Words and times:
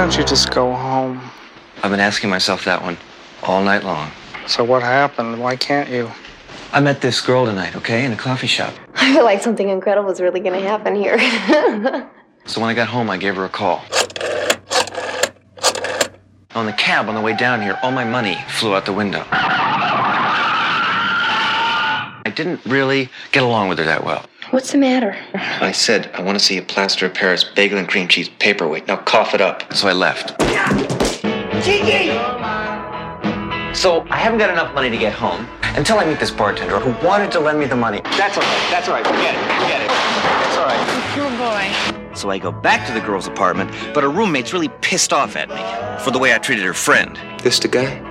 Don't 0.00 0.16
you 0.16 0.24
just 0.24 0.50
go 0.50 0.72
home? 0.72 1.20
I've 1.82 1.90
been 1.90 2.00
asking 2.00 2.30
myself 2.30 2.64
that 2.64 2.80
one 2.82 2.96
all 3.42 3.62
night 3.62 3.84
long. 3.84 4.10
So 4.46 4.64
what 4.64 4.82
happened? 4.82 5.38
Why 5.38 5.56
can't 5.56 5.90
you? 5.90 6.10
I 6.72 6.80
met 6.80 7.02
this 7.02 7.20
girl 7.20 7.44
tonight, 7.44 7.76
okay, 7.76 8.06
in 8.06 8.12
a 8.12 8.16
coffee 8.16 8.46
shop. 8.46 8.72
I 8.94 9.12
feel 9.12 9.24
like 9.24 9.42
something 9.42 9.68
incredible 9.68 10.08
is 10.08 10.18
really 10.18 10.40
going 10.40 10.58
to 10.58 10.66
happen 10.66 10.94
here. 10.94 11.18
So 12.46 12.58
when 12.58 12.70
I 12.70 12.74
got 12.74 12.88
home, 12.88 13.10
I 13.10 13.18
gave 13.18 13.36
her 13.36 13.44
a 13.44 13.50
call. 13.50 13.84
On 16.54 16.64
the 16.64 16.72
cab 16.72 17.06
on 17.08 17.14
the 17.14 17.20
way 17.20 17.36
down 17.36 17.60
here, 17.60 17.78
all 17.82 17.92
my 17.92 18.02
money 18.02 18.38
flew 18.48 18.74
out 18.74 18.86
the 18.86 18.94
window. 18.94 19.22
I 22.24 22.32
didn't 22.34 22.64
really 22.64 23.10
get 23.30 23.42
along 23.42 23.68
with 23.68 23.78
her 23.78 23.84
that 23.84 24.04
well. 24.04 24.24
What's 24.50 24.72
the 24.72 24.78
matter? 24.78 25.16
I 25.34 25.70
said, 25.70 26.10
I 26.12 26.22
want 26.22 26.36
to 26.36 26.44
see 26.44 26.58
a 26.58 26.62
plaster 26.62 27.06
of 27.06 27.14
Paris 27.14 27.44
bagel 27.44 27.78
and 27.78 27.86
cream 27.86 28.08
cheese 28.08 28.28
paperweight. 28.40 28.88
Now 28.88 28.96
cough 28.96 29.32
it 29.32 29.40
up. 29.40 29.72
So 29.72 29.86
I 29.86 29.92
left. 29.92 30.30
So 33.76 34.04
I 34.10 34.16
haven't 34.16 34.40
got 34.40 34.50
enough 34.50 34.74
money 34.74 34.90
to 34.90 34.96
get 34.96 35.12
home 35.12 35.46
until 35.76 36.00
I 36.00 36.04
meet 36.04 36.18
this 36.18 36.32
bartender 36.32 36.80
who 36.80 37.06
wanted 37.06 37.30
to 37.30 37.38
lend 37.38 37.60
me 37.60 37.66
the 37.66 37.76
money. 37.76 38.00
That's 38.02 38.36
all 38.36 38.42
right. 38.42 38.70
That's 38.72 38.88
all 38.88 38.94
right. 38.94 39.06
Forget 39.06 39.36
it. 39.36 39.62
Forget 39.62 39.82
it. 39.82 39.88
That's 39.88 40.56
all 40.56 40.66
right. 40.66 41.90
Poor 41.94 42.08
boy. 42.10 42.16
So 42.16 42.28
I 42.28 42.38
go 42.38 42.50
back 42.50 42.84
to 42.88 42.92
the 42.92 43.00
girl's 43.00 43.28
apartment, 43.28 43.70
but 43.94 44.02
her 44.02 44.10
roommate's 44.10 44.52
really 44.52 44.68
pissed 44.80 45.12
off 45.12 45.36
at 45.36 45.48
me 45.48 46.02
for 46.02 46.10
the 46.10 46.18
way 46.18 46.34
I 46.34 46.38
treated 46.38 46.64
her 46.64 46.74
friend. 46.74 47.16
This 47.44 47.60
the 47.60 47.68
guy? 47.68 48.09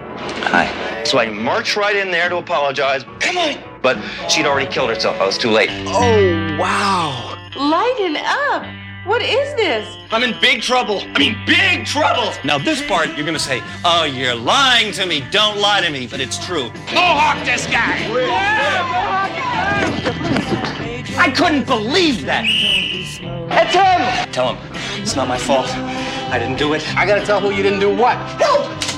Hi. 0.52 1.04
So 1.04 1.20
I 1.20 1.30
marched 1.30 1.76
right 1.76 1.96
in 1.96 2.12
there 2.12 2.30
to 2.30 2.38
apologize. 2.38 3.04
Come 3.20 3.38
on. 3.38 3.56
But 3.82 3.98
she'd 4.30 4.46
already 4.46 4.72
killed 4.72 4.90
herself. 4.90 5.20
I 5.20 5.26
was 5.26 5.38
too 5.38 5.50
late. 5.50 5.70
Oh, 5.88 6.58
wow. 6.60 7.38
Lighten 7.56 8.18
up. 8.18 8.66
What 9.06 9.22
is 9.22 9.56
this? 9.56 9.88
I'm 10.12 10.24
in 10.24 10.40
big 10.40 10.62
trouble. 10.62 11.02
I 11.16 11.18
mean, 11.18 11.38
big 11.46 11.86
trouble. 11.86 12.34
Now, 12.44 12.58
this 12.58 12.86
part, 12.86 13.08
you're 13.16 13.26
gonna 13.26 13.40
say, 13.40 13.62
Oh, 13.84 14.04
you're 14.04 14.36
lying 14.36 14.92
to 14.94 15.06
me. 15.06 15.24
Don't 15.32 15.58
lie 15.58 15.82
to 15.82 15.90
me. 15.90 16.06
But 16.06 16.20
it's 16.20 16.38
true. 16.46 16.70
Mohawk 16.94 17.44
this 17.46 17.66
guy. 17.68 17.98
I 21.18 21.32
couldn't 21.32 21.66
believe 21.66 22.26
that. 22.26 22.46
It's 22.46 23.74
him! 23.74 24.32
Tell 24.32 24.54
him, 24.54 24.72
it's 25.02 25.16
not 25.16 25.28
my 25.28 25.38
fault. 25.38 25.68
I 25.68 26.38
didn't 26.40 26.58
do 26.58 26.74
it. 26.74 26.88
I 26.96 27.06
gotta 27.06 27.26
tell 27.26 27.42
who 27.42 27.52
you 27.52 27.64
didn't 27.64 27.80
do 27.80 27.90
what. 27.94 28.16
Help! 28.40 28.68
Help! 28.68 28.78
Help! 28.78 28.89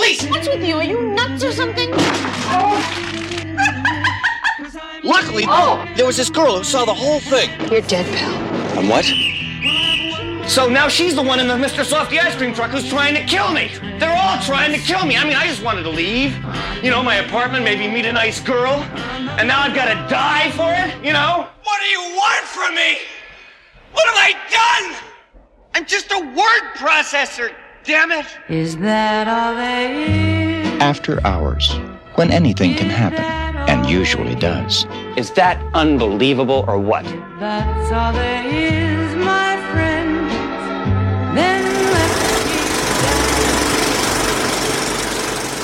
Call 0.00 0.06
police! 0.06 0.26
What's 0.30 0.48
with 0.48 0.64
you? 0.64 0.76
Are 0.76 0.84
you 0.84 1.00
nuts 1.14 1.44
or 1.44 1.52
something? 1.52 1.90
Luckily, 5.02 5.44
oh, 5.46 5.86
there 5.96 6.06
was 6.06 6.16
this 6.16 6.30
girl 6.30 6.58
who 6.58 6.64
saw 6.64 6.84
the 6.84 6.94
whole 6.94 7.20
thing. 7.20 7.50
You're 7.70 7.82
dead, 7.82 8.06
pal. 8.06 8.78
And 8.78 8.88
what? 8.88 9.04
So 10.48 10.68
now 10.68 10.88
she's 10.88 11.14
the 11.14 11.22
one 11.22 11.38
in 11.38 11.48
the 11.48 11.54
Mr. 11.54 11.84
Softy 11.84 12.18
ice 12.18 12.34
cream 12.34 12.54
truck 12.54 12.70
who's 12.70 12.88
trying 12.88 13.14
to 13.14 13.24
kill 13.24 13.52
me. 13.52 13.70
They're 13.98 14.16
all 14.16 14.40
trying 14.42 14.72
to 14.72 14.78
kill 14.78 15.04
me. 15.06 15.16
I 15.16 15.24
mean, 15.24 15.36
I 15.36 15.46
just 15.46 15.62
wanted 15.62 15.82
to 15.82 15.90
leave. 15.90 16.34
You 16.82 16.90
know, 16.90 17.02
my 17.02 17.16
apartment, 17.16 17.64
maybe 17.64 17.86
meet 17.86 18.06
a 18.06 18.12
nice 18.12 18.40
girl. 18.40 18.82
And 19.38 19.46
now 19.48 19.60
I've 19.60 19.74
got 19.74 19.86
to 19.86 20.08
die 20.08 20.50
for 20.52 20.72
it, 20.72 21.04
you 21.04 21.12
know? 21.12 21.46
What 21.62 21.80
do 21.80 21.86
you 21.86 22.16
want 22.16 22.44
from 22.46 22.74
me? 22.74 22.98
What 23.92 24.06
have 24.06 24.16
I 24.16 24.32
done? 24.50 24.96
I'm 25.74 25.84
just 25.84 26.10
a 26.10 26.18
word 26.18 26.74
processor. 26.76 27.54
Damn 27.84 28.12
it. 28.12 28.26
Is 28.50 28.76
that 28.78 29.26
all 29.26 29.54
there 29.54 29.94
is? 29.94 30.82
After 30.82 31.24
Hours, 31.26 31.72
when 32.16 32.30
anything 32.30 32.74
can 32.74 32.90
happen, 32.90 33.24
and 33.70 33.88
usually 33.88 34.34
does. 34.34 34.84
Is 35.16 35.30
that 35.32 35.58
unbelievable 35.72 36.66
or 36.68 36.78
what? 36.78 37.04
That's 37.38 37.90
all 37.90 38.12
there 38.12 38.46
is, 38.46 39.16
my 39.16 39.56
friends. 39.72 40.30
Then 41.34 41.64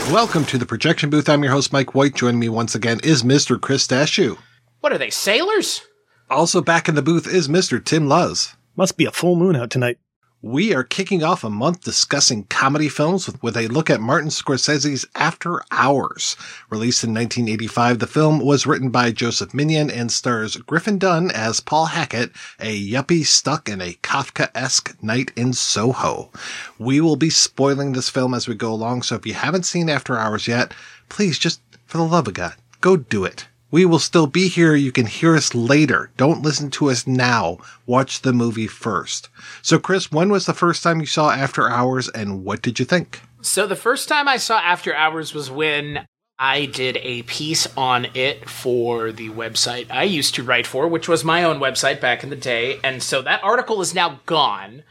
let's 0.07 0.11
Welcome 0.11 0.47
to 0.47 0.57
the 0.57 0.65
projection 0.67 1.11
booth. 1.11 1.29
I'm 1.29 1.43
your 1.43 1.53
host, 1.53 1.71
Mike 1.71 1.95
White. 1.95 2.15
Joining 2.15 2.41
me 2.41 2.49
once 2.49 2.75
again 2.75 2.99
is 3.05 3.25
Mr. 3.25 3.61
Chris 3.61 3.87
Stachiw. 3.87 4.39
What 4.81 4.91
are 4.91 4.99
they, 4.99 5.11
sailors? 5.11 5.83
Also 6.31 6.63
back 6.63 6.89
in 6.89 6.95
the 6.95 7.03
booth 7.03 7.27
is 7.27 7.47
Mr. 7.49 7.85
Tim 7.85 8.09
Luz. 8.09 8.57
Must 8.75 8.97
be 8.97 9.05
a 9.05 9.13
full 9.13 9.37
moon 9.37 9.55
out 9.55 9.69
tonight. 9.71 9.99
We 10.43 10.75
are 10.75 10.85
kicking 10.85 11.25
off 11.25 11.45
a 11.45 11.51
month 11.51 11.81
discussing 11.81 12.45
comedy 12.45 12.91
films 12.91 13.27
with, 13.27 13.43
with 13.43 13.57
a 13.57 13.69
look 13.69 13.89
at 13.89 14.03
Martin 14.03 14.29
Scorsese's 14.29 15.07
After 15.15 15.63
Hours. 15.71 16.37
Released 16.69 17.03
in 17.03 17.15
1985, 17.15 18.01
the 18.01 18.07
film 18.07 18.41
was 18.41 18.67
written 18.67 18.91
by 18.91 19.13
Joseph 19.13 19.55
Minion 19.55 19.91
and 19.91 20.13
stars 20.13 20.59
Griffin 20.59 20.99
Dunne 20.99 21.31
as 21.31 21.61
Paul 21.61 21.87
Hackett, 21.87 22.33
a 22.61 22.79
yuppie 22.79 23.25
stuck 23.25 23.67
in 23.67 23.81
a 23.81 23.95
Kafka-esque 24.03 25.03
night 25.03 25.33
in 25.37 25.55
Soho. 25.55 26.31
We 26.79 27.01
will 27.01 27.17
be 27.17 27.31
spoiling 27.31 27.93
this 27.93 28.11
film 28.11 28.35
as 28.35 28.47
we 28.47 28.55
go 28.55 28.71
along, 28.71 29.03
so 29.03 29.15
if 29.15 29.25
you 29.25 29.33
haven't 29.33 29.65
seen 29.65 29.89
After 29.89 30.19
Hours 30.19 30.47
yet, 30.47 30.75
please 31.09 31.39
just, 31.39 31.63
for 31.87 31.97
the 31.97 32.05
love 32.05 32.29
of 32.29 32.35
God, 32.35 32.57
go 32.83 32.99
do 32.99 33.25
it. 33.25 33.47
We 33.71 33.85
will 33.85 33.99
still 33.99 34.27
be 34.27 34.49
here. 34.49 34.75
You 34.75 34.93
can 34.93 35.07
hear 35.07 35.35
us 35.35 35.55
later. 35.55 36.11
Don't 36.17 36.43
listen 36.43 36.71
to 36.73 36.91
us 36.91 37.07
now. 37.07 37.59
Watch 37.85 38.23
the 38.23 38.33
movie 38.33 38.69
first. 38.69 39.29
So, 39.61 39.79
Chris, 39.79 40.13
when 40.13 40.29
was 40.29 40.47
the 40.47 40.55
first 40.55 40.83
time 40.83 41.01
you 41.01 41.07
saw 41.07 41.31
After 41.31 41.69
Hours 41.69 42.09
and 42.09 42.45
what 42.45 42.63
did 42.63 42.79
you 42.79 42.85
think? 42.85 43.21
So 43.43 43.67
the 43.67 43.77
first 43.77 44.09
time 44.09 44.27
I 44.29 44.39
saw 44.39 44.59
After 44.59 44.95
Hours 44.95 45.33
was 45.33 45.51
when 45.51 46.07
I 46.39 46.67
did 46.67 46.99
a 46.99 47.23
piece 47.23 47.67
on 47.77 48.09
it 48.15 48.49
for 48.49 49.11
the 49.11 49.31
website 49.31 49.91
I 49.91 50.03
used 50.03 50.35
to 50.35 50.43
write 50.43 50.67
for, 50.67 50.87
which 50.89 51.09
was 51.09 51.25
my 51.25 51.45
own 51.45 51.59
website 51.59 52.01
back 52.01 52.23
in 52.23 52.31
the 52.31 52.37
day. 52.37 52.79
And 52.85 53.03
so 53.03 53.23
that 53.23 53.43
article 53.43 53.81
is 53.81 53.95
now 53.95 54.21
gone. 54.27 54.83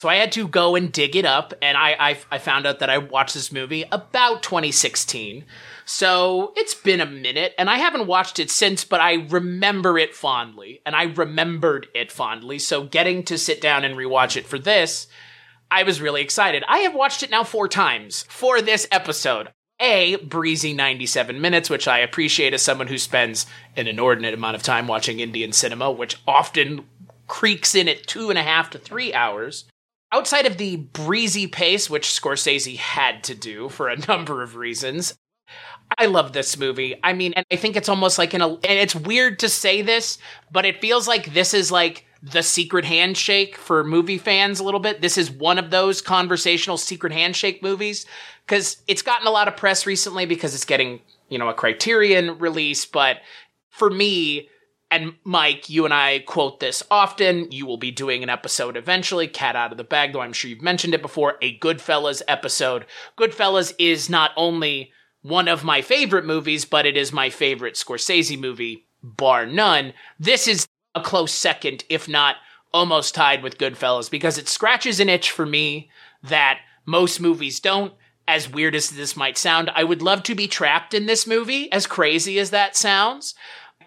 So 0.00 0.08
I 0.08 0.16
had 0.16 0.32
to 0.32 0.48
go 0.48 0.76
and 0.76 0.90
dig 0.90 1.14
it 1.14 1.26
up, 1.26 1.52
and 1.60 1.76
I, 1.76 1.94
I, 2.00 2.18
I 2.30 2.38
found 2.38 2.66
out 2.66 2.78
that 2.78 2.88
I 2.88 2.96
watched 2.96 3.34
this 3.34 3.52
movie 3.52 3.84
about 3.92 4.42
2016. 4.42 5.44
So 5.92 6.52
it's 6.54 6.72
been 6.72 7.00
a 7.00 7.04
minute, 7.04 7.52
and 7.58 7.68
I 7.68 7.78
haven't 7.78 8.06
watched 8.06 8.38
it 8.38 8.48
since, 8.48 8.84
but 8.84 9.00
I 9.00 9.26
remember 9.28 9.98
it 9.98 10.14
fondly, 10.14 10.80
and 10.86 10.94
I 10.94 11.02
remembered 11.02 11.88
it 11.96 12.12
fondly. 12.12 12.60
So 12.60 12.84
getting 12.84 13.24
to 13.24 13.36
sit 13.36 13.60
down 13.60 13.82
and 13.82 13.96
rewatch 13.96 14.36
it 14.36 14.46
for 14.46 14.56
this, 14.56 15.08
I 15.68 15.82
was 15.82 16.00
really 16.00 16.22
excited. 16.22 16.62
I 16.68 16.78
have 16.78 16.94
watched 16.94 17.24
it 17.24 17.30
now 17.30 17.42
four 17.42 17.66
times 17.66 18.22
for 18.28 18.62
this 18.62 18.86
episode. 18.92 19.48
A 19.80 20.14
breezy 20.14 20.72
97 20.74 21.40
minutes, 21.40 21.68
which 21.68 21.88
I 21.88 21.98
appreciate 21.98 22.54
as 22.54 22.62
someone 22.62 22.86
who 22.86 22.96
spends 22.96 23.46
an 23.74 23.88
inordinate 23.88 24.34
amount 24.34 24.54
of 24.54 24.62
time 24.62 24.86
watching 24.86 25.18
Indian 25.18 25.52
cinema, 25.52 25.90
which 25.90 26.22
often 26.24 26.86
creaks 27.26 27.74
in 27.74 27.88
at 27.88 28.06
two 28.06 28.30
and 28.30 28.38
a 28.38 28.44
half 28.44 28.70
to 28.70 28.78
three 28.78 29.12
hours. 29.12 29.64
Outside 30.12 30.46
of 30.46 30.56
the 30.56 30.76
breezy 30.76 31.48
pace, 31.48 31.90
which 31.90 32.06
Scorsese 32.06 32.76
had 32.76 33.24
to 33.24 33.34
do 33.34 33.68
for 33.68 33.88
a 33.88 33.96
number 34.06 34.40
of 34.40 34.54
reasons, 34.54 35.14
I 35.98 36.06
love 36.06 36.32
this 36.32 36.58
movie. 36.58 36.98
I 37.02 37.12
mean, 37.12 37.32
and 37.34 37.44
I 37.50 37.56
think 37.56 37.76
it's 37.76 37.88
almost 37.88 38.18
like 38.18 38.34
an, 38.34 38.42
and 38.42 38.58
it's 38.64 38.94
weird 38.94 39.38
to 39.40 39.48
say 39.48 39.82
this, 39.82 40.18
but 40.50 40.64
it 40.64 40.80
feels 40.80 41.08
like 41.08 41.34
this 41.34 41.54
is 41.54 41.70
like 41.70 42.06
the 42.22 42.42
secret 42.42 42.84
handshake 42.84 43.56
for 43.56 43.82
movie 43.82 44.18
fans 44.18 44.60
a 44.60 44.64
little 44.64 44.80
bit. 44.80 45.00
This 45.00 45.16
is 45.16 45.30
one 45.30 45.58
of 45.58 45.70
those 45.70 46.02
conversational 46.02 46.76
secret 46.76 47.12
handshake 47.12 47.62
movies 47.62 48.06
because 48.46 48.78
it's 48.86 49.02
gotten 49.02 49.26
a 49.26 49.30
lot 49.30 49.48
of 49.48 49.56
press 49.56 49.86
recently 49.86 50.26
because 50.26 50.54
it's 50.54 50.64
getting, 50.64 51.00
you 51.28 51.38
know, 51.38 51.48
a 51.48 51.54
criterion 51.54 52.38
release. 52.38 52.84
But 52.84 53.18
for 53.70 53.90
me, 53.90 54.48
and 54.90 55.14
Mike, 55.24 55.70
you 55.70 55.84
and 55.84 55.94
I 55.94 56.18
quote 56.20 56.60
this 56.60 56.82
often. 56.90 57.50
You 57.52 57.64
will 57.64 57.78
be 57.78 57.92
doing 57.92 58.22
an 58.22 58.28
episode 58.28 58.76
eventually, 58.76 59.28
cat 59.28 59.56
out 59.56 59.70
of 59.70 59.78
the 59.78 59.84
bag, 59.84 60.12
though 60.12 60.20
I'm 60.20 60.32
sure 60.32 60.50
you've 60.50 60.62
mentioned 60.62 60.94
it 60.94 61.02
before, 61.02 61.36
a 61.40 61.58
Goodfellas 61.58 62.22
episode. 62.26 62.86
Goodfellas 63.16 63.72
is 63.78 64.10
not 64.10 64.32
only 64.36 64.92
one 65.22 65.48
of 65.48 65.64
my 65.64 65.82
favorite 65.82 66.24
movies, 66.24 66.64
but 66.64 66.86
it 66.86 66.96
is 66.96 67.12
my 67.12 67.30
favorite 67.30 67.74
Scorsese 67.74 68.38
movie, 68.38 68.86
bar 69.02 69.46
none. 69.46 69.92
This 70.18 70.48
is 70.48 70.66
a 70.94 71.00
close 71.00 71.32
second, 71.32 71.84
if 71.88 72.08
not 72.08 72.36
almost 72.72 73.14
tied 73.14 73.42
with 73.42 73.58
Goodfellas, 73.58 74.10
because 74.10 74.38
it 74.38 74.48
scratches 74.48 75.00
an 75.00 75.08
itch 75.08 75.30
for 75.30 75.46
me 75.46 75.90
that 76.22 76.60
most 76.86 77.20
movies 77.20 77.60
don't. 77.60 77.92
As 78.28 78.48
weird 78.48 78.76
as 78.76 78.90
this 78.90 79.16
might 79.16 79.36
sound, 79.36 79.70
I 79.74 79.82
would 79.82 80.02
love 80.02 80.22
to 80.24 80.36
be 80.36 80.46
trapped 80.46 80.94
in 80.94 81.06
this 81.06 81.26
movie, 81.26 81.70
as 81.72 81.86
crazy 81.86 82.38
as 82.38 82.50
that 82.50 82.76
sounds. 82.76 83.34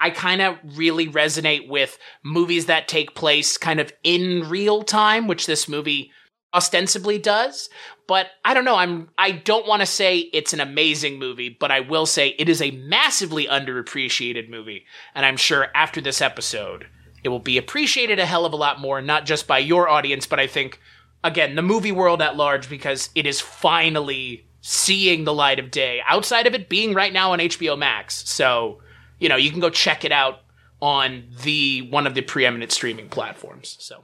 I 0.02 0.10
kind 0.10 0.42
of 0.42 0.58
really 0.78 1.08
resonate 1.08 1.70
with 1.70 1.98
movies 2.24 2.66
that 2.66 2.90
take 2.90 3.16
place 3.16 3.58
kind 3.58 3.80
of 3.80 3.94
in 4.04 4.50
real 4.50 4.84
time, 4.84 5.28
which 5.28 5.46
this 5.46 5.70
movie 5.70 6.12
ostensibly 6.54 7.18
does. 7.18 7.70
But 8.08 8.28
I 8.44 8.54
don't 8.54 8.66
know. 8.66 8.76
I'm 8.76 9.10
I 9.18 9.32
don't 9.32 9.68
want 9.68 9.82
to 9.82 9.86
say 9.86 10.18
it's 10.18 10.54
an 10.54 10.60
amazing 10.60 11.20
movie, 11.20 11.50
but 11.50 11.72
I 11.72 11.80
will 11.80 12.06
say 12.06 12.36
it 12.38 12.50
is 12.50 12.62
a 12.62 12.72
massively 12.72 13.46
underappreciated 13.46 14.50
movie. 14.50 14.86
And 15.16 15.26
I'm 15.26 15.38
sure 15.38 15.68
after 15.74 16.02
this 16.02 16.22
episode, 16.22 16.88
it 17.24 17.30
will 17.30 17.40
be 17.40 17.58
appreciated 17.58 18.20
a 18.20 18.26
hell 18.26 18.46
of 18.46 18.54
a 18.54 18.58
lot 18.58 18.80
more, 18.82 19.02
not 19.02 19.26
just 19.26 19.48
by 19.48 19.60
your 19.60 19.88
audience, 19.88 20.28
but 20.28 20.40
I 20.40 20.48
think 20.48 20.80
again, 21.24 21.56
the 21.56 21.62
movie 21.62 21.92
world 21.92 22.22
at 22.22 22.36
large 22.36 22.70
because 22.70 23.10
it 23.16 23.26
is 23.26 23.40
finally 23.40 24.46
seeing 24.62 25.24
the 25.24 25.34
light 25.34 25.60
of 25.60 25.72
day 25.72 26.02
outside 26.08 26.48
of 26.48 26.54
it 26.54 26.70
being 26.70 26.94
right 26.94 27.14
now 27.14 27.32
on 27.34 27.40
HBO 27.40 27.78
Max. 27.78 28.28
So, 28.30 28.82
you 29.20 29.30
know, 29.30 29.36
you 29.36 29.52
can 29.52 29.60
go 29.60 29.70
check 29.70 30.06
it 30.06 30.12
out 30.12 30.40
on 30.82 31.24
the 31.44 31.88
one 31.90 32.06
of 32.08 32.14
the 32.14 32.22
preeminent 32.22 32.72
streaming 32.72 33.08
platforms. 33.10 33.78
So, 33.80 34.04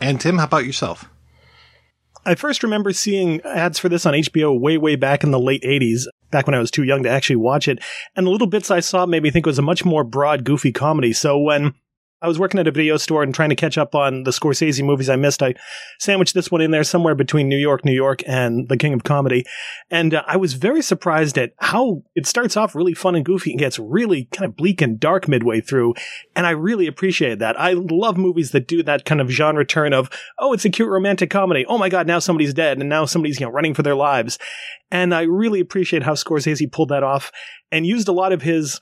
And 0.00 0.20
Tim, 0.20 0.38
how 0.38 0.44
about 0.44 0.66
yourself? 0.66 1.08
I 2.26 2.34
first 2.34 2.64
remember 2.64 2.92
seeing 2.92 3.40
ads 3.42 3.78
for 3.78 3.88
this 3.88 4.04
on 4.04 4.12
HBO 4.12 4.58
way, 4.58 4.78
way 4.78 4.96
back 4.96 5.22
in 5.22 5.30
the 5.30 5.38
late 5.38 5.62
80s, 5.62 6.06
back 6.32 6.46
when 6.46 6.54
I 6.54 6.58
was 6.58 6.72
too 6.72 6.82
young 6.82 7.04
to 7.04 7.08
actually 7.08 7.36
watch 7.36 7.68
it. 7.68 7.78
And 8.16 8.26
the 8.26 8.30
little 8.30 8.48
bits 8.48 8.68
I 8.68 8.80
saw 8.80 9.06
made 9.06 9.22
me 9.22 9.30
think 9.30 9.46
it 9.46 9.48
was 9.48 9.60
a 9.60 9.62
much 9.62 9.84
more 9.84 10.02
broad, 10.02 10.42
goofy 10.42 10.72
comedy. 10.72 11.12
So 11.12 11.38
when 11.38 11.74
I 12.22 12.28
was 12.28 12.38
working 12.38 12.58
at 12.58 12.66
a 12.66 12.72
video 12.72 12.96
store 12.96 13.22
and 13.22 13.34
trying 13.34 13.50
to 13.50 13.54
catch 13.54 13.76
up 13.76 13.94
on 13.94 14.24
the 14.24 14.30
Scorsese 14.30 14.82
movies 14.82 15.10
I 15.10 15.16
missed. 15.16 15.42
I 15.42 15.54
sandwiched 16.00 16.32
this 16.32 16.50
one 16.50 16.62
in 16.62 16.70
there 16.70 16.82
somewhere 16.82 17.14
between 17.14 17.46
New 17.46 17.58
York, 17.58 17.84
New 17.84 17.92
York, 17.92 18.22
and 18.26 18.68
The 18.70 18.78
King 18.78 18.94
of 18.94 19.04
Comedy. 19.04 19.44
And 19.90 20.14
uh, 20.14 20.22
I 20.26 20.38
was 20.38 20.54
very 20.54 20.80
surprised 20.80 21.36
at 21.36 21.52
how 21.58 22.04
it 22.14 22.26
starts 22.26 22.56
off 22.56 22.74
really 22.74 22.94
fun 22.94 23.16
and 23.16 23.24
goofy 23.24 23.50
and 23.50 23.60
gets 23.60 23.78
really 23.78 24.24
kind 24.32 24.48
of 24.48 24.56
bleak 24.56 24.80
and 24.80 24.98
dark 24.98 25.28
midway 25.28 25.60
through. 25.60 25.92
And 26.34 26.46
I 26.46 26.50
really 26.50 26.86
appreciated 26.86 27.38
that. 27.40 27.60
I 27.60 27.74
love 27.74 28.16
movies 28.16 28.52
that 28.52 28.66
do 28.66 28.82
that 28.82 29.04
kind 29.04 29.20
of 29.20 29.28
genre 29.28 29.66
turn 29.66 29.92
of, 29.92 30.08
oh, 30.38 30.54
it's 30.54 30.64
a 30.64 30.70
cute 30.70 30.88
romantic 30.88 31.28
comedy. 31.28 31.66
Oh 31.68 31.76
my 31.76 31.90
God, 31.90 32.06
now 32.06 32.18
somebody's 32.18 32.54
dead 32.54 32.78
and 32.78 32.88
now 32.88 33.04
somebody's, 33.04 33.38
you 33.38 33.46
know, 33.46 33.52
running 33.52 33.74
for 33.74 33.82
their 33.82 33.94
lives. 33.94 34.38
And 34.90 35.14
I 35.14 35.22
really 35.22 35.60
appreciate 35.60 36.04
how 36.04 36.14
Scorsese 36.14 36.70
pulled 36.72 36.88
that 36.88 37.02
off 37.02 37.30
and 37.70 37.86
used 37.86 38.08
a 38.08 38.12
lot 38.12 38.32
of 38.32 38.42
his 38.42 38.80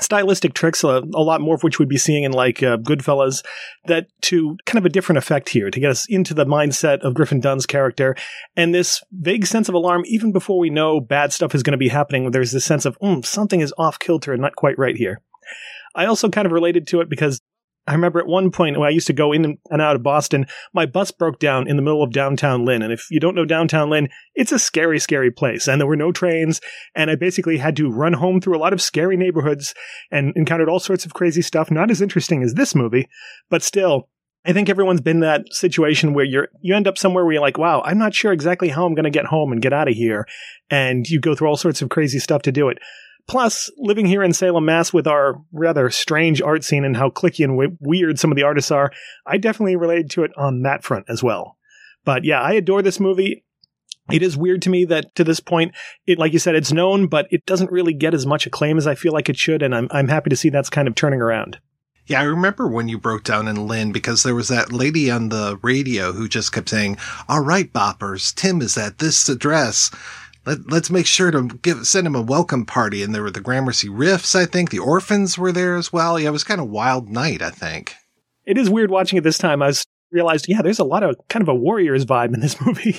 stylistic 0.00 0.54
tricks, 0.54 0.84
a, 0.84 1.02
a, 1.14 1.22
lot 1.22 1.40
more 1.40 1.54
of 1.54 1.62
which 1.62 1.78
we'd 1.78 1.88
be 1.88 1.96
seeing 1.96 2.24
in 2.24 2.32
like 2.32 2.62
uh, 2.62 2.76
Goodfellas, 2.76 3.44
that 3.86 4.06
to 4.22 4.56
kind 4.66 4.78
of 4.78 4.86
a 4.86 4.90
different 4.90 5.18
effect 5.18 5.48
here 5.48 5.70
to 5.70 5.80
get 5.80 5.90
us 5.90 6.06
into 6.08 6.34
the 6.34 6.46
mindset 6.46 7.00
of 7.00 7.14
Griffin 7.14 7.40
Dunne's 7.40 7.66
character 7.66 8.14
and 8.56 8.74
this 8.74 9.02
vague 9.12 9.46
sense 9.46 9.68
of 9.68 9.74
alarm 9.74 10.02
even 10.06 10.32
before 10.32 10.58
we 10.58 10.70
know 10.70 11.00
bad 11.00 11.32
stuff 11.32 11.54
is 11.54 11.62
going 11.62 11.72
to 11.72 11.78
be 11.78 11.88
happening. 11.88 12.30
There's 12.30 12.52
this 12.52 12.64
sense 12.64 12.84
of 12.84 12.98
mm, 13.00 13.24
something 13.24 13.60
is 13.60 13.74
off 13.78 13.98
kilter 13.98 14.32
and 14.32 14.42
not 14.42 14.56
quite 14.56 14.78
right 14.78 14.96
here. 14.96 15.20
I 15.94 16.06
also 16.06 16.28
kind 16.28 16.46
of 16.46 16.52
related 16.52 16.86
to 16.88 17.00
it 17.00 17.08
because 17.08 17.40
I 17.88 17.92
remember 17.92 18.20
at 18.20 18.26
one 18.26 18.50
point 18.50 18.78
when 18.78 18.86
I 18.86 18.92
used 18.92 19.06
to 19.06 19.14
go 19.14 19.32
in 19.32 19.58
and 19.70 19.82
out 19.82 19.96
of 19.96 20.02
Boston, 20.02 20.46
my 20.74 20.84
bus 20.84 21.10
broke 21.10 21.38
down 21.38 21.66
in 21.66 21.76
the 21.76 21.82
middle 21.82 22.02
of 22.02 22.12
downtown 22.12 22.66
Lynn. 22.66 22.82
And 22.82 22.92
if 22.92 23.06
you 23.10 23.18
don't 23.18 23.34
know 23.34 23.46
downtown 23.46 23.88
Lynn, 23.88 24.10
it's 24.34 24.52
a 24.52 24.58
scary, 24.58 24.98
scary 24.98 25.30
place. 25.30 25.66
And 25.66 25.80
there 25.80 25.88
were 25.88 25.96
no 25.96 26.12
trains. 26.12 26.60
And 26.94 27.10
I 27.10 27.14
basically 27.14 27.56
had 27.56 27.76
to 27.76 27.90
run 27.90 28.12
home 28.12 28.42
through 28.42 28.56
a 28.56 28.60
lot 28.60 28.74
of 28.74 28.82
scary 28.82 29.16
neighborhoods 29.16 29.74
and 30.10 30.34
encountered 30.36 30.68
all 30.68 30.80
sorts 30.80 31.06
of 31.06 31.14
crazy 31.14 31.40
stuff. 31.40 31.70
Not 31.70 31.90
as 31.90 32.02
interesting 32.02 32.42
as 32.42 32.54
this 32.54 32.74
movie, 32.74 33.08
but 33.48 33.62
still, 33.62 34.10
I 34.44 34.52
think 34.52 34.68
everyone's 34.68 35.00
been 35.00 35.20
that 35.20 35.52
situation 35.52 36.14
where 36.14 36.24
you're 36.24 36.48
you 36.60 36.74
end 36.74 36.86
up 36.86 36.96
somewhere 36.96 37.24
where 37.24 37.32
you're 37.32 37.42
like, 37.42 37.58
wow, 37.58 37.82
I'm 37.84 37.98
not 37.98 38.14
sure 38.14 38.32
exactly 38.32 38.68
how 38.68 38.84
I'm 38.84 38.94
going 38.94 39.04
to 39.04 39.10
get 39.10 39.26
home 39.26 39.50
and 39.50 39.60
get 39.60 39.72
out 39.72 39.88
of 39.88 39.94
here, 39.94 40.26
and 40.70 41.08
you 41.08 41.20
go 41.20 41.34
through 41.34 41.48
all 41.48 41.56
sorts 41.56 41.82
of 41.82 41.88
crazy 41.88 42.18
stuff 42.18 42.42
to 42.42 42.52
do 42.52 42.68
it. 42.68 42.78
Plus, 43.28 43.70
living 43.76 44.06
here 44.06 44.22
in 44.22 44.32
Salem, 44.32 44.64
Mass, 44.64 44.92
with 44.92 45.06
our 45.06 45.34
rather 45.52 45.90
strange 45.90 46.40
art 46.40 46.64
scene 46.64 46.84
and 46.84 46.96
how 46.96 47.10
cliquey 47.10 47.44
and 47.44 47.52
w- 47.52 47.76
weird 47.78 48.18
some 48.18 48.32
of 48.32 48.36
the 48.36 48.42
artists 48.42 48.70
are, 48.70 48.90
I 49.26 49.36
definitely 49.36 49.76
related 49.76 50.10
to 50.12 50.24
it 50.24 50.30
on 50.36 50.62
that 50.62 50.82
front 50.82 51.04
as 51.08 51.22
well. 51.22 51.58
But 52.06 52.24
yeah, 52.24 52.40
I 52.40 52.52
adore 52.54 52.80
this 52.80 52.98
movie. 52.98 53.44
It 54.10 54.22
is 54.22 54.38
weird 54.38 54.62
to 54.62 54.70
me 54.70 54.86
that 54.86 55.14
to 55.16 55.24
this 55.24 55.40
point, 55.40 55.74
it 56.06 56.18
like 56.18 56.32
you 56.32 56.38
said, 56.38 56.54
it's 56.54 56.72
known, 56.72 57.06
but 57.06 57.26
it 57.30 57.44
doesn't 57.44 57.70
really 57.70 57.92
get 57.92 58.14
as 58.14 58.24
much 58.24 58.46
acclaim 58.46 58.78
as 58.78 58.86
I 58.86 58.94
feel 58.94 59.12
like 59.12 59.28
it 59.28 59.36
should, 59.36 59.62
and 59.62 59.74
I'm 59.74 59.88
I'm 59.90 60.08
happy 60.08 60.30
to 60.30 60.36
see 60.36 60.48
that's 60.48 60.70
kind 60.70 60.88
of 60.88 60.94
turning 60.94 61.20
around. 61.20 61.58
Yeah, 62.06 62.20
I 62.20 62.24
remember 62.24 62.66
when 62.66 62.88
you 62.88 62.96
broke 62.96 63.22
down 63.24 63.48
in 63.48 63.66
Lynn 63.66 63.92
because 63.92 64.22
there 64.22 64.34
was 64.34 64.48
that 64.48 64.72
lady 64.72 65.10
on 65.10 65.28
the 65.28 65.58
radio 65.60 66.12
who 66.12 66.26
just 66.26 66.52
kept 66.52 66.70
saying, 66.70 66.96
"All 67.28 67.42
right, 67.42 67.70
boppers, 67.70 68.34
Tim 68.34 68.62
is 68.62 68.78
at 68.78 68.96
this 68.96 69.28
address." 69.28 69.90
Let, 70.48 70.72
let's 70.72 70.88
make 70.88 71.04
sure 71.04 71.30
to 71.30 71.46
give 71.60 71.86
send 71.86 72.06
him 72.06 72.14
a 72.14 72.22
welcome 72.22 72.64
party. 72.64 73.02
And 73.02 73.14
there 73.14 73.22
were 73.22 73.30
the 73.30 73.42
Gramercy 73.42 73.90
Riffs, 73.90 74.34
I 74.34 74.46
think. 74.46 74.70
The 74.70 74.78
Orphans 74.78 75.36
were 75.36 75.52
there 75.52 75.76
as 75.76 75.92
well. 75.92 76.18
Yeah, 76.18 76.28
it 76.28 76.32
was 76.32 76.42
kind 76.42 76.58
of 76.58 76.70
wild 76.70 77.10
night, 77.10 77.42
I 77.42 77.50
think. 77.50 77.94
It 78.46 78.56
is 78.56 78.70
weird 78.70 78.90
watching 78.90 79.18
it 79.18 79.24
this 79.24 79.36
time. 79.36 79.60
I 79.60 79.66
was 79.66 79.84
realized, 80.10 80.46
yeah, 80.48 80.62
there's 80.62 80.78
a 80.78 80.84
lot 80.84 81.02
of 81.02 81.16
kind 81.28 81.42
of 81.42 81.50
a 81.50 81.54
Warriors 81.54 82.06
vibe 82.06 82.32
in 82.32 82.40
this 82.40 82.58
movie. 82.64 82.98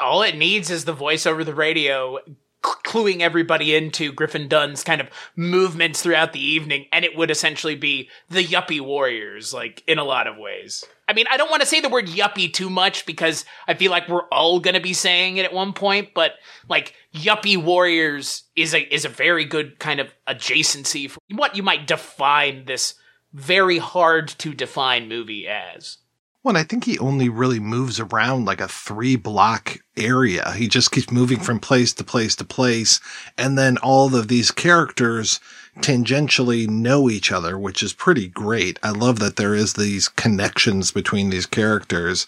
All 0.00 0.22
it 0.22 0.36
needs 0.36 0.70
is 0.70 0.84
the 0.84 0.92
voice 0.92 1.24
over 1.24 1.44
the 1.44 1.54
radio 1.54 2.18
cluing 2.62 3.20
everybody 3.20 3.74
into 3.74 4.12
Griffin 4.12 4.48
Dunne's 4.48 4.84
kind 4.84 5.00
of 5.00 5.08
movements 5.36 6.02
throughout 6.02 6.32
the 6.32 6.44
evening, 6.44 6.86
and 6.92 7.04
it 7.04 7.16
would 7.16 7.30
essentially 7.30 7.74
be 7.74 8.08
the 8.28 8.44
yuppie 8.44 8.80
warriors, 8.80 9.52
like 9.52 9.82
in 9.86 9.98
a 9.98 10.04
lot 10.04 10.26
of 10.26 10.36
ways. 10.36 10.84
I 11.08 11.14
mean, 11.14 11.26
I 11.30 11.36
don't 11.36 11.50
want 11.50 11.60
to 11.60 11.68
say 11.68 11.80
the 11.80 11.88
word 11.88 12.06
yuppie 12.06 12.52
too 12.52 12.70
much 12.70 13.04
because 13.04 13.44
I 13.66 13.74
feel 13.74 13.90
like 13.90 14.08
we're 14.08 14.28
all 14.28 14.60
going 14.60 14.74
to 14.74 14.80
be 14.80 14.94
saying 14.94 15.36
it 15.36 15.44
at 15.44 15.52
one 15.52 15.72
point, 15.72 16.10
but 16.14 16.32
like 16.68 16.94
yuppie 17.14 17.62
warriors 17.62 18.44
is 18.56 18.74
a 18.74 18.94
is 18.94 19.04
a 19.04 19.10
very 19.10 19.44
good 19.44 19.78
kind 19.78 20.00
of 20.00 20.14
adjacency 20.28 21.10
for 21.10 21.18
what 21.34 21.56
you 21.56 21.62
might 21.62 21.86
define 21.86 22.64
this 22.64 22.94
very 23.32 23.78
hard 23.78 24.28
to 24.28 24.54
define 24.54 25.08
movie 25.08 25.48
as. 25.48 25.98
Well, 26.44 26.56
I 26.56 26.64
think 26.64 26.84
he 26.84 26.98
only 26.98 27.28
really 27.28 27.60
moves 27.60 28.00
around 28.00 28.46
like 28.46 28.60
a 28.60 28.66
three 28.66 29.14
block 29.14 29.78
area. 29.96 30.52
He 30.52 30.66
just 30.66 30.90
keeps 30.90 31.12
moving 31.12 31.38
from 31.38 31.60
place 31.60 31.92
to 31.94 32.04
place 32.04 32.34
to 32.36 32.44
place. 32.44 32.98
And 33.38 33.56
then 33.56 33.78
all 33.78 34.16
of 34.16 34.26
these 34.26 34.50
characters 34.50 35.38
tangentially 35.78 36.68
know 36.68 37.08
each 37.08 37.30
other, 37.30 37.56
which 37.56 37.80
is 37.80 37.92
pretty 37.92 38.26
great. 38.26 38.80
I 38.82 38.90
love 38.90 39.20
that 39.20 39.36
there 39.36 39.54
is 39.54 39.74
these 39.74 40.08
connections 40.08 40.90
between 40.90 41.30
these 41.30 41.46
characters. 41.46 42.26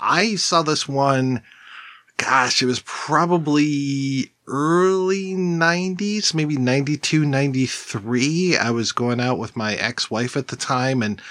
I 0.00 0.34
saw 0.34 0.62
this 0.62 0.88
one, 0.88 1.42
gosh, 2.16 2.62
it 2.62 2.66
was 2.66 2.82
probably 2.84 4.32
early 4.48 5.34
90s, 5.34 6.34
maybe 6.34 6.56
92, 6.56 7.24
93. 7.24 8.56
I 8.56 8.70
was 8.70 8.90
going 8.90 9.20
out 9.20 9.38
with 9.38 9.56
my 9.56 9.74
ex-wife 9.76 10.36
at 10.36 10.48
the 10.48 10.56
time 10.56 11.00
and 11.00 11.22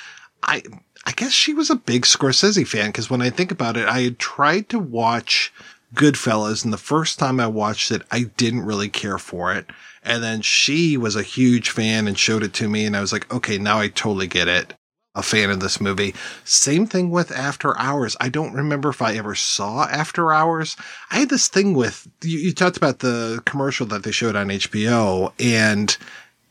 I, 0.44 0.64
I 1.06 1.12
guess 1.14 1.32
she 1.32 1.54
was 1.54 1.70
a 1.70 1.76
big 1.76 2.04
Scorsese 2.04 2.68
fan 2.68 2.88
because 2.88 3.10
when 3.10 3.22
I 3.22 3.30
think 3.30 3.52
about 3.52 3.78
it, 3.78 3.88
I 3.88 4.02
had 4.02 4.20
tried 4.20 4.70
to 4.70 4.80
watch 4.80 5.52
Goodfellas, 5.96 6.64
and 6.64 6.72
the 6.72 6.78
first 6.78 7.20
time 7.20 7.40
I 7.40 7.48
watched 7.48 7.92
it, 7.92 8.04
I 8.12 8.24
didn't 8.38 8.66
really 8.66 8.88
care 8.88 9.18
for 9.18 9.54
it. 9.54 9.70
And 10.04 10.24
then 10.24 10.42
she 10.42 10.98
was 10.98 11.16
a 11.16 11.24
huge 11.24 11.70
fan 11.70 12.08
and 12.08 12.18
showed 12.18 12.44
it 12.44 12.54
to 12.54 12.70
me, 12.70 12.86
and 12.86 12.96
I 12.96 13.02
was 13.02 13.12
like, 13.12 13.32
okay, 13.34 13.58
now 13.58 13.80
I 13.80 13.90
totally 13.90 14.28
get 14.28 14.48
it. 14.48 14.74
A 15.14 15.22
fan 15.22 15.50
of 15.50 15.60
this 15.60 15.82
movie. 15.82 16.16
Same 16.46 16.86
thing 16.86 17.12
with 17.12 17.32
After 17.34 17.78
Hours. 17.78 18.16
I 18.22 18.30
don't 18.30 18.54
remember 18.54 18.88
if 18.88 19.02
I 19.02 19.16
ever 19.16 19.36
saw 19.36 19.84
After 19.84 20.32
Hours. 20.32 20.78
I 21.10 21.20
had 21.20 21.30
this 21.30 21.50
thing 21.50 21.74
with, 21.74 22.08
you, 22.24 22.40
you 22.40 22.54
talked 22.54 22.78
about 22.78 23.00
the 23.00 23.44
commercial 23.46 23.86
that 23.88 24.04
they 24.04 24.12
showed 24.12 24.38
on 24.38 24.48
HBO, 24.48 25.34
and 25.38 25.98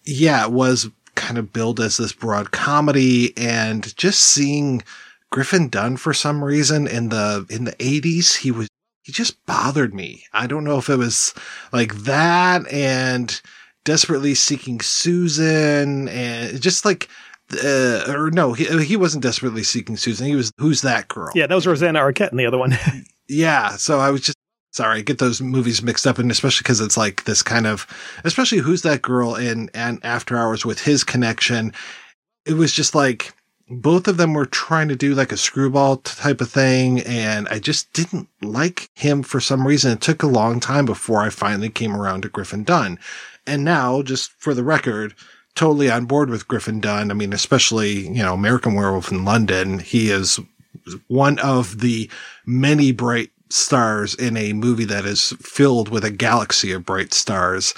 yeah, 0.04 0.45
it 0.45 0.52
was 0.52 0.90
kind 1.14 1.38
of 1.38 1.52
billed 1.52 1.81
as 1.81 1.97
this 1.97 2.12
broad 2.12 2.50
comedy 2.50 3.37
and 3.37 3.97
just 3.97 4.21
seeing 4.21 4.83
Griffin 5.31 5.69
Dunne 5.69 5.97
for 5.97 6.12
some 6.12 6.43
reason 6.43 6.87
in 6.87 7.09
the 7.09 7.47
in 7.49 7.64
the 7.64 7.73
80s 7.73 8.37
he 8.37 8.50
was 8.50 8.69
he 9.02 9.12
just 9.12 9.45
bothered 9.47 9.95
me. 9.95 10.25
I 10.33 10.47
don't 10.47 10.64
know 10.64 10.79
if 10.79 10.88
it 10.88 10.97
was 10.97 11.35
like 11.73 11.95
that 12.02 12.71
and 12.71 13.40
desperately 13.85 14.35
seeking 14.35 14.81
Susan 14.81 16.09
and 16.09 16.61
just 16.61 16.85
like 16.85 17.09
uh, 17.64 18.05
or 18.09 18.31
no, 18.31 18.52
he, 18.52 18.85
he 18.85 18.97
wasn't 18.97 19.23
desperately 19.23 19.64
seeking 19.64 19.97
Susan. 19.97 20.26
He 20.26 20.37
was 20.37 20.52
who's 20.59 20.83
that 20.83 21.09
girl? 21.09 21.33
Yeah, 21.35 21.47
that 21.47 21.55
was 21.55 21.67
Rosanna 21.67 21.99
Arquette 21.99 22.31
in 22.31 22.38
the 22.38 22.47
other 22.47 22.59
one. 22.59 22.76
yeah, 23.29 23.71
so 23.76 23.99
I 23.99 24.11
was 24.11 24.21
just 24.21 24.38
sorry, 24.71 24.99
I 24.99 25.03
get 25.03 25.19
those 25.19 25.41
movies 25.41 25.83
mixed 25.83 26.07
up, 26.07 26.19
and 26.19 26.31
especially 26.31 26.62
because 26.62 26.81
it's 26.81 26.97
like 26.97 27.25
this 27.25 27.43
kind 27.43 27.67
of, 27.67 27.87
especially 28.25 28.59
who's 28.59 28.83
that 28.83 29.03
girl 29.03 29.35
in 29.35 29.71
and 29.75 29.99
After 30.03 30.37
Hours 30.37 30.65
with 30.65 30.81
his 30.81 31.05
connection. 31.05 31.73
It 32.47 32.55
was 32.55 32.73
just 32.73 32.95
like 32.95 33.35
both 33.69 34.09
of 34.09 34.17
them 34.17 34.35
were 34.35 34.47
trying 34.47 34.89
to 34.89 34.97
do 34.97 35.15
like 35.15 35.31
a 35.31 35.37
screwball 35.37 35.99
type 35.99 36.41
of 36.41 36.50
thing, 36.50 37.00
and 37.00 37.47
I 37.49 37.59
just 37.59 37.93
didn't 37.93 38.29
like 38.43 38.91
him 38.95 39.23
for 39.23 39.41
some 39.41 39.67
reason. 39.67 39.93
It 39.93 40.00
took 40.00 40.23
a 40.23 40.29
long 40.29 40.61
time 40.61 40.87
before 40.87 41.21
I 41.23 41.31
finally 41.31 41.69
came 41.69 41.95
around 41.95 42.23
to 42.23 42.29
Griffin 42.29 42.65
Dunne, 42.65 42.99
and 43.47 43.65
now, 43.65 44.03
just 44.03 44.33
for 44.33 44.55
the 44.55 44.65
record. 44.65 45.15
Totally 45.57 45.91
on 45.91 46.05
board 46.05 46.31
with 46.31 46.47
Griffin 46.47 46.81
Dunne. 46.81 47.11
I 47.11 47.15
mean, 47.15 47.33
especially, 47.33 48.07
you 48.07 48.23
know, 48.23 48.35
American 48.35 48.75
Werewolf 48.75 49.11
in 49.11 49.25
London. 49.25 49.81
He 49.81 50.09
is 50.09 50.39
one 51.09 51.41
of 51.41 51.81
the 51.81 52.09
many 52.47 52.93
bright 52.93 53.31
stars 53.52 54.14
in 54.14 54.37
a 54.37 54.52
movie 54.52 54.85
that 54.85 55.04
is 55.04 55.35
filled 55.40 55.88
with 55.88 56.04
a 56.04 56.11
galaxy 56.11 56.73
of 56.73 56.87
bright 56.87 57.12
stars. 57.12 57.75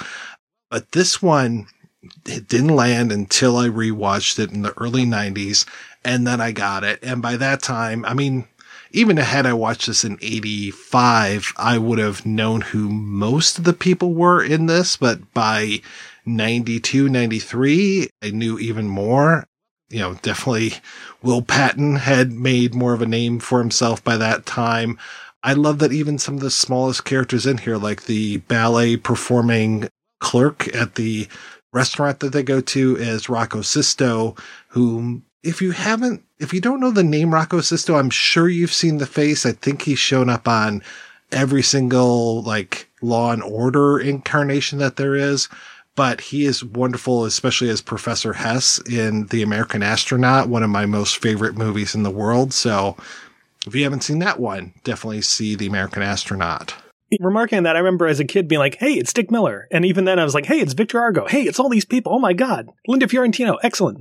But 0.71 0.93
this 0.93 1.21
one, 1.23 1.67
it 2.27 2.49
didn't 2.49 2.77
land 2.77 3.13
until 3.13 3.57
I 3.57 3.69
rewatched 3.69 4.39
it 4.39 4.53
in 4.53 4.63
the 4.63 4.77
early 4.79 5.05
90s 5.05 5.67
and 6.05 6.27
then 6.27 6.41
I 6.41 6.53
got 6.53 6.85
it. 6.85 6.99
And 7.03 7.23
by 7.23 7.37
that 7.37 7.63
time, 7.63 8.05
I 8.05 8.15
mean, 8.15 8.47
even 8.91 9.17
had 9.17 9.47
I 9.47 9.53
watched 9.55 9.87
this 9.87 10.05
in 10.05 10.19
85, 10.21 11.55
I 11.57 11.79
would 11.79 11.99
have 11.99 12.27
known 12.27 12.61
who 12.61 12.89
most 12.89 13.59
of 13.59 13.65
the 13.65 13.73
people 13.73 14.13
were 14.13 14.43
in 14.43 14.67
this, 14.67 14.97
but 14.97 15.33
by 15.33 15.81
92, 16.27 17.09
93, 17.09 18.11
I 18.23 18.31
knew 18.31 18.59
even 18.59 18.89
more. 18.89 19.47
You 19.89 20.01
know, 20.01 20.15
definitely 20.23 20.75
Will 21.23 21.43
Patton 21.43 21.97
had 21.97 22.33
made 22.33 22.75
more 22.75 22.95
of 22.95 23.03
a 23.03 23.07
name 23.07 23.39
for 23.39 23.59
himself 23.59 24.03
by 24.03 24.17
that 24.17 24.47
time. 24.47 24.99
I 25.43 25.55
love 25.55 25.79
that 25.81 25.93
even 25.93 26.19
some 26.19 26.35
of 26.35 26.41
the 26.41 26.51
smallest 26.51 27.05
characters 27.05 27.47
in 27.47 27.59
here, 27.59 27.77
like 27.77 28.05
the 28.05 28.39
ballet 28.39 28.97
performing 28.97 29.89
clerk 30.21 30.73
at 30.75 30.95
the 30.95 31.27
restaurant 31.73 32.21
that 32.21 32.33
they 32.33 32.43
go 32.43 32.61
to 32.61 32.97
is 32.97 33.29
Rocco 33.29 33.63
Sisto, 33.63 34.37
who 34.69 35.23
if 35.43 35.61
you 35.61 35.73
haven't, 35.73 36.23
if 36.39 36.55
you 36.55 36.61
don't 36.61 36.81
know 36.81 36.91
the 36.91 37.03
name 37.03 37.35
Rocco 37.35 37.61
Sisto, 37.61 37.97
I'm 37.97 38.11
sure 38.11 38.49
you've 38.49 38.73
seen 38.73 38.99
the 38.99 39.07
face. 39.07 39.45
I 39.45 39.53
think 39.53 39.83
he's 39.83 39.99
shown 39.99 40.29
up 40.29 40.47
on 40.47 40.83
every 41.33 41.63
single 41.63 42.43
like 42.43 42.89
Law 43.01 43.33
and 43.33 43.43
Order 43.43 43.99
incarnation 43.99 44.79
that 44.79 44.97
there 44.97 45.17
is. 45.17 45.49
But 45.95 46.23
he 46.23 46.47
is 46.47 46.65
wonderful, 46.65 47.27
especially 47.27 47.69
as 47.69 47.83
Professor 47.83 48.33
Hess 48.33 48.81
in 48.89 49.27
The 49.27 49.43
American 49.43 49.83
Astronaut, 49.83 50.49
one 50.49 50.63
of 50.63 50.71
my 50.71 50.87
most 50.87 51.19
favorite 51.19 51.55
movies 51.55 51.95
in 51.95 52.03
the 52.03 52.11
world. 52.11 52.55
So 52.55 52.97
if 53.67 53.75
you 53.75 53.85
haven't 53.85 54.03
seen 54.03 54.19
that 54.21 54.41
one, 54.41 54.75
definitely 54.85 55.23
see 55.23 55.55
The 55.55 55.67
American 55.67 56.03
Astronaut. 56.03 56.75
Remarking 57.21 57.59
on 57.59 57.65
that, 57.65 57.77
I 57.77 57.81
remember 57.81 58.07
as 58.07 58.21
a 58.21 58.25
kid 58.25 58.49
being 58.49 58.59
like, 58.59 58.77
hey, 58.77 58.95
it's 58.95 59.13
Dick 59.13 59.31
Miller. 59.31 59.69
And 59.71 59.85
even 59.85 60.05
then 60.07 60.19
I 60.19 60.25
was 60.25 60.35
like, 60.35 60.47
hey, 60.47 60.61
it's 60.61 60.73
Victor 60.73 60.99
Argo. 60.99 61.27
Hey, 61.27 61.43
it's 61.43 61.61
all 61.61 61.69
these 61.69 61.85
people. 61.85 62.13
Oh 62.15 62.19
my 62.19 62.33
God. 62.33 62.71
Linda 62.89 63.07
Fiorentino. 63.07 63.57
Excellent. 63.63 64.01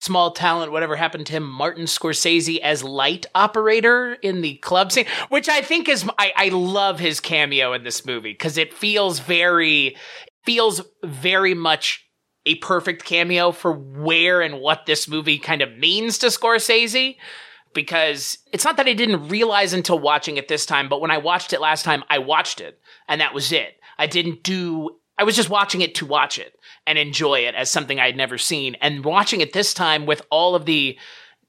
small 0.00 0.30
talent, 0.30 0.72
whatever 0.72 0.94
happened 0.96 1.26
to 1.26 1.32
him, 1.32 1.48
Martin 1.48 1.84
Scorsese 1.84 2.60
as 2.60 2.84
light 2.84 3.26
operator 3.34 4.14
in 4.22 4.40
the 4.40 4.54
club 4.56 4.92
scene, 4.92 5.06
which 5.28 5.48
I 5.48 5.60
think 5.62 5.88
is, 5.88 6.08
I, 6.18 6.32
I 6.36 6.48
love 6.50 7.00
his 7.00 7.18
cameo 7.20 7.72
in 7.72 7.82
this 7.82 8.06
movie 8.06 8.32
because 8.32 8.56
it 8.56 8.72
feels 8.72 9.18
very, 9.18 9.96
feels 10.44 10.82
very 11.04 11.54
much 11.54 12.04
a 12.44 12.54
perfect 12.56 13.04
cameo 13.04 13.50
for 13.50 13.72
where 13.72 14.40
and 14.40 14.60
what 14.60 14.86
this 14.86 15.08
movie 15.08 15.38
kind 15.38 15.62
of 15.62 15.76
means 15.76 16.18
to 16.18 16.26
Scorsese. 16.26 17.16
Because 17.76 18.38
it's 18.52 18.64
not 18.64 18.78
that 18.78 18.86
I 18.86 18.94
didn't 18.94 19.28
realize 19.28 19.74
until 19.74 19.98
watching 19.98 20.38
it 20.38 20.48
this 20.48 20.64
time, 20.64 20.88
but 20.88 21.02
when 21.02 21.10
I 21.10 21.18
watched 21.18 21.52
it 21.52 21.60
last 21.60 21.84
time, 21.84 22.02
I 22.08 22.18
watched 22.18 22.62
it 22.62 22.80
and 23.06 23.20
that 23.20 23.34
was 23.34 23.52
it. 23.52 23.78
I 23.98 24.06
didn't 24.06 24.42
do, 24.42 24.96
I 25.18 25.24
was 25.24 25.36
just 25.36 25.50
watching 25.50 25.82
it 25.82 25.94
to 25.96 26.06
watch 26.06 26.38
it 26.38 26.58
and 26.86 26.98
enjoy 26.98 27.40
it 27.40 27.54
as 27.54 27.70
something 27.70 28.00
I 28.00 28.06
had 28.06 28.16
never 28.16 28.38
seen. 28.38 28.76
And 28.80 29.04
watching 29.04 29.42
it 29.42 29.52
this 29.52 29.74
time 29.74 30.06
with 30.06 30.22
all 30.30 30.54
of 30.54 30.64
the 30.64 30.98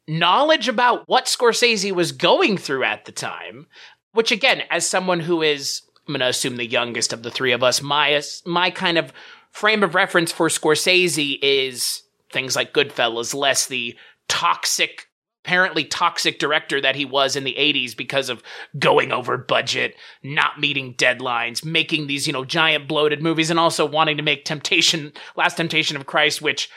knowledge 0.05 0.67
about 0.67 1.07
what 1.07 1.27
Scorsese 1.27 1.93
was 1.93 2.11
going 2.11 2.57
through 2.57 2.83
at 2.83 3.05
the 3.05 3.13
time, 3.13 3.67
which 4.11 4.33
again, 4.33 4.63
as 4.69 4.85
someone 4.85 5.21
who 5.21 5.41
is, 5.41 5.81
I'm 6.07 6.13
going 6.13 6.19
to 6.19 6.27
assume 6.27 6.57
the 6.57 6.65
youngest 6.65 7.13
of 7.13 7.23
the 7.23 7.31
three 7.31 7.53
of 7.53 7.63
us, 7.63 7.81
my, 7.81 8.21
my 8.45 8.69
kind 8.69 8.97
of 8.97 9.13
frame 9.51 9.81
of 9.81 9.95
reference 9.95 10.33
for 10.33 10.49
Scorsese 10.49 11.39
is 11.41 12.03
things 12.33 12.53
like 12.53 12.73
Goodfellas, 12.73 13.33
less 13.33 13.67
the 13.67 13.95
toxic 14.27 15.06
apparently 15.47 15.85
toxic 15.85 16.39
director 16.39 16.81
that 16.81 16.97
he 16.97 17.05
was 17.05 17.37
in 17.37 17.45
the 17.45 17.55
80s 17.57 17.95
because 17.95 18.27
of 18.27 18.43
going 18.77 19.13
over 19.13 19.37
budget, 19.37 19.95
not 20.21 20.59
meeting 20.59 20.93
deadlines, 20.95 21.63
making 21.63 22.07
these, 22.07 22.27
you 22.27 22.33
know, 22.33 22.43
giant 22.43 22.85
bloated 22.85 23.23
movies 23.23 23.49
and 23.49 23.57
also 23.57 23.85
wanting 23.85 24.17
to 24.17 24.23
make 24.23 24.43
Temptation, 24.43 25.13
Last 25.37 25.55
Temptation 25.55 25.95
of 25.95 26.05
Christ, 26.05 26.41
which 26.41 26.69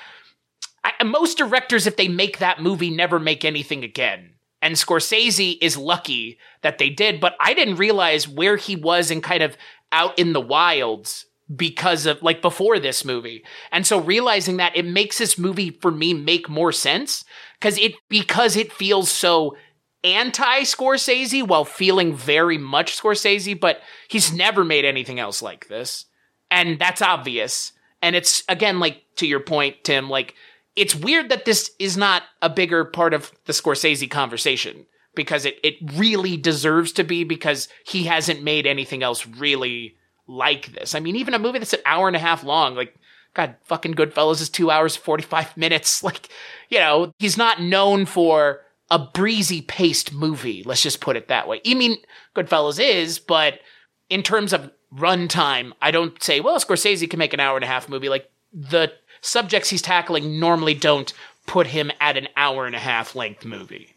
I, 0.85 1.03
most 1.03 1.37
directors, 1.37 1.89
if 1.89 1.97
they 1.97 2.07
make 2.07 2.39
that 2.39 2.63
movie, 2.63 2.91
never 2.91 3.19
make 3.19 3.45
anything 3.45 3.83
again. 3.83 4.35
And 4.63 4.77
Scorsese 4.77 5.59
is 5.61 5.77
lucky 5.77 6.39
that 6.63 6.79
they 6.79 6.91
did, 6.91 7.21
but 7.21 7.35
I 7.41 7.55
didn't 7.55 7.75
realize 7.75 8.29
where 8.29 8.57
he 8.57 8.77
was 8.77 9.11
and 9.11 9.21
kind 9.21 9.43
of 9.43 9.57
out 9.91 10.17
in 10.17 10.33
the 10.33 10.41
wilds 10.41 11.27
because 11.57 12.07
of 12.07 12.23
like 12.23 12.41
before 12.41 12.79
this 12.79 13.05
movie. 13.05 13.43
And 13.73 13.85
so 13.85 14.01
realizing 14.01 14.59
that 14.59 14.77
it 14.77 14.85
makes 14.85 15.19
this 15.19 15.37
movie 15.37 15.71
for 15.71 15.91
me 15.91 16.15
make 16.15 16.49
more 16.49 16.71
sense 16.71 17.25
because 17.61 17.79
it 17.79 17.95
because 18.09 18.57
it 18.57 18.73
feels 18.73 19.11
so 19.11 19.57
anti 20.03 20.61
Scorsese 20.63 21.47
while 21.47 21.65
feeling 21.65 22.15
very 22.15 22.59
much 22.59 22.99
Scorsese, 22.99 23.59
but 23.59 23.81
he's 24.09 24.33
never 24.33 24.65
made 24.65 24.85
anything 24.85 25.21
else 25.21 25.43
like 25.43 25.69
this. 25.69 26.07
And 26.51 26.79
that's 26.79 27.03
obvious. 27.03 27.73
And 28.03 28.17
it's 28.17 28.43
again 28.49 28.81
like 28.81 29.03
to 29.17 29.27
your 29.27 29.41
point, 29.41 29.85
Tim, 29.85 30.09
like 30.09 30.35
it's 30.77 30.95
weird 30.95 31.29
that 31.29 31.45
this 31.45 31.71
is 31.79 31.97
not 31.97 32.23
a 32.41 32.49
bigger 32.49 32.85
part 32.85 33.13
of 33.13 33.33
the 33.45 33.53
Scorsese 33.53 34.11
conversation 34.11 34.87
because 35.15 35.45
it, 35.45 35.59
it 35.63 35.75
really 35.95 36.37
deserves 36.37 36.93
to 36.93 37.05
be 37.05 37.25
because 37.25 37.69
he 37.85 38.05
hasn't 38.05 38.43
made 38.43 38.67
anything 38.67 39.03
else 39.03 39.27
really 39.27 39.97
like 40.27 40.73
this. 40.73 40.95
I 40.95 41.01
mean, 41.01 41.17
even 41.17 41.35
a 41.35 41.39
movie 41.39 41.59
that's 41.59 41.73
an 41.73 41.81
hour 41.85 42.07
and 42.07 42.17
a 42.17 42.21
half 42.21 42.45
long, 42.45 42.77
like, 42.77 42.95
God, 43.35 43.57
fucking 43.65 43.95
Goodfellas 43.95 44.41
is 44.41 44.49
two 44.49 44.71
hours, 44.71 44.97
45 44.97 45.57
minutes. 45.57 46.03
Like, 46.11 46.29
you 46.69 46.79
know, 46.79 47.13
he's 47.19 47.37
not 47.37 47.61
known 47.61 48.07
for 48.07 48.63
a 48.91 48.99
breezy 48.99 49.63
paced 49.63 50.13
movie. 50.13 50.63
Let's 50.65 50.83
just 50.83 51.01
put 51.01 51.17
it 51.17 51.29
that 51.29 51.47
way. 51.47 51.61
I 51.65 51.75
mean, 51.75 51.99
Goodfellas 52.35 52.81
is, 52.83 53.19
but 53.19 53.61
in 54.09 54.23
terms 54.23 54.53
of 54.53 54.71
runtime, 54.93 55.73
I 55.81 55.91
don't 55.91 56.21
say, 56.23 56.41
well, 56.41 56.59
Scorsese 56.59 57.09
can 57.09 57.19
make 57.19 57.33
an 57.33 57.41
hour 57.41 57.57
and 57.57 57.65
a 57.65 57.69
half 57.69 57.89
movie. 57.89 58.09
Like, 58.09 58.31
the 58.53 58.93
subjects 59.21 59.71
he's 59.71 59.83
tackling 59.83 60.41
normally 60.41 60.75
don't 60.75 61.13
put 61.47 61.69
him 61.69 61.93
at 62.01 62.17
an 62.17 62.29
hour 62.37 62.67
and 62.67 62.75
a 62.75 62.81
half 62.81 63.15
length 63.15 63.45
movie 63.45 63.95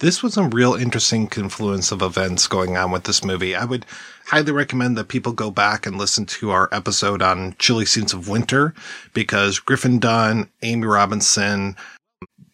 this 0.00 0.22
was 0.22 0.36
a 0.36 0.44
real 0.44 0.74
interesting 0.74 1.26
confluence 1.26 1.90
of 1.90 2.02
events 2.02 2.46
going 2.46 2.76
on 2.76 2.90
with 2.90 3.04
this 3.04 3.24
movie. 3.24 3.54
I 3.54 3.64
would 3.64 3.84
highly 4.26 4.52
recommend 4.52 4.96
that 4.96 5.08
people 5.08 5.32
go 5.32 5.50
back 5.50 5.86
and 5.86 5.98
listen 5.98 6.24
to 6.26 6.50
our 6.50 6.68
episode 6.70 7.20
on 7.20 7.56
Chilly 7.58 7.84
Scenes 7.84 8.12
of 8.12 8.28
Winter 8.28 8.74
because 9.12 9.58
Griffin 9.58 9.98
Dunne, 9.98 10.50
Amy 10.62 10.86
Robinson, 10.86 11.76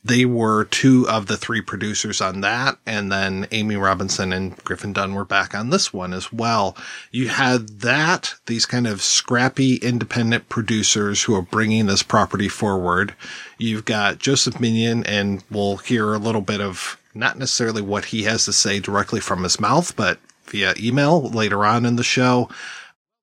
they 0.03 0.25
were 0.25 0.65
two 0.65 1.07
of 1.09 1.27
the 1.27 1.37
three 1.37 1.61
producers 1.61 2.21
on 2.21 2.41
that. 2.43 2.79
And 2.87 3.13
then 3.13 3.47
Amy 3.53 3.77
Robinson 3.77 4.33
and 4.33 4.57
Griffin 4.65 4.93
Dunne 4.93 5.15
were 5.15 5.25
back 5.25 5.55
on 5.55 5.71
this 5.71 5.93
one 5.93 6.13
as 6.15 6.33
well. 6.33 6.77
You 7.11 7.29
had 7.29 7.81
that, 7.81 8.35
these 8.47 8.65
kind 8.65 8.87
of 8.87 9.03
scrappy 9.03 9.77
independent 9.77 10.49
producers 10.49 11.23
who 11.23 11.35
are 11.35 11.43
bringing 11.43 11.87
this 11.87 12.03
property 12.03 12.49
forward. 12.49 13.15
You've 13.59 13.85
got 13.85 14.19
Joseph 14.19 14.61
Minion 14.61 15.05
and 15.05 15.43
we'll 15.51 15.79
hear 15.79 16.15
a 16.15 16.19
little 16.19 16.43
bit 16.43 16.61
of 16.61 16.99
not 17.15 17.39
necessarily 17.39 17.83
what 17.83 18.07
he 18.07 18.25
has 18.25 18.45
to 18.45 18.53
say 18.53 18.81
directly 18.81 19.21
from 19.21 19.43
his 19.43 19.61
mouth, 19.61 19.95
but 19.97 20.19
via 20.47 20.75
email 20.79 21.23
later 21.31 21.65
on 21.65 21.87
in 21.87 21.97
the 21.97 22.05
show. 22.05 22.49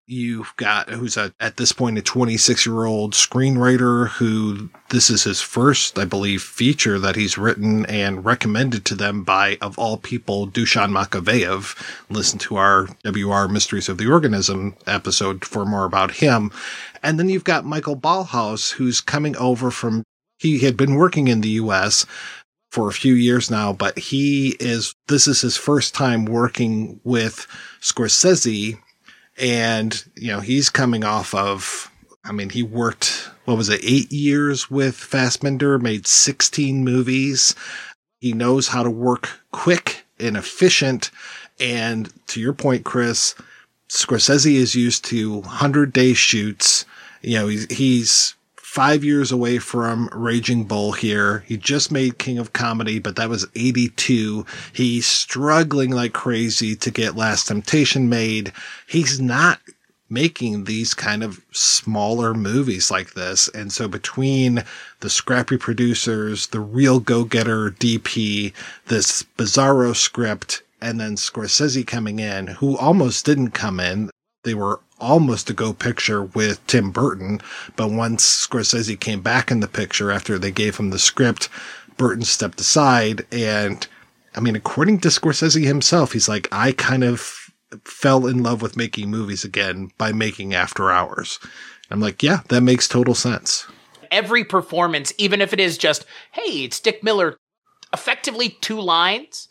You've 0.07 0.53
got 0.57 0.89
who's 0.89 1.15
a, 1.15 1.33
at 1.39 1.55
this 1.55 1.71
point 1.71 1.97
a 1.97 2.01
26 2.01 2.65
year 2.65 2.83
old 2.83 3.13
screenwriter 3.13 4.09
who 4.09 4.69
this 4.89 5.09
is 5.09 5.23
his 5.23 5.39
first, 5.39 5.97
I 5.97 6.03
believe, 6.03 6.41
feature 6.41 6.99
that 6.99 7.15
he's 7.15 7.37
written 7.37 7.85
and 7.85 8.25
recommended 8.25 8.83
to 8.85 8.95
them 8.95 9.23
by, 9.23 9.57
of 9.61 9.79
all 9.79 9.97
people, 9.97 10.47
Dusan 10.47 10.91
Makaveyev. 10.91 11.77
Listen 12.09 12.39
to 12.39 12.57
our 12.57 12.89
WR 13.05 13.47
Mysteries 13.47 13.87
of 13.87 13.97
the 13.97 14.11
Organism 14.11 14.75
episode 14.85 15.45
for 15.45 15.65
more 15.65 15.85
about 15.85 16.11
him. 16.11 16.51
And 17.01 17.17
then 17.17 17.29
you've 17.29 17.45
got 17.45 17.63
Michael 17.63 17.95
Ballhaus, 17.95 18.71
who's 18.73 18.99
coming 18.99 19.37
over 19.37 19.71
from, 19.71 20.03
he 20.39 20.59
had 20.59 20.75
been 20.75 20.95
working 20.95 21.29
in 21.29 21.39
the 21.39 21.49
U.S 21.49 22.05
for 22.71 22.87
a 22.87 22.93
few 22.93 23.13
years 23.13 23.51
now, 23.51 23.73
but 23.73 23.99
he 23.99 24.55
is, 24.61 24.95
this 25.07 25.27
is 25.27 25.41
his 25.41 25.57
first 25.57 25.93
time 25.93 26.23
working 26.23 27.01
with 27.03 27.45
Scorsese. 27.81 28.79
And, 29.37 30.03
you 30.15 30.29
know, 30.29 30.39
he's 30.39 30.69
coming 30.69 31.03
off 31.03 31.35
of, 31.35 31.91
I 32.23 32.31
mean, 32.31 32.49
he 32.49 32.63
worked, 32.63 33.29
what 33.43 33.57
was 33.57 33.67
it, 33.67 33.81
eight 33.83 34.09
years 34.11 34.71
with 34.71 34.95
Fassbinder, 34.95 35.81
made 35.81 36.07
16 36.07 36.83
movies. 36.83 37.55
He 38.21 38.31
knows 38.31 38.69
how 38.69 38.83
to 38.83 38.89
work 38.89 39.41
quick 39.51 40.05
and 40.17 40.37
efficient. 40.37 41.11
And 41.59 42.09
to 42.27 42.39
your 42.39 42.53
point, 42.53 42.85
Chris, 42.85 43.35
Scorsese 43.89 44.55
is 44.55 44.75
used 44.75 45.03
to 45.05 45.39
100 45.39 45.91
day 45.91 46.13
shoots. 46.13 46.85
You 47.21 47.39
know, 47.39 47.47
he's, 47.47 47.69
he's 47.69 48.35
five 48.71 49.03
years 49.03 49.33
away 49.33 49.57
from 49.59 50.07
Raging 50.13 50.63
Bull 50.63 50.93
here. 50.93 51.43
He 51.45 51.57
just 51.57 51.91
made 51.91 52.17
King 52.17 52.37
of 52.37 52.53
Comedy, 52.53 52.99
but 52.99 53.17
that 53.17 53.27
was 53.27 53.45
82. 53.53 54.45
He's 54.71 55.05
struggling 55.05 55.91
like 55.91 56.13
crazy 56.13 56.77
to 56.77 56.89
get 56.89 57.17
Last 57.17 57.49
Temptation 57.49 58.07
made. 58.07 58.53
He's 58.87 59.19
not 59.19 59.59
making 60.09 60.63
these 60.63 60.93
kind 60.93 61.21
of 61.21 61.41
smaller 61.51 62.33
movies 62.33 62.89
like 62.89 63.13
this. 63.13 63.49
And 63.49 63.73
so 63.73 63.89
between 63.89 64.63
the 65.01 65.09
scrappy 65.09 65.57
producers, 65.57 66.47
the 66.47 66.61
real 66.61 67.01
go-getter 67.01 67.71
DP, 67.71 68.53
this 68.87 69.25
bizarro 69.37 69.93
script, 69.93 70.63
and 70.79 70.97
then 70.97 71.17
Scorsese 71.17 71.85
coming 71.85 72.19
in, 72.19 72.47
who 72.47 72.77
almost 72.77 73.25
didn't 73.25 73.51
come 73.51 73.81
in. 73.81 74.09
They 74.43 74.53
were 74.53 74.79
almost 74.99 75.49
a 75.49 75.53
go 75.53 75.73
picture 75.73 76.23
with 76.23 76.65
Tim 76.67 76.91
Burton, 76.91 77.41
but 77.75 77.91
once 77.91 78.47
Scorsese 78.47 78.99
came 78.99 79.21
back 79.21 79.51
in 79.51 79.59
the 79.59 79.67
picture 79.67 80.11
after 80.11 80.37
they 80.37 80.51
gave 80.51 80.77
him 80.77 80.89
the 80.89 80.99
script, 80.99 81.49
Burton 81.97 82.23
stepped 82.23 82.59
aside 82.59 83.25
and 83.31 83.87
I 84.33 84.39
mean, 84.39 84.55
according 84.55 84.99
to 85.01 85.09
Scorsese 85.09 85.65
himself, 85.65 86.13
he's 86.13 86.29
like, 86.29 86.47
I 86.51 86.71
kind 86.71 87.03
of 87.03 87.51
fell 87.83 88.27
in 88.27 88.43
love 88.43 88.61
with 88.61 88.77
making 88.77 89.09
movies 89.09 89.43
again 89.43 89.91
by 89.97 90.13
making 90.13 90.53
After 90.53 90.89
Hours. 90.91 91.39
I'm 91.89 91.99
like, 91.99 92.23
yeah, 92.23 92.39
that 92.47 92.61
makes 92.61 92.87
total 92.87 93.15
sense. 93.15 93.67
Every 94.09 94.43
performance, 94.43 95.13
even 95.17 95.41
if 95.41 95.53
it 95.53 95.59
is 95.59 95.77
just, 95.77 96.05
hey, 96.31 96.63
it's 96.63 96.79
Dick 96.79 97.03
Miller, 97.03 97.37
effectively 97.93 98.57
two 98.61 98.79
lines, 98.79 99.47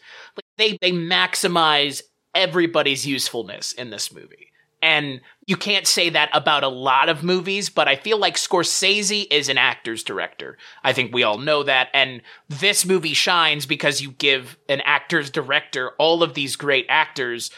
they 0.57 0.79
they 0.81 0.93
maximize 0.93 2.03
everybody's 2.35 3.07
usefulness 3.07 3.73
in 3.73 3.91
this 3.91 4.13
movie. 4.13 4.50
And 4.83 5.21
you 5.47 5.57
can't 5.57 5.87
say 5.87 6.11
that 6.11 6.31
about 6.33 6.65
a 6.65 6.69
lot 6.69 7.09
of 7.09 7.23
movies, 7.23 7.69
but 7.69 7.89
I 7.89 7.97
feel 7.97 8.19
like 8.19 8.37
Scorsese 8.37 9.27
is 9.31 9.49
an 9.49 9.59
actor's 9.59 10.03
director. 10.03 10.57
I 10.85 10.93
think 10.93 11.13
we 11.13 11.23
all 11.23 11.39
know 11.39 11.63
that. 11.65 11.89
And 11.93 12.23
this 12.49 12.87
movie 12.87 13.15
shines 13.15 13.67
because 13.67 14.01
you 14.01 14.13
give 14.13 14.57
an 14.69 14.81
actor's 14.85 15.31
director 15.31 15.91
all 15.99 16.23
of 16.23 16.35
these 16.35 16.57
great 16.57 16.87
actors 16.89 17.51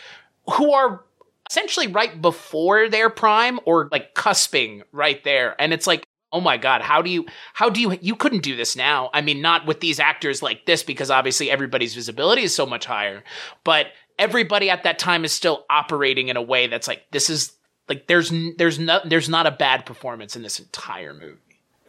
who 0.55 0.73
are 0.73 1.05
essentially 1.49 1.87
right 1.87 2.21
before 2.21 2.89
their 2.89 3.11
prime 3.11 3.61
or 3.67 3.89
like 3.93 4.15
cusping 4.15 4.83
right 4.91 5.23
there. 5.23 5.55
And 5.61 5.73
it's 5.73 5.87
like, 5.87 6.05
oh 6.33 6.41
my 6.41 6.57
god 6.57 6.81
how 6.81 7.03
do 7.03 7.11
you 7.11 7.27
how 7.53 7.69
do 7.69 7.81
you 7.81 7.99
you 8.01 8.17
couldn't 8.17 8.43
do 8.43 8.57
this 8.57 8.75
now 8.75 9.11
i 9.13 9.21
mean 9.21 9.41
not 9.41 9.67
with 9.67 9.81
these 9.81 10.01
actors 10.01 10.43
like 10.43 10.65
this 10.67 10.83
because 10.83 11.11
obviously 11.11 11.51
everybody's 11.51 11.95
visibility 11.95 12.43
is 12.43 12.55
so 12.55 12.65
much 12.65 12.87
higher 12.87 13.23
but 13.65 13.89
everybody 14.23 14.71
at 14.71 14.85
that 14.85 15.01
time 15.01 15.25
is 15.25 15.33
still 15.33 15.67
operating 15.69 16.29
in 16.29 16.37
a 16.37 16.43
way 16.43 16.69
that's 16.69 16.87
like 16.87 17.05
this 17.11 17.29
is 17.29 17.53
like 17.89 18.07
there's 18.07 18.33
there's 18.57 18.79
no 18.79 19.01
there's 19.05 19.29
not 19.29 19.47
a 19.47 19.51
bad 19.51 19.85
performance 19.85 20.37
in 20.37 20.43
this 20.43 20.61
entire 20.61 21.13
movie. 21.13 21.39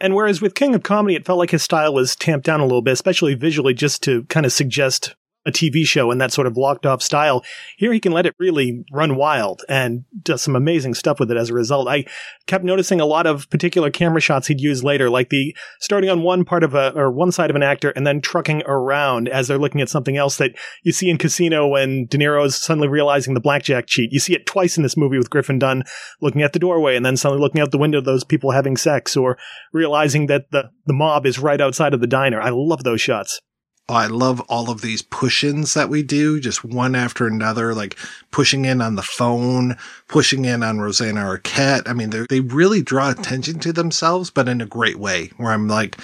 And 0.00 0.14
whereas 0.14 0.42
with 0.42 0.56
King 0.56 0.74
of 0.74 0.82
Comedy, 0.82 1.14
it 1.14 1.24
felt 1.24 1.38
like 1.38 1.52
his 1.52 1.62
style 1.62 1.94
was 1.94 2.16
tamped 2.16 2.44
down 2.44 2.58
a 2.58 2.64
little 2.64 2.82
bit, 2.82 2.92
especially 2.92 3.34
visually, 3.34 3.72
just 3.72 4.02
to 4.02 4.24
kind 4.24 4.44
of 4.44 4.52
suggest 4.52 5.14
a 5.46 5.52
TV 5.52 5.84
show 5.84 6.10
in 6.10 6.18
that 6.18 6.32
sort 6.32 6.46
of 6.46 6.56
locked 6.56 6.86
off 6.86 7.02
style. 7.02 7.44
Here 7.76 7.92
he 7.92 8.00
can 8.00 8.12
let 8.12 8.26
it 8.26 8.34
really 8.38 8.84
run 8.92 9.16
wild 9.16 9.62
and 9.68 10.04
does 10.22 10.42
some 10.42 10.56
amazing 10.56 10.94
stuff 10.94 11.20
with 11.20 11.30
it 11.30 11.36
as 11.36 11.50
a 11.50 11.54
result. 11.54 11.88
I 11.88 12.04
kept 12.46 12.64
noticing 12.64 13.00
a 13.00 13.06
lot 13.06 13.26
of 13.26 13.48
particular 13.50 13.90
camera 13.90 14.20
shots 14.20 14.46
he'd 14.46 14.60
use 14.60 14.82
later, 14.82 15.10
like 15.10 15.30
the 15.30 15.54
starting 15.80 16.10
on 16.10 16.22
one 16.22 16.44
part 16.44 16.64
of 16.64 16.74
a, 16.74 16.92
or 16.94 17.10
one 17.10 17.32
side 17.32 17.50
of 17.50 17.56
an 17.56 17.62
actor 17.62 17.90
and 17.90 18.06
then 18.06 18.20
trucking 18.20 18.62
around 18.66 19.28
as 19.28 19.48
they're 19.48 19.58
looking 19.58 19.80
at 19.80 19.88
something 19.88 20.16
else 20.16 20.36
that 20.38 20.52
you 20.82 20.92
see 20.92 21.10
in 21.10 21.18
Casino 21.18 21.66
when 21.66 22.06
De 22.06 22.18
Niro 22.18 22.44
is 22.44 22.56
suddenly 22.56 22.88
realizing 22.88 23.34
the 23.34 23.40
blackjack 23.40 23.86
cheat. 23.86 24.12
You 24.12 24.20
see 24.20 24.34
it 24.34 24.46
twice 24.46 24.76
in 24.76 24.82
this 24.82 24.96
movie 24.96 25.18
with 25.18 25.30
Griffin 25.30 25.58
Dunne 25.58 25.84
looking 26.20 26.42
at 26.42 26.52
the 26.52 26.58
doorway 26.58 26.96
and 26.96 27.04
then 27.04 27.16
suddenly 27.16 27.42
looking 27.42 27.60
out 27.60 27.70
the 27.70 27.78
window 27.78 28.00
those 28.00 28.24
people 28.24 28.52
having 28.52 28.76
sex 28.76 29.16
or 29.16 29.38
realizing 29.72 30.26
that 30.26 30.50
the, 30.50 30.70
the 30.86 30.92
mob 30.92 31.26
is 31.26 31.38
right 31.38 31.60
outside 31.60 31.94
of 31.94 32.00
the 32.00 32.06
diner. 32.06 32.40
I 32.40 32.50
love 32.50 32.84
those 32.84 33.00
shots. 33.00 33.40
I 33.88 34.06
love 34.06 34.40
all 34.42 34.70
of 34.70 34.80
these 34.80 35.02
push-ins 35.02 35.74
that 35.74 35.90
we 35.90 36.02
do, 36.02 36.40
just 36.40 36.64
one 36.64 36.94
after 36.94 37.26
another, 37.26 37.74
like 37.74 37.98
pushing 38.30 38.64
in 38.64 38.80
on 38.80 38.94
the 38.94 39.02
phone, 39.02 39.76
pushing 40.08 40.46
in 40.46 40.62
on 40.62 40.80
Rosanna 40.80 41.20
Arquette. 41.20 41.86
I 41.86 41.92
mean, 41.92 42.10
they 42.10 42.40
really 42.40 42.80
draw 42.80 43.10
attention 43.10 43.58
to 43.60 43.74
themselves, 43.74 44.30
but 44.30 44.48
in 44.48 44.62
a 44.62 44.66
great 44.66 44.98
way. 44.98 45.32
Where 45.36 45.52
I'm 45.52 45.68
like, 45.68 45.98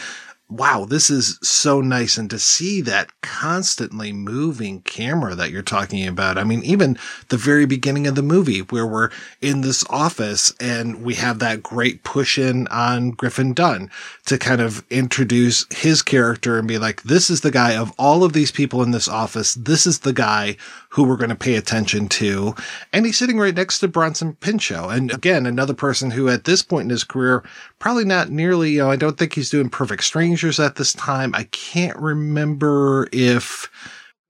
wow, 0.50 0.84
this 0.84 1.10
is 1.10 1.38
so 1.42 1.80
nice, 1.80 2.16
and 2.16 2.28
to 2.30 2.38
see 2.38 2.80
that 2.82 3.08
constantly 3.20 4.12
moving 4.12 4.80
camera 4.82 5.34
that 5.34 5.50
you're 5.50 5.62
talking 5.62 6.06
about. 6.06 6.36
I 6.36 6.44
mean, 6.44 6.62
even 6.64 6.98
the 7.28 7.36
very 7.36 7.66
beginning 7.66 8.06
of 8.06 8.16
the 8.16 8.22
movie 8.22 8.60
where 8.60 8.86
we're 8.86 9.10
in 9.40 9.60
this 9.60 9.84
office 9.88 10.52
and 10.60 11.02
we 11.02 11.14
have 11.14 11.38
that 11.38 11.62
great 11.62 12.02
push 12.02 12.38
in 12.38 12.66
on 12.68 13.12
Griffin 13.12 13.54
Dunne 13.54 13.90
to 14.26 14.38
kind 14.38 14.60
of 14.60 14.84
introduce 14.90 15.66
his 15.72 16.02
character 16.02 16.58
and 16.58 16.66
be 16.66 16.78
like, 16.78 17.02
this 17.02 17.30
is 17.30 17.42
the 17.42 17.50
guy 17.50 17.76
of 17.76 17.92
all 17.98 18.24
of 18.24 18.32
these 18.32 18.50
people 18.50 18.82
in 18.82 18.90
this 18.90 19.08
office. 19.08 19.54
This 19.54 19.86
is 19.86 20.00
the 20.00 20.12
guy 20.12 20.56
who 20.90 21.04
we're 21.04 21.16
going 21.16 21.30
to 21.30 21.36
pay 21.36 21.54
attention 21.54 22.08
to. 22.08 22.54
And 22.92 23.06
he's 23.06 23.16
sitting 23.16 23.38
right 23.38 23.54
next 23.54 23.78
to 23.78 23.88
Bronson 23.88 24.34
Pinchot. 24.34 24.92
And 24.92 25.12
again, 25.12 25.46
another 25.46 25.74
person 25.74 26.10
who 26.10 26.28
at 26.28 26.44
this 26.44 26.62
point 26.62 26.84
in 26.84 26.90
his 26.90 27.04
career, 27.04 27.44
probably 27.78 28.04
not 28.04 28.30
nearly, 28.30 28.72
you 28.72 28.78
know, 28.78 28.90
I 28.90 28.96
don't 28.96 29.16
think 29.16 29.34
he's 29.34 29.50
doing 29.50 29.70
Perfect 29.70 30.02
Strangers 30.40 30.60
at 30.60 30.76
this 30.76 30.94
time. 30.94 31.34
I 31.34 31.44
can't 31.44 31.98
remember 31.98 33.08
if 33.12 33.68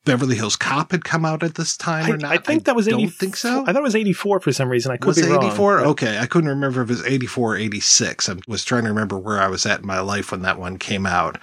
Beverly 0.05 0.35
Hills 0.35 0.57
Cop 0.57 0.91
had 0.91 1.05
come 1.05 1.25
out 1.25 1.45
at 1.45 1.55
this 1.55 1.77
time 1.77 2.07
I, 2.07 2.11
or 2.11 2.17
not. 2.17 2.33
I 2.33 2.39
think 2.39 2.65
that 2.65 2.75
was 2.75 2.87
don't 2.87 2.99
84. 2.99 3.13
think 3.13 3.37
so. 3.37 3.63
I 3.63 3.67
thought 3.67 3.77
it 3.77 3.83
was 3.83 3.95
84 3.95 4.41
for 4.41 4.53
some 4.53 4.69
reason. 4.69 4.91
I 4.91 4.97
could 4.97 5.07
was 5.07 5.21
be 5.21 5.29
it 5.29 5.31
wrong. 5.31 5.45
84? 5.45 5.81
Okay. 5.81 6.19
I 6.19 6.27
couldn't 6.27 6.51
remember 6.51 6.83
if 6.83 6.91
it 6.91 6.95
was 6.95 7.07
84 7.07 7.53
or 7.53 7.57
86. 7.57 8.29
I 8.29 8.35
was 8.49 8.65
trying 8.65 8.83
to 8.85 8.89
remember 8.89 9.19
where 9.19 9.41
I 9.41 9.47
was 9.47 9.67
at 9.67 9.81
in 9.81 9.87
my 9.87 10.01
life 10.01 10.33
when 10.33 10.43
that 10.43 10.59
one 10.59 10.79
came 10.79 11.07
out. 11.07 11.39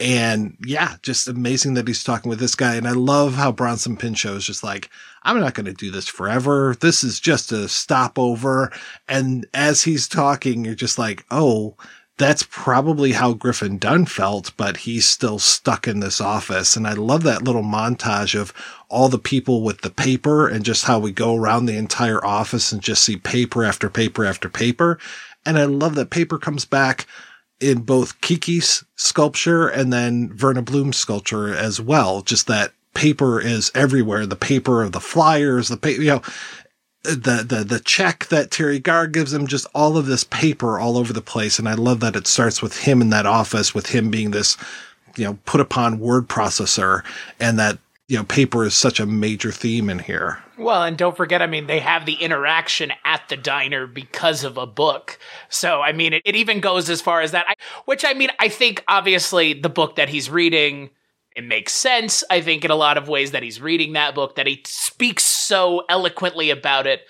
And 0.00 0.56
yeah, 0.64 0.96
just 1.02 1.28
amazing 1.28 1.74
that 1.74 1.86
he's 1.86 2.02
talking 2.02 2.30
with 2.30 2.40
this 2.40 2.56
guy. 2.56 2.74
And 2.74 2.88
I 2.88 2.92
love 2.92 3.34
how 3.34 3.52
Bronson 3.52 3.96
Pinchot 3.96 4.34
is 4.34 4.44
just 4.44 4.64
like, 4.64 4.90
I'm 5.22 5.38
not 5.38 5.54
going 5.54 5.66
to 5.66 5.72
do 5.72 5.92
this 5.92 6.08
forever. 6.08 6.74
This 6.80 7.04
is 7.04 7.20
just 7.20 7.52
a 7.52 7.68
stopover. 7.68 8.72
And 9.06 9.46
as 9.54 9.82
he's 9.82 10.08
talking, 10.08 10.64
you're 10.64 10.74
just 10.74 10.98
like, 10.98 11.24
oh, 11.30 11.76
that's 12.20 12.42
probably 12.42 13.12
how 13.12 13.32
Griffin 13.32 13.78
Dunne 13.78 14.04
felt, 14.04 14.52
but 14.58 14.76
he's 14.76 15.08
still 15.08 15.38
stuck 15.38 15.88
in 15.88 16.00
this 16.00 16.20
office. 16.20 16.76
And 16.76 16.86
I 16.86 16.92
love 16.92 17.22
that 17.22 17.44
little 17.44 17.62
montage 17.62 18.38
of 18.38 18.52
all 18.90 19.08
the 19.08 19.18
people 19.18 19.62
with 19.62 19.80
the 19.80 19.88
paper 19.88 20.46
and 20.46 20.62
just 20.62 20.84
how 20.84 20.98
we 20.98 21.12
go 21.12 21.34
around 21.34 21.64
the 21.64 21.78
entire 21.78 22.22
office 22.22 22.72
and 22.72 22.82
just 22.82 23.02
see 23.02 23.16
paper 23.16 23.64
after 23.64 23.88
paper 23.88 24.26
after 24.26 24.50
paper. 24.50 24.98
And 25.46 25.58
I 25.58 25.64
love 25.64 25.94
that 25.94 26.10
paper 26.10 26.36
comes 26.36 26.66
back 26.66 27.06
in 27.58 27.80
both 27.80 28.20
Kiki's 28.20 28.84
sculpture 28.96 29.66
and 29.66 29.90
then 29.90 30.30
Verna 30.34 30.60
Bloom's 30.60 30.98
sculpture 30.98 31.54
as 31.54 31.80
well. 31.80 32.20
Just 32.20 32.46
that 32.48 32.74
paper 32.92 33.40
is 33.40 33.72
everywhere. 33.74 34.26
The 34.26 34.36
paper 34.36 34.82
of 34.82 34.92
the 34.92 35.00
flyers, 35.00 35.68
the 35.68 35.78
paper, 35.78 36.02
you 36.02 36.10
know, 36.10 36.22
the, 37.02 37.44
the, 37.46 37.64
the 37.64 37.80
check 37.80 38.26
that 38.26 38.50
Teri 38.50 38.82
Garr 38.82 39.06
gives 39.06 39.32
him, 39.32 39.46
just 39.46 39.66
all 39.74 39.96
of 39.96 40.06
this 40.06 40.24
paper 40.24 40.78
all 40.78 40.96
over 40.96 41.12
the 41.12 41.22
place. 41.22 41.58
And 41.58 41.68
I 41.68 41.74
love 41.74 42.00
that 42.00 42.16
it 42.16 42.26
starts 42.26 42.60
with 42.60 42.78
him 42.78 43.00
in 43.00 43.10
that 43.10 43.26
office, 43.26 43.74
with 43.74 43.88
him 43.88 44.10
being 44.10 44.32
this, 44.32 44.56
you 45.16 45.24
know, 45.24 45.38
put 45.44 45.60
upon 45.60 45.98
word 45.98 46.28
processor 46.28 47.02
and 47.38 47.58
that, 47.58 47.78
you 48.08 48.16
know, 48.16 48.24
paper 48.24 48.64
is 48.64 48.74
such 48.74 49.00
a 49.00 49.06
major 49.06 49.52
theme 49.52 49.88
in 49.88 50.00
here. 50.00 50.42
Well, 50.58 50.82
and 50.82 50.98
don't 50.98 51.16
forget, 51.16 51.40
I 51.40 51.46
mean, 51.46 51.68
they 51.68 51.80
have 51.80 52.04
the 52.04 52.14
interaction 52.14 52.92
at 53.04 53.28
the 53.28 53.36
diner 53.36 53.86
because 53.86 54.44
of 54.44 54.58
a 54.58 54.66
book. 54.66 55.18
So, 55.48 55.80
I 55.80 55.92
mean, 55.92 56.12
it, 56.12 56.22
it 56.24 56.36
even 56.36 56.60
goes 56.60 56.90
as 56.90 57.00
far 57.00 57.22
as 57.22 57.30
that, 57.30 57.46
I, 57.48 57.54
which 57.86 58.04
I 58.04 58.12
mean, 58.12 58.30
I 58.38 58.48
think 58.48 58.84
obviously 58.88 59.54
the 59.54 59.70
book 59.70 59.96
that 59.96 60.10
he's 60.10 60.28
reading, 60.28 60.90
it 61.36 61.44
makes 61.44 61.72
sense. 61.72 62.24
I 62.30 62.40
think 62.40 62.64
in 62.64 62.70
a 62.70 62.76
lot 62.76 62.98
of 62.98 63.08
ways 63.08 63.30
that 63.30 63.42
he's 63.42 63.60
reading 63.60 63.92
that 63.92 64.14
book, 64.14 64.34
that 64.36 64.46
he 64.46 64.62
speaks 64.66 65.24
so 65.24 65.84
eloquently 65.88 66.50
about 66.50 66.86
it, 66.86 67.02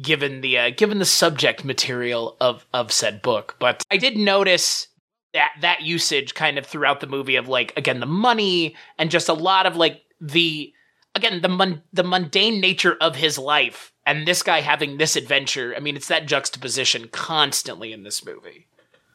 given 0.00 0.40
the 0.40 0.58
uh, 0.58 0.70
given 0.70 0.98
the 0.98 1.04
subject 1.04 1.64
material 1.64 2.36
of 2.40 2.66
of 2.72 2.92
said 2.92 3.22
book. 3.22 3.56
But 3.58 3.84
I 3.90 3.96
did 3.96 4.16
notice 4.16 4.88
that 5.34 5.52
that 5.60 5.82
usage 5.82 6.34
kind 6.34 6.58
of 6.58 6.66
throughout 6.66 7.00
the 7.00 7.06
movie 7.06 7.36
of 7.36 7.48
like 7.48 7.72
again 7.76 8.00
the 8.00 8.06
money 8.06 8.74
and 8.98 9.10
just 9.10 9.28
a 9.28 9.34
lot 9.34 9.66
of 9.66 9.76
like 9.76 10.02
the 10.20 10.72
again 11.14 11.42
the 11.42 11.48
mun- 11.48 11.82
the 11.92 12.04
mundane 12.04 12.60
nature 12.60 12.96
of 13.00 13.16
his 13.16 13.38
life 13.38 13.92
and 14.06 14.26
this 14.26 14.42
guy 14.42 14.60
having 14.60 14.96
this 14.96 15.16
adventure 15.16 15.74
i 15.76 15.80
mean 15.80 15.96
it's 15.96 16.08
that 16.08 16.26
juxtaposition 16.26 17.08
constantly 17.08 17.92
in 17.92 18.02
this 18.02 18.24
movie 18.24 18.66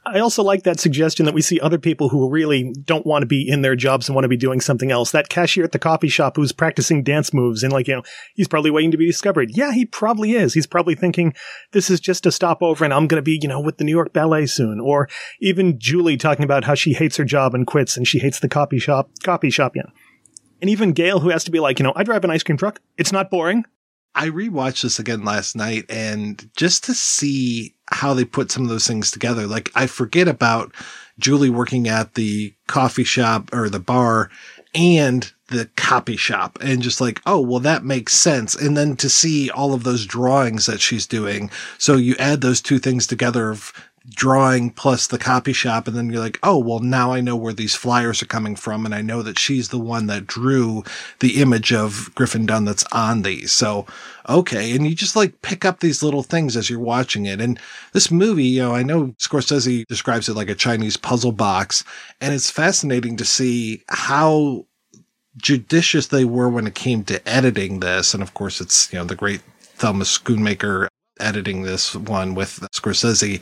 I 0.06 0.20
also 0.20 0.44
like 0.44 0.64
that 0.64 0.82
suggestion 0.82 1.26
that 1.26 1.34
we 1.34 1.42
see 1.42 1.60
other 1.62 1.78
people 1.78 2.10
who 2.10 2.30
really 2.30 2.74
don't 2.84 3.06
want 3.06 3.22
to 3.22 3.26
be 3.26 3.48
in 3.48 3.62
their 3.62 3.76
jobs 3.76 4.10
and 4.10 4.16
want 4.16 4.26
to 4.26 4.30
be 4.30 4.36
doing 4.36 4.60
something 4.60 4.92
else. 4.92 5.12
That 5.12 5.30
cashier 5.30 5.64
at 5.64 5.72
the 5.72 5.80
coffee 5.80 6.10
shop 6.10 6.36
who's 6.36 6.52
practicing 6.52 7.04
dance 7.04 7.34
moves 7.34 7.64
and 7.64 7.72
like, 7.72 7.88
you 7.88 7.96
know, 7.96 8.04
he's 8.36 8.50
probably 8.50 8.70
waiting 8.70 8.92
to 8.92 8.98
be 8.98 9.06
discovered. 9.06 9.52
Yeah, 9.56 9.72
he 9.72 9.86
probably 9.86 10.34
is. 10.34 10.54
He's 10.54 10.68
probably 10.68 10.96
thinking 10.96 11.34
this 11.72 11.90
is 11.90 12.02
just 12.02 12.26
a 12.26 12.34
stopover 12.34 12.84
and 12.84 12.94
I'm 12.94 13.08
going 13.08 13.20
to 13.20 13.24
be, 13.24 13.40
you 13.42 13.48
know, 13.48 13.62
with 13.62 13.78
the 13.78 13.86
New 13.86 13.92
York 13.92 14.12
Ballet 14.12 14.46
soon. 14.48 14.82
Or 14.82 15.08
even 15.40 15.80
Julie 15.80 16.18
talking 16.18 16.44
about 16.44 16.66
how 16.66 16.76
she 16.76 16.94
hates 16.94 17.16
her 17.16 17.26
job 17.26 17.56
and 17.56 17.66
quits 17.66 17.96
and 17.96 18.06
she 18.06 18.20
hates 18.20 18.42
the 18.42 18.50
coffee 18.50 18.80
shop, 18.80 19.10
coffee 19.24 19.50
shop, 19.50 19.74
yeah. 19.76 19.84
And 20.62 20.70
even 20.70 20.92
Gail 20.92 21.22
who 21.22 21.30
has 21.30 21.46
to 21.46 21.52
be 21.52 21.62
like, 21.62 21.80
you 21.80 21.84
know, 21.84 21.94
I 21.96 22.04
drive 22.04 22.26
an 22.26 22.30
ice 22.30 22.44
cream 22.44 22.58
truck. 22.58 22.82
It's 22.98 23.12
not 23.14 23.30
boring. 23.30 23.66
I 24.16 24.28
rewatched 24.30 24.84
this 24.84 25.00
again 25.00 25.26
last 25.26 25.56
night 25.56 25.86
and 25.90 26.50
just 26.56 26.84
to 26.86 26.94
see 26.94 27.76
how 27.92 28.14
they 28.14 28.26
put 28.26 28.52
some 28.52 28.64
of 28.64 28.70
those 28.70 28.88
things 28.88 29.12
together. 29.12 29.48
Like 29.48 29.72
I 29.76 29.88
forget 29.88 30.28
about 30.28 30.74
Julie 31.20 31.50
working 31.50 31.88
at 31.88 32.16
the 32.16 32.54
coffee 32.68 33.04
shop 33.04 33.54
or 33.54 33.70
the 33.70 33.80
bar 33.80 34.30
and 34.74 35.32
the 35.48 35.70
copy 35.76 36.16
shop 36.16 36.58
and 36.62 36.82
just 36.82 37.00
like, 37.00 37.22
oh, 37.26 37.40
well, 37.40 37.60
that 37.60 37.86
makes 37.86 38.14
sense. 38.14 38.56
And 38.56 38.76
then 38.76 38.96
to 38.98 39.10
see 39.10 39.50
all 39.52 39.74
of 39.74 39.84
those 39.84 40.06
drawings 40.06 40.66
that 40.66 40.82
she's 40.82 41.06
doing. 41.06 41.52
So 41.78 41.96
you 41.96 42.16
add 42.18 42.42
those 42.42 42.62
two 42.62 42.80
things 42.80 43.06
together 43.06 43.52
of 43.52 43.72
drawing 44.10 44.70
plus 44.70 45.08
the 45.08 45.18
copy 45.18 45.54
shop. 45.54 45.88
And 45.88 45.96
then 45.96 46.10
you're 46.10 46.22
like, 46.22 46.40
oh, 46.44 46.58
well, 46.58 46.80
now 46.80 47.14
I 47.14 47.22
know 47.22 47.36
where 47.36 47.54
these 47.54 47.76
flyers 47.76 48.22
are 48.22 48.28
coming 48.28 48.56
from. 48.56 48.86
And 48.86 48.94
I 48.94 49.02
know 49.02 49.22
that 49.22 49.40
she's 49.40 49.70
the 49.70 49.80
one 49.80 50.08
that 50.08 50.28
drew 50.28 50.84
the 51.20 51.42
image 51.42 51.72
of 51.72 52.14
Griffin 52.14 52.46
Dunne 52.46 52.66
that's 52.66 52.84
on 52.92 53.22
these. 53.22 53.52
So, 53.52 53.86
okay. 54.28 54.76
And 54.76 54.86
you 54.86 54.94
just 54.94 55.16
like 55.16 55.42
pick 55.42 55.64
up 55.64 55.80
these 55.80 56.04
little 56.04 56.24
things 56.24 56.58
as 56.58 56.70
you're 56.70 56.80
watching 56.80 57.26
it. 57.26 57.40
And 57.40 57.60
this 57.94 58.12
movie, 58.12 58.44
you 58.44 58.62
know, 58.62 58.76
I 58.76 58.84
know 58.84 59.08
Scorsese 59.20 59.86
describes 59.88 60.28
it 60.28 60.36
like 60.36 60.50
a 60.50 60.56
Chinese 60.56 60.98
puzzle 60.98 61.32
box. 61.32 61.86
And 62.20 62.34
it's 62.34 62.52
fascinating 62.52 63.16
to 63.18 63.26
see 63.26 63.84
how 63.88 64.66
judicious 65.38 66.08
they 66.08 66.26
were 66.26 66.50
when 66.50 66.68
it 66.68 66.76
came 66.76 67.06
to 67.06 67.28
editing 67.28 67.80
this. 67.80 68.14
And 68.14 68.22
of 68.22 68.34
course, 68.34 68.60
it's, 68.60 68.92
you 68.92 69.00
know, 69.00 69.06
the 69.06 69.16
great 69.16 69.42
Thelma 69.76 70.04
Schoonmaker 70.04 70.88
editing 71.20 71.64
this 71.64 71.96
one 71.96 72.36
with 72.36 72.60
Scorsese, 72.74 73.42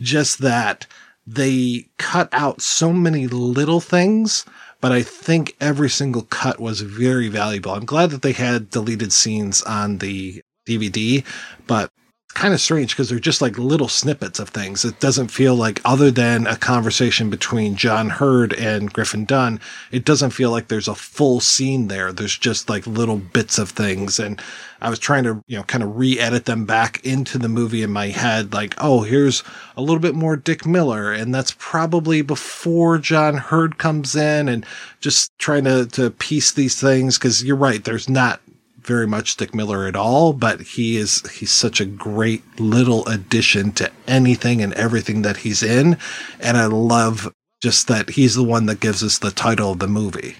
just 0.00 0.40
that 0.40 0.86
they 1.26 1.88
cut 1.98 2.28
out 2.32 2.60
so 2.60 2.92
many 2.92 3.26
little 3.26 3.80
things, 3.80 4.44
but 4.80 4.92
I 4.92 5.02
think 5.02 5.56
every 5.60 5.90
single 5.90 6.22
cut 6.22 6.58
was 6.58 6.80
very 6.80 7.28
valuable. 7.28 7.72
I'm 7.72 7.84
glad 7.84 8.10
that 8.10 8.22
they 8.22 8.32
had 8.32 8.70
deleted 8.70 9.12
scenes 9.12 9.62
on 9.62 9.98
the 9.98 10.42
DVD, 10.66 11.24
but 11.66 11.90
kind 12.34 12.54
of 12.54 12.60
strange 12.60 12.92
because 12.92 13.08
they're 13.08 13.18
just 13.18 13.42
like 13.42 13.58
little 13.58 13.88
snippets 13.88 14.38
of 14.38 14.48
things. 14.50 14.84
It 14.84 15.00
doesn't 15.00 15.28
feel 15.28 15.54
like, 15.54 15.80
other 15.84 16.10
than 16.10 16.46
a 16.46 16.56
conversation 16.56 17.28
between 17.28 17.76
John 17.76 18.08
Heard 18.10 18.52
and 18.54 18.92
Griffin 18.92 19.24
Dunne, 19.24 19.60
it 19.90 20.04
doesn't 20.04 20.30
feel 20.30 20.50
like 20.50 20.68
there's 20.68 20.88
a 20.88 20.94
full 20.94 21.40
scene 21.40 21.88
there. 21.88 22.12
There's 22.12 22.36
just 22.36 22.68
like 22.68 22.86
little 22.86 23.16
bits 23.16 23.58
of 23.58 23.70
things. 23.70 24.18
And 24.18 24.40
I 24.80 24.90
was 24.90 24.98
trying 24.98 25.24
to, 25.24 25.42
you 25.46 25.56
know, 25.56 25.64
kind 25.64 25.82
of 25.82 25.96
re 25.96 26.18
edit 26.18 26.44
them 26.44 26.64
back 26.64 27.04
into 27.04 27.36
the 27.36 27.48
movie 27.48 27.82
in 27.82 27.90
my 27.90 28.08
head. 28.08 28.52
Like, 28.52 28.74
oh, 28.78 29.02
here's 29.02 29.42
a 29.76 29.82
little 29.82 29.98
bit 29.98 30.14
more 30.14 30.36
Dick 30.36 30.64
Miller. 30.64 31.12
And 31.12 31.34
that's 31.34 31.54
probably 31.58 32.22
before 32.22 32.98
John 32.98 33.38
Heard 33.38 33.78
comes 33.78 34.14
in 34.14 34.48
and 34.48 34.64
just 35.00 35.36
trying 35.38 35.64
to, 35.64 35.86
to 35.86 36.10
piece 36.10 36.52
these 36.52 36.80
things. 36.80 37.18
Cause 37.18 37.42
you're 37.42 37.56
right. 37.56 37.82
There's 37.82 38.08
not 38.08 38.40
very 38.82 39.06
much 39.06 39.36
Dick 39.36 39.54
Miller 39.54 39.86
at 39.86 39.96
all, 39.96 40.32
but 40.32 40.60
he 40.60 40.96
is 40.96 41.28
he's 41.30 41.52
such 41.52 41.80
a 41.80 41.86
great 41.86 42.42
little 42.58 43.06
addition 43.06 43.72
to 43.72 43.90
anything 44.06 44.62
and 44.62 44.72
everything 44.74 45.22
that 45.22 45.38
he's 45.38 45.62
in, 45.62 45.96
and 46.40 46.56
I 46.56 46.66
love 46.66 47.32
just 47.62 47.88
that 47.88 48.10
he's 48.10 48.34
the 48.34 48.44
one 48.44 48.66
that 48.66 48.80
gives 48.80 49.02
us 49.02 49.18
the 49.18 49.30
title 49.30 49.72
of 49.72 49.78
the 49.78 49.88
movie. 49.88 50.36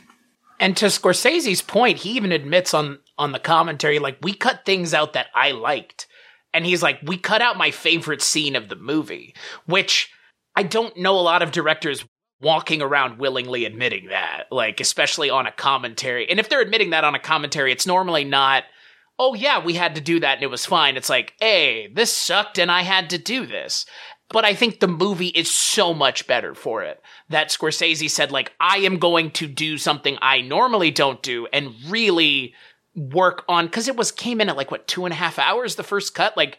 And 0.59 0.76
to 0.76 0.87
Scorsese's 0.87 1.62
point, 1.62 1.98
he 1.98 2.11
even 2.11 2.33
admits 2.33 2.74
on 2.74 2.98
on 3.18 3.33
the 3.33 3.38
commentary 3.38 3.98
like 3.98 4.18
we 4.22 4.35
cut 4.35 4.64
things 4.64 4.94
out 4.94 5.12
that 5.12 5.29
I 5.35 5.53
liked. 5.53 6.07
And 6.53 6.66
he's 6.66 6.83
like 6.83 7.00
we 7.03 7.16
cut 7.16 7.42
out 7.42 7.57
my 7.57 7.70
favorite 7.70 8.22
scene 8.22 8.57
of 8.57 8.68
the 8.68 8.76
movie, 8.76 9.35
which 9.66 10.11
I 10.57 10.62
don't 10.62 10.96
know 10.96 11.18
a 11.18 11.20
lot 11.20 11.42
of 11.42 11.53
directors 11.53 12.05
walking 12.40 12.81
around 12.81 13.18
willingly 13.18 13.64
admitting 13.64 14.07
that, 14.09 14.44
like, 14.50 14.81
especially 14.81 15.29
on 15.29 15.46
a 15.46 15.53
commentary. 15.53 16.29
And 16.31 16.40
if 16.40 16.48
they're 16.48 16.62
admitting 16.62 16.90
that 16.90 17.05
on 17.05 17.14
a 17.14 17.18
commentary, 17.18 17.70
it's 17.70 17.87
normally 17.87 18.24
not, 18.24 18.64
oh, 19.18 19.35
yeah, 19.35 19.62
we 19.62 19.74
had 19.74 19.94
to 19.96 20.00
do 20.00 20.20
that 20.20 20.37
and 20.37 20.42
it 20.42 20.50
was 20.50 20.64
fine. 20.64 20.96
It's 20.96 21.11
like, 21.11 21.35
hey, 21.38 21.88
this 21.92 22.14
sucked 22.14 22.59
and 22.59 22.70
I 22.70 22.83
had 22.83 23.11
to 23.11 23.18
do 23.18 23.44
this. 23.44 23.85
But 24.31 24.44
I 24.44 24.55
think 24.55 24.81
the 24.81 24.88
movie 24.88 25.29
is 25.29 25.53
so 25.53 25.92
much 25.92 26.26
better 26.26 26.55
for 26.55 26.83
it 26.83 27.03
that 27.29 27.48
Scorsese 27.48 28.09
said, 28.09 28.31
like, 28.31 28.53
I 28.61 28.79
am 28.79 28.98
going 28.98 29.33
to 29.33 29.46
do 29.46 29.76
something 29.76 30.16
I 30.22 30.40
normally 30.40 30.90
don't 30.90 31.20
do 31.22 31.46
and 31.53 31.74
really 31.88 32.55
work 32.94 33.44
on, 33.48 33.66
because 33.66 33.88
it 33.88 33.96
was 33.96 34.12
came 34.12 34.40
in 34.40 34.48
at 34.48 34.57
like, 34.57 34.70
what, 34.70 34.87
two 34.87 35.05
and 35.05 35.12
a 35.12 35.16
half 35.16 35.38
hours, 35.38 35.74
the 35.74 35.83
first 35.83 36.14
cut? 36.14 36.37
Like, 36.37 36.59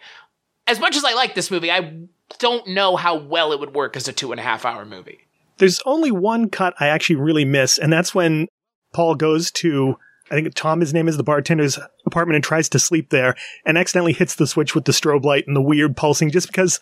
as 0.68 0.80
much 0.80 0.96
as 0.96 1.04
I 1.04 1.14
like 1.14 1.34
this 1.34 1.50
movie, 1.50 1.72
I 1.72 2.02
don't 2.40 2.68
know 2.68 2.98
how 2.98 3.18
well 3.18 3.52
it 3.52 3.60
would 3.60 3.74
work 3.74 3.96
as 3.96 4.08
a 4.08 4.14
two 4.14 4.32
and 4.32 4.40
a 4.40 4.44
half 4.44 4.66
hour 4.66 4.86
movie. 4.86 5.28
There's 5.62 5.80
only 5.86 6.10
one 6.10 6.50
cut 6.50 6.74
I 6.80 6.88
actually 6.88 7.18
really 7.18 7.46
miss, 7.46 7.78
and 7.78 7.94
that's 7.94 8.16
when 8.16 8.48
Paul 8.96 9.14
goes 9.14 9.52
to, 9.52 9.96
I 10.32 10.34
think 10.34 10.52
Tom, 10.56 10.80
his 10.80 10.92
name 10.92 11.08
is 11.08 11.18
the 11.18 11.24
bartender's 11.24 11.78
apartment 12.04 12.36
and 12.36 12.44
tries 12.44 12.68
to 12.70 12.80
sleep 12.80 13.12
there 13.12 13.36
and 13.64 13.78
accidentally 13.78 14.14
hits 14.14 14.34
the 14.34 14.48
switch 14.48 14.74
with 14.74 14.86
the 14.86 14.92
strobe 14.92 15.24
light 15.24 15.44
and 15.46 15.56
the 15.56 15.62
weird 15.62 15.96
pulsing 15.96 16.32
just 16.32 16.48
because 16.48 16.80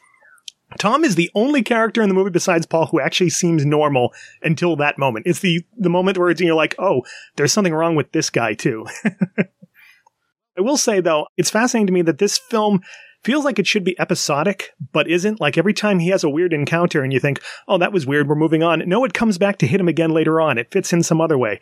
Tom 0.78 1.04
is 1.04 1.16
the 1.16 1.30
only 1.36 1.62
character 1.62 2.02
in 2.02 2.08
the 2.08 2.16
movie 2.16 2.30
besides 2.30 2.66
Paul 2.66 2.86
who 2.86 3.02
actually 3.02 3.32
seems 3.32 3.66
normal 3.66 4.14
until 4.44 4.78
that 4.78 4.98
moment. 4.98 5.28
It's 5.28 5.40
the, 5.40 5.62
the 5.78 5.90
moment 5.90 6.18
where 6.18 6.32
you're 6.32 6.56
like, 6.56 6.76
oh, 6.80 7.02
there's 7.36 7.52
something 7.52 7.74
wrong 7.74 7.98
with 7.98 8.14
this 8.14 8.30
guy 8.30 8.54
too. 8.54 8.86
I 10.58 10.62
will 10.62 10.78
say 10.78 11.02
though, 11.02 11.28
it's 11.36 11.50
fascinating 11.50 11.88
to 11.88 11.94
me 11.94 12.02
that 12.04 12.20
this 12.20 12.38
film 12.38 12.80
feels 13.24 13.46
like 13.46 13.60
it 13.60 13.68
should 13.68 13.84
be 13.84 14.00
episodic, 14.00 14.74
but 14.92 15.10
isn't. 15.10 15.40
Like 15.40 15.58
every 15.58 15.74
time 15.74 16.00
he 16.00 16.10
has 16.10 16.24
a 16.24 16.30
weird 16.30 16.54
encounter 16.54 17.04
and 17.04 17.12
you 17.12 17.20
think, 17.20 17.42
oh, 17.68 17.78
that 17.78 17.94
was 17.94 18.06
weird, 18.06 18.28
we're 18.28 18.36
moving 18.36 18.64
on. 18.64 18.88
No, 18.88 19.04
it 19.04 19.14
comes 19.14 19.38
back 19.38 19.58
to 19.60 19.68
hit 19.68 19.82
him 19.82 19.88
again 19.88 20.12
later 20.12 20.40
on. 20.40 20.58
It 20.58 20.72
fits 20.72 20.94
in 20.94 21.04
some 21.04 21.22
other 21.22 21.38
way. 21.38 21.60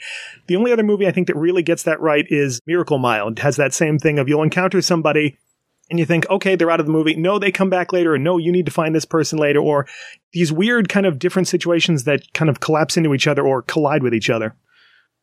The 0.48 0.56
only 0.56 0.72
other 0.72 0.84
movie 0.84 1.08
I 1.08 1.12
think 1.12 1.28
that 1.28 1.36
really 1.36 1.64
gets 1.64 1.84
that 1.84 2.00
right 2.00 2.26
is 2.30 2.62
Miracle 2.66 3.00
Mile. 3.00 3.30
It 3.30 3.40
has 3.40 3.56
that 3.58 3.74
same 3.74 4.00
thing 4.00 4.20
of 4.20 4.30
you'll 4.30 4.44
encounter 4.44 4.82
somebody 4.82 5.38
and 5.90 6.00
you 6.00 6.06
think, 6.06 6.30
okay, 6.30 6.56
they're 6.56 6.72
out 6.72 6.82
of 6.82 6.86
the 6.86 6.92
movie. 6.92 7.16
No, 7.16 7.40
they 7.40 7.52
come 7.52 7.70
back 7.70 7.94
later, 7.94 8.14
and 8.14 8.24
no, 8.24 8.38
you 8.38 8.52
need 8.52 8.66
to 8.66 8.72
find 8.74 8.94
this 8.94 9.06
person 9.06 9.40
later, 9.40 9.62
or 9.62 9.88
these 10.34 10.52
weird 10.52 10.90
kind 10.90 11.06
of 11.06 11.18
different 11.18 11.48
situations 11.48 12.04
that 12.04 12.34
kind 12.34 12.50
of 12.50 12.60
collapse 12.60 12.98
into 12.98 13.14
each 13.14 13.26
other 13.26 13.46
or 13.48 13.62
collide 13.62 14.04
with 14.04 14.14
each 14.14 14.30
other 14.30 14.54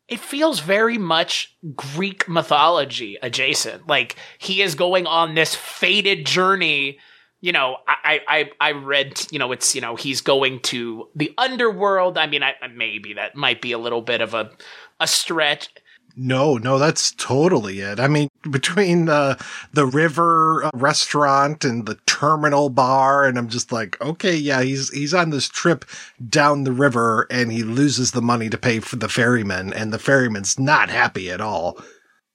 it 0.08 0.20
feels 0.20 0.60
very 0.60 0.98
much 0.98 1.56
Greek 1.74 2.28
mythology 2.28 3.16
adjacent. 3.22 3.86
Like 3.86 4.16
he 4.38 4.60
is 4.60 4.74
going 4.74 5.06
on 5.06 5.34
this 5.34 5.54
fated 5.54 6.26
journey. 6.26 6.98
You 7.40 7.52
know, 7.52 7.76
I, 7.86 8.20
I, 8.26 8.50
I 8.60 8.72
read, 8.72 9.26
you 9.30 9.38
know, 9.38 9.52
it's, 9.52 9.74
you 9.74 9.80
know, 9.80 9.96
he's 9.96 10.20
going 10.20 10.60
to 10.60 11.08
the 11.14 11.32
underworld. 11.36 12.16
I 12.16 12.26
mean, 12.26 12.42
I, 12.42 12.54
maybe 12.74 13.14
that 13.14 13.36
might 13.36 13.60
be 13.60 13.72
a 13.72 13.78
little 13.78 14.02
bit 14.02 14.20
of 14.20 14.34
a, 14.34 14.50
a 15.00 15.06
stretch. 15.06 15.68
No, 16.16 16.56
no, 16.58 16.78
that's 16.78 17.10
totally 17.12 17.80
it. 17.80 17.98
I 17.98 18.06
mean, 18.06 18.28
between 18.48 19.06
the 19.06 19.36
the 19.72 19.84
river 19.84 20.64
uh, 20.64 20.70
restaurant 20.72 21.64
and 21.64 21.86
the 21.86 21.96
terminal 22.06 22.68
bar, 22.68 23.24
and 23.24 23.36
I'm 23.36 23.48
just 23.48 23.72
like, 23.72 24.00
okay, 24.00 24.36
yeah, 24.36 24.62
he's 24.62 24.90
he's 24.90 25.12
on 25.12 25.30
this 25.30 25.48
trip 25.48 25.84
down 26.28 26.62
the 26.62 26.72
river, 26.72 27.26
and 27.30 27.50
he 27.50 27.64
loses 27.64 28.12
the 28.12 28.22
money 28.22 28.48
to 28.48 28.58
pay 28.58 28.78
for 28.78 28.94
the 28.94 29.08
ferryman, 29.08 29.72
and 29.72 29.92
the 29.92 29.98
ferryman's 29.98 30.56
not 30.56 30.88
happy 30.88 31.30
at 31.30 31.40
all. 31.40 31.78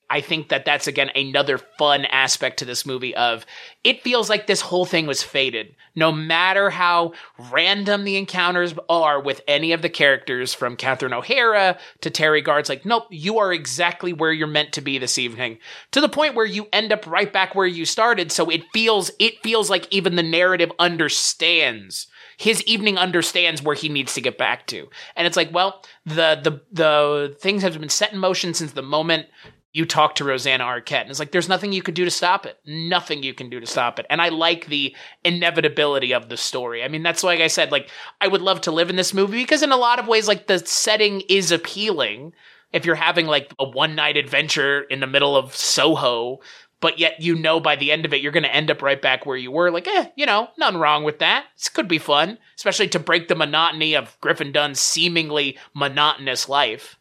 I 0.09 0.21
think 0.21 0.49
that 0.49 0.65
that's 0.65 0.87
again 0.87 1.11
another 1.13 1.57
fun 1.57 2.05
aspect 2.05 2.59
to 2.59 2.65
this 2.65 2.85
movie 2.85 3.15
of 3.15 3.45
it 3.83 4.01
feels 4.01 4.29
like 4.29 4.47
this 4.47 4.61
whole 4.61 4.85
thing 4.85 5.05
was 5.05 5.21
fated. 5.21 5.75
No 5.95 6.11
matter 6.11 6.69
how 6.69 7.13
random 7.51 8.03
the 8.03 8.17
encounters 8.17 8.73
are 8.89 9.21
with 9.21 9.41
any 9.47 9.71
of 9.71 9.81
the 9.81 9.89
characters 9.89 10.53
from 10.53 10.75
Catherine 10.75 11.13
O'Hara 11.13 11.77
to 12.01 12.09
Teri 12.09 12.43
Garr's 12.43 12.69
like, 12.69 12.85
nope, 12.85 13.05
you 13.09 13.37
are 13.37 13.53
exactly 13.53 14.11
where 14.13 14.31
you're 14.31 14.47
meant 14.47 14.73
to 14.73 14.81
be 14.81 14.97
this 14.97 15.17
evening. 15.17 15.59
To 15.91 16.01
the 16.01 16.09
point 16.09 16.35
where 16.35 16.45
you 16.45 16.67
end 16.73 16.91
up 16.91 17.05
right 17.05 17.31
back 17.31 17.53
where 17.53 17.67
you 17.67 17.85
started. 17.85 18.31
So 18.31 18.49
it 18.49 18.63
feels, 18.73 19.11
it 19.19 19.41
feels 19.43 19.69
like 19.69 19.87
even 19.91 20.15
the 20.15 20.23
narrative 20.23 20.71
understands 20.79 22.07
his 22.37 22.63
evening 22.63 22.97
understands 22.97 23.61
where 23.61 23.75
he 23.75 23.89
needs 23.89 24.13
to 24.13 24.21
get 24.21 24.37
back 24.37 24.65
to. 24.67 24.89
And 25.17 25.27
it's 25.27 25.35
like, 25.35 25.53
well, 25.53 25.83
the 26.05 26.39
the 26.41 26.61
the 26.71 27.35
things 27.37 27.63
have 27.63 27.77
been 27.77 27.89
set 27.89 28.13
in 28.13 28.17
motion 28.17 28.53
since 28.53 28.71
the 28.71 28.81
moment 28.81 29.27
you 29.71 29.85
talk 29.85 30.15
to 30.15 30.23
Rosanna 30.23 30.63
Arquette, 30.63 31.01
and 31.01 31.09
it's 31.09 31.19
like 31.19 31.31
there's 31.31 31.49
nothing 31.49 31.71
you 31.71 31.83
could 31.83 31.93
do 31.93 32.05
to 32.05 32.11
stop 32.11 32.45
it. 32.45 32.57
Nothing 32.65 33.21
you 33.21 33.33
can 33.33 33.49
do 33.49 33.59
to 33.59 33.67
stop 33.67 33.99
it. 33.99 34.05
And 34.09 34.21
I 34.21 34.29
like 34.29 34.65
the 34.65 34.95
inevitability 35.23 36.13
of 36.13 36.29
the 36.29 36.37
story. 36.37 36.83
I 36.83 36.87
mean, 36.87 37.03
that's 37.03 37.23
like 37.23 37.39
I 37.39 37.47
said, 37.47 37.71
like 37.71 37.89
I 38.19 38.27
would 38.27 38.41
love 38.41 38.61
to 38.61 38.71
live 38.71 38.89
in 38.89 38.95
this 38.95 39.13
movie 39.13 39.43
because 39.43 39.61
in 39.61 39.71
a 39.71 39.77
lot 39.77 39.99
of 39.99 40.07
ways, 40.07 40.27
like 40.27 40.47
the 40.47 40.59
setting 40.59 41.21
is 41.29 41.51
appealing. 41.51 42.33
If 42.73 42.85
you're 42.85 42.95
having 42.95 43.25
like 43.25 43.53
a 43.59 43.67
one 43.67 43.95
night 43.95 44.17
adventure 44.17 44.81
in 44.81 44.99
the 44.99 45.07
middle 45.07 45.35
of 45.35 45.55
Soho, 45.55 46.39
but 46.81 46.97
yet 46.99 47.19
you 47.19 47.35
know 47.35 47.59
by 47.59 47.75
the 47.75 47.91
end 47.91 48.05
of 48.05 48.13
it 48.13 48.21
you're 48.21 48.31
going 48.31 48.43
to 48.43 48.55
end 48.55 48.71
up 48.71 48.81
right 48.81 49.01
back 49.01 49.25
where 49.25 49.37
you 49.37 49.51
were. 49.51 49.71
Like, 49.71 49.87
eh, 49.87 50.09
you 50.15 50.25
know, 50.25 50.49
nothing 50.57 50.79
wrong 50.79 51.03
with 51.03 51.19
that. 51.19 51.45
This 51.55 51.69
could 51.69 51.87
be 51.87 51.97
fun, 51.99 52.39
especially 52.55 52.87
to 52.89 52.99
break 52.99 53.27
the 53.27 53.35
monotony 53.35 53.95
of 53.95 54.17
Griffin 54.21 54.51
Dunne's 54.51 54.79
seemingly 54.79 55.57
monotonous 55.75 56.49
life. 56.49 56.98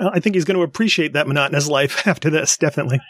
I 0.00 0.20
think 0.20 0.34
he's 0.34 0.44
going 0.44 0.56
to 0.56 0.62
appreciate 0.62 1.12
that 1.12 1.28
monotonous 1.28 1.68
life 1.68 2.06
after 2.06 2.30
this, 2.30 2.56
definitely. 2.56 3.00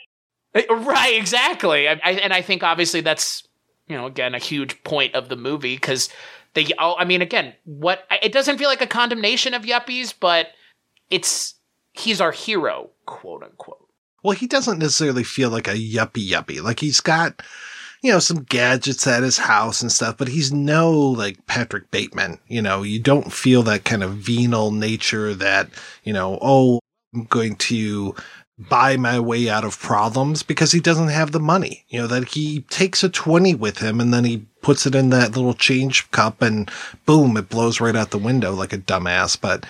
Uh, 0.55 0.75
right, 0.77 1.17
exactly. 1.17 1.89
I, 1.89 2.01
I, 2.05 2.13
and 2.13 2.33
I 2.33 2.43
think 2.43 2.63
obviously 2.63 3.01
that's, 3.01 3.47
you 3.89 3.97
know, 3.97 4.07
again, 4.07 4.35
a 4.35 4.39
huge 4.39 4.83
point 4.85 5.15
of 5.15 5.29
the 5.29 5.37
movie 5.37 5.75
because 5.75 6.09
they, 6.55 6.67
oh, 6.79 6.95
I 6.99 7.05
mean, 7.05 7.23
again, 7.23 7.55
what, 7.65 8.07
it 8.23 8.33
doesn't 8.33 8.59
feel 8.59 8.69
like 8.69 8.83
a 8.83 8.87
condemnation 8.87 9.55
of 9.55 9.63
yuppies, 9.63 10.15
but 10.19 10.49
it's, 11.11 11.55
he's 11.93 12.21
our 12.21 12.33
hero, 12.33 12.91
quote 13.07 13.43
unquote. 13.43 13.89
Well, 14.23 14.37
he 14.37 14.47
doesn't 14.47 14.79
necessarily 14.79 15.25
feel 15.25 15.51
like 15.51 15.69
a 15.69 15.75
yuppie 15.75 16.29
yuppie. 16.29 16.63
Like 16.63 16.81
he's 16.81 17.01
got, 17.01 17.43
you 18.05 18.13
know, 18.13 18.19
some 18.19 18.43
gadgets 18.43 19.07
at 19.07 19.23
his 19.23 19.39
house 19.39 19.81
and 19.81 19.91
stuff, 19.91 20.19
but 20.19 20.29
he's 20.29 20.53
no 20.53 20.93
like 20.93 21.47
Patrick 21.47 21.91
Bateman. 21.91 22.39
You 22.49 22.61
know, 22.61 22.83
you 22.83 23.01
don't 23.01 23.33
feel 23.33 23.63
that 23.63 23.87
kind 23.87 24.03
of 24.03 24.13
venal 24.13 24.71
nature 24.71 25.33
that, 25.33 25.71
you 26.03 26.13
know, 26.13 26.39
oh, 26.43 26.81
I'm 27.15 27.25
going 27.25 27.57
to 27.57 28.15
buy 28.59 28.99
my 28.99 29.19
way 29.19 29.49
out 29.49 29.65
of 29.65 29.79
problems 29.79 30.43
because 30.43 30.71
he 30.71 30.81
doesn't 30.81 31.09
have 31.09 31.33
the 31.33 31.41
money. 31.41 31.87
You 31.89 32.03
know, 32.03 32.07
that 32.09 32.29
he 32.29 32.61
takes 32.69 33.03
a 33.03 33.09
20 33.09 33.55
with 33.55 33.79
him 33.79 34.01
and 34.01 34.13
then 34.13 34.25
he 34.25 34.45
puts 34.61 34.85
it 34.85 34.95
in 34.95 35.09
that 35.09 35.35
little 35.35 35.55
change 35.55 36.11
cup 36.11 36.43
and 36.43 36.71
boom, 37.07 37.39
it 37.39 37.49
blows 37.49 37.81
right 37.81 37.97
out 37.97 38.11
the 38.11 38.19
window 38.19 38.53
like 38.53 38.75
a 38.75 38.79
dumbass. 38.79 39.41
But 39.41 39.65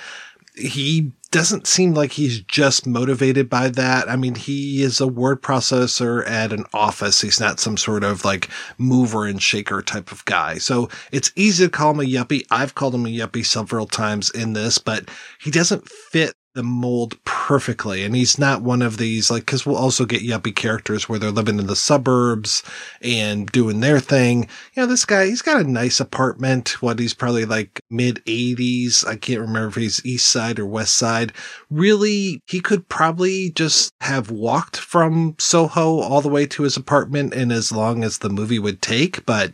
he 0.54 1.12
doesn't 1.30 1.66
seem 1.66 1.94
like 1.94 2.12
he's 2.12 2.40
just 2.40 2.86
motivated 2.86 3.50
by 3.50 3.68
that. 3.68 4.08
I 4.08 4.14
mean, 4.14 4.36
he 4.36 4.82
is 4.82 5.00
a 5.00 5.08
word 5.08 5.42
processor 5.42 6.24
at 6.28 6.52
an 6.52 6.64
office. 6.72 7.20
He's 7.20 7.40
not 7.40 7.58
some 7.58 7.76
sort 7.76 8.04
of 8.04 8.24
like 8.24 8.48
mover 8.78 9.26
and 9.26 9.42
shaker 9.42 9.82
type 9.82 10.12
of 10.12 10.24
guy. 10.26 10.58
So 10.58 10.88
it's 11.10 11.32
easy 11.34 11.64
to 11.64 11.70
call 11.70 11.90
him 11.90 12.00
a 12.00 12.04
yuppie. 12.04 12.46
I've 12.52 12.76
called 12.76 12.94
him 12.94 13.06
a 13.06 13.08
yuppie 13.08 13.44
several 13.44 13.86
times 13.86 14.30
in 14.30 14.52
this, 14.52 14.78
but 14.78 15.08
he 15.40 15.50
doesn't 15.50 15.88
fit 15.88 16.34
the 16.54 16.62
mold 16.62 17.22
perfectly. 17.24 18.04
And 18.04 18.14
he's 18.14 18.38
not 18.38 18.62
one 18.62 18.80
of 18.80 18.96
these, 18.96 19.30
like, 19.30 19.44
cause 19.44 19.66
we'll 19.66 19.76
also 19.76 20.04
get 20.06 20.22
yuppie 20.22 20.54
characters 20.54 21.08
where 21.08 21.18
they're 21.18 21.30
living 21.30 21.58
in 21.58 21.66
the 21.66 21.76
suburbs 21.76 22.62
and 23.02 23.50
doing 23.50 23.80
their 23.80 24.00
thing. 24.00 24.48
You 24.74 24.82
know, 24.82 24.86
this 24.86 25.04
guy, 25.04 25.26
he's 25.26 25.42
got 25.42 25.60
a 25.60 25.68
nice 25.68 26.00
apartment. 26.00 26.80
What 26.80 26.98
he's 26.98 27.14
probably 27.14 27.44
like 27.44 27.80
mid 27.90 28.22
eighties. 28.26 29.04
I 29.04 29.16
can't 29.16 29.40
remember 29.40 29.68
if 29.68 29.74
he's 29.74 30.04
east 30.06 30.30
side 30.30 30.58
or 30.58 30.66
west 30.66 30.96
side. 30.96 31.32
Really, 31.70 32.40
he 32.46 32.60
could 32.60 32.88
probably 32.88 33.50
just 33.50 33.92
have 34.00 34.30
walked 34.30 34.76
from 34.76 35.34
Soho 35.38 35.98
all 36.00 36.20
the 36.20 36.28
way 36.28 36.46
to 36.46 36.62
his 36.62 36.76
apartment 36.76 37.34
in 37.34 37.50
as 37.50 37.72
long 37.72 38.04
as 38.04 38.18
the 38.18 38.30
movie 38.30 38.60
would 38.60 38.80
take. 38.80 39.26
But 39.26 39.52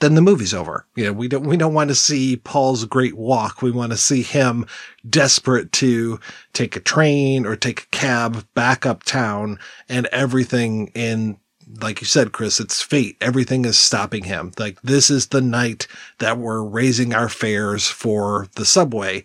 then 0.00 0.14
the 0.14 0.22
movie's 0.22 0.52
over. 0.52 0.86
You 0.94 1.04
know, 1.04 1.12
we 1.12 1.28
don't, 1.28 1.46
we 1.46 1.56
don't 1.56 1.74
want 1.74 1.88
to 1.88 1.94
see 1.94 2.36
Paul's 2.36 2.84
great 2.84 3.14
walk. 3.14 3.62
We 3.62 3.70
want 3.70 3.92
to 3.92 3.98
see 3.98 4.22
him 4.22 4.66
desperate 5.08 5.72
to 5.72 6.20
take 6.52 6.76
a 6.76 6.80
train 6.80 7.46
or 7.46 7.56
take 7.56 7.82
a 7.82 7.86
cab 7.86 8.46
back 8.54 8.84
uptown 8.84 9.58
and 9.88 10.06
everything 10.06 10.88
in, 10.88 11.38
like 11.80 12.00
you 12.00 12.06
said, 12.06 12.32
Chris, 12.32 12.60
it's 12.60 12.82
fate. 12.82 13.16
Everything 13.20 13.64
is 13.64 13.78
stopping 13.78 14.24
him. 14.24 14.52
Like 14.58 14.80
this 14.82 15.10
is 15.10 15.28
the 15.28 15.40
night 15.40 15.86
that 16.18 16.38
we're 16.38 16.62
raising 16.62 17.14
our 17.14 17.28
fares 17.28 17.88
for 17.88 18.48
the 18.54 18.64
subway. 18.66 19.24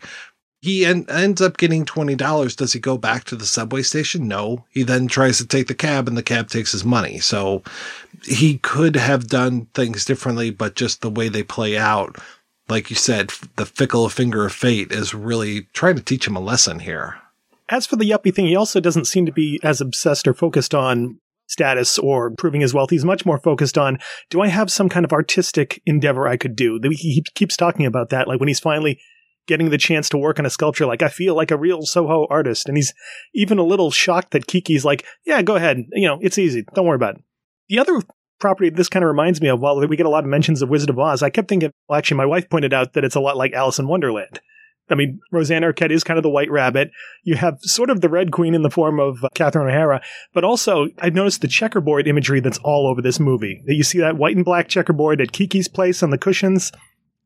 He 0.61 0.85
en- 0.85 1.07
ends 1.09 1.41
up 1.41 1.57
getting 1.57 1.85
$20. 1.85 2.55
Does 2.55 2.73
he 2.73 2.79
go 2.79 2.97
back 2.97 3.23
to 3.25 3.35
the 3.35 3.47
subway 3.47 3.81
station? 3.81 4.27
No. 4.27 4.65
He 4.69 4.83
then 4.83 5.07
tries 5.07 5.37
to 5.39 5.47
take 5.47 5.67
the 5.67 5.73
cab 5.73 6.07
and 6.07 6.15
the 6.15 6.23
cab 6.23 6.49
takes 6.49 6.71
his 6.71 6.85
money. 6.85 7.17
So 7.19 7.63
he 8.23 8.59
could 8.59 8.95
have 8.95 9.27
done 9.27 9.65
things 9.73 10.05
differently, 10.05 10.51
but 10.51 10.75
just 10.75 11.01
the 11.01 11.09
way 11.09 11.29
they 11.29 11.41
play 11.41 11.77
out, 11.77 12.17
like 12.69 12.91
you 12.91 12.95
said, 12.95 13.31
the 13.55 13.65
fickle 13.65 14.07
finger 14.07 14.45
of 14.45 14.53
fate 14.53 14.91
is 14.91 15.15
really 15.15 15.63
trying 15.73 15.95
to 15.95 16.03
teach 16.03 16.27
him 16.27 16.35
a 16.35 16.39
lesson 16.41 16.79
here. 16.79 17.17
As 17.69 17.87
for 17.87 17.95
the 17.95 18.09
yuppie 18.09 18.33
thing, 18.33 18.45
he 18.45 18.55
also 18.55 18.79
doesn't 18.79 19.05
seem 19.05 19.25
to 19.25 19.31
be 19.31 19.59
as 19.63 19.81
obsessed 19.81 20.27
or 20.27 20.33
focused 20.35 20.75
on 20.75 21.19
status 21.47 21.97
or 21.97 22.31
proving 22.31 22.61
his 22.61 22.73
wealth. 22.73 22.91
He's 22.91 23.03
much 23.03 23.25
more 23.25 23.39
focused 23.39 23.77
on, 23.77 23.97
do 24.29 24.41
I 24.41 24.47
have 24.47 24.71
some 24.71 24.89
kind 24.89 25.05
of 25.05 25.11
artistic 25.11 25.81
endeavor 25.85 26.27
I 26.27 26.37
could 26.37 26.55
do? 26.55 26.79
He 26.91 27.23
keeps 27.33 27.57
talking 27.57 27.85
about 27.85 28.09
that. 28.09 28.27
Like 28.27 28.39
when 28.39 28.47
he's 28.47 28.59
finally 28.59 28.99
getting 29.47 29.69
the 29.69 29.77
chance 29.77 30.09
to 30.09 30.17
work 30.17 30.39
on 30.39 30.45
a 30.45 30.49
sculpture, 30.49 30.85
like 30.85 31.01
I 31.01 31.09
feel 31.09 31.35
like 31.35 31.51
a 31.51 31.57
real 31.57 31.83
Soho 31.83 32.27
artist. 32.29 32.67
And 32.67 32.77
he's 32.77 32.93
even 33.33 33.57
a 33.57 33.63
little 33.63 33.91
shocked 33.91 34.31
that 34.31 34.47
Kiki's 34.47 34.85
like, 34.85 35.05
yeah, 35.25 35.41
go 35.41 35.55
ahead. 35.55 35.77
You 35.91 36.07
know, 36.07 36.19
it's 36.21 36.37
easy. 36.37 36.63
Don't 36.73 36.85
worry 36.85 36.95
about 36.95 37.15
it. 37.15 37.23
The 37.69 37.79
other 37.79 38.01
property 38.39 38.69
this 38.69 38.89
kind 38.89 39.03
of 39.03 39.07
reminds 39.07 39.41
me 39.41 39.47
of, 39.49 39.59
while 39.59 39.79
we 39.87 39.95
get 39.97 40.05
a 40.05 40.09
lot 40.09 40.23
of 40.23 40.29
mentions 40.29 40.61
of 40.61 40.69
Wizard 40.69 40.89
of 40.89 40.99
Oz, 40.99 41.23
I 41.23 41.29
kept 41.29 41.47
thinking, 41.47 41.71
well, 41.87 41.97
actually, 41.97 42.17
my 42.17 42.25
wife 42.25 42.49
pointed 42.49 42.73
out 42.73 42.93
that 42.93 43.03
it's 43.03 43.15
a 43.15 43.19
lot 43.19 43.37
like 43.37 43.53
Alice 43.53 43.79
in 43.79 43.87
Wonderland. 43.87 44.39
I 44.89 44.95
mean, 44.95 45.19
Rosanna 45.31 45.71
Arquette 45.71 45.91
is 45.91 46.03
kind 46.03 46.17
of 46.17 46.23
the 46.23 46.29
white 46.29 46.51
rabbit. 46.51 46.91
You 47.23 47.35
have 47.35 47.59
sort 47.61 47.89
of 47.89 48.01
the 48.01 48.09
Red 48.09 48.31
Queen 48.31 48.53
in 48.53 48.61
the 48.61 48.69
form 48.69 48.99
of 48.99 49.23
uh, 49.23 49.29
Catherine 49.33 49.69
O'Hara, 49.69 50.01
but 50.33 50.43
also 50.43 50.87
I've 50.99 51.13
noticed 51.13 51.41
the 51.41 51.47
checkerboard 51.47 52.07
imagery 52.07 52.41
that's 52.41 52.57
all 52.57 52.87
over 52.87 53.01
this 53.01 53.19
movie. 53.19 53.63
You 53.67 53.83
see 53.83 53.99
that 53.99 54.17
white 54.17 54.35
and 54.35 54.43
black 54.43 54.67
checkerboard 54.67 55.21
at 55.21 55.31
Kiki's 55.31 55.69
place 55.69 56.03
on 56.03 56.09
the 56.09 56.17
cushions. 56.17 56.73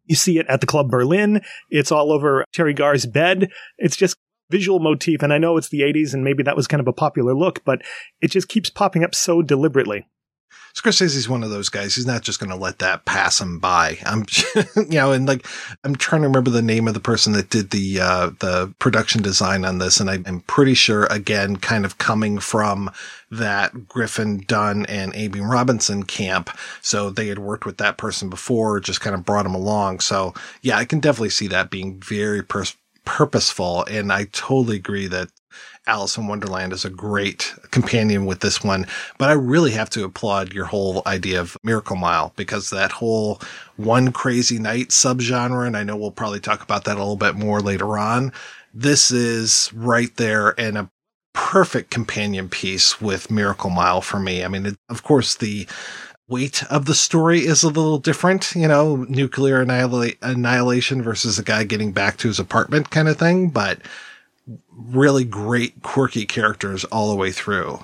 You 0.06 0.16
see 0.16 0.38
it 0.40 0.46
at 0.48 0.62
the 0.62 0.68
Club 0.68 0.90
Berlin. 0.90 1.42
It's 1.70 1.92
all 1.92 2.12
over 2.12 2.46
Teri 2.56 2.76
Garr's 2.76 3.06
bed. 3.06 3.50
It's 3.78 3.96
just 3.96 4.16
visual 4.50 4.80
motif. 4.80 5.22
And 5.22 5.34
I 5.34 5.38
know 5.38 5.58
it's 5.58 5.70
the 5.70 5.82
80s 5.82 6.14
and 6.14 6.24
maybe 6.24 6.44
that 6.44 6.56
was 6.56 6.68
kind 6.68 6.82
of 6.82 6.88
a 6.88 6.94
popular 6.94 7.34
look, 7.34 7.64
but 7.66 7.82
it 8.22 8.32
just 8.32 8.48
keeps 8.48 8.70
popping 8.70 9.04
up 9.04 9.16
so 9.16 9.42
deliberately. 9.42 10.08
Scorsese's 10.76 11.30
one 11.30 11.42
of 11.42 11.50
those 11.50 11.70
guys. 11.70 11.96
He's 11.96 12.06
not 12.06 12.22
just 12.22 12.40
going 12.40 12.50
to 12.50 12.56
let 12.56 12.80
that 12.80 13.06
pass 13.06 13.40
him 13.40 13.60
by. 13.60 13.98
I'm, 14.06 14.26
you 14.76 14.98
know, 14.98 15.14
and 15.14 15.26
like 15.26 15.48
I'm 15.86 15.96
trying 15.96 16.22
to 16.24 16.28
remember 16.28 16.52
the 16.52 16.62
name 16.62 16.90
of 16.90 16.94
the 16.94 17.00
person 17.00 17.32
that 17.34 17.50
did 17.50 17.70
the 17.70 18.02
uh, 18.02 18.32
the 18.40 18.74
production 18.80 19.22
design 19.22 19.64
on 19.64 19.78
this, 19.78 20.02
and 20.02 20.10
I, 20.10 20.20
I'm 20.26 20.42
pretty 20.42 20.74
sure 20.74 21.06
again, 21.06 21.56
kind 21.56 21.86
of 21.86 21.98
coming 21.98 22.40
from 22.40 22.92
that 23.32 23.88
Griffin 23.88 24.44
Dunne 24.48 24.86
and 24.88 25.14
Amy 25.16 25.40
Robinson 25.40 26.04
camp. 26.04 26.50
So 26.82 27.10
they 27.10 27.28
had 27.28 27.40
worked 27.40 27.66
with 27.66 27.78
that 27.78 27.98
person 27.98 28.30
before, 28.30 28.82
just 28.82 29.00
kind 29.00 29.16
of 29.16 29.24
brought 29.24 29.46
him 29.46 29.56
along. 29.56 30.02
So 30.02 30.34
yeah, 30.62 30.78
I 30.78 30.84
can 30.84 31.00
definitely 31.00 31.30
see 31.30 31.48
that 31.48 31.70
being 31.70 32.02
very 32.02 32.44
pers- 32.44 32.76
purposeful, 33.06 33.86
and 33.86 34.12
I 34.12 34.26
totally 34.26 34.76
agree 34.76 35.08
that 35.08 35.30
Alice 35.88 36.18
in 36.18 36.28
Wonderland 36.28 36.74
is 36.74 36.84
a 36.84 36.90
great 36.90 37.54
companion 37.70 38.26
with 38.26 38.40
this 38.40 38.64
one, 38.64 38.88
but 39.20 39.30
I 39.30 39.34
really 39.34 39.72
have 39.72 39.90
to 39.92 40.04
applaud 40.04 40.52
your 40.52 40.66
whole 40.66 41.04
idea 41.06 41.40
of 41.40 41.58
Miracle 41.64 41.96
Mile 41.96 42.34
because 42.36 42.70
that 42.70 42.92
whole 42.92 43.40
one 43.76 44.12
crazy 44.12 44.58
night 44.58 44.90
subgenre, 44.90 45.68
and 45.68 45.78
I 45.78 45.84
know 45.84 45.96
we'll 45.96 46.12
probably 46.12 46.40
talk 46.40 46.64
about 46.64 46.86
that 46.86 46.96
a 46.96 47.00
little 47.00 47.16
bit 47.16 47.36
more 47.36 47.62
later 47.62 47.98
on. 47.98 48.34
This 48.74 49.12
is 49.12 49.72
right 49.74 50.16
there 50.18 50.60
and 50.60 50.78
a 50.78 50.90
perfect 51.34 51.92
companion 51.92 52.50
piece 52.50 53.00
with 53.00 53.30
Miracle 53.30 53.70
Mile 53.70 54.02
for 54.02 54.20
me. 54.20 54.44
I 54.44 54.48
mean, 54.48 54.66
it, 54.66 54.78
of 54.90 55.04
course, 55.04 55.36
the 55.36 55.68
weight 56.28 56.64
of 56.72 56.86
the 56.86 56.96
story 56.96 57.42
is 57.42 57.62
a 57.62 57.68
little 57.68 58.00
different, 58.00 58.56
you 58.56 58.68
know, 58.68 59.06
nuclear 59.08 59.64
annihila- 59.64 60.18
annihilation 60.24 61.04
versus 61.04 61.38
a 61.38 61.44
guy 61.44 61.64
getting 61.64 61.92
back 61.92 62.18
to 62.18 62.28
his 62.28 62.40
apartment 62.40 62.90
kind 62.90 63.08
of 63.08 63.18
thing, 63.18 63.50
but 63.50 63.80
really 64.78 65.24
great, 65.24 65.82
quirky 65.82 66.26
characters 66.26 66.84
all 66.86 67.10
the 67.10 67.16
way 67.16 67.32
through. 67.32 67.80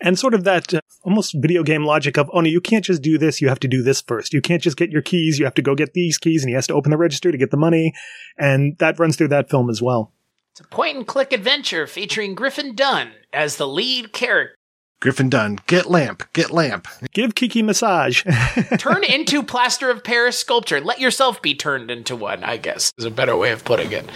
And 0.00 0.18
sort 0.18 0.34
of 0.34 0.44
that 0.44 0.74
uh, 0.74 0.80
almost 1.02 1.34
video 1.38 1.62
game 1.62 1.84
logic 1.84 2.18
of, 2.18 2.28
oh 2.32 2.40
no, 2.40 2.48
you 2.48 2.60
can't 2.60 2.84
just 2.84 3.00
do 3.00 3.16
this, 3.16 3.40
you 3.40 3.48
have 3.48 3.60
to 3.60 3.68
do 3.68 3.82
this 3.82 4.02
first. 4.02 4.34
You 4.34 4.40
can't 4.40 4.62
just 4.62 4.76
get 4.76 4.90
your 4.90 5.02
keys, 5.02 5.38
you 5.38 5.44
have 5.44 5.54
to 5.54 5.62
go 5.62 5.74
get 5.74 5.94
these 5.94 6.18
keys, 6.18 6.42
and 6.42 6.50
he 6.50 6.54
has 6.54 6.66
to 6.66 6.74
open 6.74 6.90
the 6.90 6.98
register 6.98 7.32
to 7.32 7.38
get 7.38 7.50
the 7.50 7.56
money. 7.56 7.94
And 8.38 8.76
that 8.78 8.98
runs 8.98 9.16
through 9.16 9.28
that 9.28 9.48
film 9.48 9.70
as 9.70 9.80
well. 9.80 10.12
It's 10.52 10.60
a 10.60 10.68
point 10.68 10.96
and 10.96 11.06
click 11.06 11.32
adventure 11.32 11.86
featuring 11.86 12.34
Griffin 12.34 12.74
Dunne 12.74 13.12
as 13.32 13.56
the 13.56 13.66
lead 13.66 14.12
character. 14.12 14.56
Griffin 15.00 15.28
Dunne, 15.28 15.58
get 15.66 15.90
lamp, 15.90 16.22
get 16.32 16.50
lamp. 16.50 16.88
Give 17.12 17.34
Kiki 17.34 17.62
massage. 17.62 18.22
Turn 18.78 19.04
into 19.04 19.42
plaster 19.42 19.90
of 19.90 20.04
Paris 20.04 20.38
sculpture. 20.38 20.80
Let 20.80 21.00
yourself 21.00 21.42
be 21.42 21.54
turned 21.54 21.90
into 21.90 22.16
one, 22.16 22.42
I 22.44 22.56
guess, 22.56 22.92
is 22.96 23.04
a 23.04 23.10
better 23.10 23.36
way 23.36 23.52
of 23.52 23.64
putting 23.64 23.92
it. 23.92 24.08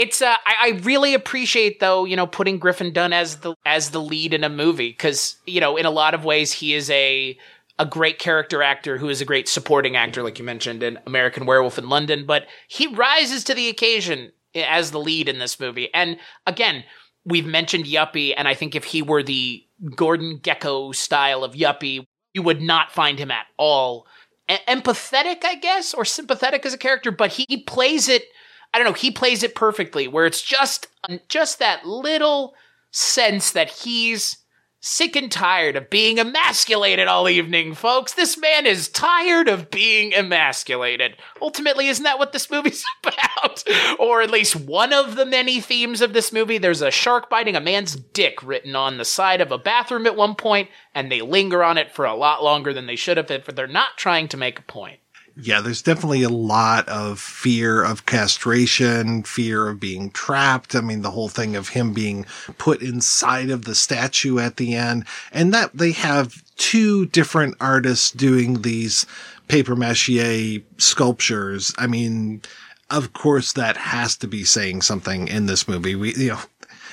It's 0.00 0.22
uh, 0.22 0.34
I, 0.46 0.54
I 0.58 0.68
really 0.82 1.12
appreciate 1.12 1.78
though, 1.78 2.06
you 2.06 2.16
know, 2.16 2.26
putting 2.26 2.58
Griffin 2.58 2.90
Dunne 2.90 3.12
as 3.12 3.40
the 3.40 3.54
as 3.66 3.90
the 3.90 4.00
lead 4.00 4.32
in 4.32 4.44
a 4.44 4.48
movie 4.48 4.88
because 4.88 5.36
you 5.44 5.60
know, 5.60 5.76
in 5.76 5.84
a 5.84 5.90
lot 5.90 6.14
of 6.14 6.24
ways, 6.24 6.52
he 6.52 6.72
is 6.72 6.88
a 6.88 7.36
a 7.78 7.84
great 7.84 8.18
character 8.18 8.62
actor 8.62 8.96
who 8.96 9.10
is 9.10 9.20
a 9.20 9.26
great 9.26 9.46
supporting 9.46 9.96
actor, 9.96 10.22
like 10.22 10.38
you 10.38 10.44
mentioned 10.44 10.82
in 10.82 10.98
American 11.06 11.44
Werewolf 11.44 11.76
in 11.76 11.90
London, 11.90 12.24
but 12.24 12.46
he 12.66 12.86
rises 12.86 13.44
to 13.44 13.54
the 13.54 13.68
occasion 13.68 14.32
as 14.54 14.90
the 14.90 14.98
lead 14.98 15.28
in 15.28 15.38
this 15.38 15.60
movie. 15.60 15.92
And 15.92 16.16
again, 16.46 16.84
we've 17.26 17.46
mentioned 17.46 17.84
Yuppie, 17.84 18.32
and 18.34 18.48
I 18.48 18.54
think 18.54 18.74
if 18.74 18.84
he 18.84 19.02
were 19.02 19.22
the 19.22 19.62
Gordon 19.96 20.38
Gekko 20.38 20.94
style 20.94 21.44
of 21.44 21.52
Yuppie, 21.52 22.06
you 22.32 22.40
would 22.40 22.62
not 22.62 22.90
find 22.90 23.18
him 23.18 23.30
at 23.30 23.46
all 23.58 24.06
empathetic, 24.48 25.44
I 25.44 25.56
guess, 25.56 25.92
or 25.92 26.06
sympathetic 26.06 26.64
as 26.64 26.72
a 26.72 26.78
character, 26.78 27.10
but 27.10 27.32
he 27.32 27.64
plays 27.64 28.08
it 28.08 28.24
I 28.72 28.78
don't 28.78 28.86
know, 28.86 28.92
he 28.92 29.10
plays 29.10 29.42
it 29.42 29.54
perfectly 29.54 30.06
where 30.08 30.26
it's 30.26 30.42
just 30.42 30.86
just 31.28 31.58
that 31.58 31.86
little 31.86 32.54
sense 32.90 33.50
that 33.52 33.70
he's 33.70 34.38
sick 34.82 35.14
and 35.14 35.30
tired 35.30 35.76
of 35.76 35.90
being 35.90 36.18
emasculated 36.18 37.06
all 37.06 37.28
evening, 37.28 37.74
folks. 37.74 38.14
This 38.14 38.38
man 38.38 38.66
is 38.66 38.88
tired 38.88 39.46
of 39.48 39.70
being 39.70 40.14
emasculated. 40.14 41.16
Ultimately, 41.40 41.88
isn't 41.88 42.04
that 42.04 42.18
what 42.18 42.32
this 42.32 42.50
movie's 42.50 42.82
about? 43.04 43.62
or 43.98 44.22
at 44.22 44.30
least 44.30 44.56
one 44.56 44.92
of 44.92 45.16
the 45.16 45.26
many 45.26 45.60
themes 45.60 46.00
of 46.00 46.12
this 46.12 46.32
movie. 46.32 46.58
There's 46.58 46.82
a 46.82 46.90
shark 46.90 47.28
biting 47.28 47.56
a 47.56 47.60
man's 47.60 47.94
dick 47.96 48.42
written 48.42 48.74
on 48.74 48.96
the 48.96 49.04
side 49.04 49.40
of 49.40 49.52
a 49.52 49.58
bathroom 49.58 50.06
at 50.06 50.16
one 50.16 50.34
point, 50.34 50.70
and 50.94 51.10
they 51.10 51.20
linger 51.20 51.62
on 51.62 51.76
it 51.76 51.92
for 51.92 52.04
a 52.04 52.14
lot 52.14 52.42
longer 52.42 52.72
than 52.72 52.86
they 52.86 52.96
should 52.96 53.16
have 53.16 53.30
if 53.30 53.46
they're 53.46 53.66
not 53.66 53.96
trying 53.96 54.28
to 54.28 54.36
make 54.36 54.58
a 54.58 54.62
point 54.62 55.00
yeah, 55.42 55.60
there's 55.60 55.82
definitely 55.82 56.22
a 56.22 56.28
lot 56.28 56.88
of 56.88 57.18
fear 57.18 57.82
of 57.82 58.06
castration, 58.06 59.22
fear 59.22 59.68
of 59.68 59.80
being 59.80 60.10
trapped. 60.10 60.74
I 60.74 60.80
mean, 60.80 61.02
the 61.02 61.10
whole 61.10 61.28
thing 61.28 61.56
of 61.56 61.70
him 61.70 61.92
being 61.92 62.26
put 62.58 62.82
inside 62.82 63.50
of 63.50 63.64
the 63.64 63.74
statue 63.74 64.38
at 64.38 64.56
the 64.56 64.74
end 64.74 65.04
and 65.32 65.52
that 65.54 65.72
they 65.74 65.92
have 65.92 66.42
two 66.56 67.06
different 67.06 67.54
artists 67.60 68.10
doing 68.10 68.62
these 68.62 69.06
paper 69.48 69.74
mache 69.74 70.62
sculptures. 70.78 71.74
I 71.78 71.86
mean, 71.86 72.42
of 72.90 73.12
course 73.12 73.52
that 73.54 73.76
has 73.76 74.16
to 74.18 74.28
be 74.28 74.44
saying 74.44 74.82
something 74.82 75.28
in 75.28 75.46
this 75.46 75.66
movie. 75.66 75.94
We, 75.94 76.14
you 76.14 76.28
know, 76.28 76.40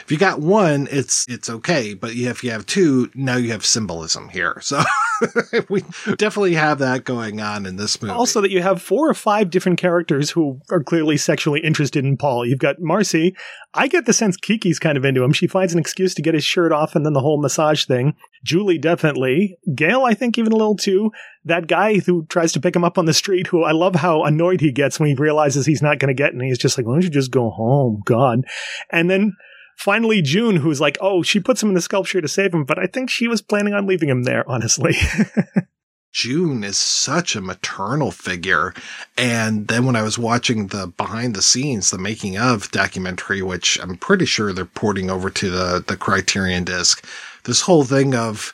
If 0.07 0.11
you 0.13 0.17
got 0.17 0.39
one, 0.39 0.87
it's 0.89 1.25
it's 1.27 1.49
okay, 1.49 1.93
but 1.93 2.11
if 2.11 2.41
you 2.41 2.51
have 2.51 2.65
two, 2.65 3.11
now 3.13 3.35
you 3.35 3.51
have 3.51 3.65
symbolism 3.65 4.29
here. 4.29 4.57
So 4.61 4.81
we 5.69 5.81
definitely 6.15 6.53
have 6.53 6.79
that 6.79 7.03
going 7.03 7.41
on 7.41 7.65
in 7.65 7.75
this 7.75 8.01
movie. 8.01 8.13
Also, 8.13 8.39
that 8.39 8.49
you 8.49 8.61
have 8.61 8.81
four 8.81 9.09
or 9.09 9.13
five 9.13 9.49
different 9.49 9.77
characters 9.77 10.31
who 10.31 10.61
are 10.71 10.81
clearly 10.81 11.17
sexually 11.17 11.59
interested 11.59 12.05
in 12.05 12.15
Paul. 12.15 12.45
You've 12.45 12.57
got 12.57 12.79
Marcy. 12.79 13.35
I 13.73 13.89
get 13.89 14.05
the 14.05 14.13
sense 14.13 14.37
Kiki's 14.37 14.79
kind 14.79 14.97
of 14.97 15.03
into 15.03 15.25
him. 15.25 15.33
She 15.33 15.45
finds 15.45 15.73
an 15.73 15.79
excuse 15.79 16.15
to 16.15 16.21
get 16.21 16.35
his 16.35 16.45
shirt 16.45 16.71
off 16.71 16.95
and 16.95 17.05
then 17.05 17.11
the 17.11 17.19
whole 17.19 17.41
massage 17.41 17.83
thing. 17.83 18.15
Julie, 18.45 18.77
definitely. 18.77 19.57
Gail, 19.75 20.03
I 20.03 20.13
think, 20.13 20.37
even 20.37 20.53
a 20.53 20.55
little 20.55 20.77
too. 20.77 21.11
That 21.43 21.67
guy 21.67 21.99
who 21.99 22.25
tries 22.27 22.53
to 22.53 22.61
pick 22.61 22.77
him 22.77 22.85
up 22.85 22.97
on 22.97 23.07
the 23.07 23.13
street, 23.13 23.47
who 23.47 23.63
I 23.65 23.73
love 23.73 23.95
how 23.95 24.23
annoyed 24.23 24.61
he 24.61 24.71
gets 24.71 25.01
when 25.01 25.09
he 25.09 25.15
realizes 25.15 25.65
he's 25.65 25.81
not 25.81 25.99
going 25.99 26.15
to 26.15 26.17
get, 26.17 26.31
and 26.31 26.41
he's 26.41 26.57
just 26.57 26.77
like, 26.77 26.87
why 26.87 26.93
don't 26.93 27.03
you 27.03 27.09
just 27.09 27.31
go 27.31 27.49
home? 27.49 28.01
God. 28.05 28.45
And 28.89 29.09
then 29.09 29.35
finally 29.77 30.21
June, 30.21 30.57
who's 30.57 30.81
like, 30.81 30.97
oh, 30.99 31.21
she 31.21 31.39
puts 31.39 31.63
him 31.63 31.69
in 31.69 31.75
the 31.75 31.81
sculpture 31.81 32.19
to 32.19 32.27
save 32.27 32.53
him, 32.53 32.65
but 32.65 32.79
I 32.79 32.87
think 32.87 33.09
she 33.09 33.27
was 33.27 33.41
planning 33.41 33.73
on 33.73 33.87
leaving 33.87 34.09
him 34.09 34.23
there, 34.23 34.43
honestly. 34.49 34.95
June 36.11 36.63
is 36.63 36.77
such 36.77 37.35
a 37.35 37.41
maternal 37.41 38.09
figure. 38.09 38.73
And 39.17 39.67
then 39.67 39.85
when 39.85 39.95
I 39.95 40.01
was 40.01 40.17
watching 40.17 40.67
the 40.67 40.87
behind 40.87 41.35
the 41.35 41.43
scenes, 41.43 41.91
the 41.91 41.99
making 41.99 42.37
of 42.37 42.71
documentary, 42.71 43.43
which 43.43 43.79
I'm 43.79 43.97
pretty 43.97 44.25
sure 44.25 44.51
they're 44.51 44.65
porting 44.65 45.11
over 45.11 45.29
to 45.29 45.49
the, 45.51 45.83
the 45.85 45.95
Criterion 45.95 46.63
disc, 46.63 47.05
this 47.43 47.61
whole 47.61 47.83
thing 47.83 48.15
of 48.15 48.53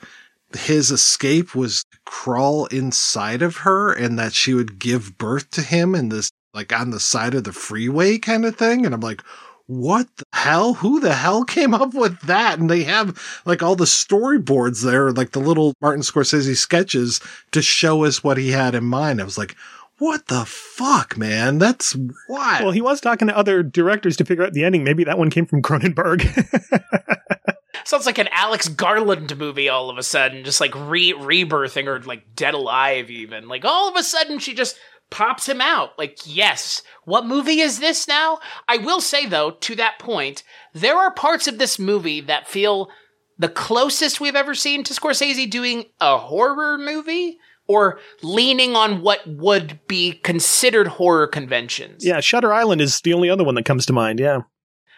his 0.58 0.92
escape 0.92 1.56
was 1.56 1.86
crawl 2.06 2.66
inside 2.66 3.42
of 3.42 3.58
her 3.58 3.94
and 3.94 4.20
that 4.20 4.34
she 4.34 4.54
would 4.54 4.78
give 4.78 5.18
birth 5.18 5.50
to 5.52 5.62
him 5.62 5.96
in 5.96 6.10
this 6.10 6.30
like 6.54 6.72
on 6.74 6.92
the 6.92 7.00
side 7.00 7.34
of 7.34 7.46
the 7.46 7.54
freeway 7.54 8.18
kind 8.18 8.46
of 8.46 8.58
thing. 8.58 8.86
And 8.86 8.94
I'm 8.94 9.02
like, 9.02 9.24
what 9.68 10.08
the 10.18 10.26
hell? 10.34 10.76
Who 10.76 11.00
the 11.00 11.14
hell 11.14 11.46
came 11.46 11.74
up 11.74 11.94
with 11.94 12.20
that? 12.22 12.60
And 12.60 12.70
they 12.70 12.84
have 12.84 13.20
like 13.46 13.64
all 13.64 13.76
the 13.76 13.86
storyboards 13.86 14.84
there, 14.84 15.12
like 15.12 15.32
the 15.32 15.40
little 15.40 15.74
Martin 15.82 16.04
Scorsese 16.04 16.56
sketches 16.56 17.22
to 17.52 17.62
show 17.62 18.04
us 18.04 18.24
what 18.24 18.38
he 18.38 18.52
had 18.52 18.76
in 18.76 18.84
mind. 18.84 19.22
I 19.22 19.24
was 19.24 19.38
like, 19.38 19.56
what 20.00 20.28
the 20.28 20.44
fuck, 20.46 21.18
man? 21.18 21.60
That's 21.60 21.96
wild. 22.28 22.64
well, 22.64 22.72
he 22.72 22.82
was 22.82 23.00
talking 23.00 23.28
to 23.28 23.38
other 23.38 23.64
directors 23.64 24.18
to 24.18 24.26
figure 24.26 24.44
out 24.44 24.54
the 24.54 24.66
ending. 24.66 24.84
Maybe 24.84 25.04
that 25.06 25.18
one 25.18 25.30
came 25.30 25.46
from 25.46 25.62
Cronenberg. 25.64 26.24
Sounds 27.86 28.06
like 28.06 28.18
an 28.18 28.30
Alex 28.32 28.68
Garland 28.68 29.38
movie 29.38 29.70
all 29.70 29.90
of 29.90 29.98
a 29.98 30.04
sudden, 30.04 30.44
just 30.44 30.62
like 30.62 30.74
re 30.76 31.14
rebirthing 31.14 31.88
or 31.88 32.02
like 32.02 32.36
Dead 32.36 32.54
Alive, 32.54 33.10
even. 33.10 33.48
Like 33.48 33.66
all 33.66 33.90
of 33.90 33.96
a 33.96 34.04
sudden, 34.04 34.40
she 34.40 34.54
just 34.54 34.78
pops 35.14 35.48
him 35.48 35.62
out. 35.62 35.98
Like, 35.98 36.18
yes, 36.26 36.82
what 37.06 37.26
movie 37.26 37.60
is 37.62 37.80
this 37.80 38.08
now? 38.08 38.40
I 38.68 38.78
will 38.78 39.00
say, 39.00 39.28
though, 39.28 39.52
to 39.52 39.76
that 39.76 40.00
point, 40.00 40.44
there 40.74 40.98
are 40.98 41.14
parts 41.14 41.48
of 41.48 41.60
this 41.60 41.78
movie 41.78 42.20
that 42.22 42.48
feel 42.48 42.90
the 43.38 43.48
closest 43.48 44.20
we've 44.20 44.36
ever 44.36 44.56
seen 44.56 44.84
to 44.84 44.94
Scorsese 44.94 45.50
doing 45.50 45.86
a 46.02 46.18
horror 46.18 46.80
movie 46.80 47.38
or 47.68 48.00
leaning 48.24 48.76
on 48.76 49.02
what 49.02 49.22
would 49.28 49.80
be 49.88 50.14
considered 50.24 50.88
horror 50.88 51.28
conventions. 51.28 52.04
yeah, 52.04 52.20
Shutter 52.20 52.52
Island 52.52 52.82
is 52.82 53.00
the 53.02 53.14
only 53.14 53.30
other 53.30 53.44
one 53.44 53.56
that 53.56 53.66
comes 53.66 53.86
to 53.86 53.94
mind. 53.94 54.20
Yeah. 54.20 54.42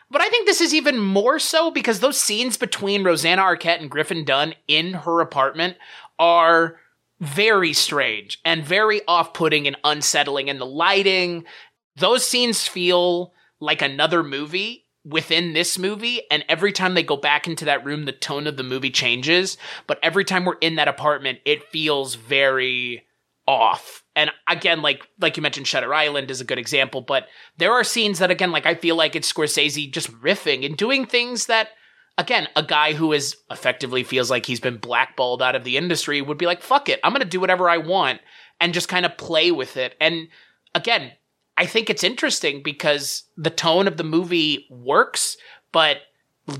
But 0.09 0.21
I 0.21 0.29
think 0.29 0.47
this 0.47 0.61
is 0.61 0.73
even 0.73 0.97
more 0.97 1.39
so 1.39 1.71
because 1.71 1.99
those 1.99 2.19
scenes 2.19 2.55
between 2.57 3.03
Rosanna 3.03 3.41
Arquette 3.41 3.81
and 3.81 3.91
Griffin 3.91 4.23
Dunne 4.23 4.55
in 4.67 4.93
her 4.93 5.19
apartment 5.19 5.75
are 6.17 6.77
very 7.19 7.73
strange 7.73 8.39
and 8.43 8.63
very 8.63 9.01
off 9.07 9.33
putting 9.33 9.67
and 9.67 9.77
unsettling. 9.83 10.49
And 10.49 10.59
the 10.59 10.65
lighting, 10.65 11.45
those 11.95 12.25
scenes 12.25 12.67
feel 12.67 13.33
like 13.59 13.81
another 13.81 14.23
movie 14.23 14.85
within 15.05 15.53
this 15.53 15.77
movie. 15.77 16.21
And 16.29 16.43
every 16.49 16.71
time 16.71 16.93
they 16.93 17.03
go 17.03 17.17
back 17.17 17.47
into 17.47 17.65
that 17.65 17.85
room, 17.85 18.05
the 18.05 18.11
tone 18.11 18.47
of 18.47 18.57
the 18.57 18.63
movie 18.63 18.91
changes. 18.91 19.57
But 19.87 19.99
every 20.03 20.25
time 20.25 20.45
we're 20.45 20.55
in 20.55 20.75
that 20.75 20.87
apartment, 20.87 21.39
it 21.45 21.69
feels 21.71 22.15
very 22.15 23.05
off. 23.47 24.03
And 24.15 24.31
again, 24.47 24.81
like 24.81 25.07
like 25.19 25.37
you 25.37 25.43
mentioned, 25.43 25.67
Shutter 25.67 25.93
Island 25.93 26.31
is 26.31 26.41
a 26.41 26.45
good 26.45 26.57
example, 26.57 27.01
but 27.01 27.27
there 27.57 27.73
are 27.73 27.83
scenes 27.83 28.19
that 28.19 28.31
again, 28.31 28.51
like 28.51 28.65
I 28.65 28.75
feel 28.75 28.95
like 28.95 29.15
it's 29.15 29.31
Scorsese 29.31 29.91
just 29.91 30.11
riffing 30.13 30.65
and 30.65 30.75
doing 30.75 31.05
things 31.05 31.45
that 31.45 31.69
again, 32.17 32.47
a 32.55 32.63
guy 32.63 32.93
who 32.93 33.13
is 33.13 33.35
effectively 33.51 34.03
feels 34.03 34.29
like 34.29 34.45
he's 34.45 34.59
been 34.59 34.77
blackballed 34.77 35.41
out 35.41 35.55
of 35.55 35.63
the 35.63 35.77
industry 35.77 36.21
would 36.21 36.37
be 36.37 36.45
like, 36.45 36.61
fuck 36.61 36.89
it, 36.89 36.99
I'm 37.03 37.11
gonna 37.11 37.25
do 37.25 37.39
whatever 37.39 37.69
I 37.69 37.77
want 37.77 38.21
and 38.59 38.73
just 38.73 38.89
kind 38.89 39.05
of 39.05 39.17
play 39.17 39.51
with 39.51 39.77
it. 39.77 39.95
And 39.99 40.27
again, 40.73 41.11
I 41.57 41.65
think 41.65 41.89
it's 41.89 42.03
interesting 42.03 42.61
because 42.63 43.23
the 43.37 43.49
tone 43.49 43.87
of 43.87 43.97
the 43.97 44.03
movie 44.03 44.67
works, 44.69 45.37
but 45.71 45.97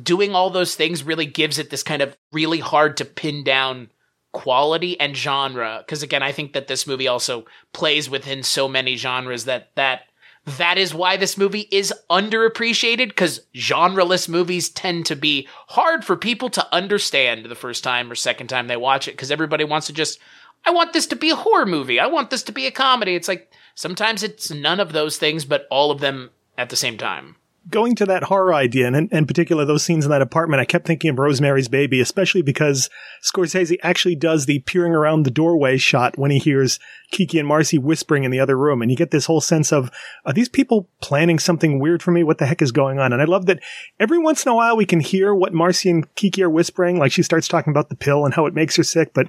doing 0.03 0.33
all 0.33 0.49
those 0.49 0.75
things 0.75 1.03
really 1.03 1.25
gives 1.25 1.59
it 1.59 1.69
this 1.69 1.83
kind 1.83 2.01
of 2.01 2.17
really 2.31 2.59
hard 2.59 2.97
to 2.97 3.05
pin 3.05 3.43
down 3.43 3.89
quality 4.33 4.99
and 4.99 5.15
genre 5.15 5.77
because 5.79 6.03
again 6.03 6.21
i 6.21 6.29
think 6.29 6.51
that 6.51 6.67
this 6.67 6.85
movie 6.85 7.07
also 7.07 7.45
plays 7.71 8.09
within 8.09 8.43
so 8.43 8.67
many 8.67 8.97
genres 8.97 9.45
that 9.45 9.69
that 9.75 10.01
that 10.45 10.77
is 10.77 10.93
why 10.93 11.17
this 11.17 11.37
movie 11.37 11.67
is 11.71 11.93
underappreciated 12.09 13.09
because 13.09 13.41
genreless 13.55 14.29
movies 14.29 14.69
tend 14.69 15.05
to 15.07 15.15
be 15.15 15.47
hard 15.67 16.05
for 16.05 16.15
people 16.15 16.49
to 16.49 16.73
understand 16.73 17.45
the 17.45 17.55
first 17.55 17.83
time 17.83 18.11
or 18.11 18.15
second 18.15 18.47
time 18.47 18.67
they 18.67 18.77
watch 18.77 19.07
it 19.07 19.11
because 19.11 19.31
everybody 19.31 19.63
wants 19.63 19.87
to 19.87 19.93
just 19.93 20.19
i 20.65 20.69
want 20.69 20.93
this 20.93 21.07
to 21.07 21.15
be 21.15 21.29
a 21.31 21.35
horror 21.35 21.65
movie. 21.65 21.99
I 21.99 22.07
want 22.07 22.29
this 22.29 22.43
to 22.43 22.51
be 22.51 22.67
a 22.67 22.71
comedy. 22.71 23.15
It's 23.15 23.27
like 23.27 23.51
sometimes 23.73 24.23
it's 24.23 24.51
none 24.51 24.79
of 24.79 24.93
those 24.93 25.17
things 25.17 25.45
but 25.45 25.67
all 25.71 25.91
of 25.91 25.99
them 25.99 26.29
at 26.57 26.69
the 26.69 26.75
same 26.75 26.97
time 26.97 27.35
going 27.69 27.95
to 27.95 28.05
that 28.05 28.23
horror 28.23 28.53
idea, 28.53 28.87
and 28.87 29.11
in, 29.11 29.25
particular 29.25 29.65
those 29.65 29.83
scenes 29.83 30.05
in 30.05 30.11
that 30.11 30.21
apartment, 30.21 30.61
I 30.61 30.65
kept 30.65 30.85
thinking 30.85 31.09
of 31.09 31.19
Rosemary's 31.19 31.67
Baby, 31.67 31.99
especially 31.99 32.41
because 32.41 32.89
Scorsese 33.23 33.77
actually 33.81 34.15
does 34.15 34.45
the 34.45 34.59
peering 34.59 34.93
around 34.93 35.23
the 35.23 35.31
doorway 35.31 35.77
shot 35.77 36.17
when 36.17 36.31
he 36.31 36.37
hears 36.37 36.79
Kiki 37.11 37.39
and 37.39 37.47
Marcy 37.47 37.77
whispering 37.77 38.23
in 38.23 38.31
the 38.31 38.39
other 38.39 38.57
room, 38.57 38.81
and 38.81 38.91
you 38.91 38.97
get 38.97 39.11
this 39.11 39.25
whole 39.25 39.41
sense 39.41 39.71
of 39.73 39.89
are 40.25 40.33
these 40.33 40.49
people 40.49 40.89
planning 41.01 41.39
something 41.39 41.79
weird 41.79 42.03
for 42.03 42.11
me? 42.11 42.23
What 42.23 42.37
the 42.37 42.45
heck 42.45 42.61
is 42.61 42.71
going 42.71 42.99
on? 42.99 43.13
And 43.13 43.21
I 43.21 43.25
love 43.25 43.47
that 43.47 43.59
every 43.99 44.19
once 44.19 44.45
in 44.45 44.51
a 44.51 44.55
while 44.55 44.77
we 44.77 44.85
can 44.85 44.99
hear 44.99 45.33
what 45.33 45.53
Marcy 45.53 45.89
and 45.89 46.13
Kiki 46.15 46.43
are 46.43 46.49
whispering, 46.49 46.99
like 46.99 47.11
she 47.11 47.23
starts 47.23 47.47
talking 47.47 47.71
about 47.71 47.89
the 47.89 47.95
pill 47.95 48.25
and 48.25 48.33
how 48.33 48.45
it 48.45 48.53
makes 48.53 48.75
her 48.75 48.83
sick, 48.83 49.13
but 49.13 49.27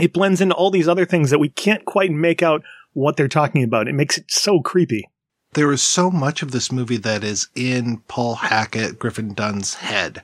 it 0.00 0.12
blends 0.12 0.40
into 0.40 0.54
all 0.54 0.70
these 0.70 0.88
other 0.88 1.04
things 1.04 1.30
that 1.30 1.40
we 1.40 1.50
can't 1.50 1.84
quite 1.84 2.10
make 2.10 2.42
out 2.42 2.62
what 2.92 3.16
they're 3.16 3.28
talking 3.28 3.62
about. 3.62 3.86
It 3.86 3.94
makes 3.94 4.16
it 4.16 4.30
so 4.30 4.60
creepy 4.60 5.08
there 5.52 5.72
is 5.72 5.82
so 5.82 6.10
much 6.10 6.42
of 6.42 6.52
this 6.52 6.70
movie 6.70 6.96
that 6.98 7.24
is 7.24 7.48
in 7.54 7.98
Paul 8.08 8.36
Hackett, 8.36 8.98
Griffin 8.98 9.34
Dunne's 9.34 9.74
head. 9.74 10.22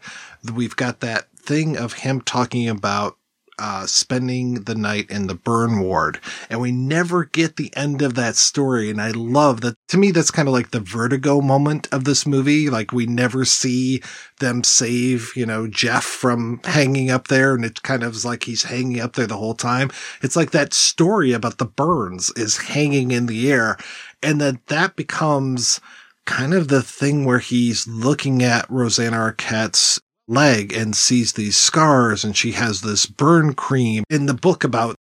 We've 0.55 0.77
got 0.77 1.01
that 1.01 1.29
thing 1.37 1.77
of 1.77 1.95
him 1.95 2.21
talking 2.21 2.69
about 2.69 3.17
uh, 3.59 3.87
spending 3.87 4.65
the 4.65 4.75
night 4.75 5.11
in 5.11 5.27
the 5.27 5.35
burn 5.35 5.81
ward, 5.81 6.21
and 6.51 6.61
we 6.61 6.71
never 6.71 7.25
get 7.25 7.57
the 7.57 7.75
end 7.75 8.03
of 8.03 8.15
that 8.15 8.37
story. 8.37 8.91
And 8.91 9.01
I 9.01 9.13
love 9.13 9.63
that. 9.63 9.77
To 9.89 9.97
me, 9.97 10.11
that's 10.11 10.31
kind 10.31 10.47
of 10.47 10.53
like 10.53 10.71
the 10.71 10.81
vertigo 10.81 11.41
moment 11.41 11.89
of 11.91 12.05
this 12.05 12.27
movie. 12.27 12.69
Like 12.69 12.93
we 12.93 13.07
never 13.07 13.45
see 13.45 14.03
them 14.41 14.63
save, 14.63 15.33
you 15.35 15.47
know, 15.47 15.67
Jeff 15.67 16.05
from 16.05 16.61
hanging 16.65 17.11
up 17.11 17.29
there, 17.29 17.55
and 17.55 17.65
it 17.65 17.83
kind 17.83 18.03
of 18.03 18.15
is 18.15 18.25
like 18.25 18.45
he's 18.45 18.65
hanging 18.65 19.01
up 19.01 19.15
there 19.15 19.27
the 19.27 19.39
whole 19.39 19.55
time. 19.55 19.91
It's 20.21 20.37
like 20.37 20.51
that 20.51 20.75
story 20.75 21.33
about 21.33 21.57
the 21.57 21.65
burns 21.65 22.31
is 22.37 22.59
hanging 22.59 23.11
in 23.11 23.25
the 23.25 23.51
air, 23.51 23.79
and 24.23 24.41
then 24.41 24.61
that 24.67 24.97
becomes 24.97 25.81
kind 26.25 26.55
of 26.55 26.69
the 26.69 26.83
thing 26.83 27.25
where 27.25 27.39
he's 27.39 27.87
looking 27.87 28.43
at 28.43 28.69
Rosanna 28.69 29.17
Arquette's 29.17 30.01
leg 30.29 30.73
and 30.73 30.97
sees 30.97 31.35
these 31.35 31.57
scars 31.57 32.25
and 32.25 32.37
she 32.37 32.53
has 32.53 32.81
this 32.81 33.07
burn 33.07 33.55
cream 33.55 34.03
in 34.11 34.27
the 34.27 34.35
book 34.35 34.65
about 34.65 34.97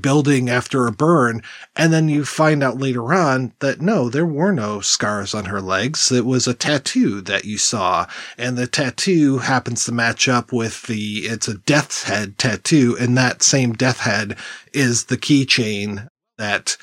building 0.00 0.48
after 0.48 0.86
a 0.86 0.92
burn. 0.92 1.42
And 1.74 1.92
then 1.92 2.08
you 2.08 2.24
find 2.24 2.62
out 2.62 2.78
later 2.78 3.12
on 3.12 3.52
that 3.58 3.80
no, 3.80 4.08
there 4.08 4.26
were 4.26 4.52
no 4.52 4.80
scars 4.80 5.34
on 5.34 5.46
her 5.46 5.60
legs. 5.60 6.12
It 6.12 6.24
was 6.24 6.46
a 6.46 6.54
tattoo 6.54 7.20
that 7.22 7.44
you 7.44 7.58
saw. 7.58 8.06
And 8.38 8.56
the 8.56 8.66
tattoo 8.66 9.38
happens 9.38 9.84
to 9.84 9.92
match 9.92 10.28
up 10.28 10.52
with 10.52 10.82
the, 10.82 11.20
it's 11.24 11.48
a 11.48 11.58
death's 11.58 12.04
head 12.04 12.38
tattoo. 12.38 12.96
And 13.00 13.16
that 13.16 13.42
same 13.42 13.72
death 13.72 14.00
head 14.00 14.36
is 14.72 15.06
the 15.06 15.18
keychain 15.18 16.08
that 16.38 16.76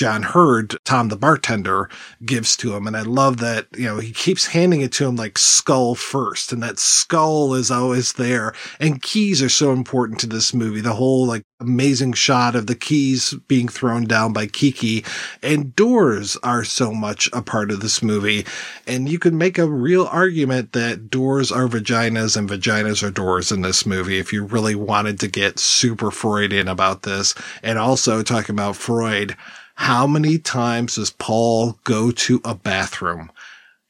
John 0.00 0.22
Heard, 0.22 0.78
Tom 0.86 1.10
the 1.10 1.16
bartender, 1.16 1.90
gives 2.24 2.56
to 2.56 2.74
him. 2.74 2.86
And 2.86 2.96
I 2.96 3.02
love 3.02 3.36
that, 3.40 3.66
you 3.76 3.84
know, 3.84 3.98
he 3.98 4.12
keeps 4.12 4.46
handing 4.46 4.80
it 4.80 4.92
to 4.92 5.06
him 5.06 5.16
like 5.16 5.36
skull 5.36 5.94
first. 5.94 6.54
And 6.54 6.62
that 6.62 6.78
skull 6.78 7.52
is 7.52 7.70
always 7.70 8.14
there. 8.14 8.54
And 8.78 9.02
keys 9.02 9.42
are 9.42 9.50
so 9.50 9.72
important 9.72 10.18
to 10.20 10.26
this 10.26 10.54
movie. 10.54 10.80
The 10.80 10.94
whole 10.94 11.26
like 11.26 11.44
amazing 11.60 12.14
shot 12.14 12.56
of 12.56 12.66
the 12.66 12.74
keys 12.74 13.34
being 13.46 13.68
thrown 13.68 14.04
down 14.04 14.32
by 14.32 14.46
Kiki 14.46 15.04
and 15.42 15.76
doors 15.76 16.34
are 16.42 16.64
so 16.64 16.92
much 16.92 17.28
a 17.34 17.42
part 17.42 17.70
of 17.70 17.80
this 17.80 18.02
movie. 18.02 18.46
And 18.86 19.06
you 19.06 19.18
could 19.18 19.34
make 19.34 19.58
a 19.58 19.68
real 19.68 20.06
argument 20.06 20.72
that 20.72 21.10
doors 21.10 21.52
are 21.52 21.68
vaginas 21.68 22.38
and 22.38 22.48
vaginas 22.48 23.02
are 23.02 23.10
doors 23.10 23.52
in 23.52 23.60
this 23.60 23.84
movie 23.84 24.18
if 24.18 24.32
you 24.32 24.44
really 24.46 24.74
wanted 24.74 25.20
to 25.20 25.28
get 25.28 25.58
super 25.58 26.10
Freudian 26.10 26.68
about 26.68 27.02
this. 27.02 27.34
And 27.62 27.78
also 27.78 28.22
talking 28.22 28.54
about 28.54 28.76
Freud 28.76 29.36
how 29.80 30.06
many 30.06 30.38
times 30.38 30.94
does 30.94 31.10
Paul 31.10 31.78
go 31.84 32.10
to 32.10 32.40
a 32.44 32.54
bathroom? 32.54 33.30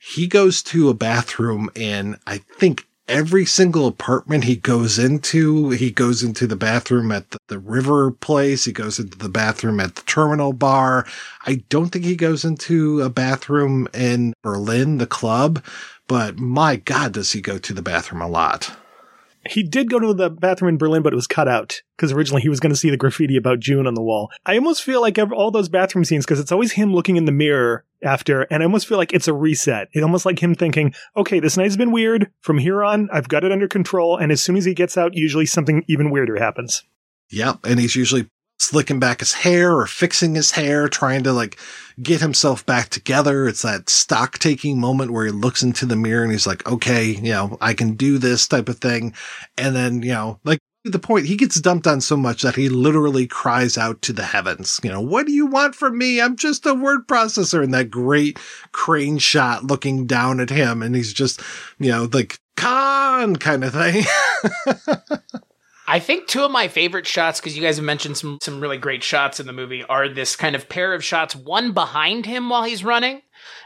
he 0.00 0.26
goes 0.26 0.62
to 0.62 0.88
a 0.88 0.94
bathroom 0.94 1.68
in, 1.74 2.16
I 2.26 2.38
think, 2.38 2.86
every 3.06 3.44
single 3.44 3.86
apartment 3.86 4.44
he 4.44 4.56
goes 4.56 4.98
into. 4.98 5.70
He 5.70 5.90
goes 5.90 6.22
into 6.22 6.46
the 6.46 6.56
bathroom 6.56 7.12
at 7.12 7.30
the, 7.30 7.38
the 7.48 7.58
river 7.58 8.10
place. 8.10 8.64
He 8.64 8.72
goes 8.72 8.98
into 8.98 9.18
the 9.18 9.28
bathroom 9.28 9.78
at 9.78 9.96
the 9.96 10.02
terminal 10.02 10.54
bar. 10.54 11.06
I 11.46 11.64
don't 11.68 11.90
think 11.90 12.06
he 12.06 12.16
goes 12.16 12.44
into 12.44 13.02
a 13.02 13.10
bathroom 13.10 13.88
in 13.92 14.32
Berlin, 14.42 14.98
the 14.98 15.06
club, 15.06 15.62
but 16.08 16.38
my 16.38 16.76
God, 16.76 17.12
does 17.12 17.32
he 17.32 17.42
go 17.42 17.58
to 17.58 17.74
the 17.74 17.82
bathroom 17.82 18.22
a 18.22 18.28
lot. 18.28 18.74
He 19.50 19.62
did 19.62 19.90
go 19.90 19.98
to 19.98 20.14
the 20.14 20.30
bathroom 20.30 20.68
in 20.68 20.78
Berlin, 20.78 21.02
but 21.02 21.12
it 21.12 21.16
was 21.16 21.26
cut 21.26 21.48
out 21.48 21.82
because 21.96 22.12
originally 22.12 22.40
he 22.40 22.48
was 22.48 22.60
going 22.60 22.72
to 22.72 22.78
see 22.78 22.90
the 22.90 22.96
graffiti 22.96 23.36
about 23.36 23.58
June 23.58 23.86
on 23.86 23.94
the 23.94 24.02
wall. 24.02 24.30
I 24.46 24.56
almost 24.56 24.82
feel 24.82 25.00
like 25.00 25.18
all 25.18 25.50
those 25.50 25.68
bathroom 25.68 26.04
scenes, 26.04 26.24
because 26.24 26.38
it's 26.38 26.52
always 26.52 26.72
him 26.72 26.94
looking 26.94 27.16
in 27.16 27.24
the 27.24 27.32
mirror 27.32 27.84
after, 28.02 28.42
and 28.42 28.62
I 28.62 28.66
almost 28.66 28.86
feel 28.86 28.96
like 28.96 29.12
it's 29.12 29.28
a 29.28 29.34
reset. 29.34 29.88
It's 29.92 30.04
almost 30.04 30.24
like 30.24 30.38
him 30.38 30.54
thinking, 30.54 30.94
okay, 31.16 31.40
this 31.40 31.56
night's 31.56 31.76
been 31.76 31.92
weird. 31.92 32.30
From 32.42 32.58
here 32.58 32.84
on, 32.84 33.08
I've 33.12 33.28
got 33.28 33.44
it 33.44 33.52
under 33.52 33.68
control. 33.68 34.16
And 34.16 34.30
as 34.30 34.40
soon 34.40 34.56
as 34.56 34.64
he 34.64 34.72
gets 34.72 34.96
out, 34.96 35.14
usually 35.14 35.46
something 35.46 35.84
even 35.88 36.10
weirder 36.10 36.36
happens. 36.36 36.84
Yep. 37.30 37.60
And 37.64 37.80
he's 37.80 37.96
usually 37.96 38.30
slicking 38.60 39.00
back 39.00 39.20
his 39.20 39.32
hair 39.32 39.74
or 39.74 39.86
fixing 39.86 40.34
his 40.34 40.50
hair, 40.50 40.86
trying 40.86 41.22
to 41.22 41.32
like 41.32 41.58
get 42.02 42.20
himself 42.20 42.64
back 42.66 42.90
together. 42.90 43.48
It's 43.48 43.62
that 43.62 43.88
stock 43.88 44.38
taking 44.38 44.78
moment 44.78 45.12
where 45.12 45.24
he 45.24 45.32
looks 45.32 45.62
into 45.62 45.86
the 45.86 45.96
mirror 45.96 46.22
and 46.22 46.32
he's 46.32 46.46
like, 46.46 46.68
okay, 46.70 47.04
you 47.06 47.32
know, 47.32 47.56
I 47.60 47.72
can 47.74 47.94
do 47.94 48.18
this 48.18 48.46
type 48.46 48.68
of 48.68 48.78
thing. 48.78 49.14
And 49.56 49.74
then, 49.74 50.02
you 50.02 50.12
know, 50.12 50.40
like 50.44 50.58
the 50.84 50.98
point, 50.98 51.26
he 51.26 51.36
gets 51.36 51.60
dumped 51.60 51.86
on 51.86 52.02
so 52.02 52.16
much 52.16 52.42
that 52.42 52.56
he 52.56 52.68
literally 52.68 53.26
cries 53.26 53.78
out 53.78 54.02
to 54.02 54.12
the 54.12 54.24
heavens, 54.24 54.78
you 54.82 54.90
know, 54.90 55.00
what 55.00 55.26
do 55.26 55.32
you 55.32 55.46
want 55.46 55.74
from 55.74 55.96
me? 55.96 56.20
I'm 56.20 56.36
just 56.36 56.66
a 56.66 56.74
word 56.74 57.06
processor. 57.06 57.64
And 57.64 57.72
that 57.72 57.90
great 57.90 58.38
crane 58.72 59.18
shot 59.18 59.64
looking 59.64 60.06
down 60.06 60.38
at 60.38 60.50
him. 60.50 60.82
And 60.82 60.94
he's 60.94 61.12
just, 61.12 61.40
you 61.78 61.90
know, 61.90 62.08
like, 62.12 62.38
con 62.56 63.36
kind 63.36 63.64
of 63.64 63.72
thing. 63.72 64.04
I 65.90 65.98
think 65.98 66.28
two 66.28 66.44
of 66.44 66.52
my 66.52 66.68
favorite 66.68 67.04
shots, 67.04 67.40
because 67.40 67.56
you 67.56 67.62
guys 67.62 67.76
have 67.76 67.84
mentioned 67.84 68.16
some 68.16 68.38
some 68.40 68.60
really 68.60 68.78
great 68.78 69.02
shots 69.02 69.40
in 69.40 69.48
the 69.48 69.52
movie, 69.52 69.82
are 69.82 70.08
this 70.08 70.36
kind 70.36 70.54
of 70.54 70.68
pair 70.68 70.94
of 70.94 71.02
shots, 71.02 71.34
one 71.34 71.72
behind 71.72 72.26
him 72.26 72.48
while 72.48 72.62
he's 72.62 72.84
running, 72.84 73.22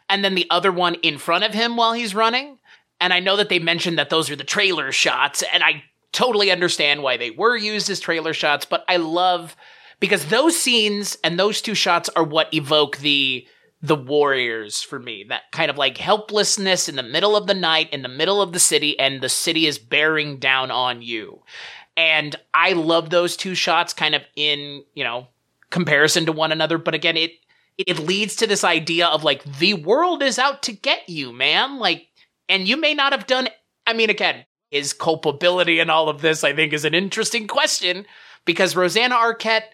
and 0.08 0.24
then 0.24 0.34
the 0.34 0.46
other 0.48 0.72
one 0.72 0.94
in 1.02 1.18
front 1.18 1.44
of 1.44 1.52
him 1.52 1.76
while 1.76 1.92
he's 1.92 2.14
running. 2.14 2.58
And 2.98 3.12
I 3.12 3.20
know 3.20 3.36
that 3.36 3.50
they 3.50 3.58
mentioned 3.58 3.98
that 3.98 4.08
those 4.08 4.30
are 4.30 4.36
the 4.36 4.42
trailer 4.42 4.90
shots, 4.90 5.44
and 5.52 5.62
I 5.62 5.84
totally 6.12 6.50
understand 6.50 7.02
why 7.02 7.18
they 7.18 7.30
were 7.30 7.56
used 7.56 7.90
as 7.90 8.00
trailer 8.00 8.32
shots, 8.32 8.64
but 8.64 8.86
I 8.88 8.96
love 8.96 9.54
because 10.00 10.24
those 10.26 10.58
scenes 10.58 11.18
and 11.22 11.38
those 11.38 11.60
two 11.60 11.74
shots 11.74 12.08
are 12.16 12.24
what 12.24 12.54
evoke 12.54 12.96
the 12.98 13.46
the 13.82 13.94
warriors 13.94 14.80
for 14.80 14.98
me. 14.98 15.26
That 15.28 15.42
kind 15.52 15.70
of 15.70 15.76
like 15.76 15.98
helplessness 15.98 16.88
in 16.88 16.96
the 16.96 17.02
middle 17.02 17.36
of 17.36 17.46
the 17.46 17.52
night, 17.52 17.92
in 17.92 18.00
the 18.00 18.08
middle 18.08 18.40
of 18.40 18.54
the 18.54 18.58
city, 18.58 18.98
and 18.98 19.20
the 19.20 19.28
city 19.28 19.66
is 19.66 19.78
bearing 19.78 20.38
down 20.38 20.70
on 20.70 21.02
you. 21.02 21.42
And 21.96 22.34
I 22.52 22.72
love 22.72 23.10
those 23.10 23.36
two 23.36 23.54
shots 23.54 23.92
kind 23.92 24.14
of 24.14 24.22
in, 24.34 24.82
you 24.94 25.04
know, 25.04 25.28
comparison 25.70 26.26
to 26.26 26.32
one 26.32 26.52
another. 26.52 26.78
But 26.78 26.94
again, 26.94 27.16
it 27.16 27.32
it 27.76 27.98
leads 27.98 28.36
to 28.36 28.46
this 28.46 28.64
idea 28.64 29.06
of 29.06 29.24
like 29.24 29.42
the 29.58 29.74
world 29.74 30.22
is 30.22 30.38
out 30.38 30.62
to 30.64 30.72
get 30.72 31.08
you, 31.08 31.32
man. 31.32 31.78
Like, 31.78 32.06
and 32.48 32.68
you 32.68 32.76
may 32.76 32.94
not 32.94 33.12
have 33.12 33.26
done 33.26 33.48
I 33.86 33.92
mean, 33.92 34.10
again, 34.10 34.44
his 34.70 34.92
culpability 34.92 35.78
in 35.78 35.90
all 35.90 36.08
of 36.08 36.20
this, 36.20 36.42
I 36.42 36.52
think, 36.52 36.72
is 36.72 36.84
an 36.84 36.94
interesting 36.94 37.46
question 37.46 38.06
because 38.44 38.76
Rosanna 38.76 39.14
Arquette 39.14 39.64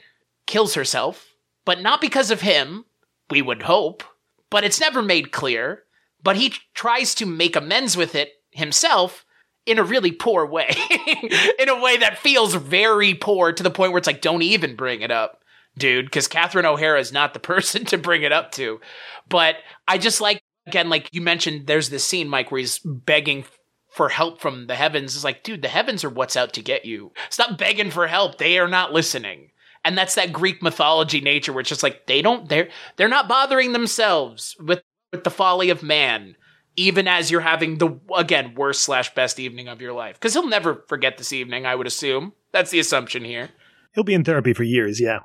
kills 0.46 0.74
herself, 0.74 1.34
but 1.64 1.80
not 1.80 2.00
because 2.00 2.30
of 2.30 2.40
him, 2.40 2.84
we 3.30 3.40
would 3.40 3.62
hope, 3.62 4.02
but 4.50 4.64
it's 4.64 4.80
never 4.80 5.02
made 5.02 5.32
clear. 5.32 5.84
But 6.22 6.36
he 6.36 6.54
tries 6.74 7.14
to 7.16 7.26
make 7.26 7.56
amends 7.56 7.96
with 7.96 8.14
it 8.14 8.32
himself 8.50 9.24
in 9.66 9.78
a 9.78 9.84
really 9.84 10.12
poor 10.12 10.46
way, 10.46 10.70
in 11.58 11.68
a 11.68 11.80
way 11.80 11.98
that 11.98 12.18
feels 12.18 12.54
very 12.54 13.14
poor 13.14 13.52
to 13.52 13.62
the 13.62 13.70
point 13.70 13.92
where 13.92 13.98
it's 13.98 14.06
like, 14.06 14.22
don't 14.22 14.42
even 14.42 14.76
bring 14.76 15.00
it 15.02 15.10
up, 15.10 15.42
dude, 15.76 16.06
because 16.06 16.28
Catherine 16.28 16.66
O'Hara 16.66 17.00
is 17.00 17.12
not 17.12 17.34
the 17.34 17.40
person 17.40 17.84
to 17.86 17.98
bring 17.98 18.22
it 18.22 18.32
up 18.32 18.52
to. 18.52 18.80
But 19.28 19.56
I 19.86 19.98
just 19.98 20.20
like, 20.20 20.42
again, 20.66 20.88
like 20.88 21.08
you 21.12 21.20
mentioned, 21.20 21.66
there's 21.66 21.90
this 21.90 22.04
scene, 22.04 22.28
Mike, 22.28 22.50
where 22.50 22.60
he's 22.60 22.78
begging 22.78 23.44
for 23.90 24.08
help 24.08 24.40
from 24.40 24.66
the 24.66 24.76
heavens. 24.76 25.14
It's 25.14 25.24
like, 25.24 25.42
dude, 25.42 25.62
the 25.62 25.68
heavens 25.68 26.04
are 26.04 26.10
what's 26.10 26.36
out 26.36 26.52
to 26.54 26.62
get 26.62 26.84
you. 26.84 27.12
Stop 27.28 27.58
begging 27.58 27.90
for 27.90 28.06
help. 28.06 28.38
They 28.38 28.58
are 28.58 28.68
not 28.68 28.92
listening. 28.92 29.50
And 29.84 29.96
that's 29.96 30.14
that 30.14 30.32
Greek 30.32 30.62
mythology 30.62 31.20
nature 31.20 31.52
where 31.52 31.60
it's 31.60 31.68
just 31.68 31.82
like 31.82 32.06
they 32.06 32.22
don't 32.22 32.48
they're 32.48 32.68
they're 32.96 33.08
not 33.08 33.28
bothering 33.28 33.72
themselves 33.72 34.54
with 34.60 34.82
with 35.10 35.24
the 35.24 35.30
folly 35.30 35.70
of 35.70 35.82
man 35.82 36.36
even 36.76 37.08
as 37.08 37.30
you're 37.30 37.40
having 37.40 37.78
the 37.78 37.98
again 38.16 38.54
worst 38.54 38.82
slash 38.82 39.14
best 39.14 39.38
evening 39.38 39.68
of 39.68 39.80
your 39.80 39.92
life 39.92 40.14
because 40.14 40.32
he'll 40.34 40.48
never 40.48 40.84
forget 40.88 41.18
this 41.18 41.32
evening 41.32 41.66
i 41.66 41.74
would 41.74 41.86
assume 41.86 42.32
that's 42.52 42.70
the 42.70 42.78
assumption 42.78 43.24
here 43.24 43.50
He'll 43.94 44.04
be 44.04 44.14
in 44.14 44.24
therapy 44.24 44.52
for 44.52 44.62
years, 44.62 45.00
yeah. 45.00 45.20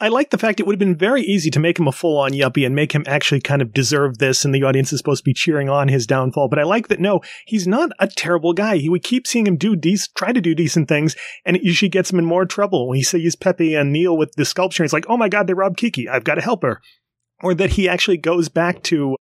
I 0.00 0.08
like 0.08 0.30
the 0.30 0.38
fact 0.38 0.60
it 0.60 0.66
would 0.66 0.74
have 0.74 0.78
been 0.78 0.96
very 0.96 1.22
easy 1.22 1.50
to 1.50 1.58
make 1.58 1.78
him 1.78 1.88
a 1.88 1.92
full 1.92 2.16
on 2.16 2.30
yuppie 2.30 2.64
and 2.64 2.76
make 2.76 2.92
him 2.92 3.02
actually 3.06 3.40
kind 3.40 3.60
of 3.60 3.72
deserve 3.72 4.18
this, 4.18 4.44
and 4.44 4.54
the 4.54 4.62
audience 4.62 4.92
is 4.92 4.98
supposed 4.98 5.24
to 5.24 5.28
be 5.28 5.34
cheering 5.34 5.68
on 5.68 5.88
his 5.88 6.06
downfall. 6.06 6.48
But 6.48 6.60
I 6.60 6.62
like 6.62 6.88
that 6.88 7.00
no, 7.00 7.20
he's 7.46 7.66
not 7.66 7.90
a 7.98 8.06
terrible 8.06 8.52
guy. 8.52 8.76
He 8.76 8.88
would 8.88 9.02
keep 9.02 9.26
seeing 9.26 9.48
him 9.48 9.56
do 9.56 9.76
dec- 9.76 10.14
try 10.16 10.32
to 10.32 10.40
do 10.40 10.54
decent 10.54 10.88
things, 10.88 11.16
and 11.44 11.56
it 11.56 11.64
usually 11.64 11.88
gets 11.88 12.12
him 12.12 12.20
in 12.20 12.24
more 12.24 12.46
trouble. 12.46 12.88
When 12.88 12.96
he 12.96 13.02
sees 13.02 13.34
Pepe 13.34 13.74
and 13.74 13.92
Neil 13.92 14.16
with 14.16 14.32
the 14.36 14.44
sculpture, 14.44 14.84
he's 14.84 14.92
like, 14.92 15.06
oh 15.08 15.16
my 15.16 15.28
god, 15.28 15.48
they 15.48 15.54
robbed 15.54 15.76
Kiki. 15.76 16.08
I've 16.08 16.24
got 16.24 16.36
to 16.36 16.40
help 16.40 16.62
her. 16.62 16.80
Or 17.42 17.54
that 17.54 17.70
he 17.70 17.88
actually 17.88 18.18
goes 18.18 18.48
back 18.48 18.82
to 18.84 19.16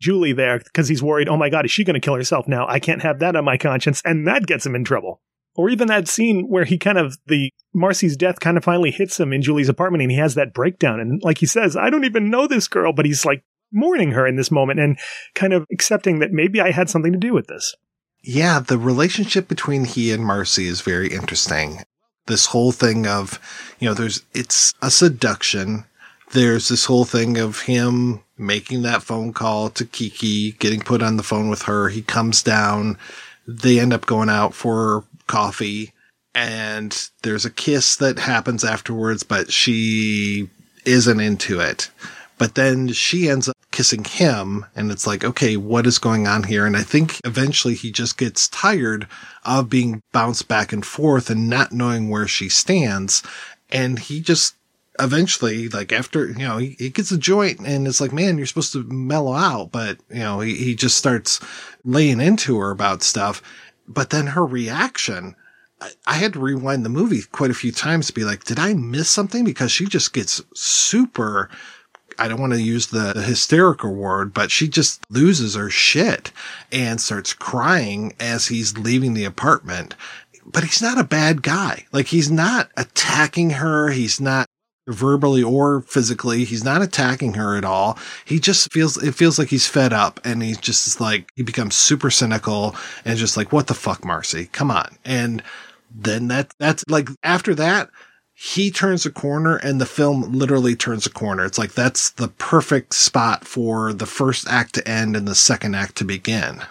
Julie 0.00 0.32
there 0.32 0.58
because 0.58 0.88
he's 0.88 1.02
worried, 1.02 1.28
oh 1.28 1.36
my 1.36 1.50
god, 1.50 1.64
is 1.64 1.70
she 1.70 1.84
going 1.84 1.94
to 1.94 2.00
kill 2.00 2.14
herself 2.14 2.46
now? 2.46 2.66
I 2.68 2.78
can't 2.78 3.02
have 3.02 3.18
that 3.18 3.36
on 3.36 3.44
my 3.44 3.56
conscience, 3.56 4.02
and 4.04 4.26
that 4.26 4.46
gets 4.46 4.64
him 4.64 4.74
in 4.74 4.84
trouble. 4.84 5.20
Or 5.54 5.68
even 5.68 5.88
that 5.88 6.06
scene 6.06 6.46
where 6.48 6.64
he 6.64 6.78
kind 6.78 6.98
of, 6.98 7.18
the 7.26 7.50
Marcy's 7.74 8.16
death 8.16 8.38
kind 8.38 8.56
of 8.56 8.62
finally 8.62 8.92
hits 8.92 9.18
him 9.18 9.32
in 9.32 9.42
Julie's 9.42 9.68
apartment 9.68 10.02
and 10.02 10.10
he 10.12 10.16
has 10.16 10.36
that 10.36 10.54
breakdown. 10.54 11.00
And 11.00 11.20
like 11.24 11.38
he 11.38 11.46
says, 11.46 11.76
I 11.76 11.90
don't 11.90 12.04
even 12.04 12.30
know 12.30 12.46
this 12.46 12.68
girl, 12.68 12.92
but 12.92 13.06
he's 13.06 13.24
like 13.24 13.42
mourning 13.72 14.12
her 14.12 14.24
in 14.24 14.36
this 14.36 14.52
moment 14.52 14.78
and 14.78 14.96
kind 15.34 15.52
of 15.52 15.66
accepting 15.72 16.20
that 16.20 16.30
maybe 16.30 16.60
I 16.60 16.70
had 16.70 16.88
something 16.88 17.12
to 17.12 17.18
do 17.18 17.34
with 17.34 17.48
this. 17.48 17.74
Yeah, 18.22 18.60
the 18.60 18.78
relationship 18.78 19.48
between 19.48 19.84
he 19.84 20.12
and 20.12 20.24
Marcy 20.24 20.66
is 20.66 20.80
very 20.80 21.08
interesting. 21.08 21.82
This 22.26 22.46
whole 22.46 22.70
thing 22.70 23.08
of, 23.08 23.40
you 23.80 23.88
know, 23.88 23.94
there's, 23.94 24.22
it's 24.34 24.74
a 24.80 24.92
seduction. 24.92 25.86
There's 26.32 26.68
this 26.68 26.84
whole 26.84 27.04
thing 27.04 27.38
of 27.38 27.62
him 27.62 28.20
making 28.36 28.82
that 28.82 29.02
phone 29.02 29.32
call 29.32 29.70
to 29.70 29.84
Kiki, 29.84 30.52
getting 30.52 30.80
put 30.80 31.02
on 31.02 31.16
the 31.16 31.22
phone 31.22 31.48
with 31.48 31.62
her. 31.62 31.88
He 31.88 32.02
comes 32.02 32.42
down. 32.42 32.98
They 33.46 33.80
end 33.80 33.92
up 33.92 34.06
going 34.06 34.28
out 34.28 34.54
for 34.54 35.04
coffee 35.26 35.92
and 36.38 37.10
there's 37.22 37.44
a 37.44 37.50
kiss 37.50 37.96
that 37.96 38.18
happens 38.18 38.62
afterwards, 38.62 39.24
but 39.24 39.52
she 39.52 40.48
isn't 40.84 41.20
into 41.20 41.58
it. 41.58 41.90
But 42.38 42.54
then 42.54 42.88
she 42.88 43.28
ends 43.28 43.48
up 43.48 43.56
kissing 43.72 44.04
him, 44.04 44.64
and 44.76 44.92
it's 44.92 45.04
like, 45.04 45.24
okay, 45.24 45.56
what 45.56 45.84
is 45.84 45.98
going 45.98 46.28
on 46.28 46.44
here? 46.44 46.64
And 46.64 46.76
I 46.76 46.82
think 46.82 47.20
eventually 47.24 47.74
he 47.74 47.90
just 47.90 48.16
gets 48.16 48.46
tired 48.46 49.08
of 49.44 49.68
being 49.68 50.00
bounced 50.12 50.46
back 50.46 50.72
and 50.72 50.86
forth 50.86 51.28
and 51.28 51.50
not 51.50 51.72
knowing 51.72 52.08
where 52.08 52.28
she 52.28 52.48
stands. 52.48 53.24
And 53.70 53.98
he 53.98 54.20
just 54.20 54.54
eventually, 54.98 55.68
like 55.68 55.92
after, 55.92 56.28
you 56.28 56.46
know, 56.46 56.58
he, 56.58 56.76
he 56.78 56.90
gets 56.90 57.10
a 57.10 57.18
joint 57.18 57.60
and 57.60 57.86
it's 57.86 58.00
like, 58.00 58.12
man, 58.12 58.36
you're 58.36 58.46
supposed 58.46 58.72
to 58.72 58.82
mellow 58.84 59.34
out, 59.34 59.70
but, 59.70 59.98
you 60.10 60.20
know, 60.20 60.40
he, 60.40 60.54
he 60.56 60.74
just 60.74 60.96
starts 60.96 61.40
laying 61.84 62.20
into 62.20 62.58
her 62.58 62.70
about 62.70 63.02
stuff. 63.02 63.42
But 63.86 64.10
then 64.10 64.28
her 64.28 64.44
reaction, 64.44 65.36
I, 65.80 65.90
I 66.06 66.14
had 66.14 66.32
to 66.34 66.40
rewind 66.40 66.84
the 66.84 66.90
movie 66.90 67.22
quite 67.32 67.50
a 67.50 67.54
few 67.54 67.72
times 67.72 68.08
to 68.08 68.12
be 68.12 68.24
like, 68.24 68.44
did 68.44 68.58
I 68.58 68.74
miss 68.74 69.08
something? 69.08 69.44
Because 69.44 69.70
she 69.70 69.86
just 69.86 70.12
gets 70.12 70.42
super, 70.54 71.48
I 72.18 72.26
don't 72.28 72.40
want 72.40 72.52
to 72.54 72.62
use 72.62 72.88
the, 72.88 73.12
the 73.14 73.22
hysterical 73.22 73.94
word, 73.94 74.34
but 74.34 74.50
she 74.50 74.68
just 74.68 75.04
loses 75.10 75.54
her 75.54 75.70
shit 75.70 76.32
and 76.72 77.00
starts 77.00 77.32
crying 77.32 78.14
as 78.18 78.48
he's 78.48 78.76
leaving 78.76 79.14
the 79.14 79.24
apartment. 79.24 79.94
But 80.44 80.64
he's 80.64 80.82
not 80.82 80.98
a 80.98 81.04
bad 81.04 81.42
guy. 81.42 81.86
Like 81.92 82.06
he's 82.06 82.30
not 82.30 82.70
attacking 82.76 83.50
her. 83.50 83.90
He's 83.90 84.20
not 84.20 84.46
verbally 84.88 85.42
or 85.42 85.82
physically. 85.82 86.44
He's 86.44 86.64
not 86.64 86.82
attacking 86.82 87.34
her 87.34 87.56
at 87.56 87.64
all. 87.64 87.98
He 88.24 88.40
just 88.40 88.72
feels, 88.72 89.00
it 89.02 89.14
feels 89.14 89.38
like 89.38 89.48
he's 89.48 89.68
fed 89.68 89.92
up 89.92 90.20
and 90.24 90.42
he's 90.42 90.58
just 90.58 91.00
like, 91.00 91.30
he 91.36 91.42
becomes 91.42 91.76
super 91.76 92.10
cynical 92.10 92.74
and 93.04 93.18
just 93.18 93.36
like, 93.36 93.52
what 93.52 93.66
the 93.66 93.74
fuck, 93.74 94.04
Marcy? 94.04 94.46
Come 94.46 94.70
on. 94.70 94.96
And 95.04 95.42
then 95.94 96.28
that, 96.28 96.52
that's 96.58 96.84
like, 96.88 97.08
after 97.22 97.54
that, 97.54 97.90
he 98.34 98.70
turns 98.70 99.04
a 99.04 99.10
corner 99.10 99.56
and 99.56 99.80
the 99.80 99.86
film 99.86 100.32
literally 100.32 100.76
turns 100.76 101.06
a 101.06 101.10
corner. 101.10 101.44
It's 101.44 101.58
like, 101.58 101.72
that's 101.72 102.10
the 102.10 102.28
perfect 102.28 102.94
spot 102.94 103.44
for 103.44 103.92
the 103.92 104.06
first 104.06 104.48
act 104.48 104.74
to 104.74 104.88
end 104.88 105.16
and 105.16 105.26
the 105.26 105.34
second 105.34 105.74
act 105.74 105.96
to 105.96 106.04
begin. 106.04 106.62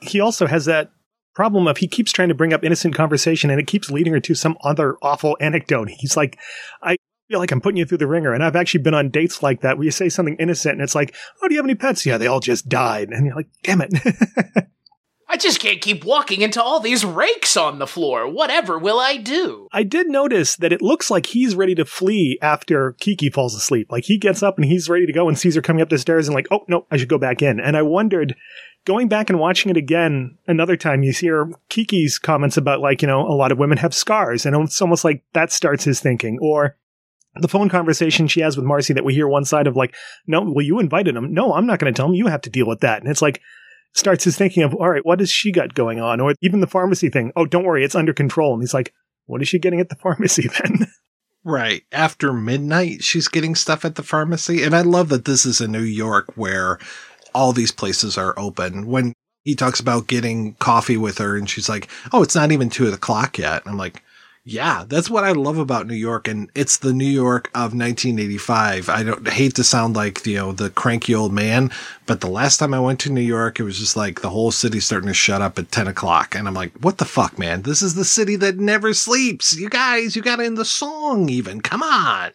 He 0.00 0.20
also 0.20 0.46
has 0.46 0.64
that 0.66 0.90
problem 1.34 1.66
of 1.66 1.78
he 1.78 1.88
keeps 1.88 2.12
trying 2.12 2.28
to 2.28 2.34
bring 2.34 2.52
up 2.52 2.62
innocent 2.62 2.94
conversation 2.94 3.50
and 3.50 3.58
it 3.58 3.66
keeps 3.66 3.90
leading 3.90 4.12
her 4.12 4.20
to 4.20 4.34
some 4.34 4.56
other 4.62 4.96
awful 5.02 5.36
anecdote. 5.40 5.88
He's 5.88 6.16
like, 6.16 6.38
I 6.82 6.96
feel 7.32 7.40
like 7.40 7.50
I'm 7.50 7.62
putting 7.62 7.78
you 7.78 7.86
through 7.86 7.98
the 7.98 8.06
ringer. 8.06 8.34
And 8.34 8.44
I've 8.44 8.56
actually 8.56 8.82
been 8.82 8.92
on 8.92 9.08
dates 9.08 9.42
like 9.42 9.62
that 9.62 9.78
where 9.78 9.86
you 9.86 9.90
say 9.90 10.10
something 10.10 10.36
innocent 10.38 10.74
and 10.74 10.82
it's 10.82 10.94
like, 10.94 11.14
oh, 11.42 11.48
do 11.48 11.54
you 11.54 11.58
have 11.58 11.64
any 11.64 11.74
pets? 11.74 12.04
Yeah, 12.04 12.18
they 12.18 12.26
all 12.26 12.40
just 12.40 12.68
died. 12.68 13.08
And 13.08 13.24
you're 13.24 13.34
like, 13.34 13.48
damn 13.62 13.80
it. 13.80 13.94
I 15.30 15.38
just 15.38 15.60
can't 15.60 15.80
keep 15.80 16.04
walking 16.04 16.42
into 16.42 16.62
all 16.62 16.78
these 16.78 17.06
rakes 17.06 17.56
on 17.56 17.78
the 17.78 17.86
floor. 17.86 18.30
Whatever 18.30 18.78
will 18.78 19.00
I 19.00 19.16
do? 19.16 19.66
I 19.72 19.82
did 19.82 20.08
notice 20.08 20.56
that 20.56 20.74
it 20.74 20.82
looks 20.82 21.10
like 21.10 21.24
he's 21.24 21.54
ready 21.54 21.74
to 21.76 21.86
flee 21.86 22.38
after 22.42 22.96
Kiki 23.00 23.30
falls 23.30 23.54
asleep. 23.54 23.86
Like 23.90 24.04
he 24.04 24.18
gets 24.18 24.42
up 24.42 24.58
and 24.58 24.66
he's 24.66 24.90
ready 24.90 25.06
to 25.06 25.12
go 25.12 25.28
and 25.28 25.38
sees 25.38 25.54
her 25.54 25.62
coming 25.62 25.80
up 25.80 25.88
the 25.88 25.96
stairs 25.96 26.28
and 26.28 26.34
like, 26.34 26.48
oh 26.50 26.66
no, 26.68 26.86
I 26.90 26.98
should 26.98 27.08
go 27.08 27.16
back 27.16 27.40
in. 27.40 27.60
And 27.60 27.78
I 27.78 27.82
wondered, 27.82 28.36
going 28.84 29.08
back 29.08 29.30
and 29.30 29.38
watching 29.38 29.70
it 29.70 29.78
again 29.78 30.36
another 30.46 30.76
time, 30.76 31.02
you 31.02 31.12
hear 31.12 31.50
Kiki's 31.70 32.18
comments 32.18 32.58
about 32.58 32.80
like, 32.80 33.00
you 33.00 33.08
know, 33.08 33.22
a 33.22 33.32
lot 33.32 33.52
of 33.52 33.58
women 33.58 33.78
have 33.78 33.94
scars, 33.94 34.44
and 34.44 34.54
it's 34.56 34.82
almost 34.82 35.04
like 35.04 35.24
that 35.32 35.50
starts 35.52 35.84
his 35.84 36.00
thinking. 36.00 36.38
Or 36.42 36.76
the 37.34 37.48
phone 37.48 37.68
conversation 37.68 38.28
she 38.28 38.40
has 38.40 38.56
with 38.56 38.66
Marcy 38.66 38.92
that 38.92 39.04
we 39.04 39.14
hear 39.14 39.28
one 39.28 39.44
side 39.44 39.66
of 39.66 39.76
like, 39.76 39.94
no, 40.26 40.42
well, 40.42 40.64
you 40.64 40.78
invited 40.78 41.16
him. 41.16 41.32
No, 41.32 41.54
I'm 41.54 41.66
not 41.66 41.78
going 41.78 41.92
to 41.92 41.96
tell 41.96 42.08
him. 42.08 42.14
You 42.14 42.26
have 42.26 42.42
to 42.42 42.50
deal 42.50 42.66
with 42.66 42.80
that. 42.80 43.00
And 43.00 43.10
it's 43.10 43.22
like, 43.22 43.40
starts 43.94 44.24
his 44.24 44.36
thinking 44.36 44.62
of, 44.62 44.74
all 44.74 44.90
right, 44.90 45.04
what 45.04 45.20
has 45.20 45.30
she 45.30 45.52
got 45.52 45.74
going 45.74 46.00
on? 46.00 46.20
Or 46.20 46.34
even 46.40 46.60
the 46.60 46.66
pharmacy 46.66 47.08
thing. 47.08 47.32
Oh, 47.36 47.46
don't 47.46 47.64
worry, 47.64 47.84
it's 47.84 47.94
under 47.94 48.12
control. 48.12 48.54
And 48.54 48.62
he's 48.62 48.74
like, 48.74 48.92
what 49.26 49.42
is 49.42 49.48
she 49.48 49.58
getting 49.58 49.80
at 49.80 49.88
the 49.88 49.96
pharmacy 49.96 50.48
then? 50.62 50.86
Right. 51.44 51.82
After 51.90 52.32
midnight, 52.32 53.02
she's 53.02 53.28
getting 53.28 53.54
stuff 53.54 53.84
at 53.84 53.96
the 53.96 54.02
pharmacy. 54.02 54.62
And 54.62 54.74
I 54.74 54.82
love 54.82 55.08
that 55.08 55.24
this 55.24 55.44
is 55.44 55.60
in 55.60 55.72
New 55.72 55.80
York 55.80 56.32
where 56.36 56.78
all 57.34 57.52
these 57.52 57.72
places 57.72 58.16
are 58.16 58.38
open. 58.38 58.86
When 58.86 59.12
he 59.42 59.54
talks 59.54 59.80
about 59.80 60.06
getting 60.06 60.54
coffee 60.54 60.96
with 60.96 61.18
her 61.18 61.36
and 61.36 61.50
she's 61.50 61.68
like, 61.68 61.88
Oh, 62.12 62.22
it's 62.22 62.36
not 62.36 62.52
even 62.52 62.70
two 62.70 62.86
o'clock 62.88 63.38
yet. 63.38 63.62
I'm 63.66 63.76
like, 63.76 64.02
yeah, 64.44 64.84
that's 64.88 65.08
what 65.08 65.22
I 65.22 65.32
love 65.32 65.58
about 65.58 65.86
New 65.86 65.94
York. 65.94 66.26
And 66.26 66.50
it's 66.54 66.78
the 66.78 66.92
New 66.92 67.04
York 67.04 67.48
of 67.54 67.74
1985. 67.74 68.88
I 68.88 69.02
don't 69.04 69.28
hate 69.28 69.54
to 69.54 69.64
sound 69.64 69.94
like, 69.94 70.26
you 70.26 70.36
know, 70.36 70.52
the 70.52 70.70
cranky 70.70 71.14
old 71.14 71.32
man, 71.32 71.70
but 72.06 72.20
the 72.20 72.28
last 72.28 72.56
time 72.56 72.74
I 72.74 72.80
went 72.80 72.98
to 73.00 73.12
New 73.12 73.20
York, 73.20 73.60
it 73.60 73.62
was 73.62 73.78
just 73.78 73.96
like 73.96 74.20
the 74.20 74.30
whole 74.30 74.50
city 74.50 74.80
starting 74.80 75.06
to 75.06 75.14
shut 75.14 75.42
up 75.42 75.60
at 75.60 75.70
10 75.70 75.86
o'clock. 75.86 76.34
And 76.34 76.48
I'm 76.48 76.54
like, 76.54 76.72
what 76.80 76.98
the 76.98 77.04
fuck, 77.04 77.38
man? 77.38 77.62
This 77.62 77.82
is 77.82 77.94
the 77.94 78.04
city 78.04 78.34
that 78.36 78.58
never 78.58 78.92
sleeps. 78.94 79.56
You 79.56 79.68
guys, 79.68 80.16
you 80.16 80.22
got 80.22 80.40
in 80.40 80.56
the 80.56 80.64
song 80.64 81.28
even. 81.28 81.60
Come 81.60 81.82
on. 81.82 82.32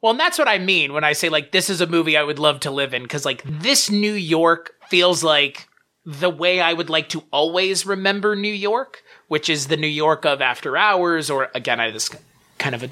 Well, 0.00 0.12
and 0.12 0.20
that's 0.20 0.38
what 0.38 0.46
I 0.46 0.58
mean 0.58 0.92
when 0.92 1.02
I 1.02 1.12
say 1.12 1.28
like 1.28 1.50
this 1.50 1.68
is 1.68 1.80
a 1.80 1.86
movie 1.86 2.16
I 2.16 2.22
would 2.22 2.38
love 2.38 2.60
to 2.60 2.70
live 2.70 2.94
in 2.94 3.02
because 3.02 3.24
like 3.24 3.42
this 3.44 3.90
New 3.90 4.12
York 4.12 4.74
feels 4.88 5.24
like 5.24 5.68
the 6.04 6.30
way 6.30 6.60
I 6.60 6.72
would 6.72 6.88
like 6.88 7.08
to 7.10 7.24
always 7.32 7.84
remember 7.84 8.36
New 8.36 8.52
York, 8.52 9.02
which 9.28 9.48
is 9.48 9.68
the 9.68 9.76
New 9.76 9.86
York 9.86 10.24
of 10.24 10.40
After 10.40 10.76
Hours, 10.76 11.30
or 11.30 11.48
again, 11.54 11.80
I 11.80 11.90
this 11.90 12.10
kind 12.58 12.74
of 12.74 12.82
a 12.82 12.88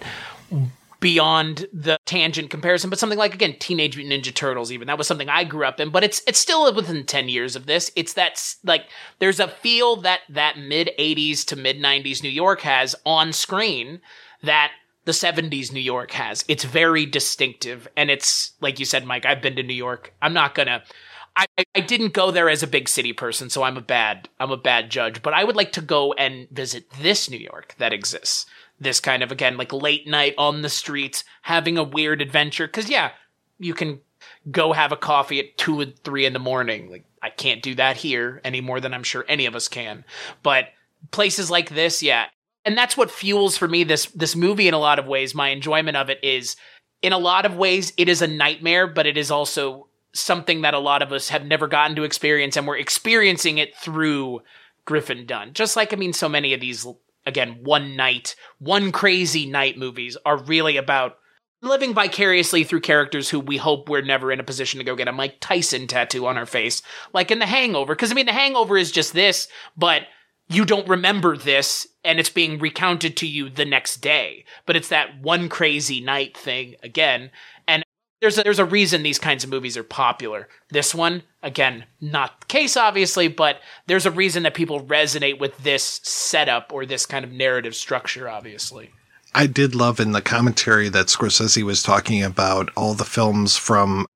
beyond 0.99 1.67
the 1.73 1.99
tangent 2.07 2.49
comparison, 2.51 2.89
but 2.89 2.99
something 2.99 3.19
like 3.19 3.35
again 3.35 3.57
Teenage 3.59 3.97
Mutant 3.97 4.25
Ninja 4.25 4.35
Turtles. 4.35 4.73
Even 4.73 4.87
that 4.87 4.99
was 4.99 5.07
something 5.07 5.29
I 5.29 5.45
grew 5.45 5.65
up 5.65 5.81
in, 5.81 5.91
but 5.91 6.05
it's 6.05 6.23
it's 6.27 6.39
still 6.39 6.73
within 6.75 7.05
ten 7.05 7.29
years 7.29 7.57
of 7.57 7.67
this. 7.67 7.91
It's 7.97 8.15
that 8.15 8.43
like 8.65 8.87
there's 9.19 9.41
a 9.41 9.49
feel 9.49 9.97
that 9.97 10.21
that 10.29 10.59
mid 10.59 10.91
'80s 10.99 11.45
to 11.47 11.57
mid 11.57 11.79
'90s 11.79 12.23
New 12.23 12.29
York 12.29 12.61
has 12.61 12.95
on 13.05 13.33
screen 13.33 14.01
that 14.43 14.73
the 15.07 15.13
70s 15.13 15.73
New 15.73 15.81
York 15.81 16.11
has. 16.13 16.45
It's 16.49 16.65
very 16.65 17.07
distinctive. 17.07 17.89
And 17.97 18.11
it's, 18.11 18.53
like 18.61 18.79
you 18.79 18.85
said, 18.85 19.07
Mike, 19.07 19.25
I've 19.25 19.41
been 19.41 19.57
to 19.57 19.63
New 19.63 19.73
York. 19.73 20.13
I'm 20.21 20.35
not 20.35 20.55
going 20.55 20.67
to. 20.67 20.83
I, 21.37 21.47
I 21.75 21.81
didn't 21.81 22.15
go 22.15 22.31
there 22.31 22.49
as 22.49 22.63
a 22.63 22.67
big 22.67 22.89
city 22.89 23.13
person, 23.13 23.51
so 23.51 23.63
I'm 23.63 23.77
a 23.77 23.83
bad 23.83 24.29
I'm 24.41 24.51
a 24.51 24.57
bad 24.57 24.91
judge. 24.91 25.23
But 25.23 25.35
I 25.35 25.45
would 25.45 25.57
like 25.57 25.73
to 25.73 25.83
go 25.83 26.13
and 26.15 26.49
visit 26.51 26.91
this 27.01 27.29
New 27.29 27.39
York 27.39 27.75
that 27.79 27.93
exists. 27.93 28.47
This 28.81 29.01
kind 29.01 29.23
of 29.23 29.31
again 29.31 29.57
like 29.57 29.73
late 29.73 30.07
night 30.07 30.35
on 30.39 30.63
the 30.63 30.69
streets, 30.69 31.25
having 31.43 31.77
a 31.77 31.85
weird 31.85 32.23
adventure. 32.23 32.67
Because 32.67 32.89
yeah, 32.89 33.11
you 33.59 33.75
can 33.75 34.01
go 34.51 34.73
have 34.73 34.93
a 34.93 34.97
coffee 34.97 35.41
at 35.41 35.59
two 35.59 35.81
and 35.81 35.99
three 35.99 36.25
in 36.25 36.33
the 36.33 36.39
morning. 36.39 36.91
Like 36.91 37.05
I 37.23 37.31
can't 37.31 37.63
do 37.63 37.75
that 37.75 37.99
here 37.99 38.41
any 38.43 38.61
more 38.61 38.81
than 38.81 38.95
I'm 38.95 39.03
sure 39.03 39.25
any 39.29 39.47
of 39.47 39.55
us 39.55 39.69
can. 39.69 40.05
But 40.43 40.69
places 41.11 41.51
like 41.51 41.71
this, 41.71 42.03
yeah, 42.03 42.27
and 42.65 42.77
that's 42.77 42.97
what 42.97 43.11
fuels 43.11 43.59
for 43.59 43.69
me 43.69 43.85
this 43.85 44.07
this 44.07 44.35
movie 44.35 44.69
in 44.69 44.75
a 44.75 44.79
lot 44.79 44.99
of 44.99 45.07
ways. 45.07 45.35
My 45.35 45.49
enjoyment 45.49 45.97
of 45.99 46.09
it 46.09 46.19
is 46.23 46.57
in 47.03 47.13
a 47.13 47.19
lot 47.19 47.45
of 47.45 47.57
ways 47.57 47.93
it 47.99 48.09
is 48.09 48.23
a 48.23 48.27
nightmare, 48.27 48.87
but 48.87 49.07
it 49.07 49.19
is 49.19 49.31
also 49.31 49.89
something 50.19 50.63
that 50.63 50.75
a 50.75 50.79
lot 50.79 51.03
of 51.03 51.13
us 51.13 51.29
have 51.29 51.45
never 51.45 51.67
gotten 51.67 51.97
to 51.97 52.05
experience, 52.05 52.57
and 52.57 52.67
we're 52.67 52.77
experiencing 52.77 53.59
it 53.59 53.77
through 53.77 54.41
Griffin 54.85 55.27
Dunne. 55.27 55.53
Just 55.53 55.77
like 55.77 55.93
I 55.93 55.97
mean, 55.97 56.13
so 56.13 56.29
many 56.29 56.55
of 56.55 56.61
these 56.61 56.87
again 57.25 57.59
one 57.63 57.97
night, 57.97 58.37
one 58.59 58.93
crazy 58.93 59.47
night 59.47 59.77
movies 59.79 60.17
are 60.25 60.39
really 60.39 60.77
about 60.77 61.19
living 61.63 61.95
vicariously 61.95 62.65
through 62.65 62.81
characters 62.81 63.29
who 63.29 63.41
we 63.41 63.57
hope 63.57 63.89
we're 63.89 64.03
never 64.03 64.31
in 64.31 64.41
a 64.41 64.45
position 64.45 64.79
to 64.79 64.85
go 64.85 64.95
get 64.95 65.09
a 65.09 65.13
Mike 65.13 65.39
Tyson 65.41 65.87
tattoo 65.87 66.27
on 66.27 66.37
our 66.37 66.47
face, 66.47 66.83
like 67.13 67.31
in 67.31 67.39
The 67.39 67.47
Hangover. 67.47 67.95
Because 67.95 68.11
I 68.11 68.15
mean, 68.15 68.27
The 68.27 68.33
Hangover 68.33 68.77
is 68.77 68.93
just 68.93 69.13
this, 69.13 69.49
but 69.77 70.03
you 70.49 70.65
don't 70.65 70.89
remember 70.89 71.37
this 71.37 71.87
and 72.05 72.21
it's 72.21 72.31
being 72.31 72.59
recounted 72.59 73.17
to 73.17 73.27
you 73.27 73.51
the 73.51 73.65
next 73.65 73.97
day. 73.97 74.45
But 74.65 74.77
it's 74.77 74.89
that 74.89 75.21
one 75.21 75.49
crazy 75.49 76.01
night 76.01 76.37
thing 76.37 76.77
again. 76.83 77.31
There's 78.27 78.39
a, 78.39 78.43
there's 78.43 78.59
a 78.59 78.65
reason 78.65 79.05
these 79.05 79.21
kinds 79.21 79.45
of 79.45 79.51
movies 79.51 79.77
are 79.77 79.85
popular. 79.85 80.49
This 80.71 80.93
one, 80.93 81.23
again, 81.45 81.85
not 82.01 82.41
the 82.41 82.47
case 82.47 82.77
obviously, 82.77 83.29
but 83.29 83.61
there's 83.87 84.05
a 84.05 84.11
reason 84.11 84.43
that 84.43 84.55
people 84.55 84.85
resonate 84.85 85.39
with 85.39 85.57
this 85.59 86.01
setup 86.03 86.73
or 86.73 86.85
this 86.85 87.07
kind 87.07 87.25
of 87.25 87.31
narrative 87.31 87.77
structure, 87.77 88.29
obviously. 88.29 88.91
I 89.33 89.47
did 89.47 89.77
love 89.77 90.01
in 90.01 90.11
the 90.11 90.21
commentary 90.21 90.89
that 90.89 91.07
Scorsese 91.07 91.63
was 91.63 91.85
talking 91.85 92.21
about 92.21 92.73
all 92.77 92.95
the 92.95 93.05
films 93.05 93.57
from 93.57 94.07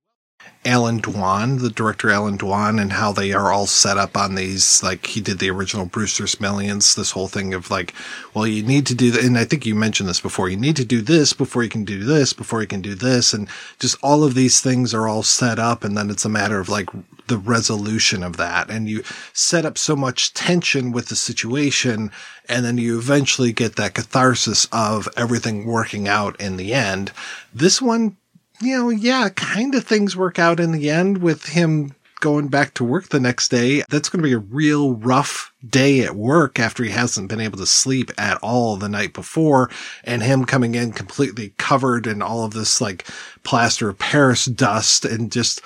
Allan 0.62 1.00
Dwan, 1.00 1.60
the 1.60 1.70
director 1.70 2.10
Allan 2.10 2.36
Dwan, 2.36 2.80
and 2.80 2.92
how 2.92 3.12
they 3.12 3.32
are 3.32 3.50
all 3.50 3.66
set 3.66 3.96
up 3.96 4.14
on 4.14 4.34
these. 4.34 4.82
Like 4.82 5.06
he 5.06 5.22
did 5.22 5.38
the 5.38 5.48
original 5.48 5.86
Brewster's 5.86 6.38
Millions, 6.38 6.94
this 6.94 7.12
whole 7.12 7.28
thing 7.28 7.54
of 7.54 7.70
like, 7.70 7.94
well, 8.34 8.46
you 8.46 8.62
need 8.62 8.86
to 8.86 8.94
do 8.94 9.10
that. 9.10 9.24
And 9.24 9.38
I 9.38 9.46
think 9.46 9.64
you 9.64 9.74
mentioned 9.74 10.08
this 10.08 10.20
before. 10.20 10.50
You 10.50 10.58
need 10.58 10.76
to 10.76 10.84
do 10.84 11.00
this 11.00 11.32
before 11.32 11.62
you 11.62 11.70
can 11.70 11.86
do 11.86 12.04
this, 12.04 12.34
before 12.34 12.60
you 12.60 12.66
can 12.66 12.82
do 12.82 12.94
this. 12.94 13.32
And 13.32 13.48
just 13.78 13.96
all 14.02 14.22
of 14.22 14.34
these 14.34 14.60
things 14.60 14.92
are 14.92 15.08
all 15.08 15.22
set 15.22 15.58
up. 15.58 15.82
And 15.82 15.96
then 15.96 16.10
it's 16.10 16.26
a 16.26 16.30
matter 16.30 16.60
of 16.60 16.68
like 16.68 16.90
the 17.28 17.38
resolution 17.38 18.22
of 18.22 18.36
that. 18.36 18.68
And 18.68 18.86
you 18.86 19.02
set 19.32 19.64
up 19.64 19.78
so 19.78 19.96
much 19.96 20.34
tension 20.34 20.92
with 20.92 21.08
the 21.08 21.16
situation. 21.16 22.10
And 22.50 22.66
then 22.66 22.76
you 22.76 22.98
eventually 22.98 23.52
get 23.52 23.76
that 23.76 23.94
catharsis 23.94 24.66
of 24.72 25.08
everything 25.16 25.64
working 25.64 26.06
out 26.06 26.38
in 26.38 26.58
the 26.58 26.74
end. 26.74 27.12
This 27.54 27.80
one 27.80 28.18
you 28.60 28.76
know, 28.76 28.88
yeah, 28.90 29.28
kind 29.30 29.74
of 29.74 29.84
things 29.84 30.16
work 30.16 30.38
out 30.38 30.60
in 30.60 30.72
the 30.72 30.90
end 30.90 31.18
with 31.18 31.46
him 31.46 31.94
going 32.20 32.48
back 32.48 32.74
to 32.74 32.84
work 32.84 33.08
the 33.08 33.18
next 33.18 33.48
day. 33.48 33.82
That's 33.88 34.08
going 34.08 34.22
to 34.22 34.28
be 34.28 34.34
a 34.34 34.38
real 34.38 34.94
rough 34.94 35.52
day 35.66 36.02
at 36.02 36.14
work 36.14 36.60
after 36.60 36.84
he 36.84 36.90
hasn't 36.90 37.28
been 37.28 37.40
able 37.40 37.58
to 37.58 37.66
sleep 37.66 38.10
at 38.18 38.36
all 38.42 38.76
the 38.76 38.88
night 38.88 39.14
before 39.14 39.70
and 40.04 40.22
him 40.22 40.44
coming 40.44 40.74
in 40.74 40.92
completely 40.92 41.54
covered 41.56 42.06
in 42.06 42.22
all 42.22 42.44
of 42.44 42.52
this 42.52 42.80
like 42.80 43.06
plaster 43.42 43.88
of 43.88 43.98
Paris 43.98 44.44
dust 44.44 45.04
and 45.04 45.32
just 45.32 45.62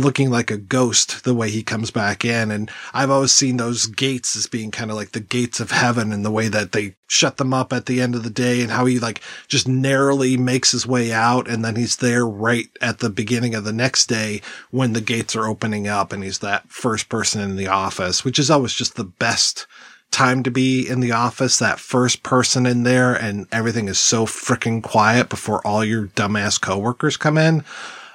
looking 0.00 0.30
like 0.30 0.50
a 0.50 0.56
ghost 0.56 1.24
the 1.24 1.34
way 1.34 1.50
he 1.50 1.62
comes 1.62 1.90
back 1.90 2.24
in. 2.24 2.50
And 2.50 2.70
I've 2.92 3.10
always 3.10 3.32
seen 3.32 3.56
those 3.56 3.86
gates 3.86 4.36
as 4.36 4.46
being 4.46 4.70
kind 4.70 4.90
of 4.90 4.96
like 4.96 5.12
the 5.12 5.20
gates 5.20 5.60
of 5.60 5.70
heaven 5.70 6.12
and 6.12 6.24
the 6.24 6.30
way 6.30 6.48
that 6.48 6.72
they 6.72 6.96
shut 7.06 7.36
them 7.36 7.54
up 7.54 7.72
at 7.72 7.86
the 7.86 8.00
end 8.00 8.14
of 8.14 8.22
the 8.22 8.30
day 8.30 8.60
and 8.60 8.70
how 8.70 8.86
he 8.86 8.98
like 8.98 9.20
just 9.48 9.68
narrowly 9.68 10.36
makes 10.36 10.72
his 10.72 10.86
way 10.86 11.12
out. 11.12 11.48
And 11.48 11.64
then 11.64 11.76
he's 11.76 11.96
there 11.96 12.26
right 12.26 12.68
at 12.80 12.98
the 12.98 13.10
beginning 13.10 13.54
of 13.54 13.64
the 13.64 13.72
next 13.72 14.06
day 14.06 14.42
when 14.70 14.92
the 14.92 15.00
gates 15.00 15.36
are 15.36 15.46
opening 15.46 15.86
up 15.88 16.12
and 16.12 16.24
he's 16.24 16.40
that 16.40 16.68
first 16.68 17.08
person 17.08 17.40
in 17.40 17.56
the 17.56 17.68
office, 17.68 18.24
which 18.24 18.38
is 18.38 18.50
always 18.50 18.74
just 18.74 18.96
the 18.96 19.04
best 19.04 19.66
time 20.10 20.44
to 20.44 20.50
be 20.50 20.88
in 20.88 21.00
the 21.00 21.12
office, 21.12 21.58
that 21.58 21.80
first 21.80 22.22
person 22.22 22.66
in 22.66 22.84
there 22.84 23.14
and 23.14 23.46
everything 23.50 23.88
is 23.88 23.98
so 23.98 24.24
freaking 24.26 24.82
quiet 24.82 25.28
before 25.28 25.64
all 25.66 25.84
your 25.84 26.06
dumbass 26.08 26.60
coworkers 26.60 27.16
come 27.16 27.36
in. 27.36 27.64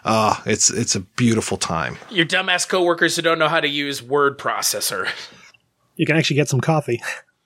Uh, 0.10 0.36
it's 0.48 0.72
it's 0.72 0.96
a 0.96 1.02
beautiful 1.02 1.56
time. 1.56 1.96
Your 2.10 2.26
dumbass 2.26 2.68
coworkers 2.68 3.16
who 3.16 3.22
don't 3.22 3.38
know 3.38 3.48
how 3.48 3.60
to 3.60 3.68
use 3.68 4.02
word 4.02 4.40
processor. 4.40 5.08
You 5.98 6.08
can 6.08 6.18
actually 6.18 6.38
get 6.38 6.50
some 6.50 6.62
coffee. 6.62 7.00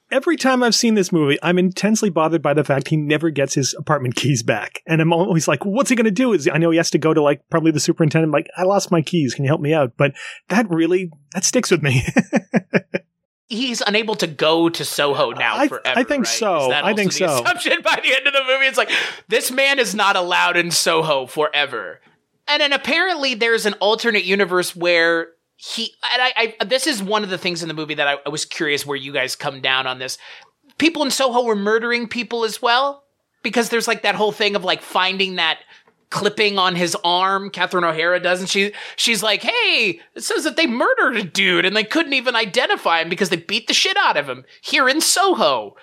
Every 0.09 0.37
time 0.37 0.63
I've 0.63 0.73
seen 0.73 0.93
this 0.93 1.11
movie, 1.11 1.37
I'm 1.43 1.59
intensely 1.59 2.09
bothered 2.09 2.41
by 2.41 2.53
the 2.53 2.63
fact 2.63 2.87
he 2.87 2.95
never 2.95 3.31
gets 3.31 3.53
his 3.53 3.75
apartment 3.77 4.15
keys 4.15 4.43
back. 4.43 4.81
And 4.87 5.01
I'm 5.01 5.11
always 5.11 5.45
like, 5.45 5.65
what's 5.65 5.89
he 5.89 5.97
going 5.97 6.05
to 6.05 6.11
do? 6.11 6.31
Is 6.31 6.47
I 6.47 6.57
know 6.57 6.69
he 6.69 6.77
has 6.77 6.89
to 6.91 6.97
go 6.97 7.13
to 7.13 7.21
like 7.21 7.41
probably 7.49 7.71
the 7.71 7.81
superintendent, 7.81 8.31
like, 8.31 8.47
I 8.55 8.63
lost 8.63 8.91
my 8.91 9.01
keys. 9.01 9.33
Can 9.33 9.43
you 9.43 9.49
help 9.49 9.59
me 9.59 9.73
out? 9.73 9.97
But 9.97 10.13
that 10.47 10.69
really, 10.69 11.11
that 11.33 11.43
sticks 11.43 11.69
with 11.69 11.83
me. 11.83 12.05
He's 13.49 13.81
unable 13.81 14.15
to 14.15 14.27
go 14.27 14.69
to 14.69 14.85
Soho 14.85 15.31
now 15.31 15.57
I, 15.57 15.67
forever. 15.67 15.99
I 15.99 16.03
think 16.03 16.25
right? 16.25 16.33
so. 16.33 16.61
Is 16.61 16.69
that 16.69 16.85
I 16.85 16.91
also 16.91 16.95
think 16.95 17.11
the 17.11 17.17
so. 17.17 17.43
Assumption 17.43 17.81
by 17.83 17.99
the 18.01 18.15
end 18.15 18.25
of 18.25 18.31
the 18.31 18.43
movie, 18.47 18.67
it's 18.67 18.77
like 18.77 18.91
this 19.27 19.51
man 19.51 19.79
is 19.79 19.93
not 19.93 20.15
allowed 20.15 20.55
in 20.55 20.71
Soho 20.71 21.25
forever. 21.25 21.99
And 22.47 22.61
then 22.61 22.73
apparently 22.73 23.35
there's 23.35 23.65
an 23.65 23.73
alternate 23.75 24.23
universe 24.25 24.75
where 24.75 25.29
he 25.55 25.93
and 26.13 26.21
I, 26.21 26.55
I 26.59 26.65
this 26.65 26.87
is 26.87 27.01
one 27.01 27.23
of 27.23 27.29
the 27.29 27.37
things 27.37 27.61
in 27.61 27.67
the 27.67 27.73
movie 27.73 27.93
that 27.95 28.07
I, 28.07 28.17
I 28.25 28.29
was 28.29 28.43
curious 28.45 28.85
where 28.85 28.97
you 28.97 29.13
guys 29.13 29.35
come 29.35 29.61
down 29.61 29.87
on 29.87 29.99
this. 29.99 30.17
People 30.77 31.03
in 31.03 31.11
Soho 31.11 31.43
were 31.43 31.55
murdering 31.55 32.07
people 32.07 32.43
as 32.43 32.61
well. 32.61 33.03
because 33.43 33.69
there's 33.69 33.87
like 33.87 34.01
that 34.03 34.15
whole 34.15 34.31
thing 34.31 34.55
of 34.55 34.63
like 34.63 34.81
finding 34.81 35.35
that 35.35 35.59
clipping 36.09 36.57
on 36.59 36.75
his 36.75 36.95
arm. 37.03 37.49
Catherine 37.49 37.83
O'Hara 37.83 38.19
does, 38.19 38.39
and 38.39 38.49
she 38.49 38.71
she's 38.95 39.23
like, 39.23 39.41
"Hey, 39.43 39.99
it 40.15 40.21
says 40.23 40.43
that 40.43 40.55
they 40.55 40.67
murdered 40.67 41.15
a 41.17 41.23
dude, 41.23 41.65
and 41.65 41.75
they 41.75 41.83
couldn't 41.83 42.13
even 42.13 42.35
identify 42.35 43.01
him 43.01 43.09
because 43.09 43.29
they 43.29 43.35
beat 43.35 43.67
the 43.67 43.73
shit 43.73 43.97
out 43.97 44.17
of 44.17 44.27
him 44.29 44.45
here 44.61 44.87
in 44.89 45.01
Soho." 45.01 45.75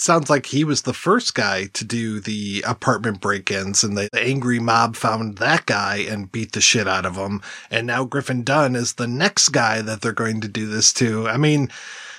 Sounds 0.00 0.30
like 0.30 0.46
he 0.46 0.64
was 0.64 0.80
the 0.82 0.94
first 0.94 1.34
guy 1.34 1.66
to 1.74 1.84
do 1.84 2.20
the 2.20 2.64
apartment 2.66 3.20
break-ins 3.20 3.84
and 3.84 3.98
the, 3.98 4.08
the 4.14 4.22
angry 4.22 4.58
mob 4.58 4.96
found 4.96 5.36
that 5.36 5.66
guy 5.66 5.96
and 5.98 6.32
beat 6.32 6.52
the 6.52 6.62
shit 6.62 6.88
out 6.88 7.04
of 7.04 7.16
him. 7.16 7.42
And 7.70 7.86
now 7.86 8.04
Griffin 8.04 8.42
Dunne 8.42 8.76
is 8.76 8.94
the 8.94 9.06
next 9.06 9.50
guy 9.50 9.82
that 9.82 10.00
they're 10.00 10.12
going 10.12 10.40
to 10.40 10.48
do 10.48 10.66
this 10.66 10.94
to. 10.94 11.28
I 11.28 11.36
mean, 11.36 11.70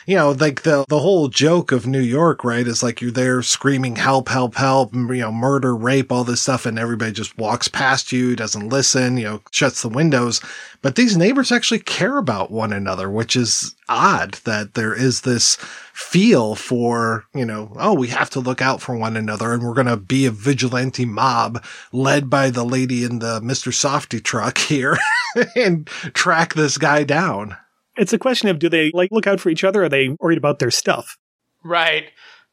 you 0.05 0.15
know, 0.15 0.31
like 0.31 0.63
the, 0.63 0.85
the 0.89 0.99
whole 0.99 1.27
joke 1.27 1.71
of 1.71 1.87
New 1.87 1.99
York, 1.99 2.43
right, 2.43 2.67
is 2.67 2.81
like 2.81 3.01
you're 3.01 3.11
there 3.11 3.41
screaming 3.41 3.95
help, 3.95 4.29
help, 4.29 4.55
help, 4.55 4.93
you 4.93 5.17
know, 5.17 5.31
murder, 5.31 5.75
rape, 5.75 6.11
all 6.11 6.23
this 6.23 6.41
stuff, 6.41 6.65
and 6.65 6.79
everybody 6.79 7.11
just 7.11 7.37
walks 7.37 7.67
past 7.67 8.11
you, 8.11 8.35
doesn't 8.35 8.69
listen, 8.69 9.17
you 9.17 9.25
know, 9.25 9.41
shuts 9.51 9.81
the 9.81 9.89
windows. 9.89 10.41
But 10.81 10.95
these 10.95 11.15
neighbors 11.15 11.51
actually 11.51 11.79
care 11.79 12.17
about 12.17 12.49
one 12.49 12.73
another, 12.73 13.09
which 13.09 13.35
is 13.35 13.75
odd 13.87 14.33
that 14.45 14.73
there 14.73 14.95
is 14.95 15.21
this 15.21 15.57
feel 15.93 16.55
for, 16.55 17.25
you 17.35 17.45
know, 17.45 17.71
oh, 17.75 17.93
we 17.93 18.07
have 18.07 18.31
to 18.31 18.39
look 18.39 18.61
out 18.61 18.81
for 18.81 18.95
one 18.95 19.15
another 19.15 19.53
and 19.53 19.61
we're 19.61 19.75
going 19.75 19.85
to 19.85 19.97
be 19.97 20.25
a 20.25 20.31
vigilante 20.31 21.05
mob 21.05 21.63
led 21.91 22.29
by 22.29 22.49
the 22.49 22.63
lady 22.63 23.03
in 23.03 23.19
the 23.19 23.39
Mr. 23.41 23.71
Softee 23.71 24.23
truck 24.23 24.57
here 24.57 24.97
and 25.55 25.85
track 26.13 26.55
this 26.55 26.77
guy 26.79 27.03
down. 27.03 27.55
It's 27.97 28.13
a 28.13 28.19
question 28.19 28.49
of 28.49 28.59
do 28.59 28.69
they 28.69 28.91
like 28.93 29.11
look 29.11 29.27
out 29.27 29.39
for 29.39 29.49
each 29.49 29.63
other 29.63 29.81
or 29.81 29.85
are 29.85 29.89
they 29.89 30.15
worried 30.19 30.37
about 30.37 30.59
their 30.59 30.71
stuff? 30.71 31.17
Right. 31.63 32.05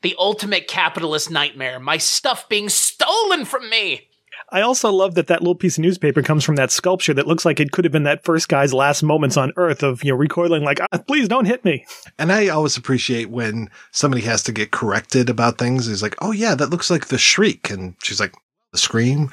The 0.03 0.14
ultimate 0.18 0.68
capitalist 0.68 1.30
nightmare. 1.30 1.80
My 1.80 1.97
stuff 1.99 2.49
being 2.49 2.68
stolen 2.68 3.45
from 3.45 3.68
me. 3.70 4.09
I 4.51 4.62
also 4.62 4.91
love 4.91 5.14
that 5.16 5.26
that 5.26 5.41
little 5.41 5.55
piece 5.55 5.76
of 5.76 5.82
newspaper 5.82 6.22
comes 6.22 6.45
from 6.45 6.57
that 6.57 6.70
sculpture 6.70 7.12
that 7.14 7.26
looks 7.26 7.45
like 7.45 7.61
it 7.61 7.72
could 7.72 7.84
have 7.84 7.93
been 7.93 8.05
that 8.05 8.24
first 8.24 8.49
guy's 8.49 8.72
last 8.72 9.03
moments 9.03 9.36
on 9.36 9.53
Earth 9.57 9.82
of, 9.82 10.03
you 10.03 10.11
know, 10.11 10.16
recoiling 10.16 10.62
like, 10.62 10.78
ah, 10.80 10.99
please 11.07 11.28
don't 11.28 11.45
hit 11.45 11.64
me. 11.64 11.84
And 12.18 12.32
I 12.32 12.49
always 12.49 12.76
appreciate 12.76 13.30
when 13.30 13.68
somebody 13.93 14.22
has 14.22 14.43
to 14.45 14.53
get 14.53 14.70
corrected 14.70 15.28
about 15.28 15.59
things. 15.59 15.86
He's 15.86 16.03
like, 16.03 16.16
oh 16.20 16.32
yeah, 16.32 16.55
that 16.55 16.70
looks 16.70 16.91
like 16.91 17.09
the 17.09 17.18
shriek. 17.18 17.68
And 17.70 17.95
she's 18.03 18.20
like, 18.20 18.34
the 18.72 18.78
scream. 18.78 19.30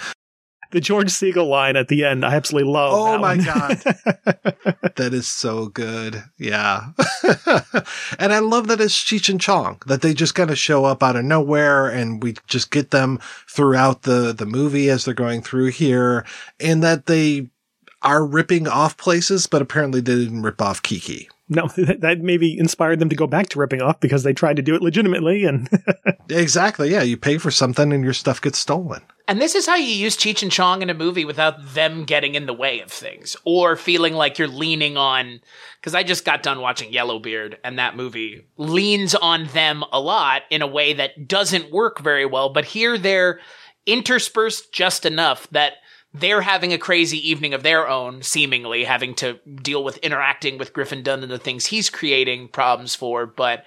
The 0.71 0.81
George 0.81 1.09
Siegel 1.09 1.47
line 1.47 1.75
at 1.75 1.87
the 1.87 2.03
end, 2.03 2.25
I 2.25 2.35
absolutely 2.35 2.71
love. 2.71 2.93
Oh 2.93 3.17
my 3.17 3.35
one. 3.35 3.45
God. 3.45 3.77
that 4.95 5.11
is 5.13 5.27
so 5.27 5.67
good. 5.67 6.23
Yeah. 6.37 6.91
and 8.19 8.33
I 8.33 8.39
love 8.39 8.67
that 8.67 8.81
it's 8.81 8.95
Cheech 8.95 9.29
and 9.29 9.39
Chong, 9.39 9.81
that 9.85 10.01
they 10.01 10.13
just 10.13 10.35
kind 10.35 10.49
of 10.49 10.57
show 10.57 10.85
up 10.85 11.03
out 11.03 11.15
of 11.15 11.25
nowhere 11.25 11.87
and 11.87 12.21
we 12.21 12.35
just 12.47 12.71
get 12.71 12.91
them 12.91 13.19
throughout 13.49 14.03
the, 14.03 14.33
the 14.33 14.45
movie 14.45 14.89
as 14.89 15.05
they're 15.05 15.13
going 15.13 15.41
through 15.41 15.67
here 15.67 16.25
and 16.59 16.83
that 16.83 17.05
they 17.05 17.49
are 18.01 18.25
ripping 18.25 18.67
off 18.67 18.97
places, 18.97 19.47
but 19.47 19.61
apparently 19.61 19.99
they 19.99 20.15
didn't 20.15 20.43
rip 20.43 20.61
off 20.61 20.83
Kiki. 20.83 21.29
No, 21.47 21.67
that 21.77 22.19
maybe 22.21 22.57
inspired 22.57 22.99
them 22.99 23.09
to 23.09 23.15
go 23.15 23.27
back 23.27 23.49
to 23.49 23.59
ripping 23.59 23.81
off 23.81 23.99
because 23.99 24.23
they 24.23 24.33
tried 24.33 24.55
to 24.55 24.61
do 24.61 24.75
it 24.75 24.81
legitimately 24.81 25.45
and 25.45 25.69
Exactly. 26.29 26.91
Yeah. 26.91 27.03
You 27.03 27.17
pay 27.17 27.37
for 27.37 27.51
something 27.51 27.93
and 27.93 28.03
your 28.03 28.13
stuff 28.13 28.41
gets 28.41 28.57
stolen. 28.57 29.01
And 29.27 29.41
this 29.41 29.55
is 29.55 29.65
how 29.65 29.75
you 29.75 29.87
use 29.87 30.15
Cheech 30.15 30.43
and 30.43 30.51
Chong 30.51 30.81
in 30.81 30.89
a 30.89 30.93
movie 30.93 31.25
without 31.25 31.73
them 31.73 32.03
getting 32.03 32.35
in 32.35 32.45
the 32.45 32.53
way 32.53 32.79
of 32.81 32.91
things 32.91 33.35
or 33.43 33.75
feeling 33.75 34.13
like 34.13 34.37
you're 34.37 34.47
leaning 34.47 34.97
on. 34.97 35.39
Because 35.79 35.95
I 35.95 36.03
just 36.03 36.25
got 36.25 36.43
done 36.43 36.61
watching 36.61 36.91
Yellowbeard, 36.91 37.57
and 37.63 37.79
that 37.79 37.95
movie 37.95 38.45
leans 38.57 39.13
on 39.15 39.45
them 39.47 39.83
a 39.91 39.99
lot 39.99 40.43
in 40.49 40.61
a 40.61 40.67
way 40.67 40.93
that 40.93 41.27
doesn't 41.27 41.71
work 41.71 41.99
very 41.99 42.25
well. 42.25 42.49
But 42.49 42.65
here 42.65 42.97
they're 42.97 43.39
interspersed 43.85 44.73
just 44.73 45.05
enough 45.05 45.47
that 45.51 45.73
they're 46.19 46.41
having 46.41 46.71
a 46.71 46.77
crazy 46.77 47.29
evening 47.29 47.53
of 47.53 47.63
their 47.63 47.87
own, 47.87 48.21
seemingly 48.21 48.85
having 48.85 49.13
to 49.15 49.39
deal 49.61 49.83
with 49.83 49.97
interacting 49.97 50.57
with 50.57 50.73
Griffin 50.73 51.03
Dunne 51.03 51.23
and 51.23 51.31
the 51.31 51.37
things 51.37 51.65
he's 51.65 51.89
creating 51.89 52.47
problems 52.47 52.95
for. 52.95 53.25
But 53.25 53.65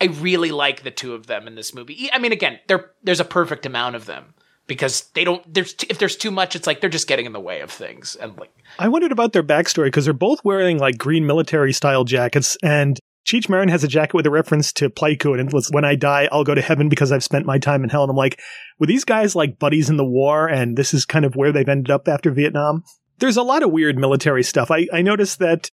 I 0.00 0.06
really 0.06 0.52
like 0.52 0.82
the 0.82 0.90
two 0.90 1.14
of 1.14 1.26
them 1.26 1.46
in 1.48 1.56
this 1.56 1.74
movie. 1.74 2.08
I 2.12 2.18
mean, 2.18 2.32
again, 2.32 2.60
there 2.68 2.92
there's 3.02 3.20
a 3.20 3.24
perfect 3.24 3.66
amount 3.66 3.96
of 3.96 4.06
them 4.06 4.34
because 4.68 5.08
they 5.14 5.24
don't. 5.24 5.42
There's 5.52 5.74
if 5.88 5.98
there's 5.98 6.16
too 6.16 6.30
much, 6.30 6.54
it's 6.54 6.66
like 6.66 6.80
they're 6.80 6.90
just 6.90 7.08
getting 7.08 7.26
in 7.26 7.32
the 7.32 7.40
way 7.40 7.60
of 7.60 7.70
things. 7.70 8.14
And 8.14 8.36
like, 8.38 8.52
I 8.78 8.86
wondered 8.86 9.12
about 9.12 9.32
their 9.32 9.42
backstory 9.42 9.86
because 9.86 10.04
they're 10.04 10.14
both 10.14 10.44
wearing 10.44 10.78
like 10.78 10.98
green 10.98 11.26
military 11.26 11.72
style 11.72 12.04
jackets 12.04 12.56
and 12.62 13.00
Cheech 13.28 13.50
Marin 13.50 13.68
has 13.68 13.84
a 13.84 13.88
jacket 13.88 14.14
with 14.14 14.24
a 14.24 14.30
reference 14.30 14.72
to 14.72 14.88
Pleiku 14.88 15.38
and 15.38 15.48
it 15.48 15.52
was 15.54 15.70
when 15.70 15.84
I 15.84 15.96
die, 15.96 16.30
I'll 16.32 16.44
go 16.44 16.54
to 16.54 16.62
heaven 16.62 16.88
because 16.88 17.12
I've 17.12 17.22
spent 17.22 17.44
my 17.44 17.58
time 17.58 17.84
in 17.84 17.90
hell. 17.90 18.02
And 18.02 18.10
I'm 18.10 18.16
like, 18.16 18.40
were 18.78 18.86
these 18.86 19.04
guys 19.04 19.36
like 19.36 19.58
buddies 19.58 19.90
in 19.90 19.98
the 19.98 20.04
war? 20.04 20.48
And 20.48 20.78
this 20.78 20.94
is 20.94 21.04
kind 21.04 21.26
of 21.26 21.36
where 21.36 21.52
they've 21.52 21.68
ended 21.68 21.90
up 21.90 22.08
after 22.08 22.30
Vietnam. 22.30 22.84
There's 23.18 23.36
a 23.36 23.42
lot 23.42 23.62
of 23.62 23.70
weird 23.70 23.98
military 23.98 24.42
stuff. 24.42 24.70
I, 24.70 24.86
I 24.94 25.02
noticed 25.02 25.40
that 25.40 25.70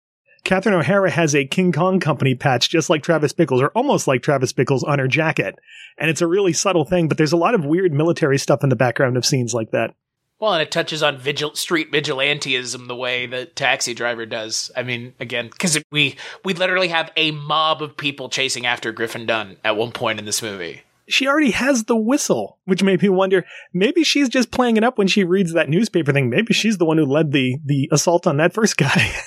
Catherine 0.44 0.74
O'Hara 0.74 1.11
has 1.11 1.34
a 1.34 1.44
King 1.44 1.72
Kong 1.72 2.00
Company 2.00 2.34
patch, 2.34 2.70
just 2.70 2.88
like 2.88 3.03
Travis 3.03 3.34
Bickles, 3.34 3.61
or 3.61 3.68
almost 3.74 4.09
like 4.09 4.22
Travis 4.22 4.55
Bickles 4.55 4.82
on 4.88 4.98
her 4.98 5.07
jacket. 5.07 5.55
And 5.98 6.09
it's 6.09 6.22
a 6.22 6.26
really 6.26 6.55
subtle 6.55 6.86
thing, 6.86 7.07
but 7.07 7.18
there's 7.18 7.32
a 7.32 7.36
lot 7.36 7.55
of 7.55 7.66
weird 7.66 7.92
military 7.92 8.38
stuff 8.38 8.62
in 8.62 8.70
the 8.70 8.76
background 8.76 9.18
of 9.18 9.26
scenes 9.26 9.53
like 9.53 9.72
that. 9.72 9.94
Well, 10.43 10.55
and 10.55 10.62
it 10.62 10.72
touches 10.72 11.05
on 11.05 11.18
vigil- 11.18 11.55
street 11.55 11.93
vigilantism 11.93 12.88
the 12.88 12.97
way 12.97 13.26
that 13.26 13.55
Taxi 13.55 13.95
Driver 13.95 14.26
does. 14.26 14.72
I 14.76 14.82
mean, 14.82 15.14
again, 15.20 15.47
because 15.47 15.78
we 15.93 16.16
we 16.45 16.53
literally 16.53 16.88
have 16.88 17.12
a 17.16 17.30
mob 17.30 17.80
of 17.80 17.97
people 17.97 18.28
chasing 18.28 18.66
after 18.66 18.90
Griffin 18.90 19.24
Dunne 19.24 19.59
at 19.62 19.76
one 19.76 19.93
point 19.93 20.18
in 20.18 20.24
this 20.24 20.43
movie. 20.43 20.82
She 21.09 21.28
already 21.28 21.53
has 21.53 21.84
the 21.84 21.97
whistle, 21.97 22.59
which 22.64 22.82
made 22.82 23.03
me 23.03 23.09
wonder 23.09 23.45
maybe 23.72 24.03
she's 24.03 24.28
just 24.28 24.51
playing 24.51 24.76
it 24.76 24.82
up 24.82 24.99
when 24.99 25.07
she 25.07 25.22
reads 25.22 25.53
that 25.53 25.68
newspaper 25.68 26.12
thing. 26.12 26.28
Maybe 26.28 26.53
she's 26.53 26.78
the 26.78 26.86
one 26.86 26.99
who 26.99 27.07
led 27.07 27.30
the, 27.30 27.59
the 27.64 27.88
assault 27.93 28.26
on 28.26 28.38
that 28.38 28.53
first 28.53 28.76
guy. 28.76 29.12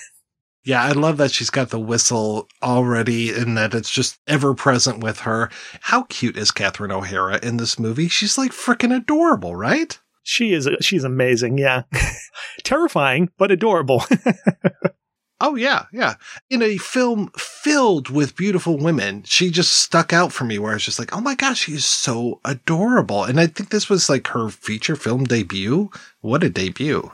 Yeah, 0.67 0.81
I 0.81 0.93
love 0.93 1.17
that 1.17 1.29
she's 1.29 1.51
got 1.51 1.69
the 1.69 1.79
whistle 1.79 2.47
already 2.63 3.31
and 3.31 3.55
that 3.55 3.75
it's 3.75 3.91
just 3.91 4.17
ever 4.25 4.55
present 4.55 5.03
with 5.03 5.19
her. 5.19 5.51
How 5.79 6.05
cute 6.09 6.35
is 6.35 6.49
Catherine 6.49 6.91
O'Hara 6.91 7.39
in 7.43 7.57
this 7.57 7.77
movie? 7.77 8.07
She's 8.07 8.35
like 8.35 8.51
freaking 8.51 8.91
adorable, 8.91 9.55
right? 9.55 9.99
She 10.25 10.53
is 10.53 10.67
she's 10.81 11.03
amazing, 11.03 11.57
yeah. 11.57 11.83
Terrifying, 12.63 13.29
but 13.37 13.51
adorable. 13.51 14.03
Oh 15.41 15.55
yeah, 15.55 15.87
yeah. 15.91 16.13
In 16.49 16.61
a 16.61 16.77
film 16.77 17.29
filled 17.37 18.09
with 18.09 18.37
beautiful 18.37 18.77
women, 18.77 19.23
she 19.25 19.51
just 19.51 19.73
stuck 19.73 20.13
out 20.13 20.31
for 20.31 20.45
me 20.45 20.57
where 20.57 20.71
I 20.71 20.75
was 20.75 20.85
just 20.85 20.97
like, 20.97 21.13
"Oh 21.13 21.19
my 21.19 21.35
gosh, 21.35 21.59
she's 21.59 21.83
so 21.83 22.39
adorable." 22.45 23.25
And 23.25 23.37
I 23.37 23.47
think 23.47 23.69
this 23.69 23.89
was 23.89 24.09
like 24.09 24.27
her 24.27 24.47
feature 24.47 24.95
film 24.95 25.25
debut. 25.25 25.91
What 26.21 26.41
a 26.41 26.49
debut. 26.49 27.11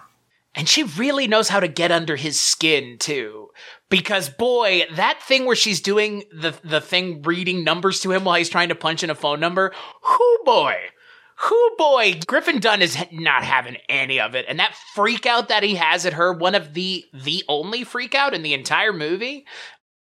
And 0.54 0.70
she 0.70 0.84
really 0.84 1.28
knows 1.28 1.50
how 1.50 1.60
to 1.60 1.68
get 1.68 1.92
under 1.92 2.16
his 2.16 2.40
skin 2.40 2.98
too. 3.00 3.50
Because 3.90 4.30
boy, 4.30 4.84
that 4.96 5.20
thing 5.24 5.46
where 5.46 5.56
she's 5.56 5.82
doing 5.82 6.24
the 6.32 6.54
the 6.64 6.80
thing 6.80 7.24
reading 7.24 7.64
numbers 7.64 8.02
to 8.02 8.12
him 8.12 8.24
while 8.24 8.36
he's 8.36 8.50
trying 8.50 8.70
to 8.70 8.76
punch 8.76 9.04
in 9.04 9.10
a 9.10 9.16
phone 9.16 9.40
number, 9.40 9.74
whoo 10.08 10.38
boy. 10.46 10.76
Whoo 11.50 11.70
boy, 11.78 12.20
Griffin 12.28 12.60
Dunne 12.60 12.82
is 12.82 12.98
not 13.12 13.44
having 13.44 13.78
any 13.90 14.20
of 14.20 14.36
it. 14.36 14.46
And 14.48 14.60
that 14.60 14.76
freak 14.94 15.26
out 15.26 15.48
that 15.50 15.64
he 15.64 15.76
has 15.76 16.06
at 16.06 16.14
her, 16.14 16.34
one 16.34 16.56
of 16.56 16.74
the 16.74 17.06
the 17.14 17.44
only 17.48 17.84
freak 17.84 18.14
out 18.14 18.34
in 18.34 18.44
the 18.44 18.54
entire 18.54 18.94
movie, 18.94 19.46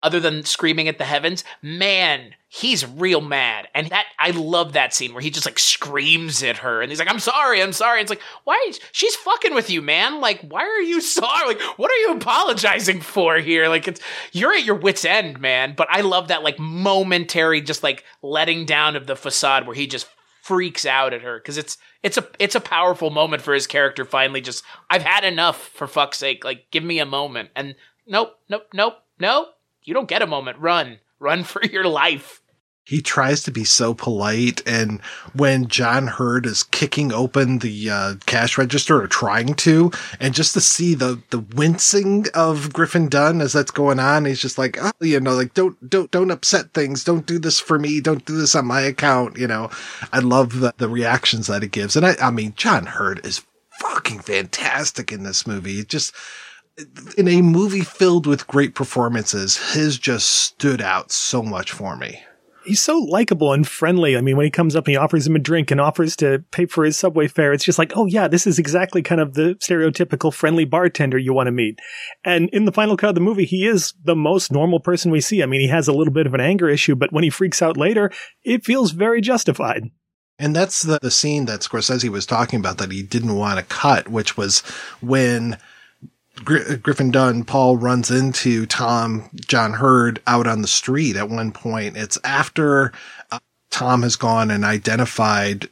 other 0.03 0.18
than 0.18 0.45
screaming 0.45 0.89
at 0.89 0.99
the 0.99 1.05
heavens, 1.05 1.45
man, 1.62 2.35
he's 2.49 2.87
real 2.87 3.20
mad. 3.20 3.68
And 3.74 3.89
that 3.89 4.07
I 4.18 4.31
love 4.31 4.72
that 4.72 4.95
scene 4.95 5.12
where 5.12 5.22
he 5.22 5.31
just 5.31 5.47
like 5.47 5.59
screams 5.59 6.43
at 6.43 6.59
her 6.59 6.81
and 6.81 6.91
he's 6.91 6.99
like, 6.99 7.11
I'm 7.11 7.20
sorry, 7.20 7.62
I'm 7.62 7.72
sorry. 7.72 8.01
It's 8.01 8.11
like, 8.11 8.22
why 8.45 8.72
she's 8.93 9.14
fucking 9.16 9.55
with 9.55 9.68
you, 9.68 9.83
man? 9.83 10.20
Like, 10.20 10.41
why 10.41 10.62
are 10.62 10.81
you 10.81 11.01
sorry? 11.01 11.49
Like, 11.49 11.61
what 11.78 11.91
are 11.91 11.97
you 11.97 12.14
apologizing 12.14 13.03
for 13.03 13.37
here? 13.37 13.68
Like 13.68 13.87
it's 13.87 14.01
you're 14.33 14.55
at 14.55 14.64
your 14.64 14.76
wits' 14.76 15.05
end, 15.05 15.39
man. 15.39 15.74
But 15.76 15.89
I 15.91 16.01
love 16.01 16.28
that 16.28 16.43
like 16.43 16.59
momentary 16.59 17.61
just 17.61 17.83
like 17.83 18.05
letting 18.22 18.64
down 18.64 18.97
of 18.97 19.07
the 19.07 19.16
facade 19.16 19.66
where 19.66 19.76
he 19.76 19.87
just 19.87 20.07
freaks 20.51 20.84
out 20.84 21.14
at 21.14 21.22
her 21.22 21.38
because 21.38 21.57
it's 21.57 21.78
it's 22.03 22.18
a 22.18 22.26
it's 22.40 22.57
a 22.57 22.61
powerful 22.61 23.09
moment 23.09 23.40
for 23.40 23.55
his 23.55 23.68
character 23.68 24.05
finally 24.05 24.40
just 24.40 24.64
I've 24.90 25.05
had 25.05 25.22
enough 25.22 25.68
for 25.68 25.86
fuck's 25.86 26.18
sake 26.18 26.44
like 26.44 26.72
give 26.72 26.82
me 26.82 26.98
a 26.98 27.07
moment. 27.07 27.51
And 27.55 27.76
nope 28.05 28.36
nope 28.48 28.66
nope 28.74 28.94
nope 29.20 29.55
you 29.84 29.94
don't 29.94 30.09
get 30.09 30.22
a 30.22 30.26
moment. 30.26 30.59
Run 30.59 30.98
run 31.20 31.44
for 31.44 31.64
your 31.64 31.84
life 31.84 32.39
He 32.91 33.01
tries 33.01 33.45
to 33.45 33.53
be 33.53 33.62
so 33.62 33.95
polite, 33.95 34.66
and 34.66 35.01
when 35.32 35.68
John 35.68 36.09
Heard 36.09 36.45
is 36.45 36.64
kicking 36.64 37.12
open 37.12 37.61
the 37.61 37.88
uh, 37.88 38.14
cash 38.26 38.59
register 38.59 39.01
or 39.01 39.07
trying 39.07 39.55
to, 39.55 39.93
and 40.18 40.34
just 40.34 40.55
to 40.55 40.61
see 40.61 40.97
the 40.97 41.22
the 41.30 41.38
wincing 41.38 42.26
of 42.34 42.72
Griffin 42.72 43.09
Dunne 43.09 43.43
as 43.43 43.53
that's 43.53 43.70
going 43.70 44.01
on, 44.01 44.24
he's 44.24 44.41
just 44.41 44.59
like, 44.59 44.76
oh, 44.82 44.91
you 45.01 45.20
know, 45.20 45.36
like 45.36 45.55
don't 45.55 45.88
don't 45.88 46.11
don't 46.11 46.32
upset 46.32 46.74
things, 46.74 47.05
don't 47.05 47.26
do 47.26 47.38
this 47.38 47.61
for 47.61 47.78
me, 47.78 48.01
don't 48.01 48.24
do 48.24 48.36
this 48.36 48.57
on 48.57 48.66
my 48.66 48.80
account, 48.80 49.38
you 49.38 49.47
know. 49.47 49.70
I 50.12 50.18
love 50.18 50.59
the, 50.59 50.74
the 50.78 50.88
reactions 50.88 51.47
that 51.47 51.62
it 51.62 51.70
gives, 51.70 51.95
and 51.95 52.05
I 52.05 52.16
I 52.20 52.32
mean, 52.32 52.55
John 52.57 52.86
Heard 52.86 53.24
is 53.24 53.47
fucking 53.78 54.18
fantastic 54.18 55.12
in 55.12 55.22
this 55.22 55.47
movie. 55.47 55.84
Just 55.84 56.12
in 57.16 57.28
a 57.28 57.41
movie 57.41 57.82
filled 57.82 58.26
with 58.26 58.49
great 58.49 58.74
performances, 58.74 59.74
his 59.74 59.97
just 59.97 60.26
stood 60.26 60.80
out 60.80 61.12
so 61.12 61.41
much 61.41 61.70
for 61.70 61.97
me. 61.97 62.24
He's 62.65 62.83
so 62.83 62.99
likable 62.99 63.53
and 63.53 63.67
friendly. 63.67 64.17
I 64.17 64.21
mean, 64.21 64.37
when 64.37 64.45
he 64.45 64.51
comes 64.51 64.77
up 64.77 64.87
and 64.87 64.93
he 64.93 64.97
offers 64.97 65.27
him 65.27 65.35
a 65.35 65.39
drink 65.39 65.71
and 65.71 65.81
offers 65.81 66.15
to 66.17 66.45
pay 66.51 66.67
for 66.67 66.85
his 66.85 66.97
subway 66.97 67.27
fare, 67.27 67.53
it's 67.53 67.65
just 67.65 67.79
like, 67.79 67.93
oh 67.97 68.07
yeah, 68.07 68.29
this 68.29 68.47
is 68.47 68.59
exactly 68.59 69.03
kind 69.03 69.21
of 69.21 69.35
the 69.35 69.55
stereotypical 69.57 70.33
friendly 70.33 70.65
bartender 70.65 71.17
you 71.17 71.33
want 71.33 71.47
to 71.47 71.53
meet. 71.53 71.79
And 72.25 72.51
in 72.51 72.67
the 72.67 72.73
final 72.73 72.97
cut 72.97 73.11
of 73.11 73.15
the 73.15 73.21
movie, 73.21 73.47
he 73.47 73.67
is 73.67 73.95
the 74.05 74.17
most 74.17 74.53
normal 74.53 74.79
person 74.79 75.11
we 75.11 75.21
see. 75.21 75.43
I 75.43 75.47
mean, 75.47 75.61
he 75.61 75.69
has 75.69 75.89
a 75.89 75.93
little 75.93 76.13
bit 76.13 76.27
of 76.27 76.35
an 76.35 76.41
anger 76.41 76.69
issue, 76.69 76.95
but 76.95 77.13
when 77.13 77.25
he 77.25 77.31
freaks 77.31 77.63
out 77.63 77.77
later, 77.77 78.11
it 78.45 78.65
feels 78.65 78.91
very 78.91 79.21
justified. 79.21 79.91
And 80.39 80.57
that's 80.57 80.83
the, 80.83 80.99
the 81.01 81.11
scene 81.11 81.45
that 81.47 81.61
Scorsese 81.61 82.09
was 82.09 82.25
talking 82.25 82.59
about 82.59 82.79
that 82.79 82.91
he 82.91 83.03
didn't 83.03 83.37
want 83.37 83.59
to 83.59 83.65
cut, 83.65 84.09
which 84.09 84.37
was 84.39 84.61
when 85.01 85.59
Gr- 86.45 86.74
Griffin 86.76 87.11
Dunne, 87.11 87.45
Paul 87.45 87.76
runs 87.76 88.11
into 88.11 88.66
Tom 88.66 89.28
John 89.34 89.74
Heard 89.74 90.22
out 90.26 90.47
on 90.47 90.62
the 90.62 90.68
street 90.68 91.16
at 91.16 91.28
one 91.28 91.53
point. 91.53 91.97
It's 91.97 92.18
after 92.24 92.93
uh, 93.30 93.38
Tom 93.70 94.03
has 94.03 94.16
gone 94.16 94.51
and 94.51 94.64
identified 94.64 95.68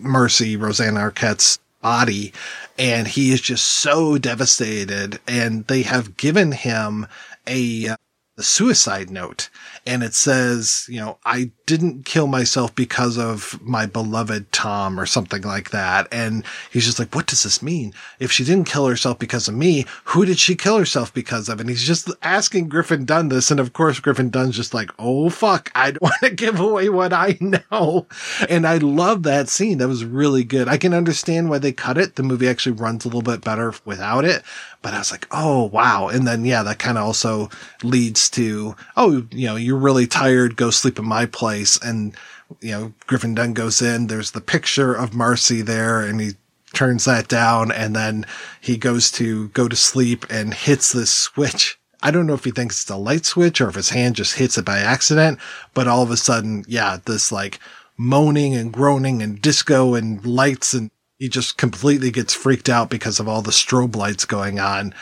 Marcy, 0.00 0.56
Rosanna 0.56 1.00
Arquette's 1.00 1.58
body, 1.80 2.32
and 2.78 3.06
he 3.06 3.32
is 3.32 3.40
just 3.40 3.64
so 3.64 4.18
devastated. 4.18 5.18
And 5.26 5.66
they 5.66 5.82
have 5.82 6.16
given 6.16 6.52
him 6.52 7.06
a, 7.48 7.96
a 8.38 8.42
suicide 8.42 9.10
note 9.10 9.50
and 9.84 10.02
it 10.02 10.14
says, 10.14 10.86
you 10.88 11.00
know, 11.00 11.18
I 11.24 11.50
didn't 11.66 12.04
kill 12.04 12.26
myself 12.26 12.74
because 12.74 13.18
of 13.18 13.60
my 13.62 13.84
beloved 13.84 14.52
Tom 14.52 14.98
or 14.98 15.06
something 15.06 15.42
like 15.42 15.70
that. 15.70 16.06
And 16.12 16.44
he's 16.70 16.86
just 16.86 16.98
like, 16.98 17.14
what 17.14 17.26
does 17.26 17.42
this 17.42 17.62
mean? 17.62 17.92
If 18.18 18.30
she 18.30 18.44
didn't 18.44 18.68
kill 18.68 18.86
herself 18.86 19.18
because 19.18 19.48
of 19.48 19.54
me, 19.54 19.86
who 20.04 20.24
did 20.24 20.38
she 20.38 20.54
kill 20.54 20.78
herself 20.78 21.12
because 21.12 21.48
of? 21.48 21.60
And 21.60 21.68
he's 21.68 21.82
just 21.82 22.10
asking 22.22 22.68
Griffin 22.68 23.04
Dunne 23.04 23.28
this. 23.28 23.50
And 23.50 23.60
of 23.60 23.72
course, 23.72 24.00
Griffin 24.00 24.30
Dunne's 24.30 24.56
just 24.56 24.72
like, 24.72 24.90
oh, 24.98 25.28
fuck, 25.28 25.70
I 25.74 25.90
don't 25.90 26.02
want 26.02 26.14
to 26.22 26.30
give 26.30 26.60
away 26.60 26.88
what 26.88 27.12
I 27.12 27.36
know. 27.40 28.06
And 28.48 28.66
I 28.66 28.78
love 28.78 29.24
that 29.24 29.48
scene. 29.48 29.78
That 29.78 29.88
was 29.88 30.04
really 30.04 30.44
good. 30.44 30.68
I 30.68 30.78
can 30.78 30.94
understand 30.94 31.50
why 31.50 31.58
they 31.58 31.72
cut 31.72 31.98
it. 31.98 32.16
The 32.16 32.22
movie 32.22 32.48
actually 32.48 32.76
runs 32.76 33.04
a 33.04 33.08
little 33.08 33.22
bit 33.22 33.42
better 33.42 33.74
without 33.84 34.24
it. 34.24 34.42
But 34.80 34.94
I 34.94 34.98
was 34.98 35.10
like, 35.10 35.26
oh, 35.30 35.64
wow. 35.64 36.08
And 36.08 36.26
then, 36.26 36.44
yeah, 36.44 36.62
that 36.62 36.78
kind 36.78 36.98
of 36.98 37.04
also 37.04 37.50
leads 37.82 38.30
to, 38.30 38.76
oh, 38.96 39.26
you 39.30 39.46
know, 39.46 39.56
you're 39.56 39.76
really 39.76 40.06
tired. 40.06 40.56
Go 40.56 40.70
sleep 40.70 40.98
in 40.98 41.04
my 41.04 41.26
place. 41.26 41.78
And, 41.82 42.14
you 42.60 42.70
know, 42.70 42.92
Griffin 43.06 43.34
Dunne 43.34 43.54
goes 43.54 43.82
in. 43.82 44.06
There's 44.06 44.30
the 44.30 44.40
picture 44.40 44.94
of 44.94 45.14
Marcy 45.14 45.62
there 45.62 46.00
and 46.00 46.20
he 46.20 46.32
turns 46.72 47.06
that 47.06 47.28
down. 47.28 47.72
And 47.72 47.96
then 47.96 48.24
he 48.60 48.76
goes 48.76 49.10
to 49.12 49.48
go 49.48 49.68
to 49.68 49.76
sleep 49.76 50.24
and 50.30 50.54
hits 50.54 50.92
this 50.92 51.12
switch. 51.12 51.78
I 52.00 52.12
don't 52.12 52.26
know 52.26 52.34
if 52.34 52.44
he 52.44 52.52
thinks 52.52 52.82
it's 52.82 52.90
a 52.90 52.96
light 52.96 53.26
switch 53.26 53.60
or 53.60 53.68
if 53.68 53.74
his 53.74 53.90
hand 53.90 54.14
just 54.14 54.36
hits 54.36 54.56
it 54.56 54.64
by 54.64 54.78
accident, 54.78 55.40
but 55.74 55.88
all 55.88 56.02
of 56.02 56.12
a 56.12 56.16
sudden, 56.16 56.64
yeah, 56.68 56.98
this 57.04 57.32
like 57.32 57.58
moaning 57.96 58.54
and 58.54 58.72
groaning 58.72 59.20
and 59.20 59.42
disco 59.42 59.94
and 59.94 60.24
lights 60.24 60.72
and 60.72 60.92
he 61.18 61.28
just 61.28 61.56
completely 61.56 62.10
gets 62.10 62.34
freaked 62.34 62.68
out 62.68 62.90
because 62.90 63.18
of 63.18 63.28
all 63.28 63.42
the 63.42 63.50
strobe 63.50 63.96
lights 63.96 64.24
going 64.24 64.60
on. 64.60 64.94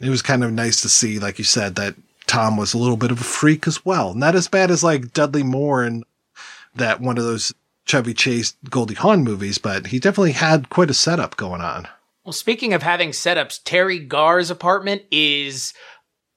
It 0.00 0.10
was 0.10 0.22
kind 0.22 0.44
of 0.44 0.52
nice 0.52 0.82
to 0.82 0.88
see, 0.88 1.18
like 1.18 1.38
you 1.38 1.44
said, 1.44 1.76
that 1.76 1.94
Tom 2.26 2.56
was 2.56 2.74
a 2.74 2.78
little 2.78 2.96
bit 2.96 3.10
of 3.10 3.20
a 3.20 3.24
freak 3.24 3.66
as 3.66 3.84
well. 3.84 4.14
Not 4.14 4.34
as 4.34 4.48
bad 4.48 4.70
as 4.70 4.84
like 4.84 5.12
Dudley 5.12 5.42
Moore 5.42 5.82
and 5.82 6.04
that 6.74 7.00
one 7.00 7.18
of 7.18 7.24
those 7.24 7.54
Chevy 7.84 8.14
Chase 8.14 8.54
Goldie 8.68 8.94
Hawn 8.94 9.24
movies, 9.24 9.58
but 9.58 9.88
he 9.88 9.98
definitely 9.98 10.32
had 10.32 10.70
quite 10.70 10.90
a 10.90 10.94
setup 10.94 11.36
going 11.36 11.60
on. 11.60 11.88
Well, 12.24 12.32
speaking 12.32 12.72
of 12.72 12.82
having 12.82 13.10
setups, 13.10 13.62
Teri 13.62 14.06
Garr's 14.06 14.50
apartment 14.50 15.02
is 15.10 15.74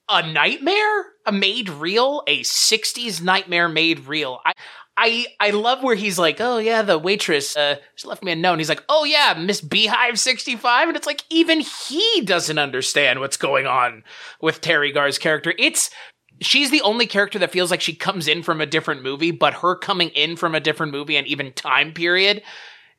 a 0.10 0.32
nightmare, 0.32 1.06
a 1.26 1.32
made 1.32 1.70
real, 1.70 2.24
a 2.28 2.42
60s 2.42 3.22
nightmare 3.22 3.70
made 3.70 4.08
real. 4.08 4.40
I, 4.46 4.54
I 4.98 5.28
I 5.40 5.50
love 5.50 5.84
where 5.84 5.96
he's 5.96 6.18
like, 6.18 6.40
oh 6.40 6.58
yeah, 6.58 6.82
the 6.82 6.98
waitress 6.98 7.56
uh, 7.58 7.78
she 7.96 8.08
left 8.08 8.24
me 8.24 8.32
a 8.32 8.36
note. 8.36 8.60
He's 8.60 8.70
like, 8.70 8.84
oh 8.88 9.04
yeah, 9.04 9.34
Miss 9.38 9.62
Beehive 9.62 10.20
sixty 10.20 10.56
five, 10.56 10.88
and 10.88 10.96
it's 10.96 11.08
like 11.08 11.24
even 11.30 11.60
he 11.60 12.22
doesn't 12.22 12.58
understand 12.58 13.20
what's 13.20 13.38
going 13.38 13.68
on 13.68 14.04
with 14.42 14.62
Teri 14.62 14.94
Garr's 14.94 15.18
character. 15.18 15.54
It's 15.60 15.90
she's 16.42 16.72
the 16.72 16.82
only 16.82 17.08
character 17.08 17.40
that 17.40 17.52
feels 17.52 17.72
like 17.72 17.82
she 17.82 17.96
comes 17.96 18.28
in 18.28 18.44
from 18.44 18.62
a 18.62 18.66
different 18.66 19.04
movie, 19.04 19.32
but 19.32 19.54
her 19.56 19.76
coming 19.76 20.10
in 20.10 20.36
from 20.36 20.56
a 20.56 20.60
different 20.60 20.92
movie 20.92 21.18
and 21.18 21.28
even 21.28 21.52
time 21.54 21.92
period 21.92 22.42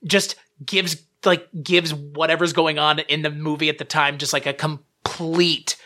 just 0.05 0.37
gives 0.65 1.03
like 1.25 1.49
gives 1.63 1.95
whatever's 1.95 2.53
going 2.53 2.79
on 2.79 2.99
in 3.01 3.23
the 3.23 3.31
movie 3.31 3.69
at 3.69 3.79
the 3.79 3.85
time 3.85 4.19
just 4.19 4.33
like 4.33 4.47
a 4.47 4.53
complete 4.53 5.77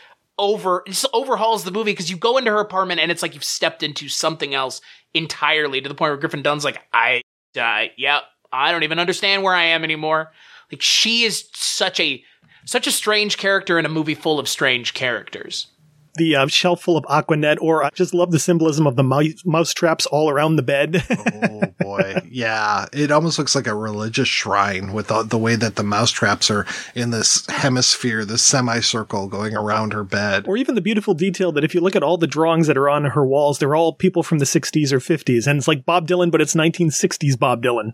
over 0.41 0.83
just 0.87 1.05
overhauls 1.13 1.63
the 1.63 1.71
movie 1.71 1.91
because 1.91 2.09
you 2.09 2.17
go 2.17 2.37
into 2.37 2.51
her 2.51 2.59
apartment 2.59 2.99
and 2.99 3.11
it's 3.11 3.21
like 3.21 3.33
you've 3.35 3.43
stepped 3.43 3.83
into 3.83 4.09
something 4.09 4.53
else 4.53 4.81
entirely 5.13 5.79
to 5.79 5.87
the 5.87 5.95
point 5.95 6.09
where 6.09 6.17
Griffin 6.17 6.41
Dunne's 6.41 6.65
like, 6.65 6.81
I, 6.91 7.21
uh, 7.57 7.85
yeah, 7.95 8.21
I 8.51 8.71
don't 8.71 8.83
even 8.83 8.99
understand 8.99 9.43
where 9.43 9.53
I 9.53 9.65
am 9.65 9.83
anymore. 9.83 10.31
Like 10.71 10.81
she 10.81 11.23
is 11.23 11.47
such 11.53 11.99
a 11.99 12.23
such 12.65 12.87
a 12.87 12.91
strange 12.91 13.37
character 13.37 13.79
in 13.79 13.85
a 13.85 13.89
movie 13.89 14.15
full 14.15 14.39
of 14.39 14.47
strange 14.49 14.93
characters 14.93 15.67
the 16.15 16.35
uh, 16.35 16.47
shelf 16.47 16.81
full 16.81 16.97
of 16.97 17.05
Aquanet, 17.05 17.57
or 17.61 17.83
I 17.83 17.89
just 17.93 18.13
love 18.13 18.31
the 18.31 18.39
symbolism 18.39 18.87
of 18.87 18.95
the 18.95 19.03
mouse, 19.03 19.43
mouse 19.45 19.73
traps 19.73 20.05
all 20.05 20.29
around 20.29 20.55
the 20.55 20.63
bed. 20.63 21.03
oh 21.43 21.61
boy, 21.79 22.21
yeah, 22.29 22.85
it 22.93 23.11
almost 23.11 23.39
looks 23.39 23.55
like 23.55 23.67
a 23.67 23.75
religious 23.75 24.27
shrine 24.27 24.93
with 24.93 25.07
the, 25.07 25.23
the 25.23 25.37
way 25.37 25.55
that 25.55 25.75
the 25.75 25.83
mouse 25.83 26.11
traps 26.11 26.49
are 26.51 26.65
in 26.95 27.11
this 27.11 27.45
hemisphere, 27.47 28.25
this 28.25 28.41
semicircle 28.41 29.27
going 29.27 29.55
around 29.55 29.93
her 29.93 30.03
bed. 30.03 30.47
Or 30.47 30.57
even 30.57 30.75
the 30.75 30.81
beautiful 30.81 31.13
detail 31.13 31.51
that 31.53 31.63
if 31.63 31.73
you 31.73 31.81
look 31.81 31.95
at 31.95 32.03
all 32.03 32.17
the 32.17 32.27
drawings 32.27 32.67
that 32.67 32.77
are 32.77 32.89
on 32.89 33.05
her 33.05 33.25
walls, 33.25 33.59
they're 33.59 33.75
all 33.75 33.93
people 33.93 34.23
from 34.23 34.39
the 34.39 34.45
60s 34.45 34.91
or 34.91 34.99
50s, 34.99 35.47
and 35.47 35.57
it's 35.57 35.67
like 35.67 35.85
Bob 35.85 36.07
Dylan, 36.07 36.31
but 36.31 36.41
it's 36.41 36.55
1960s 36.55 37.37
Bob 37.37 37.63
Dylan. 37.63 37.93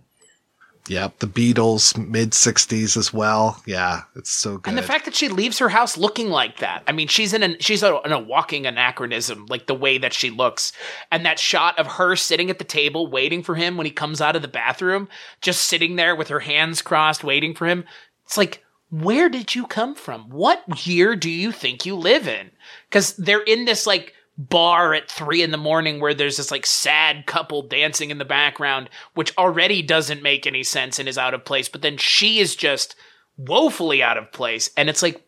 Yep, 0.90 1.20
the 1.20 1.28
Beatles, 1.28 1.98
mid 1.98 2.32
60s 2.32 2.98
as 2.98 3.14
well. 3.14 3.62
Yeah, 3.66 4.04
it's 4.16 4.32
so 4.32 4.58
good. 4.58 4.70
And 4.70 4.78
the 4.78 4.84
fact 4.84 5.06
that 5.06 5.16
she 5.16 5.28
leaves 5.28 5.60
her 5.60 5.70
house 5.70 5.98
looking 5.98 6.30
like 6.30 6.60
that. 6.60 6.84
I 6.88 6.92
mean, 6.92 7.08
she's 7.08 7.34
in 7.34 7.44
a 7.44 7.60
she's 7.60 7.84
a, 7.84 8.00
in 8.06 8.12
a 8.12 8.20
walking 8.20 8.66
anachronism, 8.66 9.46
like 9.48 9.68
the 9.68 9.76
way 9.76 9.98
that 9.98 10.14
she 10.14 10.30
looks. 10.30 10.74
And 11.12 11.26
that 11.26 11.40
shot 11.40 11.78
of 11.80 11.88
her 11.88 12.16
sitting 12.16 12.50
at 12.50 12.58
the 12.58 12.64
table 12.64 13.10
waiting 13.10 13.44
for 13.44 13.56
him 13.56 13.78
when 13.78 13.86
he 13.86 13.92
comes 13.92 14.22
out 14.22 14.36
of 14.36 14.42
the 14.42 14.48
bathroom, 14.48 15.08
just 15.42 15.66
sitting 15.66 15.96
there 15.96 16.16
with 16.16 16.30
her 16.30 16.40
hands 16.40 16.82
crossed 16.82 17.24
waiting 17.24 17.54
for 17.54 17.66
him. 17.66 17.84
It's 18.26 18.38
like, 18.38 18.64
where 18.90 19.30
did 19.30 19.56
you 19.56 19.68
come 19.68 19.96
from? 19.96 20.30
What 20.30 20.88
year 20.88 21.16
do 21.16 21.30
you 21.30 21.52
think 21.52 21.86
you 21.86 21.96
live 21.96 22.28
in? 22.28 22.52
Cuz 22.92 23.14
they're 23.14 23.42
in 23.42 23.66
this 23.66 23.86
like 23.86 24.14
bar 24.38 24.94
at 24.94 25.10
three 25.10 25.42
in 25.42 25.52
the 25.52 25.58
morning 25.58 26.00
where 26.00 26.14
there's 26.14 26.38
this 26.38 26.52
like 26.52 26.66
sad 26.66 27.26
couple 27.26 27.64
dancing 27.64 28.12
in 28.12 28.20
the 28.20 28.26
background, 28.26 28.90
which 29.16 29.36
already 29.38 29.82
doesn't 29.82 30.22
make 30.22 30.46
any 30.46 30.64
sense 30.64 31.00
and 31.00 31.10
is 31.10 31.18
out 31.18 31.34
of 31.34 31.46
place. 31.46 31.68
But 31.68 31.82
then 31.82 31.98
she 31.98 32.40
is 32.40 32.56
just 32.56 32.96
woefully 33.38 34.04
out 34.04 34.18
of 34.18 34.32
place. 34.32 34.70
And 34.78 34.90
it's 34.90 35.02
like, 35.02 35.24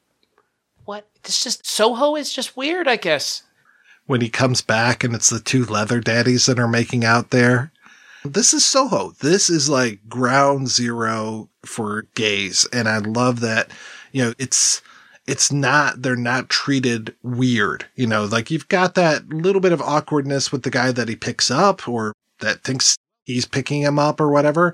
what? 0.86 1.07
It's 1.16 1.43
just 1.43 1.66
Soho 1.66 2.16
is 2.16 2.32
just 2.32 2.55
weird, 2.55 2.88
I 2.88 2.97
guess. 2.97 3.43
When 4.05 4.22
he 4.22 4.30
comes 4.30 4.62
back 4.62 5.03
and 5.03 5.16
it's 5.16 5.30
the 5.30 5.39
two 5.39 5.66
leather 5.66 5.99
daddies 5.99 6.45
that 6.45 6.60
are 6.60 6.68
making 6.68 7.03
out 7.03 7.32
there. 7.32 7.72
This 8.26 8.53
is 8.53 8.66
Soho. 8.66 9.12
This 9.22 9.49
is 9.49 9.70
like 9.70 10.07
ground 10.10 10.68
zero 10.68 11.49
for 11.64 12.03
gays. 12.16 12.68
And 12.74 12.88
I 12.88 12.97
love 12.99 13.39
that, 13.39 13.72
you 14.12 14.24
know, 14.24 14.34
it's, 14.38 14.82
it's 15.30 15.51
not, 15.51 16.01
they're 16.01 16.15
not 16.15 16.49
treated 16.49 17.15
weird. 17.21 17.86
You 17.95 18.07
know, 18.07 18.25
like 18.25 18.49
you've 18.49 18.67
got 18.67 18.95
that 18.95 19.30
little 19.30 19.61
bit 19.61 19.71
of 19.71 19.82
awkwardness 19.82 20.51
with 20.51 20.63
the 20.63 20.71
guy 20.71 20.91
that 20.91 21.07
he 21.07 21.15
picks 21.15 21.51
up 21.51 21.88
or 21.88 22.13
that 22.39 22.63
thinks 22.63 22.97
he's 23.25 23.45
picking 23.45 23.82
him 23.82 23.99
up 23.99 24.19
or 24.19 24.30
whatever. 24.30 24.73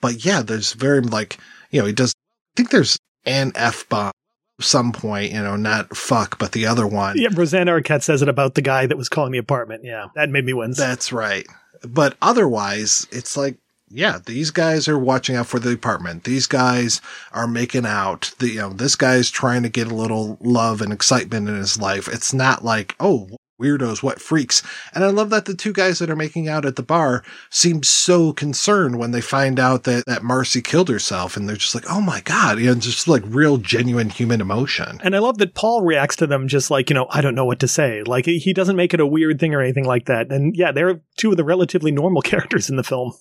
But 0.00 0.24
yeah, 0.24 0.42
there's 0.42 0.72
very 0.74 1.00
like, 1.00 1.38
you 1.70 1.80
know, 1.80 1.86
he 1.86 1.92
does, 1.92 2.12
I 2.12 2.52
think 2.56 2.70
there's 2.70 2.96
an 3.24 3.50
F 3.56 3.88
bomb 3.88 4.12
some 4.60 4.92
point, 4.92 5.32
you 5.32 5.42
know, 5.42 5.56
not 5.56 5.94
fuck, 5.94 6.38
but 6.38 6.52
the 6.52 6.66
other 6.66 6.86
one. 6.86 7.18
Yeah, 7.18 7.28
Rosanna 7.34 7.72
Arquette 7.72 8.02
says 8.02 8.22
it 8.22 8.28
about 8.28 8.54
the 8.54 8.62
guy 8.62 8.86
that 8.86 8.96
was 8.96 9.08
calling 9.08 9.32
the 9.32 9.38
apartment. 9.38 9.82
Yeah, 9.84 10.06
that 10.14 10.30
made 10.30 10.46
me 10.46 10.54
wince. 10.54 10.78
That's 10.78 11.12
right. 11.12 11.46
But 11.82 12.16
otherwise, 12.22 13.06
it's 13.10 13.36
like, 13.36 13.58
yeah, 13.88 14.18
these 14.24 14.50
guys 14.50 14.88
are 14.88 14.98
watching 14.98 15.36
out 15.36 15.46
for 15.46 15.58
the 15.58 15.72
apartment. 15.72 16.24
These 16.24 16.46
guys 16.46 17.00
are 17.32 17.46
making 17.46 17.86
out. 17.86 18.32
The, 18.38 18.48
you 18.48 18.58
know, 18.58 18.70
this 18.70 18.96
guy's 18.96 19.30
trying 19.30 19.62
to 19.62 19.68
get 19.68 19.86
a 19.86 19.94
little 19.94 20.38
love 20.40 20.80
and 20.80 20.92
excitement 20.92 21.48
in 21.48 21.54
his 21.54 21.78
life. 21.80 22.08
It's 22.08 22.34
not 22.34 22.64
like, 22.64 22.96
oh, 22.98 23.28
weirdos, 23.60 24.02
what 24.02 24.20
freaks. 24.20 24.62
And 24.92 25.04
I 25.04 25.08
love 25.08 25.30
that 25.30 25.46
the 25.46 25.54
two 25.54 25.72
guys 25.72 25.98
that 25.98 26.10
are 26.10 26.16
making 26.16 26.48
out 26.48 26.66
at 26.66 26.76
the 26.76 26.82
bar 26.82 27.22
seem 27.48 27.82
so 27.82 28.32
concerned 28.32 28.98
when 28.98 29.12
they 29.12 29.20
find 29.20 29.58
out 29.58 29.84
that, 29.84 30.04
that 30.06 30.22
Marcy 30.22 30.60
killed 30.60 30.88
herself. 30.88 31.36
And 31.36 31.48
they're 31.48 31.56
just 31.56 31.74
like, 31.74 31.88
oh 31.88 32.00
my 32.00 32.20
God, 32.22 32.58
you 32.58 32.66
know, 32.66 32.74
just 32.74 33.08
like 33.08 33.22
real 33.26 33.56
genuine 33.56 34.10
human 34.10 34.40
emotion. 34.40 35.00
And 35.02 35.16
I 35.16 35.20
love 35.20 35.38
that 35.38 35.54
Paul 35.54 35.82
reacts 35.82 36.16
to 36.16 36.26
them 36.26 36.48
just 36.48 36.70
like, 36.70 36.90
you 36.90 36.94
know, 36.94 37.06
I 37.10 37.20
don't 37.20 37.34
know 37.34 37.46
what 37.46 37.60
to 37.60 37.68
say. 37.68 38.02
Like 38.02 38.26
he 38.26 38.52
doesn't 38.52 38.76
make 38.76 38.92
it 38.92 39.00
a 39.00 39.06
weird 39.06 39.38
thing 39.38 39.54
or 39.54 39.62
anything 39.62 39.86
like 39.86 40.06
that. 40.06 40.30
And 40.30 40.54
yeah, 40.56 40.72
they're 40.72 41.00
two 41.16 41.30
of 41.30 41.36
the 41.36 41.44
relatively 41.44 41.92
normal 41.92 42.22
characters 42.22 42.68
in 42.68 42.76
the 42.76 42.84
film. 42.84 43.12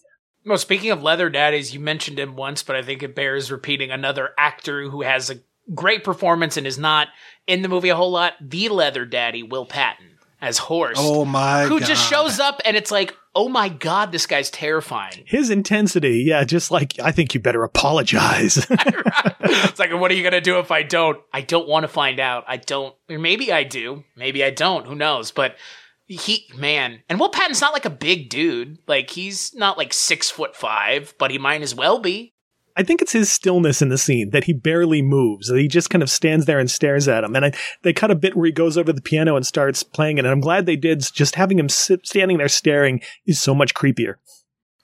Well, 0.46 0.58
speaking 0.60 0.92
of 0.92 1.02
leather 1.02 1.30
daddies, 1.30 1.74
you 1.74 1.80
mentioned 1.80 2.20
him 2.20 2.36
once, 2.36 2.62
but 2.62 2.76
I 2.76 2.84
think 2.84 3.02
it 3.02 3.16
bears 3.16 3.52
repeating. 3.52 3.90
Another 3.90 4.30
actor 4.38 4.84
who 4.90 5.02
has 5.02 5.30
a 5.30 5.40
great 5.74 6.04
performance 6.04 6.58
and 6.58 6.68
is 6.68 6.78
not 6.78 7.08
in 7.48 7.64
the 7.64 7.70
movie 7.70 7.90
a 7.90 7.96
whole 7.96 8.12
lot. 8.12 8.34
The 8.40 8.70
leather 8.70 9.06
daddy, 9.06 9.42
Will 9.42 9.66
Patton, 9.66 10.18
as 10.40 10.60
Horst. 10.60 11.02
Oh 11.04 11.26
my! 11.26 11.64
Who 11.64 11.80
God. 11.80 11.88
just 11.88 12.08
shows 12.08 12.40
up 12.40 12.62
and 12.64 12.78
it's 12.78 12.92
like, 12.92 13.16
oh 13.34 13.50
my 13.50 13.70
god, 13.70 14.12
this 14.12 14.28
guy's 14.28 14.52
terrifying. 14.52 15.24
His 15.26 15.50
intensity, 15.50 16.24
yeah, 16.28 16.44
just 16.44 16.70
like 16.70 17.00
I 17.00 17.12
think 17.12 17.34
you 17.34 17.40
better 17.40 17.64
apologize. 17.64 18.68
it's 18.70 19.80
like, 19.80 19.92
what 19.94 20.12
are 20.12 20.14
you 20.14 20.24
gonna 20.24 20.42
do 20.42 20.60
if 20.60 20.70
I 20.70 20.84
don't? 20.84 21.20
I 21.34 21.42
don't 21.42 21.68
want 21.68 21.86
to 21.86 21.88
find 21.88 22.20
out. 22.20 22.44
I 22.48 22.58
don't. 22.58 22.96
Or 23.10 23.18
maybe 23.18 23.52
I 23.52 23.64
do. 23.64 24.04
Maybe 24.16 24.44
I 24.44 24.52
don't. 24.52 24.86
Who 24.86 24.94
knows? 24.94 25.32
But 25.32 25.56
he, 26.08 26.50
man, 26.56 27.02
and 27.10 27.20
Will 27.20 27.30
Patton's 27.30 27.62
not 27.62 27.74
like 27.74 27.86
a 27.86 27.90
big 27.90 28.30
dude. 28.30 28.78
Like 28.88 29.10
he's 29.10 29.54
not 29.56 29.78
like 29.78 29.94
six 29.94 30.30
foot 30.30 30.56
five, 30.56 31.14
but 31.18 31.32
he 31.32 31.38
might 31.38 31.62
as 31.62 31.74
well 31.74 32.00
be. 32.00 32.34
I 32.78 32.84
think 32.84 33.02
it's 33.02 33.14
his 33.14 33.32
stillness 33.32 33.82
in 33.82 33.88
the 33.88 33.98
scene 33.98 34.32
that 34.32 34.44
he 34.44 34.54
barely 34.54 35.02
moves. 35.02 35.48
that 35.48 35.58
He 35.58 35.68
just 35.68 35.90
kind 35.90 36.04
of 36.04 36.10
stands 36.10 36.46
there 36.46 36.60
and 36.60 36.70
stares 36.70 37.08
at 37.08 37.24
him. 37.24 37.34
And 37.36 37.46
I, 37.46 37.54
they 37.84 37.94
cut 37.94 38.12
a 38.12 38.16
bit 38.16 38.36
where 38.36 38.48
he 38.48 38.52
goes 38.52 38.78
over 38.78 38.88
to 38.88 38.94
the 38.94 39.02
piano 39.02 39.38
and 39.38 39.48
starts 39.48 39.82
playing 39.82 40.18
it. 40.18 40.26
And 40.26 40.32
I'm 40.32 40.42
glad 40.42 40.66
they 40.66 40.76
did. 40.76 41.02
Just 41.14 41.36
having 41.36 41.58
him 41.58 41.70
sit, 41.70 42.06
standing 42.06 42.38
there 42.38 42.50
staring 42.50 43.00
is 43.26 43.42
so 43.42 43.56
much 43.56 43.74
creepier. 43.74 44.16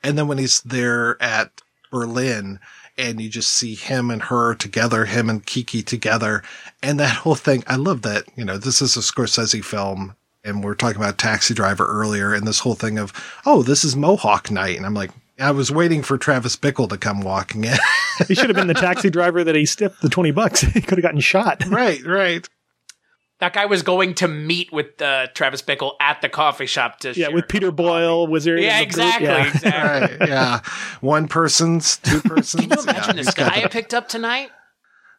And 0.01 0.17
then 0.17 0.29
when 0.29 0.37
he's 0.37 0.61
there 0.61 1.21
at 1.21 1.61
Berlin 1.91 2.59
and 2.97 3.19
you 3.19 3.29
just 3.29 3.51
see 3.51 3.75
him 3.75 4.09
and 4.09 4.23
her 4.23 4.55
together, 4.55 5.05
him 5.05 5.29
and 5.29 5.45
Kiki 5.45 5.83
together, 5.83 6.43
and 6.81 6.97
that 6.99 7.17
whole 7.17 7.35
thing. 7.35 7.63
I 7.67 7.75
love 7.75 8.03
that, 8.03 8.23
you 8.37 8.45
know, 8.45 8.57
this 8.57 8.81
is 8.81 8.95
a 8.95 9.01
Scorsese 9.01 9.63
film 9.63 10.15
and 10.43 10.63
we're 10.63 10.75
talking 10.75 10.97
about 10.97 11.17
Taxi 11.17 11.53
Driver 11.53 11.85
earlier 11.85 12.33
and 12.33 12.47
this 12.47 12.59
whole 12.59 12.75
thing 12.75 12.97
of, 12.97 13.13
oh, 13.45 13.63
this 13.63 13.83
is 13.83 13.95
Mohawk 13.95 14.49
night. 14.51 14.77
And 14.77 14.85
I'm 14.85 14.93
like, 14.93 15.11
I 15.39 15.51
was 15.51 15.71
waiting 15.71 16.03
for 16.03 16.17
Travis 16.17 16.55
Bickle 16.55 16.89
to 16.89 16.97
come 16.97 17.21
walking 17.21 17.63
in. 17.63 17.77
he 18.27 18.35
should 18.35 18.49
have 18.49 18.55
been 18.55 18.67
the 18.67 18.73
taxi 18.73 19.09
driver 19.09 19.43
that 19.43 19.55
he 19.55 19.65
stiffed 19.65 20.01
the 20.01 20.09
20 20.09 20.31
bucks. 20.31 20.61
he 20.61 20.81
could 20.81 20.97
have 20.97 21.03
gotten 21.03 21.19
shot. 21.19 21.63
right, 21.69 22.03
right. 22.05 22.47
That 23.39 23.53
guy 23.53 23.65
was 23.65 23.81
going 23.81 24.13
to 24.15 24.27
meet 24.27 24.71
with 24.71 25.01
uh, 25.01 25.25
Travis 25.33 25.63
Bickle 25.63 25.93
at 25.99 26.21
the 26.21 26.29
coffee 26.29 26.67
shop 26.67 26.99
to 26.99 27.13
Yeah, 27.13 27.29
with 27.29 27.47
Peter 27.47 27.71
Boyle, 27.71 28.27
Wizard. 28.27 28.59
Yeah, 28.59 28.79
in 28.79 28.87
the 28.89 28.93
group. 28.93 29.05
exactly, 29.05 29.25
Yeah. 29.27 29.47
exactly. 29.47 30.17
right, 30.17 30.29
yeah. 30.29 30.59
One 31.01 31.27
person's, 31.27 31.97
two 31.97 32.21
persons. 32.21 32.61
Can 32.67 32.77
you 32.77 32.83
imagine 32.83 33.17
yeah, 33.17 33.23
this 33.23 33.33
guy 33.33 33.63
I 33.63 33.67
picked 33.67 33.95
up 33.95 34.07
tonight? 34.07 34.51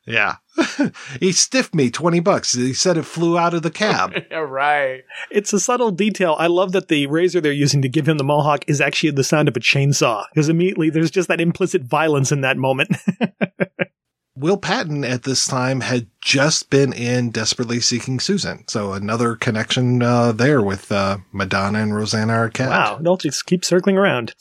Yeah. 0.07 0.37
he 1.21 1.33
stiffed 1.33 1.75
me 1.75 1.91
20 1.91 2.21
bucks. 2.21 2.55
He 2.55 2.75
said 2.75 2.97
it 2.97 3.05
flew 3.05 3.39
out 3.39 3.55
of 3.55 3.63
the 3.63 3.71
cab. 3.71 4.13
Yeah, 4.31 4.39
right. 4.39 5.03
It's 5.31 5.53
a 5.53 5.61
subtle 5.61 5.91
detail. 5.91 6.37
I 6.39 6.47
love 6.47 6.73
that 6.73 6.89
the 6.89 7.07
razor 7.07 7.41
they're 7.41 7.53
using 7.53 7.83
to 7.83 7.89
give 7.89 8.09
him 8.09 8.17
the 8.17 8.25
mohawk 8.25 8.65
is 8.67 8.81
actually 8.81 9.11
the 9.11 9.25
sound 9.25 9.47
of 9.49 9.57
a 9.57 9.61
chainsaw 9.61 10.25
because 10.33 10.49
immediately 10.49 10.89
there's 10.89 11.11
just 11.11 11.29
that 11.29 11.41
implicit 11.41 11.83
violence 11.83 12.33
in 12.33 12.41
that 12.41 12.57
moment. 12.57 12.97
Will 14.37 14.57
Patton 14.57 15.05
at 15.05 15.25
this 15.25 15.47
time 15.47 15.81
had 15.83 16.07
just 16.23 16.71
been 16.71 16.93
in 16.93 17.31
Desperately 17.31 17.81
Seeking 17.81 18.19
Susan. 18.21 18.67
So 18.69 18.95
another 18.95 19.37
connection 19.37 20.03
uh, 20.03 20.33
there 20.33 20.63
with 20.63 20.91
uh, 20.91 21.19
Madonna 21.31 21.81
and 21.81 21.95
Rosanna 21.95 22.33
Arquette. 22.33 22.71
wow, 22.71 22.99
they'll 23.01 23.19
just 23.19 23.45
keep 23.45 23.65
circling 23.65 23.99
around. 23.99 24.35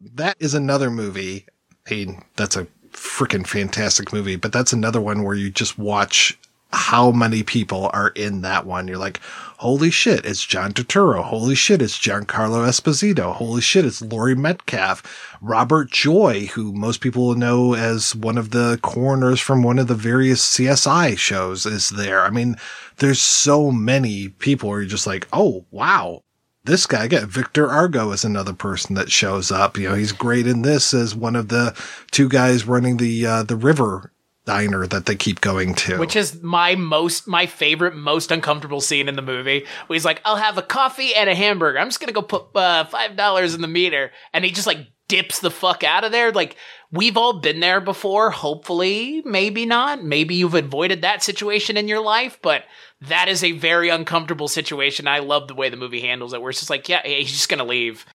That 0.00 0.36
is 0.40 0.54
another 0.54 0.90
movie. 0.90 1.46
Hey, 1.86 2.18
that's 2.36 2.56
a 2.56 2.66
freaking 3.00 3.46
fantastic 3.46 4.12
movie, 4.12 4.36
but 4.36 4.52
that's 4.52 4.72
another 4.72 5.00
one 5.00 5.22
where 5.22 5.34
you 5.34 5.50
just 5.50 5.78
watch 5.78 6.38
how 6.72 7.10
many 7.10 7.42
people 7.42 7.90
are 7.92 8.10
in 8.10 8.42
that 8.42 8.66
one. 8.66 8.86
You're 8.86 8.98
like, 8.98 9.20
holy 9.56 9.90
shit, 9.90 10.24
it's 10.24 10.44
John 10.44 10.72
Turturro. 10.72 11.22
Holy 11.22 11.54
shit, 11.54 11.82
it's 11.82 11.98
Giancarlo 11.98 12.68
Esposito. 12.68 13.32
Holy 13.32 13.60
shit, 13.60 13.84
it's 13.84 14.02
Laurie 14.02 14.36
Metcalf. 14.36 15.02
Robert 15.40 15.90
Joy, 15.90 16.46
who 16.46 16.72
most 16.72 17.00
people 17.00 17.34
know 17.34 17.74
as 17.74 18.14
one 18.14 18.38
of 18.38 18.50
the 18.50 18.78
coroners 18.82 19.40
from 19.40 19.62
one 19.62 19.78
of 19.78 19.88
the 19.88 19.94
various 19.94 20.46
CSI 20.56 21.16
shows, 21.18 21.66
is 21.66 21.90
there. 21.90 22.22
I 22.22 22.30
mean, 22.30 22.56
there's 22.98 23.20
so 23.20 23.72
many 23.72 24.28
people 24.28 24.68
where 24.68 24.80
you're 24.80 24.88
just 24.88 25.06
like, 25.06 25.26
oh, 25.32 25.64
wow. 25.70 26.20
This 26.64 26.86
guy, 26.86 27.04
again, 27.04 27.26
Victor 27.26 27.70
Argo 27.70 28.12
is 28.12 28.24
another 28.24 28.52
person 28.52 28.94
that 28.94 29.10
shows 29.10 29.50
up. 29.50 29.78
You 29.78 29.88
know, 29.88 29.94
he's 29.94 30.12
great 30.12 30.46
in 30.46 30.62
this 30.62 30.92
as 30.92 31.14
one 31.14 31.34
of 31.34 31.48
the 31.48 31.74
two 32.10 32.28
guys 32.28 32.66
running 32.66 32.98
the, 32.98 33.26
uh, 33.26 33.42
the 33.44 33.56
river 33.56 34.12
diner 34.44 34.86
that 34.86 35.06
they 35.06 35.14
keep 35.14 35.40
going 35.40 35.74
to. 35.74 35.98
Which 35.98 36.16
is 36.16 36.42
my 36.42 36.74
most, 36.74 37.26
my 37.26 37.46
favorite, 37.46 37.94
most 37.94 38.30
uncomfortable 38.30 38.80
scene 38.80 39.08
in 39.08 39.16
the 39.16 39.22
movie. 39.22 39.64
Where 39.86 39.94
he's 39.94 40.04
like, 40.04 40.20
"I'll 40.24 40.36
have 40.36 40.58
a 40.58 40.62
coffee 40.62 41.14
and 41.14 41.30
a 41.30 41.34
hamburger. 41.34 41.78
I'm 41.78 41.88
just 41.88 42.00
gonna 42.00 42.12
go 42.12 42.22
put 42.22 42.54
uh, 42.54 42.84
five 42.84 43.16
dollars 43.16 43.54
in 43.54 43.60
the 43.60 43.68
meter," 43.68 44.10
and 44.32 44.44
he 44.44 44.50
just 44.50 44.66
like 44.66 44.86
dips 45.10 45.40
the 45.40 45.50
fuck 45.50 45.82
out 45.82 46.04
of 46.04 46.12
there. 46.12 46.30
Like 46.30 46.56
we've 46.92 47.16
all 47.16 47.40
been 47.40 47.58
there 47.58 47.80
before. 47.80 48.30
Hopefully, 48.30 49.22
maybe 49.24 49.66
not. 49.66 50.04
Maybe 50.04 50.36
you've 50.36 50.54
avoided 50.54 51.02
that 51.02 51.22
situation 51.22 51.76
in 51.76 51.88
your 51.88 52.00
life, 52.00 52.38
but 52.40 52.62
that 53.00 53.28
is 53.28 53.42
a 53.42 53.52
very 53.52 53.88
uncomfortable 53.88 54.46
situation. 54.46 55.08
I 55.08 55.18
love 55.18 55.48
the 55.48 55.54
way 55.54 55.68
the 55.68 55.76
movie 55.76 56.00
handles 56.00 56.32
it. 56.32 56.40
Where 56.40 56.50
it's 56.50 56.60
just 56.60 56.70
like, 56.70 56.88
yeah, 56.88 57.02
he's 57.04 57.32
just 57.32 57.48
gonna 57.48 57.64
leave. 57.64 58.06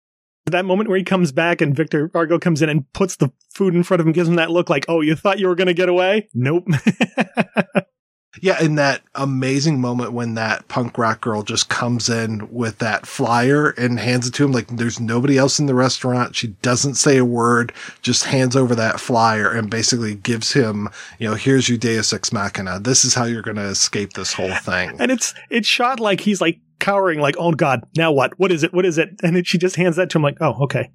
That 0.46 0.64
moment 0.64 0.90
where 0.90 0.98
he 0.98 1.04
comes 1.04 1.32
back 1.32 1.60
and 1.60 1.76
Victor 1.76 2.10
Argo 2.14 2.40
comes 2.40 2.62
in 2.62 2.70
and 2.70 2.92
puts 2.94 3.18
the 3.18 3.32
food 3.54 3.76
in 3.76 3.84
front 3.84 4.00
of 4.00 4.08
him, 4.08 4.14
gives 4.14 4.30
him 4.30 4.36
that 4.36 4.52
look 4.52 4.70
like, 4.70 4.86
oh, 4.88 5.02
you 5.02 5.16
thought 5.16 5.40
you 5.40 5.48
were 5.48 5.56
going 5.56 5.68
to 5.68 5.74
get 5.74 5.90
away? 5.90 6.30
Nope. 6.36 6.68
Yeah, 8.42 8.62
in 8.62 8.76
that 8.76 9.02
amazing 9.16 9.80
moment 9.80 10.12
when 10.12 10.36
that 10.36 10.68
punk 10.68 10.98
rock 10.98 11.22
girl 11.22 11.44
just 11.44 11.70
comes 11.70 12.10
in 12.10 12.52
with 12.52 12.80
that 12.80 13.06
flyer 13.06 13.70
and 13.72 14.00
hands 14.00 14.28
it 14.28 14.34
to 14.36 14.46
him, 14.46 14.52
like 14.52 14.68
there's 14.68 15.00
nobody 15.00 15.38
else 15.38 15.60
in 15.60 15.66
the 15.66 15.76
restaurant. 15.76 16.36
She 16.36 16.48
doesn't 16.62 16.96
say 16.96 17.18
a 17.18 17.26
word, 17.26 17.74
just 18.02 18.26
hands 18.26 18.56
over 18.56 18.76
that 18.76 19.00
flyer 19.00 19.52
and 19.52 19.70
basically 19.70 20.16
gives 20.16 20.54
him, 20.54 20.90
you 21.20 21.30
know, 21.30 21.36
here's 21.36 21.70
your 21.70 21.78
Deus 21.78 22.14
Ex 22.14 22.32
Machina. 22.32 22.80
This 22.80 23.06
is 23.06 23.14
how 23.14 23.26
you're 23.26 23.42
going 23.42 23.58
to 23.58 23.64
escape 23.64 24.14
this 24.14 24.34
whole 24.34 24.54
thing. 24.56 24.96
and 25.00 25.12
it's 25.12 25.34
it's 25.50 25.68
shot 25.68 26.00
like 26.00 26.20
he's 26.22 26.42
like 26.42 26.60
cowering, 26.80 27.20
like, 27.20 27.36
oh 27.38 27.52
God, 27.52 27.84
now 27.96 28.12
what? 28.12 28.38
What 28.38 28.52
is 28.52 28.64
it? 28.64 28.74
What 28.74 28.86
is 28.86 28.98
it? 28.98 29.10
And 29.24 29.36
then 29.36 29.44
she 29.44 29.58
just 29.58 29.76
hands 29.76 29.96
that 29.96 30.10
to 30.12 30.18
him, 30.18 30.24
like, 30.24 30.38
oh, 30.42 30.64
okay. 30.64 30.92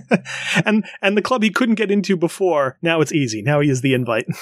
and 0.66 0.84
and 1.00 1.16
the 1.16 1.22
club 1.22 1.42
he 1.42 1.50
couldn't 1.50 1.76
get 1.76 1.90
into 1.90 2.16
before, 2.16 2.78
now 2.82 3.00
it's 3.00 3.12
easy. 3.12 3.42
Now 3.42 3.60
he 3.60 3.70
is 3.70 3.80
the 3.80 3.94
invite. 3.94 4.26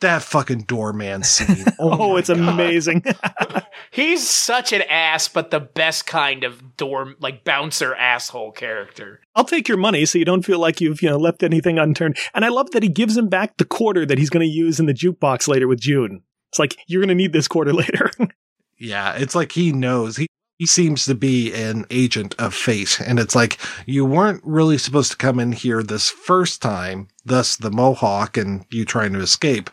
that 0.00 0.22
fucking 0.22 0.62
doorman 0.62 1.22
scene. 1.22 1.64
Oh, 1.78 1.90
oh, 1.90 2.12
my 2.12 2.18
it's 2.18 2.28
God. 2.28 2.38
amazing. 2.38 3.04
He's 3.90 4.28
such 4.28 4.72
an 4.72 4.82
ass, 4.82 5.28
but 5.28 5.50
the 5.50 5.60
best 5.60 6.06
kind 6.06 6.42
of 6.44 6.76
dorm, 6.76 7.16
like 7.20 7.44
bouncer 7.44 7.94
asshole 7.94 8.52
character. 8.52 9.20
I'll 9.34 9.44
take 9.44 9.68
your 9.68 9.76
money 9.78 10.06
so 10.06 10.18
you 10.18 10.24
don't 10.24 10.44
feel 10.44 10.58
like 10.58 10.80
you've, 10.80 11.02
you 11.02 11.10
know, 11.10 11.18
left 11.18 11.42
anything 11.42 11.78
unturned. 11.78 12.16
And 12.34 12.44
I 12.44 12.48
love 12.48 12.70
that 12.70 12.82
he 12.82 12.88
gives 12.88 13.16
him 13.16 13.28
back 13.28 13.56
the 13.58 13.64
quarter 13.64 14.06
that 14.06 14.18
he's 14.18 14.30
going 14.30 14.46
to 14.46 14.52
use 14.52 14.80
in 14.80 14.86
the 14.86 14.94
jukebox 14.94 15.48
later 15.48 15.68
with 15.68 15.80
June. 15.80 16.22
It's 16.50 16.58
like, 16.58 16.76
you're 16.86 17.00
going 17.02 17.08
to 17.08 17.14
need 17.14 17.32
this 17.32 17.48
quarter 17.48 17.72
later. 17.72 18.10
Yeah, 18.78 19.14
it's 19.14 19.34
like 19.34 19.52
he 19.52 19.72
knows. 19.72 20.18
He 20.18 20.26
he 20.58 20.66
seems 20.66 21.04
to 21.04 21.14
be 21.14 21.52
an 21.52 21.84
agent 21.90 22.34
of 22.38 22.54
fate, 22.54 23.00
and 23.00 23.18
it's 23.18 23.34
like 23.34 23.58
you 23.86 24.04
weren't 24.04 24.42
really 24.44 24.78
supposed 24.78 25.10
to 25.10 25.16
come 25.16 25.38
in 25.38 25.52
here 25.52 25.82
this 25.82 26.10
first 26.10 26.62
time, 26.62 27.08
thus 27.24 27.56
the 27.56 27.70
mohawk 27.70 28.36
and 28.36 28.64
you 28.70 28.84
trying 28.84 29.12
to 29.12 29.20
escape. 29.20 29.70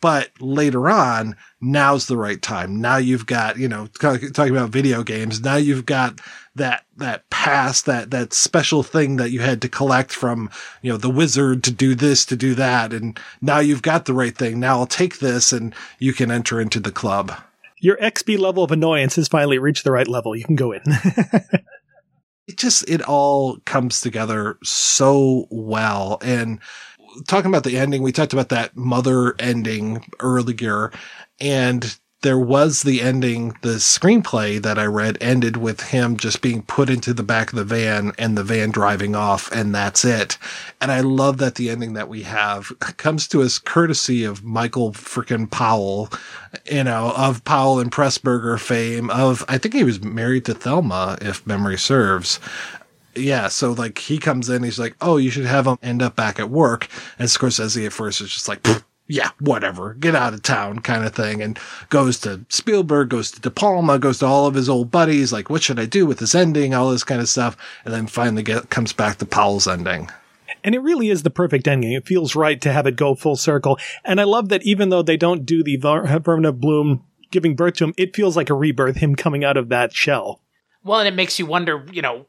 But 0.00 0.30
later 0.40 0.88
on, 0.88 1.36
now's 1.60 2.06
the 2.06 2.16
right 2.16 2.40
time. 2.40 2.80
Now 2.80 2.96
you've 2.96 3.26
got, 3.26 3.58
you 3.58 3.68
know, 3.68 3.86
talking 3.86 4.50
about 4.50 4.70
video 4.70 5.02
games. 5.02 5.42
Now 5.42 5.56
you've 5.56 5.84
got 5.84 6.20
that, 6.54 6.86
that 6.96 7.28
pass, 7.28 7.82
that, 7.82 8.10
that 8.10 8.32
special 8.32 8.82
thing 8.82 9.16
that 9.16 9.30
you 9.30 9.40
had 9.40 9.60
to 9.60 9.68
collect 9.68 10.12
from, 10.12 10.48
you 10.80 10.90
know, 10.90 10.96
the 10.96 11.10
wizard 11.10 11.62
to 11.64 11.70
do 11.70 11.94
this, 11.94 12.24
to 12.26 12.36
do 12.36 12.54
that. 12.54 12.94
And 12.94 13.20
now 13.42 13.58
you've 13.58 13.82
got 13.82 14.06
the 14.06 14.14
right 14.14 14.36
thing. 14.36 14.58
Now 14.58 14.78
I'll 14.78 14.86
take 14.86 15.18
this 15.18 15.52
and 15.52 15.74
you 15.98 16.14
can 16.14 16.30
enter 16.30 16.60
into 16.60 16.80
the 16.80 16.92
club. 16.92 17.32
Your 17.80 17.96
XP 17.96 18.38
level 18.38 18.62
of 18.62 18.70
annoyance 18.70 19.16
has 19.16 19.28
finally 19.28 19.58
reached 19.58 19.84
the 19.84 19.92
right 19.92 20.08
level. 20.08 20.36
You 20.36 20.44
can 20.44 20.56
go 20.56 20.72
in. 20.72 20.82
it 22.46 22.56
just 22.56 22.88
it 22.88 23.02
all 23.02 23.58
comes 23.64 24.00
together 24.00 24.58
so 24.62 25.46
well 25.50 26.18
and 26.22 26.60
talking 27.26 27.50
about 27.50 27.64
the 27.64 27.76
ending 27.76 28.02
we 28.02 28.12
talked 28.12 28.32
about 28.32 28.50
that 28.50 28.76
mother 28.76 29.34
ending 29.38 30.04
earlier 30.20 30.92
and 31.40 31.98
there 32.22 32.38
was 32.38 32.82
the 32.82 33.00
ending 33.00 33.56
the 33.62 33.76
screenplay 33.76 34.60
that 34.60 34.78
i 34.78 34.84
read 34.84 35.16
ended 35.20 35.56
with 35.56 35.80
him 35.80 36.16
just 36.16 36.40
being 36.42 36.62
put 36.62 36.90
into 36.90 37.14
the 37.14 37.22
back 37.22 37.52
of 37.52 37.56
the 37.56 37.64
van 37.64 38.12
and 38.18 38.36
the 38.36 38.44
van 38.44 38.70
driving 38.70 39.14
off 39.14 39.50
and 39.52 39.74
that's 39.74 40.04
it 40.04 40.36
and 40.80 40.92
i 40.92 41.00
love 41.00 41.38
that 41.38 41.54
the 41.54 41.70
ending 41.70 41.94
that 41.94 42.08
we 42.08 42.22
have 42.22 42.72
comes 42.96 43.26
to 43.26 43.42
us 43.42 43.58
courtesy 43.58 44.24
of 44.24 44.44
michael 44.44 44.92
frickin' 44.92 45.50
powell 45.50 46.10
you 46.70 46.84
know 46.84 47.12
of 47.16 47.44
powell 47.44 47.78
and 47.78 47.92
pressburger 47.92 48.58
fame 48.58 49.10
of 49.10 49.44
i 49.48 49.56
think 49.56 49.74
he 49.74 49.84
was 49.84 50.02
married 50.02 50.44
to 50.44 50.54
thelma 50.54 51.16
if 51.20 51.46
memory 51.46 51.78
serves 51.78 52.38
yeah, 53.16 53.48
so 53.48 53.72
like 53.72 53.98
he 53.98 54.18
comes 54.18 54.48
in, 54.48 54.62
he's 54.62 54.78
like, 54.78 54.94
"Oh, 55.00 55.16
you 55.16 55.30
should 55.30 55.44
have 55.44 55.66
him 55.66 55.78
end 55.82 56.00
up 56.00 56.14
back 56.14 56.38
at 56.38 56.48
work." 56.48 56.88
And 57.18 57.28
Scorsese 57.28 57.84
at 57.84 57.92
first 57.92 58.20
is 58.20 58.32
just 58.32 58.46
like, 58.48 58.62
"Pfft, 58.62 58.84
"Yeah, 59.10 59.30
whatever, 59.40 59.94
get 59.94 60.14
out 60.14 60.34
of 60.34 60.42
town," 60.42 60.78
kind 60.78 61.04
of 61.04 61.14
thing, 61.14 61.42
and 61.42 61.58
goes 61.88 62.18
to 62.20 62.40
Spielberg, 62.48 63.08
goes 63.08 63.32
to 63.32 63.40
De 63.40 63.50
Palma, 63.50 63.98
goes 63.98 64.20
to 64.20 64.26
all 64.26 64.46
of 64.46 64.54
his 64.54 64.68
old 64.68 64.90
buddies, 64.90 65.32
like, 65.32 65.50
"What 65.50 65.62
should 65.62 65.80
I 65.80 65.86
do 65.86 66.06
with 66.06 66.18
this 66.18 66.34
ending?" 66.34 66.74
All 66.74 66.90
this 66.90 67.04
kind 67.04 67.20
of 67.20 67.28
stuff, 67.28 67.56
and 67.84 67.92
then 67.92 68.06
finally 68.06 68.42
get 68.42 68.70
comes 68.70 68.92
back 68.92 69.18
to 69.18 69.26
Powell's 69.26 69.66
ending. 69.66 70.08
And 70.62 70.74
it 70.74 70.80
really 70.80 71.10
is 71.10 71.22
the 71.22 71.30
perfect 71.30 71.66
ending. 71.66 71.92
It 71.92 72.06
feels 72.06 72.36
right 72.36 72.60
to 72.60 72.72
have 72.72 72.86
it 72.86 72.96
go 72.96 73.14
full 73.14 73.36
circle. 73.36 73.78
And 74.04 74.20
I 74.20 74.24
love 74.24 74.50
that 74.50 74.62
even 74.62 74.90
though 74.90 75.02
they 75.02 75.16
don't 75.16 75.46
do 75.46 75.62
the 75.62 75.76
Ver- 75.76 76.18
Verna 76.18 76.52
Bloom 76.52 77.02
giving 77.30 77.56
birth 77.56 77.74
to 77.74 77.84
him, 77.84 77.94
it 77.96 78.14
feels 78.14 78.36
like 78.36 78.50
a 78.50 78.54
rebirth, 78.54 78.96
him 78.96 79.14
coming 79.14 79.44
out 79.44 79.56
of 79.56 79.70
that 79.70 79.92
shell. 79.92 80.40
Well, 80.82 81.00
and 81.00 81.08
it 81.08 81.14
makes 81.14 81.38
you 81.38 81.46
wonder, 81.46 81.84
you 81.92 82.02
know, 82.02 82.26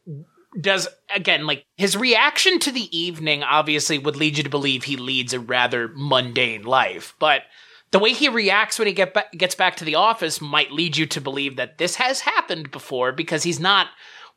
does 0.60 0.88
again 1.16 1.48
like 1.48 1.66
his 1.78 1.96
reaction 1.96 2.60
to 2.60 2.72
the 2.72 2.98
evening 2.98 3.42
obviously 3.42 3.98
would 3.98 4.18
lead 4.18 4.38
you 4.38 4.44
to 4.44 4.50
believe 4.50 4.84
he 4.84 4.98
leads 4.98 5.34
a 5.34 5.40
rather 5.40 5.90
mundane 5.96 6.64
life, 6.64 7.16
but 7.20 7.44
the 7.92 8.00
way 8.00 8.14
he 8.14 8.30
reacts 8.30 8.80
when 8.80 8.88
he 8.88 8.94
get 8.94 9.14
ba- 9.14 9.26
gets 9.38 9.56
back 9.56 9.76
to 9.78 9.86
the 9.86 9.96
office 9.96 10.42
might 10.42 10.72
lead 10.72 10.98
you 10.98 11.06
to 11.08 11.22
believe 11.22 11.58
that 11.58 11.78
this 11.78 11.96
has 11.96 12.22
happened 12.22 12.72
before 12.72 13.12
because 13.12 13.44
he's 13.44 13.60
not 13.60 13.88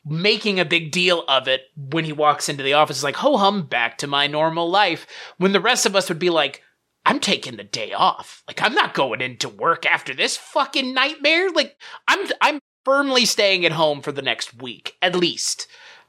making 0.05 0.61
a 0.61 0.65
big 0.65 0.91
deal 0.91 1.25
of 1.29 1.49
it 1.49 1.63
when 1.77 2.05
he 2.05 2.13
walks 2.13 2.49
into 2.49 2.63
the 2.63 2.75
office. 2.75 3.03
Like, 3.03 3.17
ho 3.17 3.37
hum, 3.37 3.67
back 3.67 3.99
to 3.99 4.07
my 4.07 4.27
normal 4.27 4.69
life. 4.69 5.07
When 5.39 5.53
the 5.53 5.61
rest 5.61 5.87
of 5.87 5.97
us 5.97 6.09
would 6.09 6.19
be 6.19 6.31
like, 6.31 6.63
I'm 7.07 7.21
taking 7.21 7.57
the 7.57 7.65
day 7.65 7.93
off. 7.93 8.43
Like, 8.47 8.63
I'm 8.63 8.75
not 8.75 8.95
going 8.95 9.21
into 9.21 9.49
work 9.49 9.87
after 9.87 10.15
this 10.15 10.37
fucking 10.37 10.93
nightmare. 10.93 11.51
Like, 11.51 11.77
I'm, 12.09 12.27
I'm 12.41 12.61
firmly 12.85 13.25
staying 13.25 13.65
at 13.65 13.73
home 13.73 14.03
for 14.03 14.13
the 14.13 14.23
next 14.23 14.61
week, 14.61 14.97
at 15.01 15.15
least, 15.15 15.67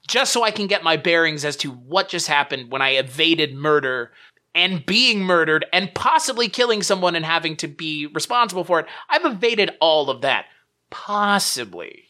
just 0.08 0.32
so 0.34 0.44
I 0.44 0.52
can 0.52 0.68
get 0.68 0.84
my 0.84 0.98
bearings 0.98 1.46
as 1.46 1.56
to 1.58 1.72
what 1.72 2.10
just 2.10 2.28
happened 2.28 2.72
when 2.72 2.82
I 2.82 2.92
evaded 2.92 3.54
murder 3.54 4.12
and 4.54 4.86
being 4.86 5.22
murdered 5.22 5.66
and 5.74 5.94
possibly 5.94 6.48
killing 6.48 6.82
someone 6.82 7.16
and 7.16 7.26
having 7.26 7.58
to 7.58 7.68
be 7.68 8.08
responsible 8.08 8.64
for 8.64 8.80
it. 8.80 8.86
I've 9.10 9.26
evaded 9.26 9.72
all 9.82 10.10
of 10.10 10.22
that. 10.22 10.46
Possibly. 10.90 12.04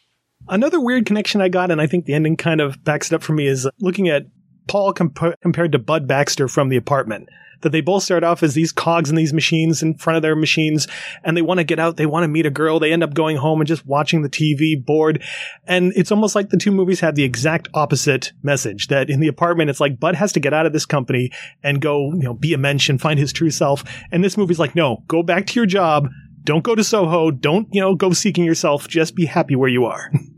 Another 0.48 0.80
weird 0.80 1.06
connection 1.06 1.40
I 1.40 1.48
got, 1.48 1.70
and 1.72 1.80
I 1.80 1.88
think 1.88 2.04
the 2.04 2.14
ending 2.14 2.36
kind 2.36 2.60
of 2.60 2.82
backs 2.84 3.10
it 3.10 3.16
up 3.16 3.22
for 3.22 3.32
me, 3.32 3.48
is 3.48 3.68
looking 3.80 4.08
at 4.08 4.26
Paul 4.68 4.92
comp- 4.92 5.40
compared 5.40 5.72
to 5.72 5.78
Bud 5.78 6.06
Baxter 6.06 6.46
from 6.46 6.68
The 6.68 6.76
Apartment. 6.76 7.28
That 7.62 7.70
they 7.70 7.80
both 7.80 8.02
start 8.02 8.24
off 8.24 8.42
as 8.42 8.54
these 8.54 8.72
cogs 8.72 9.10
in 9.10 9.16
these 9.16 9.32
machines 9.32 9.82
in 9.82 9.94
front 9.94 10.16
of 10.16 10.22
their 10.22 10.36
machines, 10.36 10.86
and 11.24 11.36
they 11.36 11.42
want 11.42 11.58
to 11.58 11.64
get 11.64 11.78
out, 11.78 11.96
they 11.96 12.06
want 12.06 12.24
to 12.24 12.28
meet 12.28 12.46
a 12.46 12.50
girl, 12.50 12.78
they 12.78 12.92
end 12.92 13.02
up 13.02 13.14
going 13.14 13.36
home 13.36 13.60
and 13.60 13.68
just 13.68 13.86
watching 13.86 14.22
the 14.22 14.28
TV, 14.28 14.82
bored. 14.82 15.22
And 15.66 15.92
it's 15.96 16.12
almost 16.12 16.34
like 16.34 16.50
the 16.50 16.56
two 16.56 16.70
movies 16.70 17.00
have 17.00 17.14
the 17.14 17.24
exact 17.24 17.68
opposite 17.74 18.32
message. 18.42 18.88
That 18.88 19.10
in 19.10 19.20
The 19.20 19.28
Apartment, 19.28 19.70
it's 19.70 19.80
like 19.80 20.00
Bud 20.00 20.14
has 20.14 20.32
to 20.32 20.40
get 20.40 20.54
out 20.54 20.66
of 20.66 20.72
this 20.72 20.86
company 20.86 21.30
and 21.62 21.80
go, 21.80 22.12
you 22.12 22.22
know, 22.22 22.34
be 22.34 22.52
a 22.52 22.58
mensch 22.58 22.88
and 22.88 23.00
find 23.00 23.18
his 23.18 23.32
true 23.32 23.50
self. 23.50 23.84
And 24.10 24.22
this 24.22 24.36
movie's 24.36 24.58
like, 24.58 24.74
no, 24.74 25.02
go 25.08 25.22
back 25.22 25.46
to 25.46 25.60
your 25.60 25.66
job. 25.66 26.08
Don't 26.44 26.62
go 26.62 26.74
to 26.74 26.84
Soho. 26.84 27.30
Don't, 27.30 27.68
you 27.72 27.80
know, 27.80 27.94
go 27.94 28.12
seeking 28.12 28.44
yourself. 28.44 28.86
Just 28.86 29.16
be 29.16 29.26
happy 29.26 29.56
where 29.56 29.68
you 29.68 29.84
are. 29.84 30.12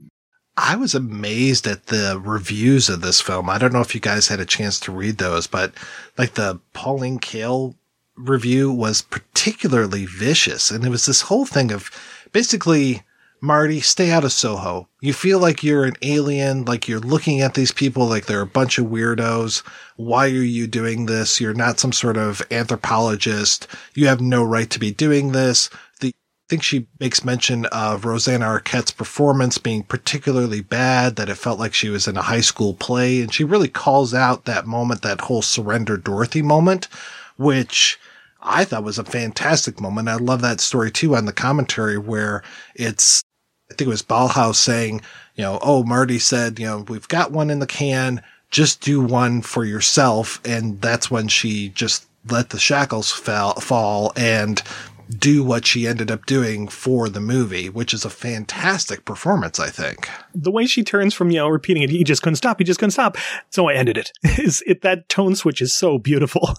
I 0.61 0.75
was 0.75 0.93
amazed 0.93 1.69
at 1.69 1.87
the 1.87 2.21
reviews 2.23 2.89
of 2.89 3.01
this 3.01 3.21
film. 3.21 3.49
I 3.49 3.59
don't 3.59 3.73
know 3.73 3.81
if 3.81 3.95
you 3.95 4.01
guys 4.01 4.27
had 4.27 4.41
a 4.41 4.45
chance 4.45 4.81
to 4.81 4.93
read 4.93 5.19
those, 5.19 5.47
but 5.47 5.73
like 6.19 6.35
the 6.35 6.59
Pauline 6.73 7.21
Kael 7.21 7.77
review 8.17 8.73
was 8.73 9.01
particularly 9.01 10.05
vicious. 10.05 10.73
And 10.73 10.85
it 10.85 10.89
was 10.91 11.07
this 11.07 11.23
whole 11.23 11.47
thing 11.47 11.71
of 11.71 11.93
basically, 12.33 13.05
Marty, 13.41 13.81
stay 13.81 14.11
out 14.11 14.25
of 14.25 14.33
Soho. 14.33 14.89
You 15.01 15.13
feel 15.13 15.39
like 15.39 15.63
you're 15.63 15.85
an 15.85 15.95
alien, 16.03 16.65
like 16.65 16.89
you're 16.89 16.99
looking 16.99 17.41
at 17.41 17.55
these 17.55 17.71
people 17.71 18.07
like 18.07 18.27
they're 18.27 18.41
a 18.41 18.47
bunch 18.47 18.79
of 18.79 18.87
weirdos. 18.87 19.63
Why 19.95 20.25
are 20.27 20.43
you 20.43 20.67
doing 20.67 21.07
this? 21.07 21.41
You're 21.41 21.55
not 21.55 21.79
some 21.79 21.93
sort 21.93 22.17
of 22.17 22.43
anthropologist. 22.51 23.69
You 23.95 24.09
have 24.09 24.21
no 24.21 24.43
right 24.43 24.69
to 24.71 24.81
be 24.81 24.91
doing 24.91 25.31
this. 25.31 25.71
Think 26.49 26.63
she 26.63 26.87
makes 26.99 27.27
mention 27.27 27.67
of 27.67 28.07
Rosanna 28.07 28.47
Arquette's 28.47 28.91
performance 28.91 29.59
being 29.59 29.83
particularly 29.83 30.63
bad, 30.63 31.17
that 31.17 31.29
it 31.29 31.35
felt 31.35 31.59
like 31.59 31.75
she 31.75 31.91
was 31.91 32.09
in 32.09 32.17
a 32.17 32.23
high 32.23 32.41
school 32.41 32.73
play. 32.73 33.21
And 33.21 33.35
she 33.35 33.45
really 33.45 33.69
calls 33.69 34.15
out 34.15 34.47
that 34.47 34.67
moment, 34.67 35.03
that 35.03 35.21
whole 35.21 35.43
surrender 35.43 35.99
Dorothy 35.99 36.41
moment, 36.41 36.89
which 37.37 37.99
I 38.41 38.65
thought 38.65 38.85
was 38.85 38.99
a 38.99 39.05
fantastic 39.05 39.79
moment. 39.79 40.09
I 40.09 40.15
love 40.15 40.41
that 40.41 40.61
story 40.61 40.91
too 40.91 41.15
on 41.17 41.27
the 41.27 41.35
commentary 41.35 41.99
where 41.99 42.43
it's, 42.75 43.23
I 43.71 43.75
think 43.75 43.89
it 43.89 43.91
was 43.91 44.03
Ballhaus 44.03 44.55
saying, 44.55 45.03
you 45.35 45.43
know, 45.43 45.59
oh, 45.61 45.83
Marty 45.83 46.19
said, 46.19 46.59
you 46.59 46.65
know, 46.65 46.87
we've 46.89 47.09
got 47.09 47.31
one 47.31 47.51
in 47.51 47.59
the 47.59 47.67
can. 47.67 48.23
Just 48.51 48.81
do 48.81 49.03
one 49.03 49.43
for 49.43 49.67
yourself. 49.67 50.41
And 50.47 50.81
that's 50.81 51.11
when 51.11 51.29
she 51.29 51.69
just 51.69 52.07
let 52.31 52.51
the 52.51 52.59
shackles 52.59 53.11
fall, 53.13 53.61
fall 53.61 54.13
and 54.17 54.63
do 55.09 55.43
what 55.43 55.67
she 55.67 55.87
ended 55.87 56.11
up 56.11 56.27
doing 56.27 56.69
for 56.69 57.09
the 57.09 57.21
movie, 57.21 57.69
which 57.69 57.95
is 57.95 58.05
a 58.05 58.11
fantastic 58.11 59.05
performance, 59.05 59.59
I 59.59 59.71
think. 59.71 60.09
The 60.35 60.51
way 60.51 60.67
she 60.67 60.83
turns 60.83 61.15
from, 61.15 61.31
you 61.31 61.39
know, 61.39 61.49
repeating 61.49 61.83
it, 61.83 61.91
he 61.91 62.05
just 62.05 62.23
couldn't 62.23 62.37
stop, 62.37 62.59
he 62.59 62.65
just 62.65 62.79
couldn't 62.79 62.93
stop. 62.93 63.17
So 63.51 63.69
I 63.69 63.75
ended 63.75 63.97
it. 63.97 64.13
Is 64.39 64.63
it 64.67 64.83
that 64.83 65.09
tone 65.09 65.35
switch 65.35 65.63
is 65.63 65.77
so 65.77 65.99
beautiful. 65.99 66.51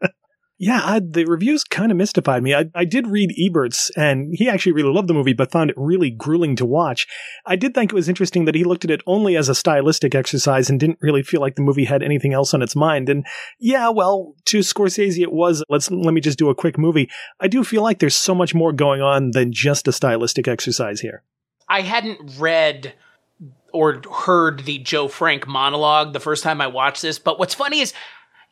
yeah, 0.62 0.82
I, 0.84 1.00
the 1.00 1.24
reviews 1.24 1.64
kind 1.64 1.90
of 1.90 1.96
mystified 1.96 2.42
me. 2.42 2.54
I, 2.54 2.66
I 2.74 2.84
did 2.84 3.06
read 3.06 3.34
Ebert's, 3.38 3.90
and 3.96 4.34
he 4.36 4.46
actually 4.46 4.72
really 4.72 4.92
loved 4.92 5.08
the 5.08 5.14
movie, 5.14 5.32
but 5.32 5.50
found 5.50 5.70
it 5.70 5.76
really 5.78 6.10
grueling 6.10 6.54
to 6.56 6.66
watch. 6.66 7.06
I 7.46 7.56
did 7.56 7.72
think 7.72 7.90
it 7.90 7.94
was 7.94 8.10
interesting 8.10 8.44
that 8.44 8.54
he 8.54 8.62
looked 8.62 8.84
at 8.84 8.90
it 8.90 9.00
only 9.06 9.38
as 9.38 9.48
a 9.48 9.54
stylistic 9.54 10.14
exercise 10.14 10.68
and 10.68 10.78
didn't 10.78 10.98
really 11.00 11.22
feel 11.22 11.40
like 11.40 11.56
the 11.56 11.62
movie 11.62 11.86
had 11.86 12.02
anything 12.02 12.34
else 12.34 12.52
on 12.52 12.60
its 12.60 12.76
mind. 12.76 13.08
And 13.08 13.26
yeah, 13.58 13.88
well, 13.88 14.34
to 14.44 14.58
Scorsese, 14.58 15.22
it 15.22 15.32
was 15.32 15.64
let's 15.70 15.90
let 15.90 16.12
me 16.12 16.20
just 16.20 16.38
do 16.38 16.50
a 16.50 16.54
quick 16.54 16.76
movie. 16.76 17.08
I 17.40 17.48
do 17.48 17.64
feel 17.64 17.82
like 17.82 17.98
there's 17.98 18.14
so 18.14 18.34
much 18.34 18.54
more 18.54 18.74
going 18.74 19.00
on 19.00 19.30
than 19.30 19.54
just 19.54 19.88
a 19.88 19.92
stylistic 19.92 20.46
exercise 20.46 21.00
here. 21.00 21.22
I 21.70 21.80
hadn't 21.80 22.38
read 22.38 22.92
or 23.72 24.02
heard 24.12 24.66
the 24.66 24.76
Joe 24.76 25.08
Frank 25.08 25.46
monologue 25.46 26.12
the 26.12 26.20
first 26.20 26.42
time 26.42 26.60
I 26.60 26.66
watched 26.66 27.00
this, 27.00 27.18
but 27.18 27.38
what's 27.38 27.54
funny 27.54 27.80
is, 27.80 27.94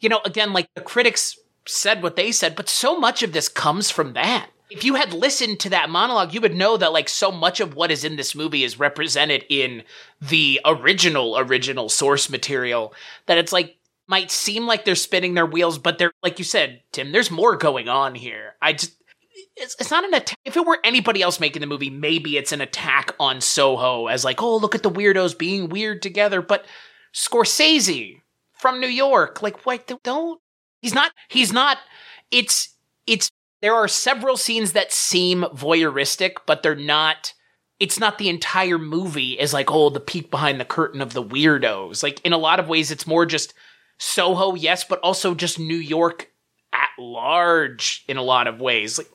you 0.01 0.09
know, 0.09 0.23
again, 0.25 0.55
like 0.55 0.73
the 0.75 0.81
critics 0.81 1.37
said 1.69 2.03
what 2.03 2.17
they 2.17 2.33
said, 2.33 2.57
but 2.57 2.69
so 2.69 2.99
much 2.99 3.23
of 3.23 3.33
this 3.33 3.49
comes 3.49 3.91
from 3.91 4.15
that. 4.15 4.51
If 4.71 4.85
you 4.85 4.97
had 4.97 5.15
listened 5.15 5.61
to 5.61 5.71
that 5.71 5.89
monologue, 5.89 6.35
you 6.35 6.41
would 6.43 6.55
know 6.55 6.77
that 6.77 6.93
like 6.93 7.09
so 7.09 7.33
much 7.33 7.61
of 7.61 7.75
what 7.75 7.91
is 7.91 8.05
in 8.05 8.17
this 8.17 8.35
movie 8.35 8.65
is 8.65 8.79
represented 8.79 9.45
in 9.49 9.83
the 10.21 10.61
original, 10.65 11.39
original 11.39 11.89
source 11.89 12.29
material 12.29 12.93
that 13.27 13.39
it's 13.39 13.53
like 13.53 13.77
might 14.07 14.31
seem 14.31 14.67
like 14.67 14.85
they're 14.85 14.95
spinning 14.95 15.35
their 15.35 15.47
wheels, 15.47 15.79
but 15.79 15.99
they're, 15.99 16.13
like 16.23 16.39
you 16.39 16.45
said, 16.45 16.83
Tim, 16.93 17.13
there's 17.13 17.31
more 17.31 17.57
going 17.57 17.89
on 17.89 18.15
here. 18.15 18.55
I 18.61 18.73
just, 18.73 18.95
it's, 19.57 19.77
it's 19.79 19.91
not 19.91 20.05
an 20.05 20.15
attack. 20.15 20.39
If 20.45 20.57
it 20.57 20.67
were 20.67 20.79
anybody 20.83 21.23
else 21.23 21.41
making 21.41 21.61
the 21.61 21.67
movie, 21.67 21.91
maybe 21.91 22.37
it's 22.37 22.53
an 22.53 22.61
attack 22.61 23.15
on 23.21 23.41
Soho 23.41 24.07
as 24.07 24.25
like, 24.25 24.43
oh, 24.43 24.57
look 24.57 24.75
at 24.75 24.83
the 24.83 24.91
weirdos 24.91 25.37
being 25.37 25.69
weird 25.69 26.03
together. 26.03 26.41
But 26.41 26.65
Scorsese 27.15 28.21
from 28.55 28.81
New 28.81 28.89
York, 28.89 29.43
like, 29.43 29.65
wait, 29.67 29.91
don't, 30.03 30.41
He's 30.81 30.95
not. 30.95 31.13
He's 31.29 31.53
not. 31.53 31.79
It's. 32.31 32.75
It's. 33.07 33.31
There 33.61 33.75
are 33.75 33.89
several 33.89 34.37
scenes 34.37 34.73
that 34.73 34.93
seem 34.93 35.43
voyeuristic, 35.55 36.33
but 36.47 36.63
they're 36.63 36.77
not. 36.77 37.33
It's 37.81 37.99
not 37.99 38.19
the 38.19 38.29
entire 38.29 38.79
movie 38.79 39.39
as 39.39 39.53
like, 39.53 39.71
oh, 39.71 39.91
the 39.91 40.01
peek 40.01 40.31
behind 40.31 40.61
the 40.61 40.65
curtain 40.65 41.01
of 41.01 41.13
the 41.13 41.23
weirdos. 41.23 42.03
Like 42.03 42.21
in 42.25 42.33
a 42.33 42.39
lot 42.39 42.61
of 42.61 42.69
ways, 42.69 42.91
it's 42.91 43.07
more 43.07 43.25
just 43.27 43.55
Soho, 43.99 44.55
yes, 44.55 44.85
but 44.85 45.01
also 45.01 45.35
just 45.35 45.59
New 45.59 45.77
York 45.77 46.31
at 46.73 46.89
large 46.99 48.05
in 48.09 48.17
a 48.17 48.23
lot 48.23 48.47
of 48.47 48.61
ways. 48.61 48.99
Like, 48.99 49.11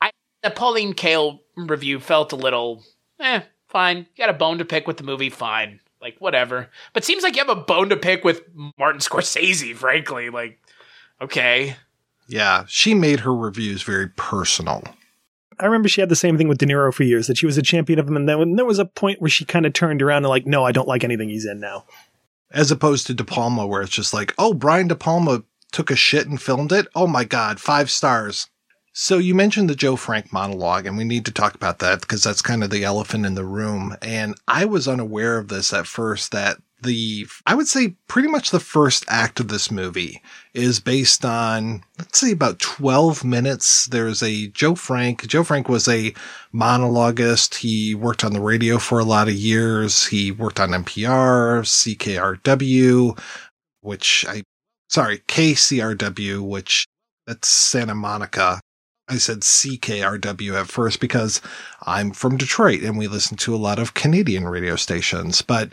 I 0.00 0.10
the 0.42 0.50
Pauline 0.50 0.94
Kael 0.94 1.40
review 1.56 2.00
felt 2.00 2.32
a 2.32 2.36
little, 2.36 2.84
eh, 3.20 3.40
fine. 3.68 3.98
You 3.98 4.04
got 4.18 4.30
a 4.30 4.38
bone 4.38 4.58
to 4.58 4.64
pick 4.64 4.86
with 4.86 4.96
the 4.96 5.04
movie, 5.04 5.30
fine. 5.30 5.80
Like 6.00 6.16
whatever. 6.18 6.68
But 6.92 7.04
seems 7.04 7.22
like 7.22 7.36
you 7.36 7.44
have 7.44 7.56
a 7.56 7.60
bone 7.60 7.88
to 7.88 7.96
pick 7.96 8.24
with 8.24 8.42
Martin 8.78 9.00
Scorsese, 9.00 9.74
frankly. 9.74 10.30
Like 10.30 10.58
okay. 11.20 11.76
Yeah, 12.28 12.64
she 12.68 12.94
made 12.94 13.20
her 13.20 13.34
reviews 13.34 13.82
very 13.82 14.08
personal. 14.08 14.82
I 15.58 15.64
remember 15.64 15.88
she 15.88 16.00
had 16.02 16.10
the 16.10 16.16
same 16.16 16.36
thing 16.36 16.48
with 16.48 16.58
De 16.58 16.66
Niro 16.66 16.92
for 16.92 17.04
years, 17.04 17.28
that 17.28 17.38
she 17.38 17.46
was 17.46 17.56
a 17.56 17.62
champion 17.62 17.98
of 17.98 18.08
him, 18.08 18.16
and 18.16 18.28
then 18.28 18.56
there 18.56 18.64
was 18.64 18.78
a 18.78 18.84
point 18.84 19.20
where 19.20 19.30
she 19.30 19.44
kind 19.44 19.64
of 19.64 19.72
turned 19.72 20.02
around 20.02 20.24
and 20.24 20.28
like, 20.28 20.46
no, 20.46 20.64
I 20.64 20.72
don't 20.72 20.88
like 20.88 21.04
anything 21.04 21.28
he's 21.28 21.46
in 21.46 21.60
now. 21.60 21.84
As 22.50 22.70
opposed 22.70 23.06
to 23.06 23.14
De 23.14 23.24
Palma, 23.24 23.66
where 23.66 23.82
it's 23.82 23.92
just 23.92 24.12
like, 24.12 24.34
oh, 24.38 24.54
Brian 24.54 24.88
De 24.88 24.94
Palma 24.94 25.44
took 25.72 25.90
a 25.90 25.96
shit 25.96 26.26
and 26.26 26.40
filmed 26.40 26.72
it. 26.72 26.86
Oh 26.94 27.06
my 27.06 27.24
God, 27.24 27.58
five 27.60 27.90
stars. 27.90 28.48
So 28.92 29.18
you 29.18 29.34
mentioned 29.34 29.68
the 29.68 29.74
Joe 29.74 29.96
Frank 29.96 30.32
monologue, 30.32 30.86
and 30.86 30.96
we 30.96 31.04
need 31.04 31.26
to 31.26 31.32
talk 31.32 31.54
about 31.54 31.80
that 31.80 32.00
because 32.00 32.22
that's 32.22 32.40
kind 32.40 32.64
of 32.64 32.70
the 32.70 32.84
elephant 32.84 33.26
in 33.26 33.34
the 33.34 33.44
room. 33.44 33.94
And 34.00 34.34
I 34.48 34.64
was 34.64 34.88
unaware 34.88 35.38
of 35.38 35.48
this 35.48 35.72
at 35.72 35.86
first 35.86 36.32
that 36.32 36.58
the, 36.82 37.26
I 37.46 37.54
would 37.54 37.68
say 37.68 37.96
pretty 38.06 38.28
much 38.28 38.50
the 38.50 38.60
first 38.60 39.04
act 39.08 39.40
of 39.40 39.48
this 39.48 39.70
movie 39.70 40.22
is 40.54 40.78
based 40.78 41.24
on, 41.24 41.82
let's 41.98 42.18
say 42.18 42.32
about 42.32 42.58
12 42.58 43.24
minutes. 43.24 43.86
There's 43.86 44.22
a 44.22 44.48
Joe 44.48 44.74
Frank. 44.74 45.26
Joe 45.26 45.42
Frank 45.42 45.68
was 45.68 45.88
a 45.88 46.14
monologuist. 46.54 47.56
He 47.56 47.94
worked 47.94 48.24
on 48.24 48.32
the 48.32 48.40
radio 48.40 48.78
for 48.78 48.98
a 48.98 49.04
lot 49.04 49.28
of 49.28 49.34
years. 49.34 50.06
He 50.06 50.30
worked 50.30 50.60
on 50.60 50.70
NPR, 50.70 51.62
CKRW, 51.62 53.18
which 53.80 54.26
I, 54.28 54.42
sorry, 54.88 55.18
KCRW, 55.28 56.46
which 56.46 56.86
that's 57.26 57.48
Santa 57.48 57.94
Monica. 57.94 58.60
I 59.08 59.18
said 59.18 59.40
CKRW 59.40 60.60
at 60.60 60.66
first 60.66 60.98
because 61.00 61.40
I'm 61.82 62.10
from 62.10 62.36
Detroit 62.36 62.82
and 62.82 62.98
we 62.98 63.06
listen 63.06 63.36
to 63.38 63.54
a 63.54 63.56
lot 63.56 63.78
of 63.78 63.94
Canadian 63.94 64.48
radio 64.48 64.74
stations, 64.74 65.42
but 65.42 65.72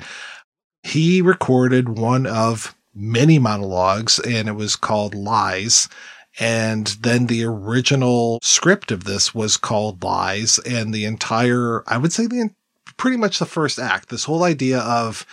he 0.83 1.21
recorded 1.21 1.97
one 1.97 2.27
of 2.27 2.75
many 2.93 3.39
monologues 3.39 4.19
and 4.19 4.47
it 4.47 4.53
was 4.53 4.75
called 4.75 5.15
Lies. 5.15 5.89
And 6.39 6.87
then 7.01 7.27
the 7.27 7.45
original 7.45 8.39
script 8.43 8.91
of 8.91 9.05
this 9.05 9.33
was 9.33 9.57
called 9.57 10.03
Lies 10.03 10.59
and 10.59 10.93
the 10.93 11.05
entire, 11.05 11.83
I 11.87 11.97
would 11.97 12.11
say 12.11 12.27
the, 12.27 12.49
pretty 12.97 13.17
much 13.17 13.39
the 13.39 13.45
first 13.45 13.79
act, 13.79 14.09
this 14.09 14.25
whole 14.25 14.43
idea 14.43 14.79
of 14.79 15.25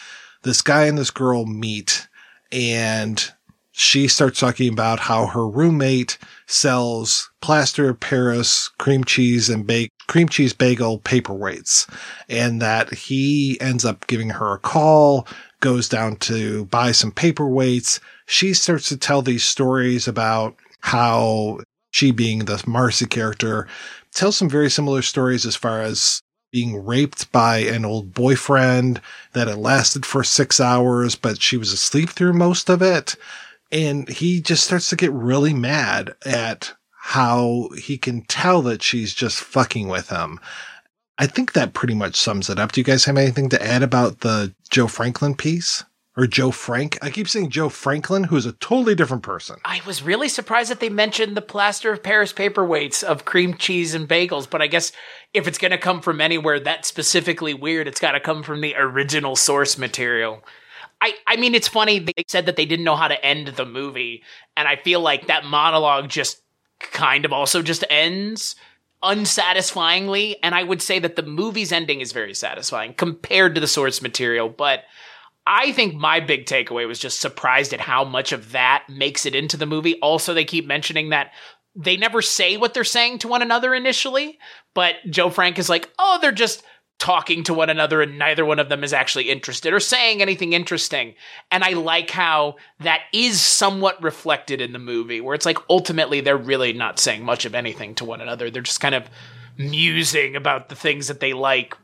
this 0.42 0.62
guy 0.62 0.84
and 0.84 0.96
this 0.96 1.10
girl 1.10 1.44
meet 1.46 2.08
and 2.52 3.32
she 3.72 4.08
starts 4.08 4.40
talking 4.40 4.72
about 4.72 5.00
how 5.00 5.26
her 5.26 5.48
roommate 5.48 6.18
sells 6.46 7.30
plaster 7.40 7.88
of 7.88 8.00
Paris 8.00 8.68
cream 8.78 9.04
cheese 9.04 9.48
and 9.48 9.66
bake 9.66 9.92
cream 10.10 10.28
cheese 10.28 10.52
bagel 10.52 10.98
paperweights 10.98 11.88
and 12.28 12.60
that 12.60 12.92
he 12.92 13.56
ends 13.60 13.84
up 13.84 14.08
giving 14.08 14.30
her 14.30 14.52
a 14.52 14.58
call, 14.58 15.26
goes 15.60 15.88
down 15.88 16.16
to 16.16 16.64
buy 16.66 16.90
some 16.90 17.12
paperweights. 17.12 18.00
She 18.26 18.52
starts 18.52 18.88
to 18.88 18.96
tell 18.96 19.22
these 19.22 19.44
stories 19.44 20.08
about 20.08 20.56
how 20.80 21.60
she 21.92 22.10
being 22.10 22.40
the 22.40 22.60
Marcy 22.66 23.06
character 23.06 23.68
tells 24.12 24.36
some 24.36 24.48
very 24.48 24.68
similar 24.68 25.02
stories 25.02 25.46
as 25.46 25.54
far 25.54 25.80
as 25.80 26.20
being 26.50 26.84
raped 26.84 27.30
by 27.30 27.58
an 27.58 27.84
old 27.84 28.12
boyfriend 28.12 29.00
that 29.34 29.46
it 29.46 29.56
lasted 29.56 30.04
for 30.04 30.24
six 30.24 30.58
hours, 30.58 31.14
but 31.14 31.40
she 31.40 31.56
was 31.56 31.72
asleep 31.72 32.10
through 32.10 32.32
most 32.32 32.68
of 32.68 32.82
it. 32.82 33.14
And 33.70 34.08
he 34.08 34.40
just 34.40 34.64
starts 34.64 34.88
to 34.90 34.96
get 34.96 35.12
really 35.12 35.54
mad 35.54 36.14
at 36.26 36.72
how 37.02 37.70
he 37.78 37.96
can 37.96 38.22
tell 38.22 38.60
that 38.62 38.82
she's 38.82 39.14
just 39.14 39.40
fucking 39.40 39.88
with 39.88 40.10
him. 40.10 40.38
I 41.18 41.26
think 41.26 41.54
that 41.54 41.72
pretty 41.72 41.94
much 41.94 42.14
sums 42.14 42.50
it 42.50 42.58
up. 42.58 42.72
Do 42.72 42.80
you 42.80 42.84
guys 42.84 43.06
have 43.06 43.16
anything 43.16 43.48
to 43.48 43.66
add 43.66 43.82
about 43.82 44.20
the 44.20 44.54
Joe 44.70 44.86
Franklin 44.86 45.34
piece? 45.34 45.82
Or 46.16 46.26
Joe 46.26 46.50
Frank? 46.50 46.98
I 47.00 47.08
keep 47.08 47.28
saying 47.28 47.50
Joe 47.50 47.68
Franklin, 47.68 48.24
who 48.24 48.36
is 48.36 48.44
a 48.44 48.52
totally 48.52 48.94
different 48.94 49.22
person. 49.22 49.56
I 49.64 49.80
was 49.86 50.02
really 50.02 50.28
surprised 50.28 50.70
that 50.70 50.80
they 50.80 50.88
mentioned 50.88 51.36
the 51.36 51.42
plaster 51.42 51.92
of 51.92 52.02
Paris 52.02 52.32
paperweights 52.32 53.02
of 53.02 53.24
cream 53.24 53.54
cheese 53.54 53.94
and 53.94 54.08
bagels, 54.08 54.50
but 54.50 54.60
I 54.60 54.66
guess 54.66 54.92
if 55.32 55.46
it's 55.46 55.56
going 55.56 55.70
to 55.70 55.78
come 55.78 56.02
from 56.02 56.20
anywhere 56.20 56.60
that 56.60 56.84
specifically 56.84 57.54
weird, 57.54 57.88
it's 57.88 58.00
got 58.00 58.12
to 58.12 58.20
come 58.20 58.42
from 58.42 58.60
the 58.60 58.74
original 58.76 59.36
source 59.36 59.78
material. 59.78 60.44
I, 61.00 61.14
I 61.26 61.36
mean, 61.36 61.54
it's 61.54 61.68
funny. 61.68 62.00
They 62.00 62.24
said 62.28 62.46
that 62.46 62.56
they 62.56 62.66
didn't 62.66 62.84
know 62.84 62.96
how 62.96 63.08
to 63.08 63.24
end 63.24 63.48
the 63.48 63.64
movie, 63.64 64.22
and 64.56 64.68
I 64.68 64.76
feel 64.76 65.00
like 65.00 65.28
that 65.28 65.46
monologue 65.46 66.08
just 66.08 66.42
kind 66.80 67.24
of 67.24 67.32
also 67.32 67.62
just 67.62 67.84
ends 67.90 68.56
unsatisfyingly. 69.02 70.42
And 70.42 70.54
I 70.54 70.62
would 70.62 70.82
say 70.82 70.98
that 70.98 71.16
the 71.16 71.22
movie's 71.22 71.72
ending 71.72 72.00
is 72.00 72.12
very 72.12 72.34
satisfying 72.34 72.94
compared 72.94 73.54
to 73.54 73.60
the 73.60 73.66
source 73.66 74.02
material, 74.02 74.48
but 74.48 74.84
I 75.46 75.72
think 75.72 75.94
my 75.94 76.20
big 76.20 76.44
takeaway 76.46 76.86
was 76.86 76.98
just 76.98 77.20
surprised 77.20 77.72
at 77.72 77.80
how 77.80 78.04
much 78.04 78.32
of 78.32 78.52
that 78.52 78.84
makes 78.88 79.24
it 79.26 79.34
into 79.34 79.56
the 79.56 79.66
movie. 79.66 79.98
Also, 80.00 80.34
they 80.34 80.44
keep 80.44 80.66
mentioning 80.66 81.08
that 81.10 81.32
they 81.74 81.96
never 81.96 82.20
say 82.20 82.56
what 82.56 82.74
they're 82.74 82.84
saying 82.84 83.18
to 83.20 83.28
one 83.28 83.42
another 83.42 83.74
initially, 83.74 84.38
but 84.74 84.96
Joe 85.08 85.30
Frank 85.30 85.58
is 85.58 85.68
like, 85.68 85.88
oh, 85.98 86.18
they're 86.20 86.32
just 86.32 86.62
talking 87.00 87.42
to 87.42 87.54
one 87.54 87.70
another 87.70 88.02
and 88.02 88.18
neither 88.18 88.44
one 88.44 88.60
of 88.60 88.68
them 88.68 88.84
is 88.84 88.92
actually 88.92 89.30
interested 89.30 89.72
or 89.72 89.80
saying 89.80 90.22
anything 90.22 90.52
interesting. 90.52 91.14
And 91.50 91.64
I 91.64 91.70
like 91.70 92.10
how 92.10 92.56
that 92.80 93.00
is 93.12 93.40
somewhat 93.40 94.00
reflected 94.02 94.60
in 94.60 94.72
the 94.72 94.78
movie, 94.78 95.20
where 95.20 95.34
it's 95.34 95.46
like 95.46 95.58
ultimately 95.68 96.20
they're 96.20 96.36
really 96.36 96.72
not 96.72 97.00
saying 97.00 97.24
much 97.24 97.44
of 97.46 97.54
anything 97.54 97.94
to 97.96 98.04
one 98.04 98.20
another. 98.20 98.50
They're 98.50 98.62
just 98.62 98.80
kind 98.80 98.94
of 98.94 99.08
musing 99.56 100.36
about 100.36 100.68
the 100.68 100.76
things 100.76 101.08
that 101.08 101.20
they 101.20 101.32
like. 101.32 101.76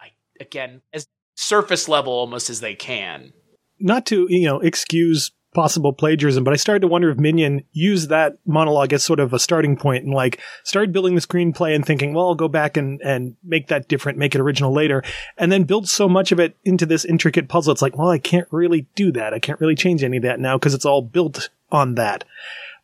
I, 0.00 0.10
again, 0.38 0.82
as 0.92 1.08
surface 1.36 1.88
level 1.88 2.12
almost 2.12 2.50
as 2.50 2.60
they 2.60 2.74
can. 2.74 3.32
Not 3.80 4.06
to, 4.06 4.26
you 4.28 4.46
know, 4.46 4.60
excuse 4.60 5.32
possible 5.54 5.92
plagiarism, 5.92 6.44
but 6.44 6.52
I 6.52 6.56
started 6.56 6.80
to 6.80 6.88
wonder 6.88 7.10
if 7.10 7.16
Minion 7.16 7.64
used 7.72 8.10
that 8.10 8.36
monologue 8.44 8.92
as 8.92 9.02
sort 9.02 9.20
of 9.20 9.32
a 9.32 9.38
starting 9.38 9.76
point 9.76 10.04
and 10.04 10.12
like 10.12 10.40
started 10.64 10.92
building 10.92 11.14
the 11.14 11.20
screenplay 11.20 11.74
and 11.74 11.86
thinking, 11.86 12.12
well, 12.12 12.26
I'll 12.26 12.34
go 12.34 12.48
back 12.48 12.76
and, 12.76 13.00
and 13.00 13.36
make 13.42 13.68
that 13.68 13.88
different, 13.88 14.18
make 14.18 14.34
it 14.34 14.40
original 14.40 14.72
later, 14.72 15.02
and 15.38 15.50
then 15.50 15.64
build 15.64 15.88
so 15.88 16.08
much 16.08 16.32
of 16.32 16.40
it 16.40 16.56
into 16.64 16.84
this 16.84 17.04
intricate 17.04 17.48
puzzle. 17.48 17.72
It's 17.72 17.82
like, 17.82 17.96
well, 17.96 18.10
I 18.10 18.18
can't 18.18 18.48
really 18.50 18.86
do 18.94 19.12
that. 19.12 19.32
I 19.32 19.38
can't 19.38 19.60
really 19.60 19.76
change 19.76 20.02
any 20.04 20.18
of 20.18 20.24
that 20.24 20.40
now 20.40 20.58
because 20.58 20.74
it's 20.74 20.84
all 20.84 21.00
built 21.00 21.48
on 21.70 21.94
that. 21.94 22.24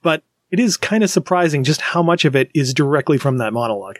But 0.03 0.23
it 0.51 0.59
is 0.59 0.77
kind 0.77 1.05
of 1.05 1.11
surprising 1.11 1.65
just 1.65 1.81
how 1.81 2.03
much 2.03 2.25
of 2.25 2.35
it 2.35 2.51
is 2.55 2.73
directly 2.73 3.19
from 3.19 3.39
that 3.39 3.53
monologue. 3.53 3.99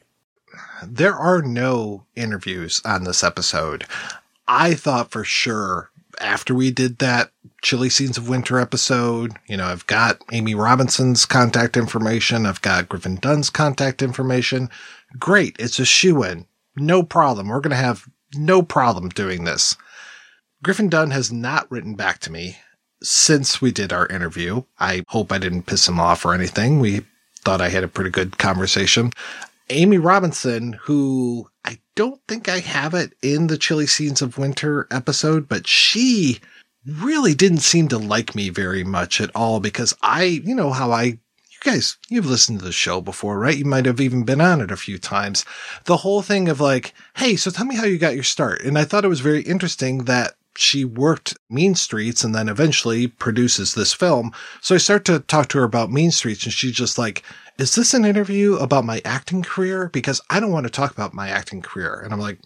There 0.85 1.15
are 1.15 1.43
no 1.43 2.07
interviews 2.17 2.81
on 2.85 3.05
this 3.05 3.23
episode. 3.23 3.85
I 4.49 4.75
thought 4.75 5.11
for 5.11 5.25
sure 5.25 5.91
after 6.21 6.55
we 6.55 6.71
did 6.71 6.99
that 6.99 7.31
Chilly 7.63 7.91
Scenes 7.91 8.19
of 8.19 8.29
Winter 8.29 8.59
episode, 8.59 9.33
you 9.47 9.57
know, 9.57 9.67
I've 9.67 9.87
got 9.87 10.23
Amy 10.33 10.55
Robinson's 10.55 11.27
contact 11.27 11.77
information. 11.77 12.47
I've 12.47 12.63
got 12.63 12.89
Griffin 12.89 13.17
Dunne's 13.17 13.51
contact 13.51 14.03
information. 14.03 14.71
Great. 15.19 15.57
It's 15.59 15.79
a 15.79 15.85
shoe 15.85 16.23
in. 16.23 16.47
No 16.77 17.03
problem. 17.03 17.49
We're 17.49 17.61
going 17.61 17.71
to 17.71 17.77
have 17.77 18.09
no 18.35 18.63
problem 18.63 19.09
doing 19.09 19.45
this. 19.45 19.77
Griffin 20.63 20.89
Dunne 20.89 21.11
has 21.11 21.33
not 21.33 21.71
written 21.71 21.95
back 21.95 22.21
to 22.21 22.33
me 22.33 22.59
since 23.03 23.61
we 23.61 23.73
did 23.73 23.93
our 23.93 24.07
interview. 24.07 24.63
I 24.79 25.05
hope 25.09 25.33
I 25.33 25.39
didn't 25.39 25.67
piss 25.67 25.89
him 25.89 25.99
off 25.99 26.25
or 26.25 26.35
anything. 26.35 26.81
We 26.81 27.03
thought 27.43 27.63
I 27.63 27.71
had 27.71 27.85
a 27.85 27.89
pretty 27.89 28.11
good 28.11 28.39
conversation. 28.39 29.13
Amy 29.71 29.99
Robinson, 29.99 30.75
who 30.83 31.49
I 31.65 31.79
don't 31.95 32.21
think 32.27 32.49
I 32.49 32.59
have 32.59 32.93
it 32.95 33.15
in 33.23 33.47
the 33.47 33.57
Chilly 33.57 33.87
Scenes 33.87 34.21
of 34.21 34.37
Winter 34.37 34.87
episode, 34.91 35.49
but 35.49 35.67
she 35.67 36.41
really 36.87 37.35
didn't 37.35 37.59
seem 37.59 37.89
to 37.89 37.99
like 37.99 38.35
me 38.35 38.49
very 38.49 38.85
much 38.85 39.21
at 39.21 39.31
all 39.35 39.61
because 39.61 39.95
I, 40.03 40.25
you 40.25 40.55
know, 40.55 40.71
how 40.71 40.91
I, 40.91 41.03
you 41.03 41.19
guys, 41.63 41.99
you've 42.09 42.27
listened 42.27 42.59
to 42.59 42.65
the 42.65 42.73
show 42.73 43.01
before, 43.01 43.39
right? 43.39 43.57
You 43.57 43.65
might 43.65 43.87
have 43.87 44.01
even 44.01 44.25
been 44.25 44.41
on 44.41 44.61
it 44.61 44.71
a 44.71 44.77
few 44.77 44.99
times. 44.99 45.45
The 45.85 45.99
whole 45.99 46.23
thing 46.23 46.49
of 46.49 46.61
like, 46.61 46.93
hey, 47.17 47.37
so 47.37 47.51
tell 47.51 47.67
me 47.67 47.77
how 47.77 47.85
you 47.85 47.99
got 47.99 48.15
your 48.15 48.25
start. 48.25 48.63
And 48.63 48.79
I 48.79 48.85
thought 48.85 49.05
it 49.05 49.09
was 49.09 49.21
very 49.21 49.43
interesting 49.43 50.05
that 50.05 50.35
she 50.57 50.85
worked 50.85 51.37
Mean 51.49 51.75
Streets 51.75 52.25
and 52.25 52.35
then 52.35 52.49
eventually 52.49 53.07
produces 53.07 53.75
this 53.75 53.93
film. 53.93 54.33
So 54.61 54.75
I 54.75 54.79
start 54.79 55.05
to 55.07 55.21
talk 55.21 55.49
to 55.49 55.59
her 55.59 55.65
about 55.65 55.93
Mean 55.93 56.11
Streets 56.11 56.45
and 56.45 56.53
she's 56.53 56.73
just 56.73 56.99
like, 56.99 57.23
is 57.59 57.75
this 57.75 57.95
an 57.95 58.05
interview 58.05 58.57
about 58.57 58.85
my 58.85 59.01
acting 59.05 59.43
career? 59.43 59.91
Because 59.93 60.21
I 60.31 60.41
don't 60.41 60.53
want 60.53 60.67
to 60.67 60.73
talk 60.73 60.93
about 60.93 61.15
my 61.15 61.29
acting 61.29 61.63
career. 61.63 62.01
And 62.01 62.13
I'm 62.13 62.21
like, 62.21 62.39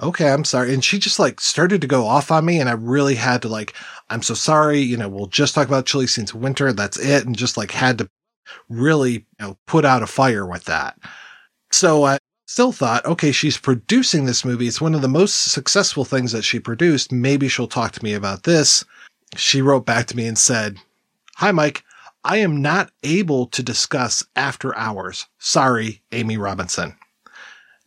okay, 0.00 0.30
I'm 0.30 0.44
sorry. 0.44 0.72
And 0.72 0.84
she 0.84 0.98
just 0.98 1.18
like 1.18 1.40
started 1.40 1.80
to 1.80 1.86
go 1.86 2.06
off 2.06 2.30
on 2.30 2.44
me. 2.44 2.60
And 2.60 2.68
I 2.68 2.72
really 2.72 3.16
had 3.16 3.42
to 3.42 3.48
like, 3.48 3.74
I'm 4.10 4.22
so 4.22 4.34
sorry. 4.34 4.80
You 4.80 4.96
know, 4.96 5.08
we'll 5.08 5.26
just 5.26 5.54
talk 5.54 5.66
about 5.66 5.86
Chilly 5.86 6.06
Scenes 6.06 6.34
Winter. 6.34 6.72
That's 6.72 6.98
it. 6.98 7.26
And 7.26 7.36
just 7.36 7.56
like 7.56 7.70
had 7.70 7.98
to 7.98 8.08
really, 8.68 9.12
you 9.12 9.24
know, 9.40 9.58
put 9.66 9.84
out 9.84 10.02
a 10.02 10.06
fire 10.06 10.46
with 10.46 10.64
that. 10.64 10.98
So 11.70 12.04
I 12.04 12.18
still 12.52 12.70
thought, 12.70 13.06
okay, 13.06 13.32
she's 13.32 13.56
producing 13.56 14.26
this 14.26 14.44
movie. 14.44 14.68
It's 14.68 14.80
one 14.80 14.94
of 14.94 15.00
the 15.00 15.08
most 15.08 15.50
successful 15.50 16.04
things 16.04 16.32
that 16.32 16.42
she 16.42 16.60
produced. 16.60 17.10
Maybe 17.10 17.48
she'll 17.48 17.66
talk 17.66 17.92
to 17.92 18.04
me 18.04 18.12
about 18.12 18.42
this. 18.42 18.84
She 19.36 19.62
wrote 19.62 19.86
back 19.86 20.06
to 20.08 20.16
me 20.16 20.26
and 20.26 20.36
said, 20.36 20.76
Hi, 21.36 21.50
Mike. 21.50 21.82
I 22.24 22.36
am 22.36 22.60
not 22.60 22.92
able 23.02 23.46
to 23.46 23.62
discuss 23.62 24.22
after 24.36 24.76
hours. 24.76 25.26
Sorry, 25.38 26.02
Amy 26.12 26.36
Robinson. 26.36 26.94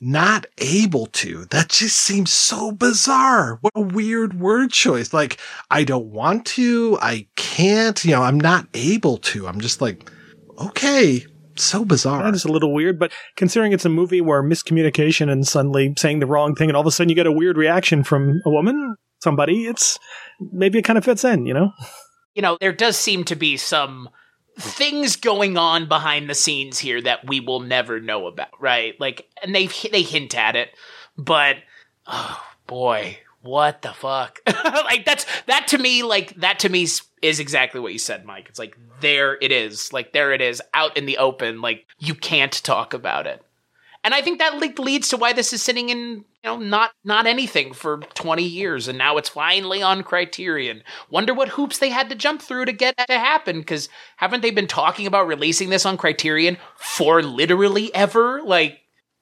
Not 0.01 0.47
able 0.57 1.05
to. 1.07 1.45
That 1.45 1.70
just 1.70 1.97
seems 1.97 2.34
so 2.34 2.72
bizarre. 2.72 3.59
What 3.61 3.74
a 3.76 3.82
weird 3.82 4.39
word 4.39 4.72
choice. 4.72 5.13
Like, 5.13 5.38
I 5.70 5.84
don't 5.84 6.07
want 6.07 6.47
to. 6.47 6.97
I 7.01 7.28
can't. 7.36 8.03
You 8.03 8.11
know, 8.11 8.24
I'm 8.24 8.39
not 8.39 8.68
able 8.74 9.18
to. 9.20 9.47
I'm 9.47 9.61
just 9.61 9.80
like, 9.80 10.11
okay. 10.57 11.26
So 11.57 11.85
bizarre. 11.85 12.23
That 12.23 12.35
is 12.35 12.45
a 12.45 12.51
little 12.51 12.73
weird, 12.73 12.99
but 12.99 13.11
considering 13.37 13.71
it's 13.71 13.85
a 13.85 13.89
movie 13.89 14.21
where 14.21 14.43
miscommunication 14.43 15.31
and 15.31 15.47
suddenly 15.47 15.93
saying 15.97 16.19
the 16.19 16.27
wrong 16.27 16.55
thing 16.55 16.69
and 16.69 16.75
all 16.75 16.82
of 16.82 16.87
a 16.87 16.91
sudden 16.91 17.09
you 17.09 17.15
get 17.15 17.27
a 17.27 17.32
weird 17.32 17.57
reaction 17.57 18.03
from 18.03 18.41
a 18.45 18.49
woman, 18.49 18.97
somebody, 19.19 19.65
it's 19.65 19.97
maybe 20.51 20.79
it 20.79 20.83
kind 20.83 20.97
of 20.97 21.05
fits 21.05 21.23
in, 21.23 21.45
you 21.45 21.53
know? 21.53 21.71
You 22.33 22.41
know, 22.41 22.57
there 22.59 22.73
does 22.73 22.97
seem 22.97 23.23
to 23.25 23.36
be 23.36 23.55
some 23.55 24.09
things 24.57 25.15
going 25.15 25.57
on 25.57 25.87
behind 25.87 26.29
the 26.29 26.36
scenes 26.36 26.79
here 26.79 27.01
that 27.01 27.27
we 27.27 27.39
will 27.39 27.59
never 27.59 27.99
know 27.99 28.27
about, 28.27 28.49
right? 28.59 28.93
Like, 28.99 29.27
and 29.43 29.53
they 29.53 29.67
they 29.67 30.01
hint 30.01 30.36
at 30.36 30.55
it, 30.55 30.69
but 31.17 31.57
oh 32.07 32.41
boy, 32.67 33.19
what 33.41 33.82
the 33.82 33.93
fuck? 33.93 34.39
like 34.65 35.05
that's 35.05 35.25
that 35.47 35.67
to 35.69 35.77
me, 35.77 36.03
like 36.03 36.36
that 36.36 36.59
to 36.59 36.69
me 36.69 36.87
is 37.25 37.39
exactly 37.39 37.81
what 37.81 37.91
you 37.91 37.97
said, 37.97 38.23
Mike. 38.23 38.45
It's 38.49 38.59
like 38.59 38.77
there 39.01 39.37
it 39.41 39.51
is, 39.51 39.91
like 39.91 40.13
there 40.13 40.31
it 40.31 40.41
is, 40.41 40.61
out 40.75 40.95
in 40.95 41.07
the 41.07 41.17
open. 41.17 41.59
Like 41.59 41.87
you 41.97 42.13
can't 42.13 42.53
talk 42.63 42.93
about 42.93 43.25
it. 43.25 43.43
And 44.03 44.13
I 44.13 44.21
think 44.21 44.37
that 44.37 44.59
leads 44.79 45.09
to 45.09 45.17
why 45.17 45.33
this 45.33 45.51
is 45.51 45.63
sitting 45.63 45.89
in, 45.89 45.99
you 45.99 46.23
know, 46.43 46.57
not 46.57 46.91
not 47.03 47.25
anything 47.25 47.73
for 47.73 48.01
20 48.13 48.43
years 48.43 48.87
and 48.87 48.99
now 48.99 49.17
it's 49.17 49.29
finally 49.29 49.81
on 49.81 50.03
Criterion. 50.03 50.83
Wonder 51.09 51.33
what 51.33 51.49
hoops 51.49 51.79
they 51.79 51.89
had 51.89 52.09
to 52.09 52.15
jump 52.15 52.43
through 52.43 52.65
to 52.65 52.71
get 52.71 52.95
that 52.97 53.07
to 53.07 53.17
happen 53.17 53.63
cuz 53.63 53.89
haven't 54.17 54.41
they 54.41 54.51
been 54.51 54.67
talking 54.67 55.07
about 55.07 55.25
releasing 55.25 55.69
this 55.69 55.87
on 55.87 55.97
Criterion 55.97 56.57
for 56.77 57.23
literally 57.23 57.93
ever? 57.95 58.43
Like 58.43 58.81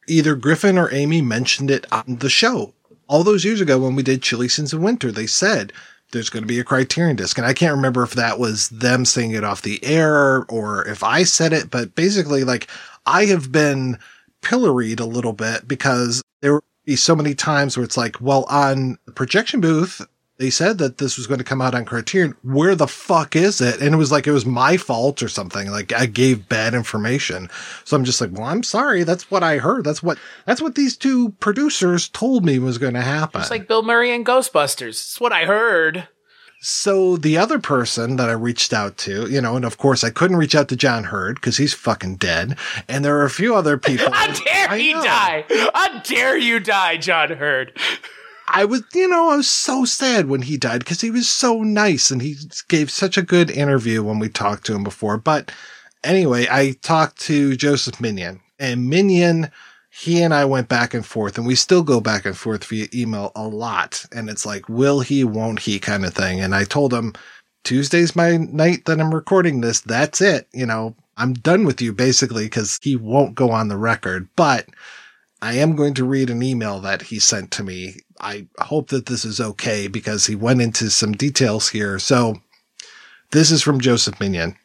either 0.09 0.35
Griffin 0.35 0.77
or 0.77 0.93
Amy 0.93 1.21
mentioned 1.21 1.71
it 1.71 1.85
on 1.89 2.17
the 2.19 2.29
show. 2.29 2.73
All 3.07 3.23
those 3.23 3.45
years 3.45 3.61
ago 3.61 3.79
when 3.79 3.95
we 3.95 4.03
did 4.03 4.21
Chilly 4.21 4.49
Scenes 4.49 4.73
of 4.73 4.81
Winter, 4.81 5.09
they 5.09 5.27
said 5.27 5.71
there's 6.13 6.29
going 6.29 6.43
to 6.43 6.47
be 6.47 6.59
a 6.59 6.63
Criterion 6.63 7.17
disc. 7.17 7.37
And 7.37 7.45
I 7.45 7.53
can't 7.53 7.75
remember 7.75 8.03
if 8.03 8.13
that 8.13 8.39
was 8.39 8.69
them 8.69 9.03
saying 9.03 9.31
it 9.31 9.43
off 9.43 9.61
the 9.61 9.83
air 9.83 10.45
or 10.45 10.87
if 10.87 11.03
I 11.03 11.23
said 11.23 11.51
it, 11.51 11.69
but 11.69 11.95
basically 11.95 12.45
like 12.45 12.67
I 13.05 13.25
have 13.25 13.51
been 13.51 13.99
pilloried 14.41 14.99
a 14.99 15.05
little 15.05 15.33
bit 15.33 15.67
because 15.67 16.21
there 16.41 16.61
be 16.85 16.95
so 16.95 17.15
many 17.15 17.33
times 17.33 17.77
where 17.77 17.83
it's 17.83 17.97
like, 17.97 18.19
well, 18.21 18.45
on 18.49 18.97
the 19.05 19.11
projection 19.11 19.61
booth, 19.61 20.05
they 20.37 20.49
said 20.49 20.79
that 20.79 20.97
this 20.97 21.17
was 21.17 21.27
going 21.27 21.37
to 21.37 21.43
come 21.43 21.61
out 21.61 21.75
on 21.75 21.85
Criterion. 21.85 22.35
Where 22.41 22.73
the 22.75 22.87
fuck 22.87 23.35
is 23.35 23.61
it? 23.61 23.81
And 23.81 23.93
it 23.93 23.97
was 23.97 24.11
like 24.11 24.25
it 24.25 24.31
was 24.31 24.45
my 24.45 24.77
fault 24.77 25.21
or 25.21 25.29
something. 25.29 25.69
Like 25.69 25.93
I 25.93 26.07
gave 26.07 26.49
bad 26.49 26.73
information. 26.73 27.49
So 27.83 27.95
I'm 27.95 28.03
just 28.03 28.19
like, 28.19 28.31
well, 28.31 28.43
I'm 28.45 28.63
sorry. 28.63 29.03
That's 29.03 29.29
what 29.29 29.43
I 29.43 29.57
heard. 29.57 29.83
That's 29.83 30.01
what 30.01 30.17
that's 30.45 30.61
what 30.61 30.75
these 30.75 30.97
two 30.97 31.29
producers 31.39 32.09
told 32.09 32.43
me 32.43 32.57
was 32.57 32.77
going 32.79 32.95
to 32.95 33.01
happen. 33.01 33.41
It's 33.41 33.51
like 33.51 33.67
Bill 33.67 33.83
Murray 33.83 34.11
and 34.13 34.25
Ghostbusters. 34.25 34.89
It's 34.89 35.21
what 35.21 35.31
I 35.31 35.45
heard. 35.45 36.07
So 36.65 37.17
the 37.17 37.37
other 37.37 37.59
person 37.59 38.15
that 38.15 38.29
I 38.29 38.33
reached 38.33 38.71
out 38.71 38.97
to, 38.99 39.29
you 39.29 39.41
know, 39.41 39.57
and 39.57 39.65
of 39.65 39.77
course 39.77 40.01
I 40.01 40.09
couldn't 40.09 40.37
reach 40.37 40.55
out 40.55 40.69
to 40.69 40.77
John 40.77 41.03
Heard 41.03 41.35
because 41.35 41.57
he's 41.57 41.73
fucking 41.73 42.15
dead. 42.15 42.57
And 42.87 43.03
there 43.03 43.17
are 43.17 43.25
a 43.25 43.29
few 43.29 43.53
other 43.53 43.77
people. 43.89 44.11
How 44.11 44.27
dare 44.27 44.69
I 44.69 44.79
he 44.79 44.93
know. 44.93 45.03
die? 45.03 45.45
How 45.73 45.99
dare 45.99 46.37
you 46.37 46.61
die, 46.61 46.95
John 46.97 47.31
Heard? 47.31 47.77
I 48.53 48.65
was, 48.65 48.83
you 48.93 49.07
know, 49.07 49.29
I 49.29 49.37
was 49.37 49.49
so 49.49 49.83
sad 49.83 50.27
when 50.29 50.43
he 50.43 50.57
died 50.57 50.79
because 50.79 51.01
he 51.01 51.09
was 51.09 51.27
so 51.27 51.63
nice 51.63 52.11
and 52.11 52.21
he 52.21 52.35
gave 52.69 52.91
such 52.91 53.17
a 53.17 53.23
good 53.23 53.49
interview 53.49 54.03
when 54.03 54.19
we 54.19 54.29
talked 54.29 54.65
to 54.67 54.75
him 54.75 54.83
before. 54.83 55.17
But 55.17 55.51
anyway, 56.03 56.47
I 56.49 56.75
talked 56.83 57.19
to 57.21 57.55
Joseph 57.55 57.99
Minion 57.99 58.41
and 58.59 58.89
Minion, 58.89 59.51
he 59.89 60.21
and 60.21 60.33
I 60.33 60.45
went 60.45 60.69
back 60.69 60.93
and 60.93 61.05
forth 61.05 61.37
and 61.37 61.45
we 61.45 61.55
still 61.55 61.83
go 61.83 61.99
back 61.99 62.25
and 62.25 62.37
forth 62.37 62.63
via 62.65 62.87
email 62.93 63.31
a 63.35 63.47
lot. 63.47 64.05
And 64.11 64.29
it's 64.29 64.45
like, 64.45 64.69
will 64.69 65.01
he, 65.01 65.23
won't 65.23 65.59
he 65.59 65.79
kind 65.79 66.05
of 66.05 66.13
thing. 66.13 66.39
And 66.39 66.53
I 66.53 66.63
told 66.63 66.93
him 66.93 67.13
Tuesday's 67.63 68.15
my 68.15 68.37
night 68.37 68.85
that 68.85 68.99
I'm 68.99 69.13
recording 69.13 69.61
this. 69.61 69.81
That's 69.81 70.21
it. 70.21 70.47
You 70.53 70.65
know, 70.65 70.95
I'm 71.17 71.33
done 71.33 71.65
with 71.65 71.81
you 71.81 71.91
basically 71.91 72.45
because 72.45 72.79
he 72.81 72.95
won't 72.95 73.35
go 73.35 73.51
on 73.51 73.67
the 73.67 73.77
record, 73.77 74.29
but 74.35 74.67
I 75.41 75.55
am 75.55 75.75
going 75.75 75.93
to 75.95 76.05
read 76.05 76.29
an 76.29 76.41
email 76.41 76.79
that 76.79 77.01
he 77.01 77.19
sent 77.19 77.51
to 77.51 77.63
me. 77.63 77.97
I 78.23 78.47
hope 78.59 78.89
that 78.89 79.05
this 79.05 79.25
is 79.25 79.39
okay 79.39 79.87
because 79.87 80.25
he 80.25 80.35
went 80.35 80.61
into 80.61 80.89
some 80.89 81.11
details 81.11 81.69
here. 81.69 81.99
So 81.99 82.41
this 83.31 83.51
is 83.51 83.61
from 83.61 83.81
Joseph 83.81 84.19
Minion. 84.19 84.55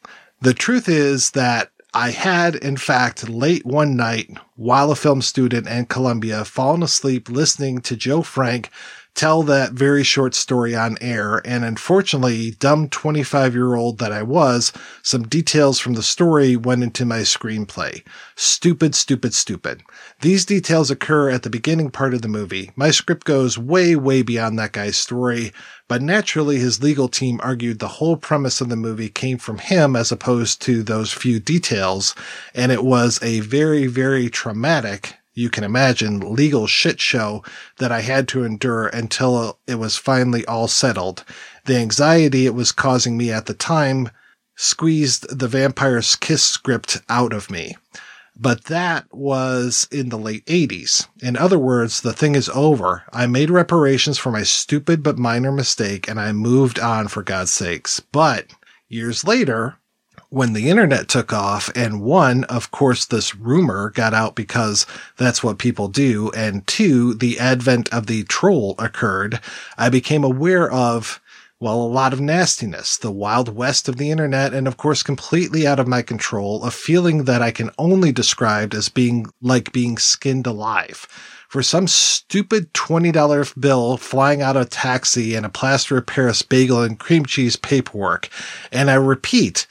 The 0.41 0.53
truth 0.53 0.87
is 0.87 1.31
that 1.31 1.71
I 1.93 2.11
had, 2.11 2.55
in 2.55 2.77
fact, 2.77 3.27
late 3.27 3.65
one 3.65 3.97
night 3.97 4.29
while 4.55 4.91
a 4.91 4.95
film 4.95 5.21
student 5.21 5.67
at 5.67 5.89
Columbia 5.89 6.45
fallen 6.45 6.83
asleep 6.83 7.29
listening 7.29 7.81
to 7.81 7.95
Joe 7.95 8.21
Frank 8.21 8.69
tell 9.15 9.43
that 9.43 9.73
very 9.73 10.03
short 10.03 10.33
story 10.33 10.75
on 10.75 10.97
air. 11.01 11.41
And 11.45 11.65
unfortunately, 11.65 12.51
dumb 12.51 12.89
25 12.89 13.53
year 13.53 13.75
old 13.75 13.97
that 13.99 14.11
I 14.11 14.23
was, 14.23 14.71
some 15.03 15.27
details 15.27 15.79
from 15.79 15.93
the 15.93 16.03
story 16.03 16.55
went 16.55 16.83
into 16.83 17.05
my 17.05 17.19
screenplay. 17.19 18.03
Stupid, 18.35 18.95
stupid, 18.95 19.33
stupid. 19.33 19.81
These 20.21 20.45
details 20.45 20.89
occur 20.89 21.29
at 21.29 21.43
the 21.43 21.49
beginning 21.49 21.91
part 21.91 22.13
of 22.13 22.21
the 22.21 22.27
movie. 22.27 22.71
My 22.75 22.91
script 22.91 23.25
goes 23.25 23.57
way, 23.57 23.95
way 23.95 24.21
beyond 24.21 24.57
that 24.59 24.71
guy's 24.71 24.97
story, 24.97 25.51
but 25.87 26.01
naturally 26.01 26.59
his 26.59 26.81
legal 26.81 27.07
team 27.09 27.39
argued 27.43 27.79
the 27.79 27.87
whole 27.87 28.15
premise 28.15 28.61
of 28.61 28.69
the 28.69 28.75
movie 28.75 29.09
came 29.09 29.37
from 29.37 29.57
him 29.57 29.95
as 29.95 30.11
opposed 30.11 30.61
to 30.61 30.83
those 30.83 31.11
few 31.11 31.39
details. 31.39 32.15
And 32.53 32.71
it 32.71 32.83
was 32.83 33.19
a 33.21 33.39
very, 33.41 33.87
very 33.87 34.29
traumatic 34.29 35.15
you 35.39 35.49
can 35.49 35.63
imagine, 35.63 36.19
legal 36.19 36.67
shit 36.67 36.99
show 36.99 37.43
that 37.77 37.93
I 37.93 38.01
had 38.01 38.27
to 38.29 38.43
endure 38.43 38.87
until 38.87 39.57
it 39.65 39.75
was 39.75 39.95
finally 39.95 40.45
all 40.45 40.67
settled. 40.67 41.23
The 41.65 41.77
anxiety 41.77 42.45
it 42.45 42.53
was 42.53 42.73
causing 42.73 43.15
me 43.15 43.31
at 43.31 43.45
the 43.45 43.53
time 43.53 44.09
squeezed 44.57 45.39
the 45.39 45.47
Vampire's 45.47 46.17
Kiss 46.17 46.43
script 46.43 47.01
out 47.07 47.31
of 47.31 47.49
me. 47.49 47.77
But 48.35 48.65
that 48.65 49.05
was 49.11 49.87
in 49.91 50.09
the 50.09 50.17
late 50.17 50.45
80s. 50.45 51.07
In 51.21 51.37
other 51.37 51.59
words, 51.59 52.01
the 52.01 52.13
thing 52.13 52.35
is 52.35 52.49
over. 52.49 53.03
I 53.13 53.25
made 53.25 53.49
reparations 53.49 54.17
for 54.17 54.31
my 54.31 54.43
stupid 54.43 55.03
but 55.03 55.17
minor 55.17 55.53
mistake 55.53 56.09
and 56.09 56.19
I 56.19 56.33
moved 56.33 56.79
on 56.79 57.07
for 57.07 57.23
God's 57.23 57.51
sakes. 57.51 58.01
But 58.11 58.47
years 58.89 59.23
later, 59.23 59.77
when 60.29 60.53
the 60.53 60.69
internet 60.69 61.07
took 61.07 61.33
off 61.33 61.71
and 61.75 62.01
one, 62.01 62.43
of 62.45 62.71
course, 62.71 63.05
this 63.05 63.35
rumor 63.35 63.89
got 63.89 64.13
out 64.13 64.35
because 64.35 64.85
that's 65.17 65.43
what 65.43 65.57
people 65.57 65.87
do. 65.87 66.31
And 66.35 66.65
two, 66.67 67.15
the 67.15 67.39
advent 67.39 67.91
of 67.91 68.07
the 68.07 68.23
troll 68.25 68.75
occurred. 68.77 69.39
I 69.77 69.89
became 69.89 70.23
aware 70.23 70.71
of, 70.71 71.19
well, 71.59 71.81
a 71.81 71.83
lot 71.83 72.13
of 72.13 72.21
nastiness, 72.21 72.97
the 72.97 73.11
wild 73.11 73.55
west 73.55 73.89
of 73.89 73.97
the 73.97 74.11
internet. 74.11 74.53
And 74.53 74.67
of 74.67 74.77
course, 74.77 75.01
completely 75.01 75.65
out 75.65 75.79
of 75.79 75.87
my 75.87 76.03
control, 76.03 76.63
a 76.63 76.71
feeling 76.71 77.23
that 77.23 77.41
I 77.41 77.51
can 77.51 77.71
only 77.77 78.11
describe 78.11 78.73
as 78.73 78.87
being 78.87 79.25
like 79.41 79.73
being 79.73 79.97
skinned 79.97 80.45
alive 80.45 81.07
for 81.49 81.63
some 81.63 81.87
stupid 81.87 82.71
$20 82.75 83.59
bill 83.59 83.97
flying 83.97 84.43
out 84.43 84.55
of 84.55 84.67
a 84.67 84.69
taxi 84.69 85.33
and 85.33 85.47
a 85.47 85.49
plaster 85.49 85.97
of 85.97 86.05
Paris 86.05 86.43
bagel 86.43 86.83
and 86.83 86.99
cream 86.99 87.25
cheese 87.25 87.55
paperwork. 87.55 88.29
And 88.71 88.91
I 88.91 88.93
repeat, 88.93 89.65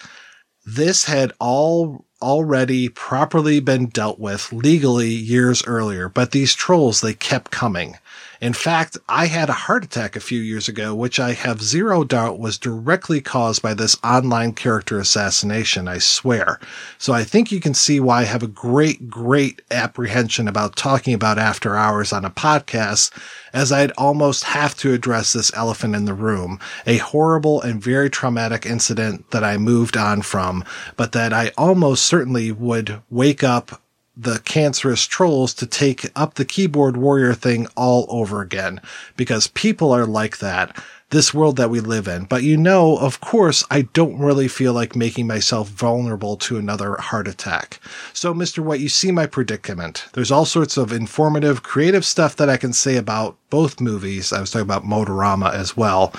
this 0.69 1.05
had 1.05 1.33
all 1.41 2.05
already 2.21 2.89
properly 2.89 3.59
been 3.61 3.87
dealt 3.87 4.19
with 4.19 4.53
legally 4.53 5.09
years 5.09 5.65
earlier, 5.67 6.09
but 6.09 6.33
these 6.33 6.55
trolls, 6.55 7.01
they 7.01 7.15
kept 7.15 7.51
coming. 7.51 7.97
In 8.41 8.53
fact, 8.53 8.97
I 9.09 9.27
had 9.27 9.49
a 9.49 9.65
heart 9.65 9.85
attack 9.85 10.15
a 10.15 10.21
few 10.21 10.41
years 10.41 10.69
ago, 10.69 10.95
which 10.95 11.19
I 11.19 11.33
have 11.33 11.61
zero 11.61 12.05
doubt 12.05 12.39
was 12.39 12.57
directly 12.57 13.21
caused 13.21 13.63
by 13.63 13.75
this 13.75 13.97
online 14.05 14.53
character 14.53 15.01
assassination, 15.01 15.89
I 15.89 15.99
swear. 15.99 16.61
So 16.99 17.13
I 17.13 17.25
think 17.25 17.51
you 17.51 17.59
can 17.61 17.75
see 17.75 17.99
why 17.99 18.21
I 18.21 18.25
have 18.25 18.45
a 18.45 18.49
great, 18.49 19.11
great 19.11 19.63
apprehension 19.73 20.47
about 20.47 20.77
talking 20.77 21.15
about 21.15 21.39
after 21.39 21.75
hours 21.75 22.13
on 22.13 22.25
a 22.25 22.31
podcast, 22.31 23.11
as 23.53 23.73
I'd 23.73 23.93
almost 23.99 24.45
have 24.45 24.77
to 24.77 24.93
address 24.93 25.33
this 25.33 25.53
elephant 25.55 25.97
in 25.97 26.05
the 26.05 26.15
room, 26.15 26.61
a 26.87 26.99
horrible 26.99 27.61
and 27.61 27.83
very 27.83 28.09
traumatic 28.09 28.65
incident 28.65 29.33
that 29.33 29.43
I 29.43 29.57
moved 29.57 29.97
on 29.97 30.23
from, 30.23 30.65
but 30.97 31.11
that 31.11 31.33
I 31.33 31.51
almost 31.59 32.05
certainly 32.07 32.53
would 32.53 33.03
wake 33.11 33.43
up 33.43 33.83
the 34.19 34.41
cancerous 34.41 35.07
trolls 35.07 35.55
to 35.55 35.67
take 35.67 36.11
up 36.17 36.35
the 36.35 36.45
keyboard 36.45 36.97
warrior 36.97 37.35
thing 37.35 37.69
all 37.77 38.05
over 38.09 38.41
again 38.41 38.81
because 39.17 39.47
people 39.47 39.93
are 39.93 40.07
like 40.07 40.39
that. 40.39 40.77
This 41.11 41.33
world 41.33 41.57
that 41.57 41.71
we 41.71 41.81
live 41.81 42.07
in. 42.07 42.25
But 42.25 42.43
you 42.43 42.59
know, 42.59 42.99
of 42.99 43.23
course, 43.23 43.65
I 43.71 43.83
don't 43.83 44.19
really 44.19 44.47
feel 44.47 44.75
like 44.75 44.95
making 44.95 45.27
myself 45.27 45.71
vulnerable 45.71 46.37
to 46.37 46.59
another 46.59 46.97
heart 46.97 47.27
attack. 47.27 47.81
So, 48.13 48.35
Mr. 48.35 48.59
White, 48.59 48.81
you 48.81 48.91
see 48.91 49.11
my 49.11 49.25
predicament. 49.25 50.05
There's 50.13 50.31
all 50.31 50.45
sorts 50.45 50.77
of 50.77 50.93
informative, 50.93 51.63
creative 51.63 52.05
stuff 52.05 52.37
that 52.37 52.51
I 52.51 52.59
can 52.59 52.75
say 52.75 52.97
about 52.97 53.39
both 53.49 53.81
movies. 53.81 54.35
I 54.35 54.41
was 54.41 54.51
talking 54.51 54.67
about 54.67 54.85
Motorama 54.85 55.51
as 55.51 55.79
well, 55.79 56.13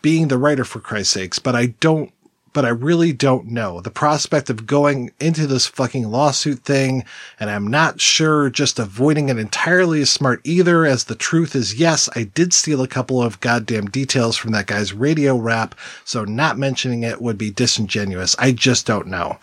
being 0.00 0.28
the 0.28 0.38
writer 0.38 0.64
for 0.64 0.78
Christ's 0.78 1.14
sakes, 1.14 1.40
but 1.40 1.56
I 1.56 1.74
don't 1.80 2.12
but 2.56 2.64
I 2.64 2.70
really 2.70 3.12
don't 3.12 3.48
know. 3.48 3.82
The 3.82 3.90
prospect 3.90 4.48
of 4.48 4.64
going 4.64 5.10
into 5.20 5.46
this 5.46 5.66
fucking 5.66 6.08
lawsuit 6.08 6.60
thing, 6.60 7.04
and 7.38 7.50
I'm 7.50 7.66
not 7.66 8.00
sure 8.00 8.48
just 8.48 8.78
avoiding 8.78 9.28
it 9.28 9.36
entirely 9.36 10.00
is 10.00 10.08
smart 10.10 10.40
either, 10.42 10.86
as 10.86 11.04
the 11.04 11.16
truth 11.16 11.54
is, 11.54 11.74
yes, 11.74 12.08
I 12.16 12.22
did 12.22 12.54
steal 12.54 12.80
a 12.80 12.88
couple 12.88 13.22
of 13.22 13.40
goddamn 13.40 13.90
details 13.90 14.38
from 14.38 14.52
that 14.52 14.68
guy's 14.68 14.94
radio 14.94 15.36
rap, 15.36 15.74
so 16.06 16.24
not 16.24 16.56
mentioning 16.56 17.02
it 17.02 17.20
would 17.20 17.36
be 17.36 17.50
disingenuous. 17.50 18.34
I 18.38 18.52
just 18.52 18.86
don't 18.86 19.08
know. 19.08 19.38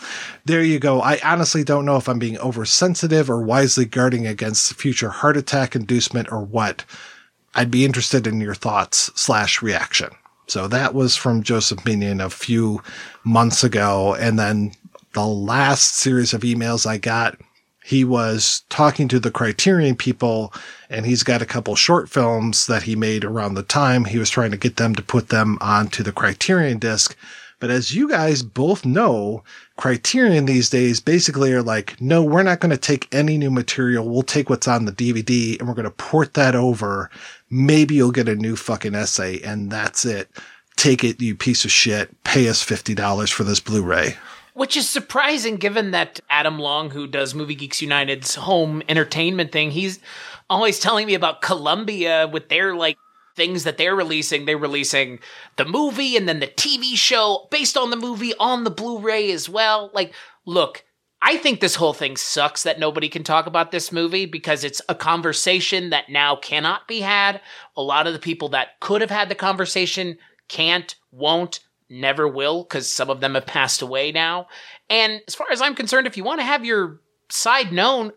There 0.46 0.64
you 0.64 0.80
go. 0.80 1.00
I 1.00 1.20
honestly 1.24 1.64
don't 1.64 1.86
know 1.86 1.98
if 1.98 2.10
I'm 2.10 2.18
being 2.18 2.40
oversensitive 2.40 3.30
or 3.30 3.44
wisely 3.44 3.86
guarding 3.86 4.26
against 4.26 4.74
future 4.74 5.10
heart 5.10 5.38
attack 5.38 5.76
inducement 5.76 6.32
or 6.32 6.44
what. 6.44 6.84
I'd 7.54 7.70
be 7.70 7.86
interested 7.86 8.26
in 8.26 8.42
your 8.42 8.56
thoughts 8.56 9.12
slash 9.14 9.62
reaction. 9.62 10.10
So 10.48 10.68
that 10.68 10.94
was 10.94 11.16
from 11.16 11.44
Joseph 11.44 11.86
Minion 11.86 12.22
a 12.22 12.30
few 12.30 12.82
months 13.24 13.64
ago. 13.64 14.16
And 14.16 14.38
then 14.38 14.74
the 15.14 15.26
last 15.26 15.98
series 15.98 16.34
of 16.34 16.42
emails 16.42 16.86
I 16.86 16.98
got, 16.98 17.38
he 17.84 18.04
was 18.04 18.64
talking 18.70 19.08
to 19.10 19.20
the 19.20 19.32
Criterion 19.32 19.96
people 19.96 20.54
and 20.90 21.06
he's 21.06 21.24
got 21.24 21.42
a 21.42 21.46
couple 21.46 21.76
short 21.76 22.10
films 22.10 22.68
that 22.68 22.84
he 22.84 22.96
made 22.96 23.26
around 23.26 23.56
the 23.56 23.64
time. 23.64 24.06
He 24.06 24.20
was 24.20 24.30
trying 24.30 24.52
to 24.52 24.58
get 24.58 24.78
them 24.78 24.96
to 24.96 25.02
put 25.02 25.30
them 25.30 25.58
onto 25.60 26.04
the 26.04 26.12
Criterion 26.12 26.80
disc. 26.80 27.16
But 27.60 27.70
as 27.70 27.96
you 27.96 28.10
guys 28.10 28.44
both 28.44 28.86
know, 28.86 29.44
Criterion 29.76 30.46
these 30.46 30.70
days 30.70 31.00
basically 31.00 31.52
are 31.52 31.64
like, 31.64 32.00
no, 32.00 32.24
we're 32.24 32.44
not 32.44 32.60
going 32.60 32.70
to 32.70 32.78
take 32.78 33.14
any 33.14 33.38
new 33.38 33.50
material. 33.50 34.08
We'll 34.08 34.22
take 34.22 34.50
what's 34.50 34.68
on 34.68 34.86
the 34.86 34.92
DVD 34.92 35.58
and 35.58 35.68
we're 35.68 35.74
going 35.74 35.86
to 35.86 35.92
port 35.92 36.36
that 36.36 36.56
over. 36.56 37.10
Maybe 37.50 37.96
you'll 37.96 38.12
get 38.12 38.30
a 38.30 38.36
new 38.36 38.56
fucking 38.56 38.94
essay 38.94 39.42
and 39.42 39.72
that's 39.72 40.06
it. 40.06 40.30
Take 40.76 41.04
it, 41.04 41.22
you 41.22 41.36
piece 41.36 41.66
of 41.66 41.72
shit. 41.72 42.24
Pay 42.24 42.48
us 42.50 42.64
$50 42.64 43.32
for 43.32 43.44
this 43.44 43.60
Blu-ray. 43.60 44.16
Which 44.54 44.78
is 44.78 44.88
surprising 44.88 45.56
given 45.56 45.92
that 45.92 46.20
Adam 46.30 46.60
Long, 46.60 46.92
who 46.92 47.08
does 47.08 47.34
Movie 47.34 47.56
Geeks 47.56 47.82
United's 47.82 48.36
home 48.36 48.84
entertainment 48.88 49.52
thing, 49.52 49.72
he's 49.72 50.00
always 50.50 50.80
telling 50.80 51.08
me 51.08 51.16
about 51.16 51.42
Columbia 51.42 52.28
with 52.28 52.50
their 52.50 52.76
like 52.76 52.98
things 53.36 53.64
that 53.64 53.78
they're 53.78 53.96
releasing. 53.96 54.46
They're 54.46 54.58
releasing 54.58 55.20
the 55.56 55.66
movie 55.66 56.16
and 56.16 56.28
then 56.28 56.40
the 56.40 56.48
TV 56.48 56.96
show 56.96 57.48
based 57.52 57.78
on 57.78 57.90
the 57.90 57.96
movie 57.96 58.34
on 58.40 58.64
the 58.64 58.72
Blu-ray 58.72 59.32
as 59.32 59.50
well. 59.50 59.92
Like, 59.94 60.14
look, 60.46 60.84
I 61.22 61.38
think 61.38 61.60
this 61.60 61.76
whole 61.76 61.94
thing 61.94 62.18
sucks 62.18 62.64
that 62.64 62.80
nobody 62.80 63.08
can 63.08 63.24
talk 63.24 63.46
about 63.46 63.72
this 63.72 63.92
movie 63.92 64.26
because 64.26 64.64
it's 64.64 64.82
a 64.90 64.96
conversation 64.96 65.90
that 65.92 66.10
now 66.10 66.36
cannot 66.36 66.88
be 66.88 67.00
had. 67.00 67.40
A 67.78 67.82
lot 67.82 68.08
of 68.08 68.14
the 68.14 68.20
people 68.20 68.50
that 68.50 68.80
could 68.82 69.02
have 69.02 69.10
had 69.10 69.30
the 69.30 69.36
conversation 69.36 70.18
can't, 70.50 70.96
won't, 71.12 71.62
never 71.90 72.28
will 72.28 72.64
because 72.64 72.92
some 72.92 73.10
of 73.10 73.22
them 73.22 73.36
have 73.36 73.46
passed 73.46 73.82
away 73.82 74.12
now. 74.12 74.48
And 74.90 75.22
as 75.28 75.36
far 75.36 75.48
as 75.50 75.62
I'm 75.62 75.76
concerned, 75.76 76.08
if 76.08 76.18
you 76.18 76.26
want 76.26 76.42
to 76.42 76.46
have 76.46 76.66
your 76.66 77.00
side 77.30 77.72
known 77.72 78.12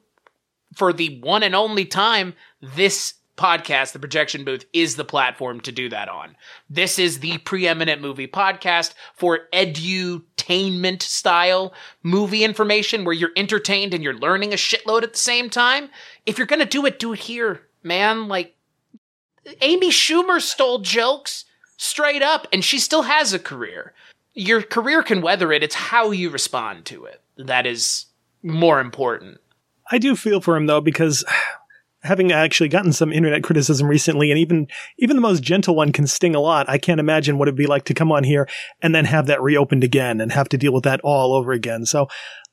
for 0.75 0.93
the 0.93 1.21
one 1.21 1.43
and 1.43 1.55
only 1.55 1.85
time, 1.85 2.35
this 2.61 3.15
podcast, 3.37 3.93
The 3.93 3.99
Projection 3.99 4.45
Booth, 4.45 4.65
is 4.73 4.97
the 4.97 5.05
platform 5.05 5.61
to 5.61 5.73
do 5.73 5.89
that 5.89 6.09
on. 6.09 6.37
This 6.69 6.99
is 6.99 7.21
the 7.21 7.39
preeminent 7.39 8.01
movie 8.01 8.27
podcast 8.27 8.95
for 9.15 9.41
edutainment 9.53 11.03
style 11.03 11.73
movie 12.03 12.45
information 12.45 13.05
where 13.05 13.15
you're 13.15 13.31
entertained 13.37 13.95
and 13.95 14.03
you're 14.03 14.19
learning 14.19 14.53
a 14.53 14.57
shitload 14.57 15.03
at 15.03 15.13
the 15.13 15.19
same 15.19 15.51
time. 15.51 15.91
If 16.25 16.39
you're 16.39 16.47
going 16.47 16.61
to 16.61 16.67
do 16.67 16.87
it, 16.87 16.99
do 16.99 17.13
it 17.13 17.21
here, 17.21 17.63
man. 17.83 18.29
Like, 18.29 18.55
Amy 19.61 19.91
Schumer 19.91 20.41
stole 20.41 20.81
jokes 20.81 21.45
straight 21.77 22.23
up 22.23 22.47
and 22.53 22.65
she 22.65 22.79
still 22.79 23.03
has 23.03 23.33
a 23.33 23.39
career. 23.39 23.93
Your 24.35 24.63
career 24.63 25.03
can 25.03 25.23
weather 25.23 25.53
it, 25.53 25.63
it's 25.63 25.75
how 25.75 26.11
you 26.11 26.31
respond 26.31 26.85
to 26.87 27.05
it 27.05 27.23
that 27.37 27.67
is 27.67 28.07
more 28.43 28.81
important. 28.81 29.39
I 29.91 29.99
do 29.99 30.17
feel 30.17 30.41
for 30.41 30.57
him 30.57 30.67
though 30.67 30.81
because 30.81 31.25
having 32.07 32.33
actually 32.33 32.69
gotten 32.69 32.93
some 32.93 33.13
internet 33.13 33.43
criticism 33.43 33.87
recently 33.87 34.31
and 34.31 34.39
even 34.39 34.67
even 34.99 35.17
the 35.17 35.23
most 35.23 35.43
gentle 35.43 35.77
one 35.77 35.93
can 35.93 36.07
sting 36.07 36.35
a 36.35 36.41
lot. 36.41 36.69
I 36.69 36.79
can't 36.79 37.01
imagine 37.01 37.39
what 37.39 37.49
it'd 37.49 37.59
be 37.59 37.67
like 37.67 37.85
to 37.85 37.95
come 37.95 38.11
on 38.11 38.25
here 38.25 38.49
and 38.81 38.95
then 38.95 39.05
have 39.05 39.27
that 39.27 39.43
reopened 39.43 39.85
again 39.85 40.21
and 40.21 40.33
have 40.33 40.49
to 40.51 40.59
deal 40.59 40.73
with 40.73 40.85
that 40.85 41.01
all 41.03 41.35
over 41.35 41.53
again. 41.53 41.85
So 41.87 42.09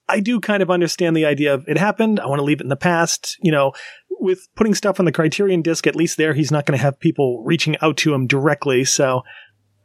I 0.10 0.20
do 0.20 0.40
kind 0.40 0.62
of 0.62 0.70
understand 0.70 1.16
the 1.16 1.26
idea 1.26 1.54
of 1.54 1.64
it 1.68 1.78
happened. 1.78 2.20
I 2.20 2.26
want 2.26 2.40
to 2.40 2.44
leave 2.44 2.60
it 2.60 2.64
in 2.64 2.70
the 2.70 2.76
past. 2.76 3.38
You 3.42 3.52
know, 3.52 3.72
with 4.10 4.48
putting 4.56 4.76
stuff 4.76 5.00
on 5.00 5.06
the 5.06 5.12
Criterion 5.12 5.62
disc, 5.62 5.88
at 5.88 5.96
least 5.96 6.18
there 6.18 6.34
he's 6.34 6.52
not 6.52 6.66
going 6.66 6.78
to 6.78 6.84
have 6.84 7.00
people 7.00 7.44
reaching 7.44 7.78
out 7.82 7.98
to 7.98 8.14
him 8.14 8.28
directly. 8.28 8.84
So 8.84 9.22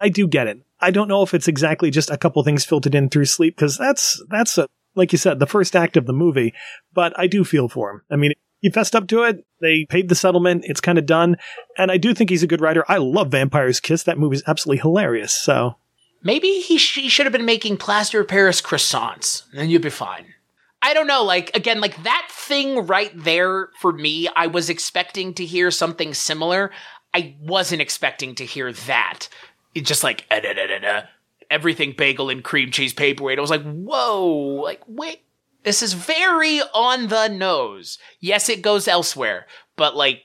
I 0.01 0.09
do 0.09 0.27
get 0.27 0.47
it. 0.47 0.59
I 0.81 0.90
don't 0.90 1.09
know 1.09 1.23
if 1.23 1.35
it's 1.35 1.49
exactly 1.49 1.90
just 1.90 2.11
a 2.11 2.16
couple 2.16 2.43
things 2.43 2.65
filtered 2.65 2.95
in 2.95 3.09
through 3.09 3.24
sleep 3.24 3.57
because 3.57 3.77
that's 3.77 4.23
that's 4.31 4.59
a 4.59 4.69
like 4.95 5.12
you 5.12 5.19
said 5.19 5.39
the 5.39 5.47
first 5.47 5.74
act 5.77 5.97
of 5.97 6.07
the 6.07 6.12
movie. 6.12 6.55
But 6.93 7.19
I 7.19 7.27
do 7.27 7.45
feel 7.45 7.69
for 7.69 7.90
him. 7.90 8.03
I 8.11 8.16
mean, 8.16 8.32
he 8.60 8.70
fessed 8.70 8.94
up 8.94 9.06
to 9.09 9.22
it. 9.22 9.44
They 9.60 9.86
paid 9.89 10.09
the 10.09 10.14
settlement. 10.14 10.64
It's 10.66 10.80
kind 10.80 10.98
of 10.98 11.06
done. 11.06 11.36
And 11.76 11.90
I 11.90 11.97
do 11.97 12.14
think 12.14 12.30
he's 12.30 12.43
a 12.43 12.48
good 12.48 12.60
writer. 12.60 12.85
I 12.89 12.98
love 12.98 13.30
Vampire's 13.30 13.80
Kiss. 13.80 14.02
That 14.05 14.18
movie's 14.18 14.43
absolutely 14.47 14.80
hilarious. 14.80 15.32
So 15.32 15.76
maybe 16.22 16.60
he, 16.60 16.78
sh- 16.78 16.98
he 16.98 17.09
should 17.09 17.26
have 17.26 17.32
been 17.32 17.44
making 17.44 17.76
plaster 17.76 18.20
of 18.20 18.28
Paris 18.28 18.60
croissants, 18.60 19.44
and 19.55 19.70
you'd 19.70 19.82
be 19.82 19.90
fine. 19.90 20.35
I 20.80 20.94
don't 20.94 21.06
know. 21.06 21.24
Like 21.24 21.55
again, 21.56 21.80
like 21.80 22.02
that 22.05 22.28
thing 22.30 22.86
right 22.86 23.10
there 23.14 23.70
for 23.80 23.93
me. 23.93 24.28
I 24.35 24.47
was 24.47 24.70
expecting 24.70 25.35
to 25.35 25.44
hear 25.44 25.70
something 25.70 26.14
similar. 26.14 26.70
I 27.12 27.36
wasn't 27.40 27.82
expecting 27.82 28.35
to 28.36 28.44
hear 28.44 28.72
that. 28.72 29.28
It's 29.74 29.89
just 29.89 30.05
like 30.05 30.24
eh, 30.30 30.40
da, 30.40 31.02
everything 31.51 31.94
bagel 31.97 32.30
and 32.30 32.44
cream 32.44 32.70
cheese 32.70 32.93
paperweight. 32.93 33.39
I 33.39 33.40
was 33.40 33.51
like, 33.51 33.62
whoa, 33.62 34.60
like 34.62 34.82
wait, 34.86 35.22
this 35.69 35.82
is 35.82 35.93
very 35.93 36.62
on 36.73 37.09
the 37.09 37.28
nose. 37.28 37.99
Yes, 38.20 38.49
it 38.49 38.62
goes 38.62 38.89
elsewhere, 38.89 39.47
but 39.77 39.95
like, 39.95 40.24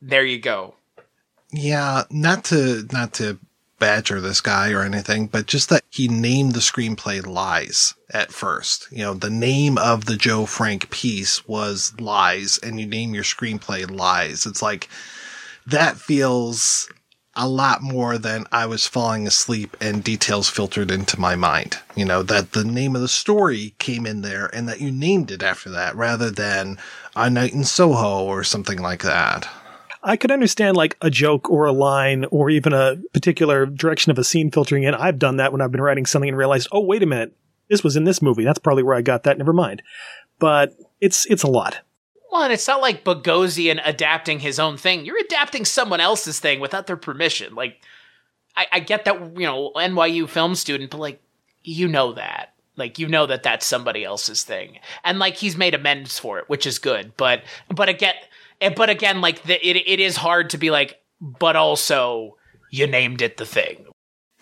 there 0.00 0.24
you 0.24 0.38
go. 0.38 0.76
Yeah, 1.50 2.04
not 2.10 2.44
to 2.44 2.86
not 2.92 3.12
to 3.14 3.40
badger 3.80 4.20
this 4.20 4.40
guy 4.40 4.70
or 4.70 4.82
anything, 4.82 5.26
but 5.26 5.46
just 5.46 5.68
that 5.70 5.82
he 5.90 6.06
named 6.06 6.52
the 6.52 6.60
screenplay 6.60 7.26
Lies 7.26 7.94
at 8.12 8.30
first. 8.30 8.86
You 8.92 8.98
know, 8.98 9.14
the 9.14 9.30
name 9.30 9.78
of 9.78 10.04
the 10.04 10.16
Joe 10.16 10.46
Frank 10.46 10.90
piece 10.90 11.44
was 11.48 11.92
Lies, 11.98 12.58
and 12.58 12.78
you 12.78 12.86
name 12.86 13.14
your 13.14 13.24
screenplay 13.24 13.90
Lies. 13.90 14.46
It's 14.46 14.62
like 14.62 14.88
that 15.66 15.96
feels 15.96 16.88
a 17.36 17.48
lot 17.48 17.82
more 17.82 18.16
than 18.18 18.46
I 18.52 18.66
was 18.66 18.86
falling 18.86 19.26
asleep 19.26 19.76
and 19.80 20.04
details 20.04 20.48
filtered 20.48 20.90
into 20.90 21.18
my 21.18 21.34
mind. 21.34 21.78
You 21.96 22.04
know, 22.04 22.22
that 22.22 22.52
the 22.52 22.64
name 22.64 22.94
of 22.94 23.02
the 23.02 23.08
story 23.08 23.74
came 23.78 24.06
in 24.06 24.22
there 24.22 24.46
and 24.54 24.68
that 24.68 24.80
you 24.80 24.90
named 24.90 25.30
it 25.30 25.42
after 25.42 25.70
that 25.70 25.96
rather 25.96 26.30
than 26.30 26.78
A 27.16 27.28
Night 27.28 27.52
in 27.52 27.64
Soho 27.64 28.24
or 28.24 28.44
something 28.44 28.78
like 28.78 29.02
that. 29.02 29.48
I 30.02 30.16
could 30.16 30.30
understand 30.30 30.76
like 30.76 30.96
a 31.00 31.10
joke 31.10 31.50
or 31.50 31.64
a 31.64 31.72
line 31.72 32.26
or 32.30 32.50
even 32.50 32.72
a 32.74 32.96
particular 33.12 33.64
direction 33.64 34.10
of 34.10 34.18
a 34.18 34.24
scene 34.24 34.50
filtering 34.50 34.82
in. 34.82 34.94
I've 34.94 35.18
done 35.18 35.38
that 35.38 35.50
when 35.50 35.62
I've 35.62 35.72
been 35.72 35.80
writing 35.80 36.04
something 36.04 36.28
and 36.28 36.36
realized, 36.36 36.68
oh, 36.72 36.80
wait 36.80 37.02
a 37.02 37.06
minute, 37.06 37.34
this 37.70 37.82
was 37.82 37.96
in 37.96 38.04
this 38.04 38.20
movie. 38.20 38.44
That's 38.44 38.58
probably 38.58 38.82
where 38.82 38.94
I 38.94 39.00
got 39.02 39.22
that. 39.24 39.38
Never 39.38 39.54
mind. 39.54 39.82
But 40.38 40.76
it's 41.00 41.24
it's 41.26 41.42
a 41.42 41.48
lot. 41.48 41.80
Well, 42.34 42.42
and 42.42 42.52
it's 42.52 42.66
not 42.66 42.80
like 42.80 43.04
Bogosian 43.04 43.80
adapting 43.84 44.40
his 44.40 44.58
own 44.58 44.76
thing. 44.76 45.06
You're 45.06 45.20
adapting 45.20 45.64
someone 45.64 46.00
else's 46.00 46.40
thing 46.40 46.58
without 46.58 46.88
their 46.88 46.96
permission. 46.96 47.54
Like, 47.54 47.80
I, 48.56 48.66
I 48.72 48.80
get 48.80 49.04
that, 49.04 49.38
you 49.38 49.46
know, 49.46 49.70
NYU 49.76 50.28
film 50.28 50.56
student, 50.56 50.90
but 50.90 50.98
like, 50.98 51.22
you 51.62 51.86
know 51.86 52.12
that. 52.14 52.52
Like, 52.74 52.98
you 52.98 53.06
know 53.06 53.26
that 53.26 53.44
that's 53.44 53.64
somebody 53.64 54.02
else's 54.02 54.42
thing. 54.42 54.80
And 55.04 55.20
like, 55.20 55.36
he's 55.36 55.56
made 55.56 55.74
amends 55.74 56.18
for 56.18 56.40
it, 56.40 56.48
which 56.48 56.66
is 56.66 56.80
good. 56.80 57.16
But, 57.16 57.44
but 57.68 57.88
again, 57.88 58.16
eh, 58.60 58.70
but 58.74 58.90
again, 58.90 59.20
like, 59.20 59.44
the, 59.44 59.64
it, 59.64 59.76
it 59.86 60.00
is 60.00 60.16
hard 60.16 60.50
to 60.50 60.58
be 60.58 60.72
like, 60.72 61.00
but 61.20 61.54
also, 61.54 62.36
you 62.68 62.88
named 62.88 63.22
it 63.22 63.36
the 63.36 63.46
thing. 63.46 63.86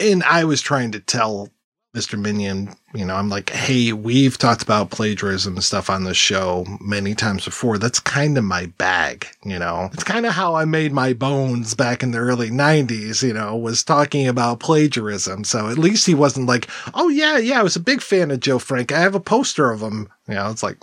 And 0.01 0.23
I 0.23 0.45
was 0.45 0.63
trying 0.63 0.93
to 0.93 1.01
tell 1.01 1.51
Mr. 1.95 2.19
Minion, 2.19 2.75
you 2.95 3.05
know, 3.05 3.17
I'm 3.17 3.29
like, 3.29 3.51
hey, 3.51 3.93
we've 3.93 4.37
talked 4.37 4.63
about 4.63 4.91
plagiarism 4.91 5.55
and 5.55 5.65
stuff 5.65 5.89
on 5.89 6.05
the 6.05 6.15
show 6.15 6.67
many 6.81 7.15
times 7.15 7.45
before. 7.45 7.79
That's 7.79 7.99
kind 7.99 8.37
of 8.37 8.45
my 8.45 8.67
bag, 8.67 9.27
you 9.45 9.59
know. 9.59 9.89
It's 9.93 10.05
kind 10.05 10.27
of 10.27 10.33
how 10.33 10.55
I 10.55 10.65
made 10.65 10.93
my 10.93 11.13
bones 11.13 11.75
back 11.75 12.03
in 12.03 12.11
the 12.11 12.19
early 12.19 12.51
90s, 12.51 13.23
you 13.23 13.33
know, 13.33 13.57
was 13.57 13.83
talking 13.83 14.29
about 14.29 14.61
plagiarism. 14.61 15.45
So 15.45 15.69
at 15.69 15.79
least 15.79 16.07
he 16.07 16.15
wasn't 16.15 16.49
like, 16.49 16.69
oh, 16.95 17.09
yeah, 17.09 17.39
yeah, 17.39 17.61
I 17.61 17.63
was 17.63 17.77
a 17.77 17.81
big 17.81 18.03
fan 18.03 18.31
of 18.31 18.41
Joe 18.41 18.59
Frank. 18.59 18.93
I 18.93 19.01
have 19.01 19.15
a 19.15 19.21
poster 19.21 19.71
of 19.71 19.81
him. 19.81 20.09
You 20.29 20.35
know, 20.35 20.51
it's 20.51 20.63
like, 20.63 20.79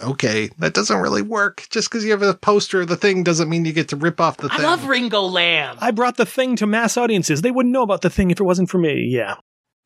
okay, 0.00 0.50
that 0.58 0.74
doesn't 0.74 1.00
really 1.00 1.22
work. 1.22 1.66
Just 1.70 1.90
because 1.90 2.04
you 2.04 2.12
have 2.12 2.22
a 2.22 2.34
poster 2.34 2.82
of 2.82 2.88
the 2.88 2.96
thing 2.96 3.24
doesn't 3.24 3.48
mean 3.48 3.64
you 3.64 3.72
get 3.72 3.88
to 3.88 3.96
rip 3.96 4.20
off 4.20 4.36
the 4.36 4.48
thing. 4.48 4.60
I 4.60 4.68
love 4.68 4.86
Ringo 4.86 5.22
Lam. 5.22 5.76
I 5.80 5.90
brought 5.90 6.16
the 6.16 6.26
thing 6.26 6.56
to 6.56 6.66
mass 6.66 6.96
audiences. 6.96 7.42
They 7.42 7.50
wouldn't 7.50 7.72
know 7.72 7.82
about 7.82 8.02
the 8.02 8.10
thing 8.10 8.30
if 8.30 8.38
it 8.38 8.44
wasn't 8.44 8.70
for 8.70 8.78
me. 8.78 9.08
Yeah. 9.10 9.36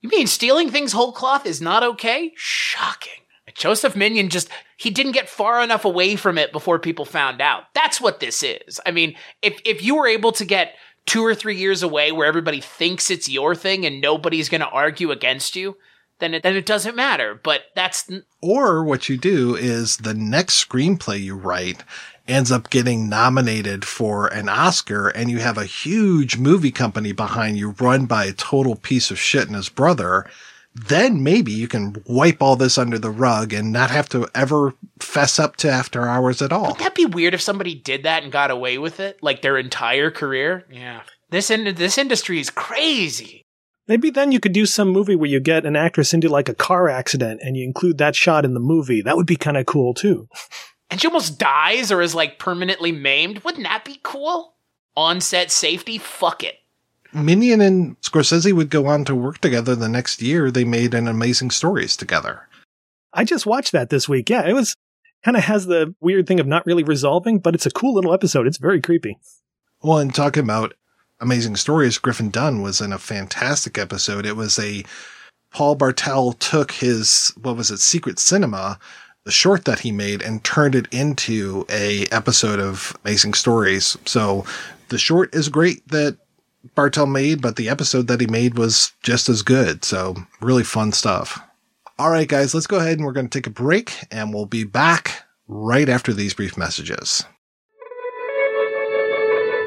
You 0.03 0.11
mean 0.11 0.27
stealing 0.27 0.69
things 0.69 0.93
whole 0.93 1.13
cloth 1.13 1.47
is 1.47 1.63
not 1.63 1.83
okay? 1.83 2.33
Shocking. 2.37 3.13
Joseph 3.55 3.97
Minion 3.97 4.29
just, 4.29 4.49
he 4.77 4.91
didn't 4.91 5.13
get 5.13 5.29
far 5.29 5.63
enough 5.63 5.85
away 5.85 6.17
from 6.17 6.39
it 6.39 6.53
before 6.53 6.79
people 6.79 7.05
found 7.05 7.41
out. 7.41 7.65
That's 7.75 8.01
what 8.01 8.21
this 8.21 8.43
is. 8.43 8.81
I 8.85 8.91
mean, 8.91 9.15
if, 9.43 9.61
if 9.65 9.83
you 9.83 9.97
were 9.97 10.07
able 10.07 10.33
to 10.33 10.45
get 10.45 10.75
two 11.07 11.25
or 11.25 11.35
three 11.35 11.57
years 11.57 11.83
away 11.83 12.13
where 12.13 12.27
everybody 12.27 12.61
thinks 12.61 13.11
it's 13.11 13.29
your 13.29 13.55
thing 13.55 13.87
and 13.87 14.01
nobody's 14.01 14.49
going 14.49 14.61
to 14.61 14.69
argue 14.69 15.11
against 15.11 15.55
you, 15.55 15.77
then 16.19 16.35
it, 16.35 16.43
then 16.43 16.57
it 16.57 16.67
doesn't 16.67 16.97
matter. 16.97 17.39
But 17.43 17.63
that's. 17.75 18.11
Or 18.41 18.85
what 18.85 19.09
you 19.09 19.17
do 19.17 19.55
is 19.57 19.99
the 19.99 20.15
next 20.15 20.67
screenplay 20.67 21.21
you 21.21 21.35
write 21.35 21.85
ends 22.29 22.53
up 22.53 22.71
getting 22.71 23.09
nominated 23.09 23.85
for 23.85 24.29
an 24.29 24.49
Oscar 24.49 25.09
and 25.09 25.31
you 25.31 25.39
have 25.39 25.59
a 25.59 25.65
huge 25.65 26.37
movie 26.39 26.71
company 26.71 27.13
behind 27.13 27.59
you 27.59 27.71
run 27.81 28.07
by 28.07 28.25
a 28.25 28.33
total 28.33 28.77
piece 28.77 29.11
of 29.11 29.19
shit 29.19 29.47
and 29.47 29.57
his 29.57 29.69
brother, 29.69 30.27
then 30.75 31.23
maybe 31.23 31.53
you 31.53 31.69
can 31.69 32.03
wipe 32.07 32.41
all 32.41 32.57
this 32.57 32.79
under 32.79 32.99
the 32.99 33.11
rug 33.11 33.53
and 33.53 33.73
not 33.73 33.91
have 33.91 34.09
to 34.09 34.27
ever 34.35 34.75
fess 35.01 35.39
up 35.39 35.57
to 35.57 35.71
after 35.71 36.09
hours 36.09 36.41
at 36.41 36.53
all. 36.53 36.69
Would 36.69 36.79
that 36.79 36.95
be 36.95 37.07
weird 37.07 37.35
if 37.35 37.43
somebody 37.43 37.75
did 37.75 38.05
that 38.05 38.23
and 38.23 38.33
got 38.33 38.51
away 38.51 38.79
with 38.79 38.99
it? 39.01 39.23
Like 39.23 39.43
their 39.43 39.59
entire 39.59 40.11
career? 40.11 40.65
Yeah. 40.71 41.03
This 41.31 41.51
in- 41.51 41.75
this 41.75 41.99
industry 41.99 42.41
is 42.41 42.51
crazy. 42.51 43.43
Maybe 43.89 44.11
then 44.11 44.33
you 44.33 44.41
could 44.41 44.53
do 44.53 44.65
some 44.65 44.89
movie 44.89 45.17
where 45.17 45.29
you 45.29 45.41
get 45.41 45.67
an 45.67 45.77
actress 45.77 46.15
into 46.15 46.29
like 46.29 46.49
a 46.49 46.55
car 46.55 46.89
accident 46.89 47.41
and 47.43 47.57
you 47.57 47.65
include 47.65 47.99
that 47.99 48.15
shot 48.15 48.45
in 48.45 48.55
the 48.55 48.61
movie. 48.61 49.03
That 49.03 49.17
would 49.17 49.27
be 49.27 49.37
kind 49.37 49.57
of 49.57 49.67
cool 49.67 49.93
too. 49.93 50.29
and 50.93 51.01
she 51.01 51.07
almost 51.07 51.39
dies 51.39 51.91
or 51.91 52.03
is 52.03 52.15
like 52.15 52.39
permanently 52.39 52.93
maimed. 52.93 53.43
Wouldn't 53.45 53.65
that 53.65 53.83
be 53.83 53.99
cool? 54.03 54.53
On 54.95 55.23
set 55.23 55.51
safety? 55.51 55.97
Fuck 55.97 56.45
it. 56.45 56.57
Minion 57.15 57.63
and 57.63 57.99
Scorsese 58.03 58.53
would 58.53 58.69
go 58.69 58.87
on 58.87 59.07
to 59.07 59.15
work 59.15 59.39
together 59.39 59.75
the 59.75 59.89
next 59.89 60.21
year. 60.21 60.51
They 60.51 60.65
made 60.65 60.93
an 60.93 61.09
amazing 61.09 61.51
stories 61.51 61.97
together. 61.97 62.47
I 63.15 63.25
just 63.25 63.47
watched 63.47 63.73
that 63.73 63.89
this 63.89 64.07
week. 64.07 64.29
Yeah, 64.29 64.47
it 64.47 64.53
was 64.53 64.77
kind 65.25 65.35
of 65.37 65.45
has 65.45 65.65
the 65.65 65.95
weird 66.01 66.27
thing 66.27 66.41
of 66.41 66.47
not 66.47 66.67
really 66.67 66.83
resolving, 66.83 67.39
but 67.39 67.55
it's 67.55 67.67
a 67.67 67.71
cool 67.71 67.95
little 67.95 68.13
episode. 68.13 68.47
It's 68.47 68.59
very 68.59 68.83
creepy. 68.83 69.19
Well, 69.81 69.99
and 69.99 70.15
talking 70.15 70.43
about 70.43 70.75
amazing 71.21 71.57
stories, 71.57 71.97
Griffin 71.97 72.29
Dunne 72.29 72.61
was 72.61 72.83
in 72.83 72.93
a 72.93 72.99
fantastic 72.99 73.79
episode. 73.79 74.27
It 74.27 74.37
was 74.37 74.59
a 74.59 74.85
Paul 75.51 75.75
Bartel 75.75 76.35
took 76.35 76.73
his 76.73 77.33
what 77.41 77.57
was 77.57 77.71
it, 77.71 77.81
Secret 77.81 78.19
Cinema, 78.19 78.79
the 79.25 79.31
short 79.31 79.65
that 79.65 79.81
he 79.81 79.93
made, 79.93 80.23
and 80.23 80.43
turned 80.43 80.75
it 80.75 80.89
into 80.93 81.65
a 81.69 82.07
episode 82.07 82.59
of 82.59 82.97
Amazing 83.05 83.35
Stories. 83.35 83.97
So 84.05 84.45
the 84.89 84.99
short 84.99 85.35
is 85.35 85.49
great 85.49 85.87
that 85.89 86.17
Bartel 86.75 87.07
made, 87.07 87.41
but 87.43 87.57
the 87.57 87.69
episode 87.69 88.09
that 88.09 88.21
he 88.21 88.27
made 88.27 88.59
was 88.59 88.93
just 89.03 89.29
as 89.29 89.43
good. 89.43 89.85
So 89.85 90.17
really 90.41 90.65
fun 90.65 90.93
stuff. 90.93 91.41
All 91.99 92.11
right, 92.11 92.29
guys, 92.29 92.55
let's 92.55 92.67
go 92.67 92.79
ahead 92.79 92.99
and 92.99 93.07
we're 93.07 93.13
going 93.13 93.29
to 93.29 93.39
take 93.39 93.47
a 93.47 93.51
break 93.51 93.93
and 94.11 94.33
we'll 94.33 94.47
be 94.47 94.65
back 94.65 95.25
right 95.47 95.89
after 95.89 96.13
these 96.13 96.35
brief 96.35 96.57
messages. 96.57 97.25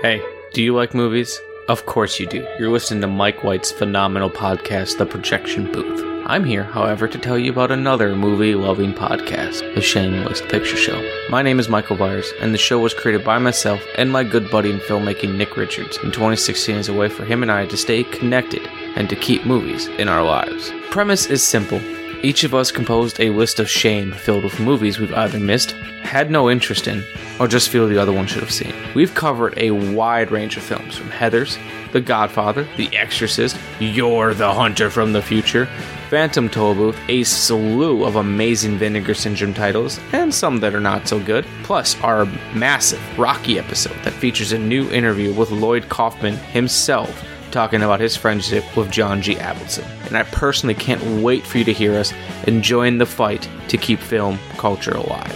Hey, 0.01 0.21
do 0.53 0.61
you 0.61 0.75
like 0.75 0.93
movies? 0.93 1.39
Of 1.67 1.85
course 1.85 2.19
you 2.19 2.27
do. 2.27 2.47
You're 2.59 2.71
listening 2.71 3.01
to 3.01 3.07
Mike 3.07 3.43
White's 3.43 3.71
phenomenal 3.71 4.29
podcast, 4.29 4.97
The 4.97 5.05
Projection 5.05 5.71
Booth. 5.71 6.14
I'm 6.27 6.43
here, 6.43 6.63
however, 6.63 7.07
to 7.07 7.19
tell 7.19 7.37
you 7.37 7.51
about 7.51 7.69
another 7.69 8.15
movie 8.15 8.55
loving 8.55 8.95
podcast, 8.95 9.75
The 9.75 9.81
Shameless 9.81 10.41
Picture 10.41 10.75
Show. 10.75 10.99
My 11.29 11.43
name 11.43 11.59
is 11.59 11.69
Michael 11.69 11.97
Byers, 11.97 12.33
and 12.41 12.51
the 12.51 12.57
show 12.57 12.79
was 12.79 12.95
created 12.95 13.23
by 13.23 13.37
myself 13.37 13.79
and 13.95 14.11
my 14.11 14.23
good 14.23 14.49
buddy 14.49 14.71
in 14.71 14.79
filmmaking, 14.79 15.35
Nick 15.35 15.55
Richards, 15.55 15.97
in 15.97 16.11
2016 16.11 16.77
as 16.77 16.89
a 16.89 16.95
way 16.95 17.09
for 17.09 17.25
him 17.25 17.43
and 17.43 17.51
I 17.51 17.67
to 17.67 17.77
stay 17.77 18.03
connected 18.05 18.67
and 18.95 19.07
to 19.07 19.15
keep 19.15 19.45
movies 19.45 19.85
in 19.99 20.07
our 20.07 20.23
lives. 20.23 20.71
Premise 20.89 21.27
is 21.27 21.43
simple. 21.43 21.79
Each 22.25 22.43
of 22.43 22.55
us 22.55 22.71
composed 22.71 23.19
a 23.19 23.29
list 23.29 23.59
of 23.59 23.69
shame 23.69 24.11
filled 24.11 24.45
with 24.45 24.59
movies 24.59 24.97
we've 24.97 25.13
either 25.13 25.39
missed, 25.39 25.73
had 26.01 26.31
no 26.31 26.49
interest 26.49 26.87
in, 26.87 27.03
or 27.39 27.47
just 27.47 27.69
feel 27.69 27.87
the 27.87 27.99
other 27.99 28.11
one 28.11 28.25
should 28.25 28.41
have 28.41 28.51
seen. 28.51 28.73
We've 28.95 29.13
covered 29.13 29.53
a 29.57 29.69
wide 29.69 30.31
range 30.31 30.57
of 30.57 30.63
films 30.63 30.97
from 30.97 31.11
Heathers, 31.11 31.59
The 31.91 32.01
Godfather, 32.01 32.67
The 32.77 32.89
Exorcist, 32.97 33.59
Yor, 33.79 34.33
the 34.33 34.51
Hunter 34.51 34.89
from 34.89 35.13
the 35.13 35.21
Future, 35.21 35.67
Phantom 36.09 36.49
Tollbooth, 36.49 36.97
a 37.09 37.23
slew 37.25 38.03
of 38.03 38.15
amazing 38.15 38.79
Vinegar 38.79 39.13
Syndrome 39.13 39.53
titles, 39.53 39.99
and 40.11 40.33
some 40.33 40.59
that 40.61 40.73
are 40.73 40.81
not 40.81 41.07
so 41.07 41.19
good, 41.19 41.45
plus 41.61 41.95
our 42.01 42.25
massive 42.55 43.19
Rocky 43.19 43.59
episode 43.59 44.01
that 44.03 44.13
features 44.13 44.51
a 44.51 44.57
new 44.57 44.89
interview 44.89 45.31
with 45.31 45.51
Lloyd 45.51 45.89
Kaufman 45.89 46.37
himself 46.37 47.23
talking 47.55 47.81
about 47.81 48.01
his 48.01 48.17
friendship 48.17 48.65
with 48.75 48.91
John 48.91 49.21
G. 49.21 49.35
Avildsen. 49.35 49.85
And 50.07 50.17
I 50.17 50.23
personally 50.23 50.73
can't 50.73 51.23
wait 51.23 51.47
for 51.47 51.57
you 51.57 51.63
to 51.63 51.71
hear 51.71 51.93
us 51.93 52.11
and 52.45 52.61
join 52.61 52.97
the 52.97 53.05
fight 53.05 53.47
to 53.69 53.77
keep 53.77 53.97
film 53.99 54.37
culture 54.57 54.91
alive. 54.91 55.33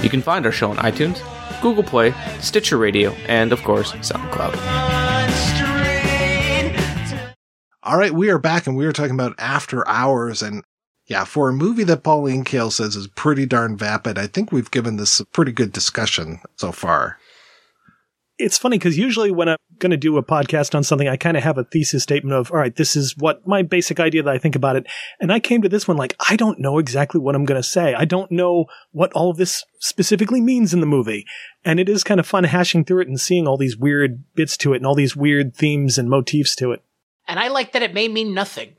You 0.00 0.08
can 0.08 0.22
find 0.22 0.46
our 0.46 0.52
show 0.52 0.70
on 0.70 0.76
iTunes, 0.76 1.20
Google 1.60 1.82
Play, 1.82 2.14
Stitcher 2.38 2.78
Radio, 2.78 3.10
and 3.26 3.52
of 3.52 3.64
course, 3.64 3.90
SoundCloud. 3.94 4.54
All 7.82 7.98
right, 7.98 8.12
we 8.12 8.30
are 8.30 8.38
back 8.38 8.68
and 8.68 8.76
we 8.76 8.86
are 8.86 8.92
talking 8.92 9.14
about 9.14 9.34
After 9.36 9.86
Hours. 9.88 10.42
And 10.42 10.62
yeah, 11.06 11.24
for 11.24 11.48
a 11.48 11.52
movie 11.52 11.82
that 11.82 12.04
Pauline 12.04 12.44
Kael 12.44 12.70
says 12.70 12.94
is 12.94 13.08
pretty 13.08 13.44
darn 13.44 13.76
vapid, 13.76 14.18
I 14.18 14.28
think 14.28 14.52
we've 14.52 14.70
given 14.70 14.98
this 14.98 15.18
a 15.18 15.24
pretty 15.24 15.50
good 15.50 15.72
discussion 15.72 16.38
so 16.54 16.70
far. 16.70 17.18
It's 18.40 18.56
funny 18.56 18.78
because 18.78 18.96
usually 18.96 19.30
when 19.30 19.50
I'm 19.50 19.58
going 19.78 19.90
to 19.90 19.98
do 19.98 20.16
a 20.16 20.22
podcast 20.22 20.74
on 20.74 20.82
something, 20.82 21.08
I 21.08 21.16
kind 21.16 21.36
of 21.36 21.42
have 21.42 21.58
a 21.58 21.64
thesis 21.64 22.02
statement 22.02 22.34
of, 22.34 22.50
all 22.50 22.58
right, 22.58 22.74
this 22.74 22.96
is 22.96 23.14
what 23.16 23.46
my 23.46 23.62
basic 23.62 24.00
idea 24.00 24.22
that 24.22 24.32
I 24.32 24.38
think 24.38 24.56
about 24.56 24.76
it. 24.76 24.86
And 25.20 25.30
I 25.30 25.40
came 25.40 25.60
to 25.62 25.68
this 25.68 25.86
one 25.86 25.98
like, 25.98 26.16
I 26.28 26.36
don't 26.36 26.58
know 26.58 26.78
exactly 26.78 27.20
what 27.20 27.34
I'm 27.34 27.44
going 27.44 27.60
to 27.60 27.68
say. 27.68 27.94
I 27.94 28.06
don't 28.06 28.32
know 28.32 28.64
what 28.92 29.12
all 29.12 29.30
of 29.30 29.36
this 29.36 29.62
specifically 29.80 30.40
means 30.40 30.72
in 30.72 30.80
the 30.80 30.86
movie. 30.86 31.26
And 31.64 31.78
it 31.78 31.88
is 31.88 32.02
kind 32.02 32.18
of 32.18 32.26
fun 32.26 32.44
hashing 32.44 32.84
through 32.84 33.02
it 33.02 33.08
and 33.08 33.20
seeing 33.20 33.46
all 33.46 33.58
these 33.58 33.76
weird 33.76 34.24
bits 34.34 34.56
to 34.58 34.72
it 34.72 34.78
and 34.78 34.86
all 34.86 34.94
these 34.94 35.14
weird 35.14 35.54
themes 35.54 35.98
and 35.98 36.08
motifs 36.08 36.56
to 36.56 36.72
it. 36.72 36.82
And 37.28 37.38
I 37.38 37.48
like 37.48 37.72
that 37.72 37.82
it 37.82 37.94
may 37.94 38.08
mean 38.08 38.32
nothing. 38.32 38.74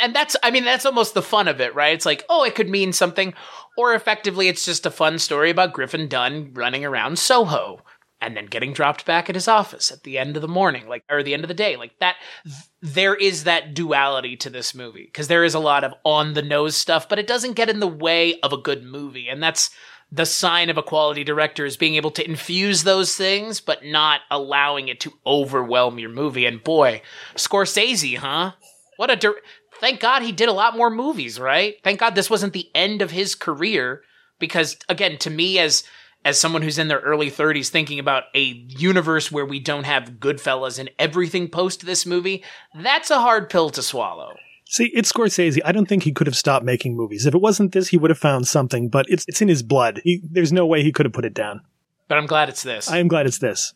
And 0.00 0.14
that's, 0.14 0.34
I 0.42 0.50
mean, 0.50 0.64
that's 0.64 0.86
almost 0.86 1.14
the 1.14 1.22
fun 1.22 1.46
of 1.46 1.60
it, 1.60 1.74
right? 1.74 1.94
It's 1.94 2.06
like, 2.06 2.24
oh, 2.28 2.42
it 2.42 2.54
could 2.54 2.68
mean 2.68 2.92
something. 2.92 3.34
Or 3.76 3.94
effectively, 3.94 4.48
it's 4.48 4.64
just 4.64 4.86
a 4.86 4.90
fun 4.90 5.18
story 5.18 5.50
about 5.50 5.72
Griffin 5.72 6.08
Dunne 6.08 6.52
running 6.54 6.84
around 6.84 7.18
Soho 7.18 7.80
and 8.26 8.36
then 8.36 8.46
getting 8.46 8.72
dropped 8.72 9.04
back 9.06 9.28
at 9.28 9.34
his 9.34 9.48
office 9.48 9.90
at 9.90 10.02
the 10.02 10.18
end 10.18 10.36
of 10.36 10.42
the 10.42 10.48
morning, 10.48 10.88
like, 10.88 11.04
or 11.10 11.22
the 11.22 11.34
end 11.34 11.44
of 11.44 11.48
the 11.48 11.54
day. 11.54 11.76
Like 11.76 11.98
that, 12.00 12.16
th- 12.44 12.56
there 12.80 13.14
is 13.14 13.44
that 13.44 13.74
duality 13.74 14.36
to 14.38 14.50
this 14.50 14.74
movie 14.74 15.04
because 15.04 15.28
there 15.28 15.44
is 15.44 15.54
a 15.54 15.58
lot 15.58 15.84
of 15.84 15.94
on 16.04 16.34
the 16.34 16.42
nose 16.42 16.76
stuff, 16.76 17.08
but 17.08 17.18
it 17.18 17.26
doesn't 17.26 17.54
get 17.54 17.70
in 17.70 17.80
the 17.80 17.86
way 17.86 18.38
of 18.40 18.52
a 18.52 18.58
good 18.58 18.84
movie. 18.84 19.28
And 19.28 19.42
that's, 19.42 19.70
the 20.12 20.26
sign 20.26 20.70
of 20.70 20.78
a 20.78 20.82
quality 20.82 21.24
director 21.24 21.64
is 21.64 21.76
being 21.76 21.96
able 21.96 22.12
to 22.12 22.24
infuse 22.24 22.84
those 22.84 23.16
things, 23.16 23.60
but 23.60 23.84
not 23.84 24.20
allowing 24.30 24.86
it 24.86 25.00
to 25.00 25.12
overwhelm 25.26 25.98
your 25.98 26.10
movie. 26.10 26.46
And 26.46 26.62
boy, 26.62 27.02
Scorsese, 27.34 28.18
huh? 28.18 28.52
What 28.96 29.10
a 29.10 29.16
dir- 29.16 29.40
thank 29.80 29.98
God 30.00 30.22
he 30.22 30.30
did 30.30 30.48
a 30.48 30.52
lot 30.52 30.76
more 30.76 30.90
movies, 30.90 31.40
right? 31.40 31.76
Thank 31.82 31.98
God 31.98 32.14
this 32.14 32.30
wasn't 32.30 32.52
the 32.52 32.70
end 32.76 33.02
of 33.02 33.10
his 33.10 33.34
career 33.34 34.02
because 34.38 34.76
again, 34.88 35.18
to 35.18 35.30
me 35.30 35.58
as 35.58 35.82
as 36.24 36.40
someone 36.40 36.62
who's 36.62 36.78
in 36.78 36.88
their 36.88 37.00
early 37.00 37.30
30s 37.30 37.68
thinking 37.68 37.98
about 37.98 38.24
a 38.34 38.40
universe 38.40 39.30
where 39.30 39.44
we 39.44 39.60
don't 39.60 39.84
have 39.84 40.14
Goodfellas 40.18 40.78
and 40.78 40.90
everything 40.98 41.48
post 41.48 41.84
this 41.84 42.06
movie, 42.06 42.42
that's 42.74 43.10
a 43.10 43.20
hard 43.20 43.50
pill 43.50 43.70
to 43.70 43.82
swallow. 43.82 44.34
See, 44.66 44.90
it's 44.94 45.12
Scorsese. 45.12 45.60
I 45.64 45.72
don't 45.72 45.86
think 45.86 46.02
he 46.02 46.12
could 46.12 46.26
have 46.26 46.36
stopped 46.36 46.64
making 46.64 46.96
movies. 46.96 47.26
If 47.26 47.34
it 47.34 47.40
wasn't 47.40 47.72
this, 47.72 47.88
he 47.88 47.98
would 47.98 48.10
have 48.10 48.18
found 48.18 48.48
something, 48.48 48.88
but 48.88 49.06
it's 49.08 49.24
it's 49.28 49.42
in 49.42 49.48
his 49.48 49.62
blood. 49.62 50.00
He, 50.04 50.22
there's 50.28 50.52
no 50.52 50.66
way 50.66 50.82
he 50.82 50.90
could 50.90 51.06
have 51.06 51.12
put 51.12 51.26
it 51.26 51.34
down. 51.34 51.60
But 52.08 52.18
I'm 52.18 52.26
glad 52.26 52.48
it's 52.48 52.62
this. 52.62 52.90
I 52.90 52.98
am 52.98 53.08
glad 53.08 53.26
it's 53.26 53.38
this. 53.38 53.74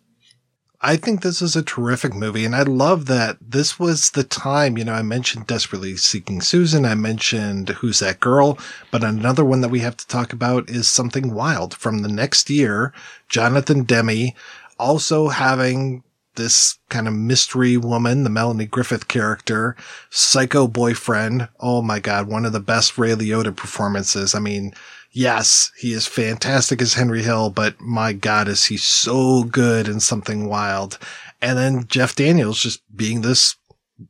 I 0.80 0.94
think 0.94 1.22
this 1.22 1.42
is 1.42 1.56
a 1.56 1.62
terrific 1.62 2.14
movie, 2.14 2.44
and 2.44 2.54
I 2.54 2.62
love 2.62 3.06
that 3.06 3.38
this 3.40 3.80
was 3.80 4.10
the 4.10 4.22
time. 4.22 4.78
You 4.78 4.84
know, 4.84 4.92
I 4.92 5.02
mentioned 5.02 5.48
Desperately 5.48 5.96
Seeking 5.96 6.40
Susan, 6.40 6.84
I 6.84 6.94
mentioned 6.94 7.70
Who's 7.70 7.98
That 7.98 8.20
Girl, 8.20 8.56
but 8.92 9.02
another 9.02 9.44
one 9.44 9.60
that 9.62 9.70
we 9.70 9.80
have 9.80 9.96
to 9.96 10.06
talk 10.06 10.32
about 10.32 10.70
is 10.70 10.88
Something 10.88 11.34
Wild 11.34 11.74
from 11.74 12.02
the 12.02 12.08
next 12.08 12.48
year. 12.48 12.92
Jonathan 13.28 13.82
Demme 13.82 14.34
also 14.78 15.28
having 15.28 16.04
this 16.36 16.78
kind 16.88 17.08
of 17.08 17.14
mystery 17.14 17.76
woman, 17.76 18.22
the 18.22 18.30
Melanie 18.30 18.66
Griffith 18.66 19.08
character, 19.08 19.74
psycho 20.10 20.68
boyfriend. 20.68 21.48
Oh 21.58 21.82
my 21.82 21.98
God, 21.98 22.28
one 22.28 22.46
of 22.46 22.52
the 22.52 22.60
best 22.60 22.96
Ray 22.96 23.14
Liotta 23.14 23.54
performances. 23.54 24.32
I 24.32 24.38
mean, 24.38 24.72
yes, 25.10 25.70
he 25.78 25.92
is 25.92 26.06
fantastic 26.06 26.80
as 26.82 26.94
Henry 26.94 27.22
Hill, 27.22 27.50
but 27.50 27.80
my 27.80 28.12
God, 28.12 28.48
is 28.48 28.66
he 28.66 28.76
so 28.76 29.44
good 29.44 29.88
in 29.88 30.00
something 30.00 30.48
wild. 30.48 30.98
And 31.40 31.58
then 31.58 31.86
Jeff 31.86 32.14
Daniels 32.14 32.60
just 32.60 32.82
being 32.94 33.20
this, 33.20 33.56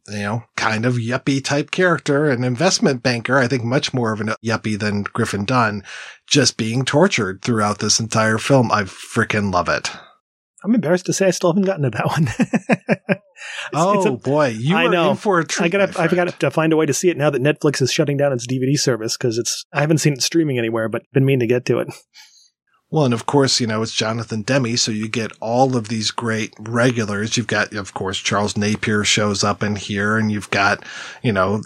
you 0.09 0.19
know, 0.19 0.45
kind 0.57 0.87
of 0.87 0.95
yuppie 0.95 1.45
type 1.45 1.70
character, 1.70 2.31
an 2.31 2.45
investment 2.45 3.03
banker. 3.03 3.39
I 3.39 3.49
think 3.49 3.65
much 3.65 3.93
more 3.93 4.12
of 4.12 4.20
a 4.20 4.37
yuppie 4.45 4.79
than 4.79 5.03
Griffin 5.03 5.45
Dunne, 5.45 5.83
just 6.27 6.57
being 6.57 6.85
tortured 6.85 7.43
throughout 7.43 7.79
this 7.79 8.01
entire 8.01 8.39
film. 8.39 8.73
I 8.73 8.85
freaking 8.85 9.53
love 9.53 9.69
it. 9.69 9.91
I'm 10.64 10.74
embarrassed 10.74 11.06
to 11.06 11.12
say 11.12 11.26
I 11.26 11.30
still 11.30 11.51
haven't 11.51 11.66
gotten 11.66 11.85
to 11.85 11.90
that 11.90 12.06
one. 12.06 12.24
it's, 13.09 13.20
oh 13.72 13.94
it's 13.94 14.06
a, 14.06 14.10
oh, 14.10 14.16
boy, 14.16 14.48
you 14.48 14.76
I 14.76 14.89
know. 14.89 15.10
in 15.10 15.16
for 15.16 15.39
a 15.39 15.44
treat. 15.44 15.66
I 15.66 15.68
gotta, 15.68 15.89
I 16.01 16.09
friend. 16.09 16.30
got 16.30 16.40
to 16.40 16.51
find 16.51 16.72
a 16.72 16.76
way 16.76 16.86
to 16.86 16.94
see 16.94 17.10
it 17.10 17.16
now 17.16 17.30
that 17.30 17.43
Netflix 17.43 17.80
is 17.80 17.93
shutting 17.93 18.16
down 18.16 18.32
its 18.32 18.47
DVD 18.47 18.78
service 18.78 19.16
because 19.16 19.39
it's. 19.39 19.64
I 19.72 19.80
haven't 19.80 19.98
seen 19.98 20.14
it 20.14 20.22
streaming 20.22 20.59
anywhere, 20.59 20.89
but 20.89 21.02
been 21.12 21.24
meaning 21.24 21.40
to 21.40 21.47
get 21.47 21.64
to 21.66 21.78
it. 21.78 21.89
Well, 22.90 23.05
and 23.05 23.12
of 23.12 23.26
course, 23.26 23.60
you 23.60 23.66
know, 23.66 23.82
it's 23.82 23.93
Jonathan 23.93 24.40
Demme, 24.40 24.78
so 24.78 24.90
you 24.90 25.09
get 25.09 25.32
all 25.40 25.76
of 25.76 25.89
these 25.89 26.10
great 26.10 26.55
regulars. 26.59 27.36
You've 27.36 27.47
got, 27.47 27.74
of 27.74 27.93
course, 27.93 28.16
Charles 28.16 28.56
Napier 28.56 29.05
shows 29.05 29.44
up 29.44 29.62
in 29.62 29.76
here, 29.76 30.16
and 30.16 30.32
you've 30.32 30.48
got, 30.48 30.82
you 31.22 31.30
know, 31.30 31.60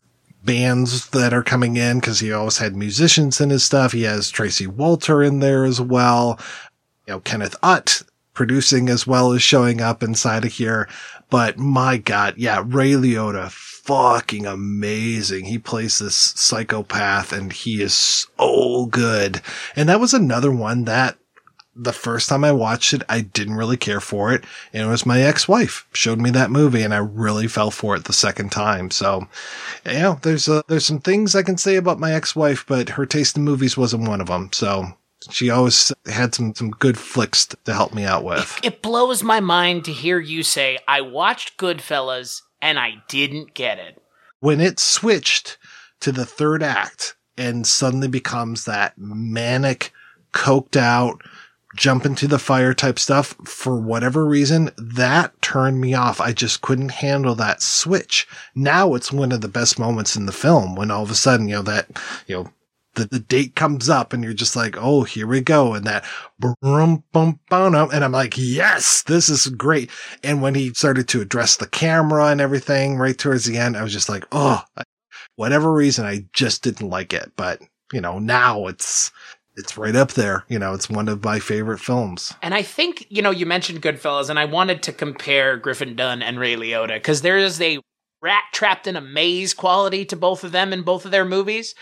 bands 0.45 1.11
that 1.11 1.33
are 1.33 1.45
coming 1.45 1.77
in 1.77 2.01
because 2.01 2.19
he 2.19 2.33
always 2.33 2.59
had 2.59 2.75
musicians 2.75 3.41
in 3.41 3.51
his 3.51 3.63
stuff. 3.63 3.93
He 3.93 4.03
has 4.03 4.31
Tracy 4.31 4.67
Walter 4.67 5.23
in 5.23 5.39
there 5.39 5.65
as 5.65 5.81
well. 5.81 6.41
You 7.07 7.15
know, 7.15 7.21
Kenneth 7.21 7.55
Utt 7.63 8.03
producing 8.35 8.89
as 8.89 9.07
well 9.07 9.33
as 9.33 9.43
showing 9.43 9.81
up 9.81 10.03
inside 10.03 10.45
of 10.45 10.53
here. 10.53 10.89
But 11.31 11.59
my 11.59 11.97
God, 11.97 12.35
yeah, 12.37 12.63
Ray 12.65 12.93
Liotta, 12.93 13.51
fucking 13.51 14.47
amazing. 14.47 15.47
He 15.47 15.59
plays 15.59 15.99
this 15.99 16.15
psychopath 16.15 17.33
and 17.33 17.53
he 17.53 17.83
is 17.83 17.95
so 17.95 18.87
good. 18.87 19.41
And 19.75 19.89
that 19.89 20.01
was 20.01 20.15
another 20.15 20.53
one 20.53 20.85
that 20.85 21.19
the 21.75 21.93
first 21.93 22.29
time 22.29 22.45
I 22.45 22.53
watched 22.53 22.93
it, 22.93 23.03
I 23.09 23.23
didn't 23.23 23.55
really 23.55 23.79
care 23.79 24.01
for 24.01 24.33
it. 24.33 24.45
And 24.73 24.87
it 24.87 24.91
was 24.91 25.07
my 25.07 25.23
ex-wife 25.23 25.87
showed 25.93 26.21
me 26.21 26.31
that 26.31 26.51
movie 26.51 26.83
and 26.83 26.93
I 26.93 26.99
really 26.99 27.49
fell 27.49 27.71
for 27.71 27.97
it 27.97 28.05
the 28.05 28.13
second 28.13 28.53
time. 28.53 28.91
So, 28.91 29.27
you 29.87 29.95
know, 29.95 30.19
there's 30.23 30.49
a, 30.49 30.63
there's 30.69 30.85
some 30.85 31.01
things 31.01 31.35
I 31.35 31.43
can 31.43 31.57
say 31.57 31.77
about 31.77 31.99
my 31.99 32.13
ex-wife, 32.13 32.67
but 32.69 32.91
her 32.91 33.07
taste 33.07 33.37
in 33.37 33.43
movies 33.43 33.77
wasn't 33.77 34.09
one 34.09 34.21
of 34.21 34.27
them. 34.27 34.51
So 34.53 34.93
she 35.31 35.51
always 35.51 35.93
had 36.07 36.35
some, 36.35 36.55
some 36.55 36.71
good 36.71 36.99
flicks 36.99 37.47
to 37.47 37.73
help 37.73 37.95
me 37.95 38.05
out 38.05 38.25
with. 38.25 38.59
It 38.63 38.83
blows 38.83 39.23
my 39.23 39.41
mind 39.41 39.85
to 39.85 39.93
hear 39.93 40.19
you 40.19 40.43
say, 40.43 40.79
I 40.89 41.01
watched 41.01 41.59
Goodfellas 41.59 42.43
and 42.61 42.79
I 42.79 43.03
didn't 43.09 43.55
get 43.55 43.79
it. 43.79 44.03
When 44.41 44.61
it 44.61 44.81
switched 44.81 45.59
to 46.01 46.13
the 46.13 46.27
third 46.27 46.63
act 46.63 47.17
and 47.37 47.67
suddenly 47.67 48.09
becomes 48.09 48.65
that 48.65 48.99
manic, 48.99 49.93
coked 50.33 50.77
out, 50.77 51.23
jump 51.75 52.05
into 52.05 52.27
the 52.29 52.39
fire 52.39 52.75
type 52.75 52.99
stuff 52.99 53.35
for 53.45 53.81
whatever 53.81 54.27
reason, 54.27 54.71
that 54.77 55.41
turned 55.41 55.81
me 55.81 55.95
off. 55.95 56.21
I 56.21 56.33
just 56.33 56.61
couldn't 56.61 56.91
handle 56.91 57.35
that 57.37 57.63
switch. 57.63 58.27
Now 58.55 58.95
it's 58.95 59.13
one 59.13 59.33
of 59.33 59.41
the 59.41 59.49
best 59.49 59.79
moments 59.79 60.17
in 60.17 60.27
the 60.27 60.33
film 60.33 60.75
when 60.75 60.91
all 60.91 61.03
of 61.03 61.11
a 61.11 61.15
sudden, 61.15 61.49
you 61.49 61.57
know, 61.57 61.63
that, 61.63 61.89
you 62.27 62.37
know, 62.37 62.53
the, 62.95 63.07
the 63.07 63.19
date 63.19 63.57
comes 63.57 63.89
up 63.89 64.13
and 64.13 64.23
you're 64.23 64.33
just 64.33 64.57
like, 64.57 64.77
oh, 64.79 65.03
here 65.03 65.27
we 65.27 65.41
go. 65.41 65.75
And 65.75 65.87
that, 65.87 66.05
boom, 66.39 67.05
boom, 67.13 67.41
boom. 67.49 67.75
and 67.75 68.05
I'm 68.05 68.13
like, 68.13 68.35
yes, 68.37 69.03
this 69.03 69.29
is 69.29 69.47
great. 69.47 69.91
And 70.23 70.43
when 70.43 70.55
he 70.55 70.75
started 70.75 71.09
to 71.09 71.21
address 71.21 71.57
the 71.57 71.67
camera 71.67 72.27
and 72.27 72.41
everything 72.41 72.99
right 72.99 73.17
towards 73.17 73.45
the 73.45 73.57
end, 73.57 73.77
I 73.77 73.83
was 73.83 73.93
just 73.93 74.09
like, 74.09 74.27
oh, 74.33 74.63
whatever 75.37 75.73
reason, 75.73 76.05
I 76.05 76.27
just 76.33 76.63
didn't 76.63 76.89
like 76.89 77.13
it. 77.13 77.33
But, 77.37 77.63
you 77.93 78.01
know, 78.01 78.19
now 78.19 78.67
it's, 78.67 79.11
it's 79.57 79.77
right 79.77 79.97
up 79.97 80.13
there. 80.13 80.45
You 80.49 80.59
know, 80.59 80.75
it's 80.75 80.91
one 80.91 81.09
of 81.09 81.25
my 81.25 81.39
favorite 81.39 81.81
films. 81.81 82.35
And 82.43 82.55
I 82.55 82.63
think, 82.63 83.07
you 83.09 83.23
know, 83.23 83.31
you 83.31 83.47
mentioned 83.47 83.83
Goodfellas, 83.83 84.31
and 84.31 84.39
I 84.39 84.45
wanted 84.45 84.83
to 84.85 84.93
compare 84.93 85.57
Griffin 85.57 85.97
Dunne 85.97 86.23
and 86.23 86.39
Ray 86.39 86.57
Liotta 86.57 86.95
because 86.95 87.23
there 87.23 87.39
is 87.39 87.61
a 87.61 87.79
rat 88.23 88.45
trapped 88.53 88.87
in 88.87 88.97
a 88.97 89.01
maze 89.01 89.53
quality 89.53 90.05
to 90.07 90.17
both 90.17 90.45
of 90.45 90.53
them 90.53 90.73
in 90.73 90.83
both 90.83 91.05
of 91.05 91.11
their 91.11 91.25
movies. 91.25 91.75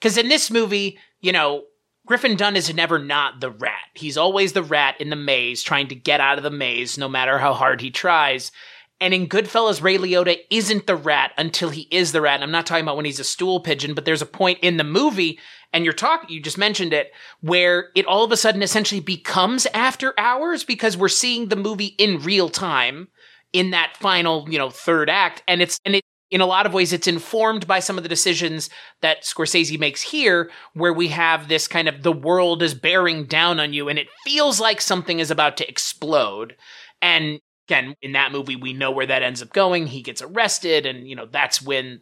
Because 0.00 0.16
in 0.16 0.28
this 0.28 0.50
movie, 0.50 0.98
you 1.20 1.32
know, 1.32 1.64
Griffin 2.06 2.36
Dunne 2.36 2.56
is 2.56 2.72
never 2.72 2.98
not 2.98 3.40
the 3.40 3.50
rat. 3.50 3.74
He's 3.94 4.16
always 4.16 4.54
the 4.54 4.62
rat 4.62 5.00
in 5.00 5.10
the 5.10 5.16
maze, 5.16 5.62
trying 5.62 5.88
to 5.88 5.94
get 5.94 6.20
out 6.20 6.38
of 6.38 6.44
the 6.44 6.50
maze 6.50 6.96
no 6.96 7.08
matter 7.08 7.38
how 7.38 7.52
hard 7.52 7.80
he 7.80 7.90
tries. 7.90 8.50
And 9.00 9.14
in 9.14 9.28
Goodfellas, 9.28 9.82
Ray 9.82 9.98
Liotta 9.98 10.38
isn't 10.50 10.86
the 10.86 10.96
rat 10.96 11.32
until 11.36 11.68
he 11.70 11.82
is 11.90 12.12
the 12.12 12.20
rat. 12.20 12.36
And 12.36 12.44
I'm 12.44 12.50
not 12.50 12.66
talking 12.66 12.82
about 12.82 12.96
when 12.96 13.04
he's 13.04 13.20
a 13.20 13.24
stool 13.24 13.60
pigeon, 13.60 13.94
but 13.94 14.04
there's 14.04 14.22
a 14.22 14.26
point 14.26 14.58
in 14.60 14.76
the 14.76 14.84
movie, 14.84 15.38
and 15.72 15.84
you're 15.84 15.92
talking, 15.92 16.30
you 16.30 16.40
just 16.40 16.58
mentioned 16.58 16.92
it, 16.92 17.12
where 17.40 17.90
it 17.94 18.06
all 18.06 18.24
of 18.24 18.32
a 18.32 18.36
sudden 18.36 18.62
essentially 18.62 19.00
becomes 19.00 19.66
after 19.74 20.14
hours 20.18 20.64
because 20.64 20.96
we're 20.96 21.08
seeing 21.08 21.48
the 21.48 21.56
movie 21.56 21.94
in 21.98 22.22
real 22.22 22.48
time 22.48 23.08
in 23.52 23.70
that 23.70 23.96
final, 23.96 24.46
you 24.50 24.58
know, 24.58 24.70
third 24.70 25.08
act. 25.08 25.42
And 25.46 25.62
it's, 25.62 25.78
and 25.84 25.94
it, 25.96 26.02
in 26.30 26.40
a 26.40 26.46
lot 26.46 26.66
of 26.66 26.74
ways, 26.74 26.92
it's 26.92 27.06
informed 27.06 27.66
by 27.66 27.80
some 27.80 27.96
of 27.96 28.02
the 28.02 28.08
decisions 28.08 28.68
that 29.00 29.22
Scorsese 29.22 29.78
makes 29.78 30.02
here, 30.02 30.50
where 30.74 30.92
we 30.92 31.08
have 31.08 31.48
this 31.48 31.66
kind 31.66 31.88
of 31.88 32.02
the 32.02 32.12
world 32.12 32.62
is 32.62 32.74
bearing 32.74 33.24
down 33.24 33.58
on 33.58 33.72
you 33.72 33.88
and 33.88 33.98
it 33.98 34.08
feels 34.24 34.60
like 34.60 34.80
something 34.80 35.20
is 35.20 35.30
about 35.30 35.56
to 35.56 35.68
explode. 35.68 36.56
And 37.00 37.40
again, 37.68 37.94
in 38.00 38.12
that 38.12 38.32
movie, 38.32 38.56
we 38.56 38.72
know 38.72 38.90
where 38.90 39.06
that 39.06 39.22
ends 39.22 39.42
up 39.42 39.52
going. 39.52 39.86
He 39.86 40.02
gets 40.02 40.22
arrested, 40.22 40.86
and, 40.86 41.06
you 41.06 41.14
know, 41.14 41.26
that's 41.26 41.60
when 41.60 42.00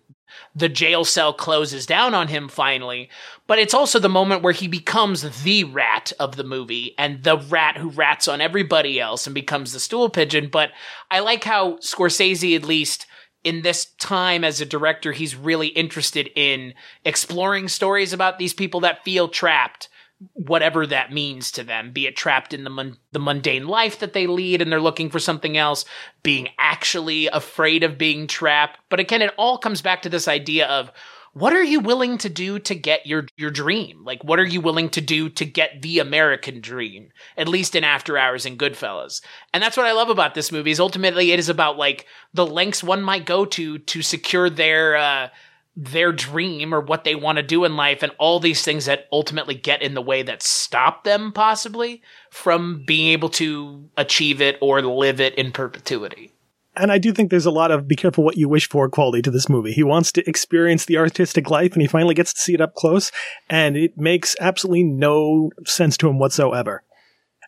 the 0.55 0.69
jail 0.69 1.05
cell 1.05 1.33
closes 1.33 1.87
down 1.87 2.15
on 2.15 2.29
him 2.29 2.49
finally. 2.49 3.09
But 3.47 3.59
it's 3.59 3.75
also 3.75 3.99
the 3.99 4.09
moment 4.09 4.43
where 4.43 4.53
he 4.53 4.69
becomes 4.69 5.43
the 5.43 5.65
rat 5.65 6.13
of 6.21 6.37
the 6.37 6.45
movie 6.45 6.95
and 6.99 7.23
the 7.23 7.39
rat 7.39 7.77
who 7.77 7.91
rats 7.91 8.29
on 8.29 8.41
everybody 8.41 9.01
else 9.01 9.27
and 9.27 9.35
becomes 9.35 9.73
the 9.73 9.81
stool 9.81 10.09
pigeon. 10.09 10.49
But 10.51 10.71
I 11.11 11.21
like 11.21 11.45
how 11.45 11.77
Scorsese, 11.77 12.57
at 12.57 12.65
least, 12.65 13.07
in 13.47 13.63
this 13.63 13.85
time 14.01 14.43
as 14.43 14.61
a 14.61 14.67
director, 14.67 15.13
he's 15.13 15.37
really 15.37 15.69
interested 15.69 16.29
in 16.35 16.75
exploring 17.05 17.69
stories 17.69 18.13
about 18.13 18.41
these 18.41 18.53
people 18.53 18.81
that 18.81 19.05
feel 19.05 19.29
trapped, 19.29 19.89
whatever 20.33 20.85
that 20.85 21.13
means 21.13 21.53
to 21.53 21.63
them, 21.63 21.93
be 21.93 22.09
it 22.09 22.17
trapped 22.17 22.53
in 22.53 22.65
the, 22.65 22.97
the 23.13 23.21
mundane 23.21 23.69
life 23.69 24.01
that 24.01 24.15
they 24.15 24.27
lead 24.27 24.61
and 24.61 24.73
they're 24.73 24.81
looking 24.81 25.11
for 25.11 25.21
something 25.21 25.57
else, 25.57 25.85
being 26.25 26.49
actually 26.59 27.29
afraid 27.29 27.85
of 27.85 27.97
being 27.97 28.27
trapped. 28.27 28.81
But 28.89 28.99
again, 28.99 29.23
it 29.23 29.33
all 29.37 29.59
comes 29.59 29.81
back 29.81 30.03
to 30.03 30.09
this 30.09 30.27
idea 30.27 30.67
of 30.67 30.91
what 31.37 31.53
are 31.53 31.63
you 31.63 31.81
willing 31.81 32.17
to 32.17 32.31
do 32.31 32.59
to 32.59 32.75
get 32.75 33.05
your 33.05 33.27
your 33.37 33.51
dream? 33.51 34.03
Like 34.05 34.25
what 34.25 34.41
are 34.41 34.47
you 34.47 34.63
willing 34.63 34.89
to 34.91 35.03
do 35.03 35.29
to 35.29 35.45
get 35.45 35.83
the 35.83 35.99
American 35.99 36.63
dream? 36.63 37.11
At 37.37 37.47
least 37.47 37.77
in 37.77 37.85
After 37.85 38.17
Hours 38.17 38.47
and 38.47 38.59
Goodfellas. 38.59 39.21
And 39.53 39.63
that's 39.63 39.77
what 39.77 39.85
I 39.85 39.93
love 39.93 40.09
about 40.09 40.35
this 40.35 40.51
movie 40.51 40.71
is 40.71 40.81
ultimately 40.81 41.33
it 41.33 41.39
is 41.39 41.51
about 41.51 41.77
like 41.77 42.07
the 42.33 42.47
lengths 42.47 42.83
one 42.83 43.03
might 43.03 43.27
go 43.27 43.45
to 43.45 43.77
to 43.79 44.01
secure 44.01 44.49
their 44.49 44.97
uh 44.97 45.29
their 45.77 46.11
dream 46.11 46.73
or 46.75 46.81
what 46.81 47.05
they 47.05 47.15
want 47.15 47.37
to 47.37 47.43
do 47.43 47.67
in 47.67 47.77
life 47.77 48.03
and 48.03 48.13
all 48.19 48.41
these 48.41 48.63
things 48.63 48.87
that 48.87 49.07
ultimately 49.13 49.55
get 49.55 49.83
in 49.83 49.93
the 49.93 50.01
way 50.01 50.23
that 50.23 50.43
stop 50.43 51.05
them 51.05 51.33
possibly 51.33 52.01
from 52.31 52.83
being 52.87 53.09
able 53.09 53.29
to 53.29 53.91
achieve 53.99 54.41
it 54.41 54.57
or 54.63 54.81
live 54.81 55.21
it 55.21 55.35
in 55.35 55.53
perpetuity. 55.53 56.33
And 56.77 56.93
I 56.93 56.99
do 56.99 57.13
think 57.13 57.31
there's 57.31 57.47
a 57.47 57.51
lot 57.51 57.71
of 57.71 57.89
be 57.89 57.97
careful 57.97 58.23
what 58.23 58.37
you 58.37 58.49
wish 58.49 58.69
for 58.69 58.89
quality 58.89 59.23
to 59.23 59.31
this 59.31 59.49
movie. 59.49 59.73
He 59.73 59.83
wants 59.83 60.13
to 60.13 60.29
experience 60.29 60.85
the 60.85 60.99
artistic 60.99 61.51
life 61.51 61.73
and 61.73 61.81
he 61.81 61.89
finally 61.89 62.15
gets 62.15 62.35
to 62.35 62.41
see 62.41 62.55
it 62.55 62.61
up 62.61 62.75
close 62.75 63.11
and 63.49 63.77
it 63.77 63.97
makes 63.97 64.37
absolutely 64.41 64.85
no 64.85 65.51
sense 65.65 65.97
to 65.99 66.09
him 66.09 66.19
whatsoever. 66.19 66.83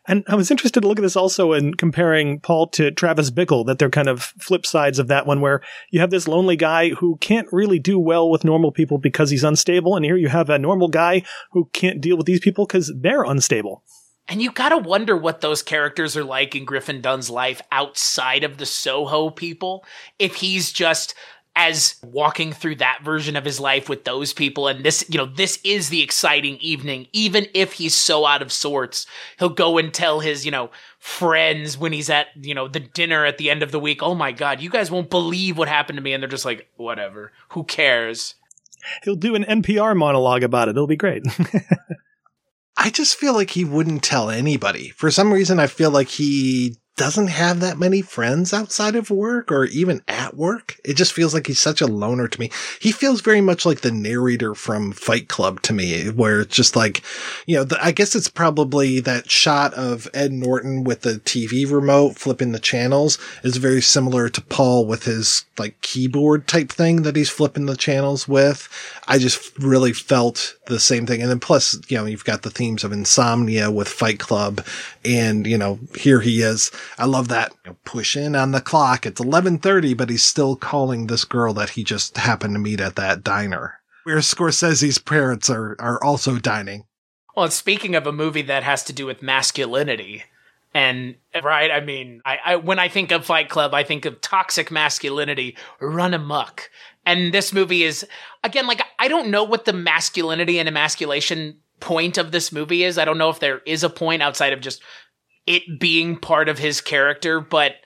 And 0.08 0.24
I 0.26 0.36
was 0.36 0.50
interested 0.50 0.80
to 0.80 0.88
look 0.88 0.98
at 0.98 1.02
this 1.02 1.16
also 1.16 1.52
in 1.52 1.74
comparing 1.74 2.40
Paul 2.40 2.68
to 2.68 2.90
Travis 2.90 3.30
Bickle, 3.30 3.66
that 3.66 3.78
they're 3.78 3.90
kind 3.90 4.08
of 4.08 4.22
flip 4.38 4.64
sides 4.64 4.98
of 4.98 5.08
that 5.08 5.26
one, 5.26 5.42
where 5.42 5.60
you 5.90 6.00
have 6.00 6.08
this 6.08 6.26
lonely 6.26 6.56
guy 6.56 6.90
who 6.90 7.18
can't 7.18 7.46
really 7.52 7.78
do 7.78 7.98
well 7.98 8.30
with 8.30 8.42
normal 8.42 8.72
people 8.72 8.96
because 8.96 9.28
he's 9.28 9.44
unstable. 9.44 9.96
And 9.96 10.06
here 10.06 10.16
you 10.16 10.28
have 10.28 10.48
a 10.48 10.58
normal 10.58 10.88
guy 10.88 11.24
who 11.52 11.68
can't 11.74 12.00
deal 12.00 12.16
with 12.16 12.24
these 12.24 12.40
people 12.40 12.64
because 12.64 12.90
they're 12.98 13.22
unstable. 13.22 13.84
And 14.28 14.42
you 14.42 14.50
gotta 14.50 14.76
wonder 14.76 15.16
what 15.16 15.40
those 15.40 15.62
characters 15.62 16.16
are 16.16 16.24
like 16.24 16.54
in 16.54 16.64
Griffin 16.64 17.00
Dunne's 17.00 17.30
life 17.30 17.62
outside 17.72 18.44
of 18.44 18.58
the 18.58 18.66
Soho 18.66 19.30
people. 19.30 19.84
If 20.18 20.36
he's 20.36 20.70
just 20.70 21.14
as 21.56 21.96
walking 22.02 22.52
through 22.52 22.76
that 22.76 23.00
version 23.02 23.34
of 23.34 23.44
his 23.44 23.58
life 23.58 23.88
with 23.88 24.04
those 24.04 24.32
people 24.32 24.68
and 24.68 24.84
this 24.84 25.04
you 25.08 25.18
know 25.18 25.26
this 25.26 25.58
is 25.64 25.88
the 25.88 26.02
exciting 26.02 26.56
evening 26.60 27.08
even 27.12 27.46
if 27.52 27.72
he's 27.72 27.96
so 27.96 28.24
out 28.24 28.42
of 28.42 28.52
sorts 28.52 29.06
he'll 29.40 29.48
go 29.48 29.76
and 29.76 29.92
tell 29.92 30.20
his 30.20 30.44
you 30.44 30.52
know 30.52 30.70
friends 31.00 31.76
when 31.76 31.92
he's 31.92 32.08
at 32.08 32.28
you 32.40 32.54
know 32.54 32.68
the 32.68 32.78
dinner 32.78 33.24
at 33.24 33.38
the 33.38 33.50
end 33.50 33.64
of 33.64 33.72
the 33.72 33.80
week 33.80 34.04
oh 34.04 34.14
my 34.14 34.30
god 34.30 34.60
you 34.60 34.70
guys 34.70 34.88
won't 34.88 35.10
believe 35.10 35.58
what 35.58 35.66
happened 35.66 35.96
to 35.96 36.02
me 36.02 36.12
and 36.12 36.22
they're 36.22 36.30
just 36.30 36.44
like 36.44 36.68
whatever 36.76 37.32
who 37.48 37.64
cares 37.64 38.36
He'll 39.02 39.16
do 39.16 39.34
an 39.34 39.44
NPR 39.44 39.96
monologue 39.96 40.42
about 40.42 40.68
it. 40.68 40.72
It'll 40.72 40.86
be 40.86 40.96
great. 40.96 41.24
I 42.80 42.90
just 42.90 43.16
feel 43.16 43.34
like 43.34 43.50
he 43.50 43.64
wouldn't 43.64 44.04
tell 44.04 44.30
anybody. 44.30 44.90
For 44.90 45.10
some 45.10 45.32
reason, 45.32 45.58
I 45.58 45.66
feel 45.66 45.90
like 45.90 46.06
he 46.08 46.76
doesn't 46.98 47.28
have 47.28 47.60
that 47.60 47.78
many 47.78 48.02
friends 48.02 48.52
outside 48.52 48.96
of 48.96 49.08
work 49.08 49.52
or 49.52 49.66
even 49.66 50.02
at 50.08 50.36
work. 50.36 50.80
It 50.84 50.94
just 50.94 51.12
feels 51.12 51.32
like 51.32 51.46
he's 51.46 51.60
such 51.60 51.80
a 51.80 51.86
loner 51.86 52.26
to 52.26 52.40
me. 52.40 52.50
He 52.80 52.90
feels 52.90 53.20
very 53.20 53.40
much 53.40 53.64
like 53.64 53.80
the 53.80 53.92
narrator 53.92 54.52
from 54.54 54.90
Fight 54.90 55.28
Club 55.28 55.62
to 55.62 55.72
me, 55.72 56.10
where 56.10 56.40
it's 56.40 56.56
just 56.56 56.74
like, 56.74 57.02
you 57.46 57.56
know, 57.56 57.62
the, 57.62 57.82
I 57.82 57.92
guess 57.92 58.16
it's 58.16 58.28
probably 58.28 58.98
that 59.00 59.30
shot 59.30 59.72
of 59.74 60.08
Ed 60.12 60.32
Norton 60.32 60.82
with 60.82 61.02
the 61.02 61.20
TV 61.20 61.70
remote 61.70 62.16
flipping 62.16 62.50
the 62.50 62.58
channels 62.58 63.16
is 63.44 63.58
very 63.58 63.80
similar 63.80 64.28
to 64.28 64.40
Paul 64.42 64.84
with 64.84 65.04
his 65.04 65.44
like 65.56 65.80
keyboard 65.80 66.48
type 66.48 66.70
thing 66.70 67.02
that 67.02 67.14
he's 67.14 67.30
flipping 67.30 67.66
the 67.66 67.76
channels 67.76 68.26
with. 68.26 68.68
I 69.06 69.18
just 69.18 69.56
really 69.58 69.92
felt 69.92 70.56
the 70.66 70.80
same 70.80 71.06
thing. 71.06 71.22
And 71.22 71.30
then 71.30 71.40
plus, 71.40 71.78
you 71.88 71.96
know, 71.96 72.06
you've 72.06 72.24
got 72.24 72.42
the 72.42 72.50
themes 72.50 72.82
of 72.82 72.90
insomnia 72.90 73.70
with 73.70 73.88
Fight 73.88 74.18
Club 74.18 74.64
and, 75.04 75.46
you 75.46 75.56
know, 75.56 75.78
here 75.96 76.20
he 76.20 76.42
is. 76.42 76.72
I 76.96 77.06
love 77.06 77.28
that 77.28 77.52
you 77.64 77.72
know, 77.72 77.76
push 77.84 78.16
in 78.16 78.34
on 78.34 78.52
the 78.52 78.60
clock. 78.60 79.04
It's 79.04 79.20
1130, 79.20 79.94
but 79.94 80.10
he's 80.10 80.24
still 80.24 80.56
calling 80.56 81.06
this 81.06 81.24
girl 81.24 81.52
that 81.54 81.70
he 81.70 81.84
just 81.84 82.16
happened 82.16 82.54
to 82.54 82.60
meet 82.60 82.80
at 82.80 82.96
that 82.96 83.22
diner 83.22 83.78
where 84.08 84.16
Scorsese's 84.16 84.96
parents 84.96 85.50
are, 85.50 85.76
are 85.78 86.02
also 86.02 86.38
dining. 86.38 86.84
Well, 87.36 87.50
speaking 87.50 87.94
of 87.94 88.06
a 88.06 88.12
movie 88.12 88.40
that 88.40 88.62
has 88.62 88.82
to 88.84 88.94
do 88.94 89.04
with 89.04 89.22
masculinity, 89.22 90.24
and 90.72 91.16
right, 91.42 91.70
I 91.70 91.80
mean, 91.80 92.22
I, 92.24 92.38
I 92.42 92.56
when 92.56 92.78
I 92.78 92.88
think 92.88 93.12
of 93.12 93.26
Fight 93.26 93.50
Club, 93.50 93.74
I 93.74 93.82
think 93.82 94.06
of 94.06 94.22
toxic 94.22 94.70
masculinity 94.70 95.58
run 95.78 96.14
amok. 96.14 96.70
And 97.04 97.34
this 97.34 97.52
movie 97.52 97.82
is 97.82 98.06
again 98.42 98.66
like 98.66 98.80
I 98.98 99.08
don't 99.08 99.28
know 99.28 99.44
what 99.44 99.66
the 99.66 99.74
masculinity 99.74 100.58
and 100.58 100.68
emasculation 100.68 101.58
point 101.80 102.16
of 102.16 102.32
this 102.32 102.50
movie 102.50 102.84
is. 102.84 102.96
I 102.96 103.04
don't 103.04 103.18
know 103.18 103.28
if 103.28 103.40
there 103.40 103.60
is 103.66 103.84
a 103.84 103.90
point 103.90 104.22
outside 104.22 104.54
of 104.54 104.60
just 104.60 104.82
it 105.48 105.80
being 105.80 106.18
part 106.18 106.50
of 106.50 106.58
his 106.58 106.82
character, 106.82 107.40
but 107.40 107.76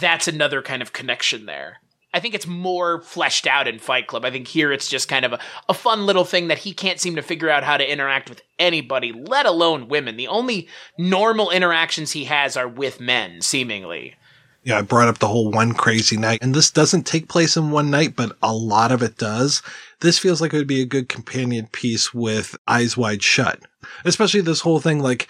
that's 0.00 0.26
another 0.26 0.60
kind 0.60 0.82
of 0.82 0.92
connection 0.92 1.46
there. 1.46 1.76
I 2.12 2.18
think 2.18 2.34
it's 2.34 2.46
more 2.46 3.02
fleshed 3.02 3.46
out 3.46 3.68
in 3.68 3.78
Fight 3.78 4.08
Club. 4.08 4.24
I 4.24 4.30
think 4.32 4.48
here 4.48 4.72
it's 4.72 4.88
just 4.88 5.08
kind 5.08 5.24
of 5.24 5.34
a, 5.34 5.38
a 5.68 5.74
fun 5.74 6.06
little 6.06 6.24
thing 6.24 6.48
that 6.48 6.58
he 6.58 6.72
can't 6.72 6.98
seem 6.98 7.14
to 7.14 7.22
figure 7.22 7.50
out 7.50 7.62
how 7.62 7.76
to 7.76 7.88
interact 7.88 8.28
with 8.28 8.42
anybody, 8.58 9.12
let 9.12 9.46
alone 9.46 9.88
women. 9.88 10.16
The 10.16 10.26
only 10.26 10.66
normal 10.98 11.50
interactions 11.50 12.12
he 12.12 12.24
has 12.24 12.56
are 12.56 12.66
with 12.66 12.98
men, 12.98 13.42
seemingly. 13.42 14.16
Yeah, 14.64 14.78
I 14.78 14.82
brought 14.82 15.08
up 15.08 15.18
the 15.18 15.28
whole 15.28 15.52
one 15.52 15.74
crazy 15.74 16.16
night, 16.16 16.40
and 16.42 16.54
this 16.54 16.70
doesn't 16.70 17.06
take 17.06 17.28
place 17.28 17.56
in 17.56 17.70
one 17.70 17.90
night, 17.90 18.16
but 18.16 18.36
a 18.42 18.52
lot 18.52 18.90
of 18.90 19.02
it 19.02 19.16
does. 19.16 19.62
This 20.00 20.18
feels 20.18 20.40
like 20.40 20.52
it 20.52 20.56
would 20.56 20.66
be 20.66 20.82
a 20.82 20.86
good 20.86 21.08
companion 21.08 21.68
piece 21.68 22.12
with 22.12 22.56
Eyes 22.66 22.96
Wide 22.96 23.22
Shut. 23.22 23.60
Especially 24.04 24.40
this 24.40 24.60
whole 24.62 24.80
thing 24.80 24.98
like 25.00 25.28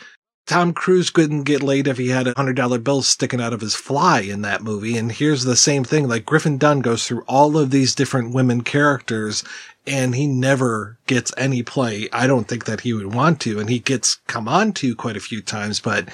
Tom 0.48 0.72
Cruise 0.72 1.10
couldn't 1.10 1.42
get 1.42 1.62
laid 1.62 1.86
if 1.86 1.98
he 1.98 2.08
had 2.08 2.26
a 2.26 2.32
hundred 2.34 2.56
dollar 2.56 2.78
bill 2.78 3.02
sticking 3.02 3.40
out 3.40 3.52
of 3.52 3.60
his 3.60 3.74
fly 3.74 4.20
in 4.20 4.40
that 4.40 4.62
movie. 4.62 4.96
And 4.96 5.12
here's 5.12 5.44
the 5.44 5.56
same 5.56 5.84
thing. 5.84 6.08
Like 6.08 6.24
Griffin 6.24 6.56
Dunne 6.56 6.80
goes 6.80 7.06
through 7.06 7.22
all 7.28 7.58
of 7.58 7.70
these 7.70 7.94
different 7.94 8.32
women 8.32 8.62
characters 8.62 9.44
and 9.86 10.14
he 10.14 10.26
never 10.26 10.96
gets 11.06 11.34
any 11.36 11.62
play. 11.62 12.08
I 12.14 12.26
don't 12.26 12.48
think 12.48 12.64
that 12.64 12.80
he 12.80 12.94
would 12.94 13.14
want 13.14 13.40
to. 13.42 13.60
And 13.60 13.68
he 13.68 13.78
gets 13.78 14.20
come 14.26 14.48
on 14.48 14.72
to 14.72 14.96
quite 14.96 15.18
a 15.18 15.20
few 15.20 15.42
times, 15.42 15.80
but 15.80 16.08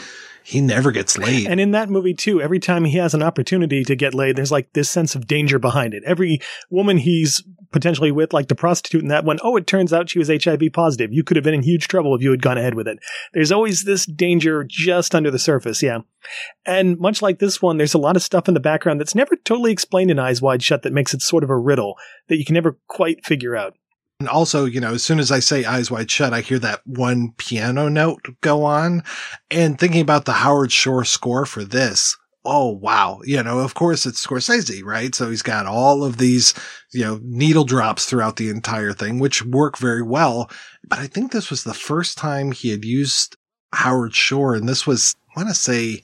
he 0.46 0.60
never 0.60 0.92
gets 0.92 1.16
laid. 1.16 1.46
And 1.46 1.58
in 1.58 1.70
that 1.70 1.88
movie 1.88 2.12
too, 2.12 2.38
every 2.42 2.60
time 2.60 2.84
he 2.84 2.98
has 2.98 3.14
an 3.14 3.22
opportunity 3.22 3.82
to 3.82 3.96
get 3.96 4.12
laid, 4.12 4.36
there's 4.36 4.52
like 4.52 4.70
this 4.74 4.90
sense 4.90 5.14
of 5.14 5.26
danger 5.26 5.58
behind 5.58 5.94
it. 5.94 6.02
Every 6.04 6.38
woman 6.68 6.98
he's 6.98 7.42
potentially 7.72 8.12
with, 8.12 8.34
like 8.34 8.48
the 8.48 8.54
prostitute 8.54 9.00
in 9.00 9.08
that 9.08 9.24
one, 9.24 9.38
oh, 9.42 9.56
it 9.56 9.66
turns 9.66 9.90
out 9.90 10.10
she 10.10 10.18
was 10.18 10.28
HIV 10.28 10.60
positive. 10.74 11.14
You 11.14 11.24
could 11.24 11.38
have 11.38 11.44
been 11.44 11.54
in 11.54 11.62
huge 11.62 11.88
trouble 11.88 12.14
if 12.14 12.20
you 12.20 12.30
had 12.30 12.42
gone 12.42 12.58
ahead 12.58 12.74
with 12.74 12.86
it. 12.86 12.98
There's 13.32 13.50
always 13.50 13.84
this 13.84 14.04
danger 14.04 14.66
just 14.68 15.14
under 15.14 15.30
the 15.30 15.38
surface, 15.38 15.82
yeah. 15.82 16.00
And 16.66 16.98
much 16.98 17.22
like 17.22 17.38
this 17.38 17.62
one, 17.62 17.78
there's 17.78 17.94
a 17.94 17.98
lot 17.98 18.14
of 18.14 18.22
stuff 18.22 18.46
in 18.46 18.52
the 18.52 18.60
background 18.60 19.00
that's 19.00 19.14
never 19.14 19.36
totally 19.36 19.72
explained 19.72 20.10
in 20.10 20.18
Eyes 20.18 20.42
Wide 20.42 20.62
Shut 20.62 20.82
that 20.82 20.92
makes 20.92 21.14
it 21.14 21.22
sort 21.22 21.42
of 21.42 21.48
a 21.48 21.56
riddle 21.56 21.96
that 22.28 22.36
you 22.36 22.44
can 22.44 22.54
never 22.54 22.78
quite 22.86 23.24
figure 23.24 23.56
out. 23.56 23.76
And 24.24 24.30
also, 24.30 24.64
you 24.64 24.80
know, 24.80 24.94
as 24.94 25.02
soon 25.02 25.18
as 25.18 25.30
I 25.30 25.40
say 25.40 25.66
eyes 25.66 25.90
wide 25.90 26.10
shut, 26.10 26.32
I 26.32 26.40
hear 26.40 26.58
that 26.60 26.80
one 26.86 27.32
piano 27.36 27.90
note 27.90 28.24
go 28.40 28.64
on. 28.64 29.02
And 29.50 29.78
thinking 29.78 30.00
about 30.00 30.24
the 30.24 30.32
Howard 30.32 30.72
Shore 30.72 31.04
score 31.04 31.44
for 31.44 31.62
this, 31.62 32.16
oh 32.42 32.70
wow. 32.70 33.20
You 33.24 33.42
know, 33.42 33.58
of 33.58 33.74
course 33.74 34.06
it's 34.06 34.26
Scorsese, 34.26 34.82
right? 34.82 35.14
So 35.14 35.28
he's 35.28 35.42
got 35.42 35.66
all 35.66 36.02
of 36.02 36.16
these, 36.16 36.54
you 36.90 37.02
know, 37.02 37.20
needle 37.22 37.64
drops 37.64 38.06
throughout 38.06 38.36
the 38.36 38.48
entire 38.48 38.94
thing, 38.94 39.18
which 39.18 39.44
work 39.44 39.76
very 39.76 40.00
well. 40.00 40.50
But 40.88 41.00
I 41.00 41.06
think 41.06 41.30
this 41.30 41.50
was 41.50 41.64
the 41.64 41.74
first 41.74 42.16
time 42.16 42.52
he 42.52 42.70
had 42.70 42.86
used 42.86 43.36
Howard 43.74 44.14
Shore. 44.14 44.54
And 44.54 44.66
this 44.66 44.86
was, 44.86 45.14
I 45.36 45.40
want 45.40 45.50
to 45.50 45.54
say, 45.54 46.02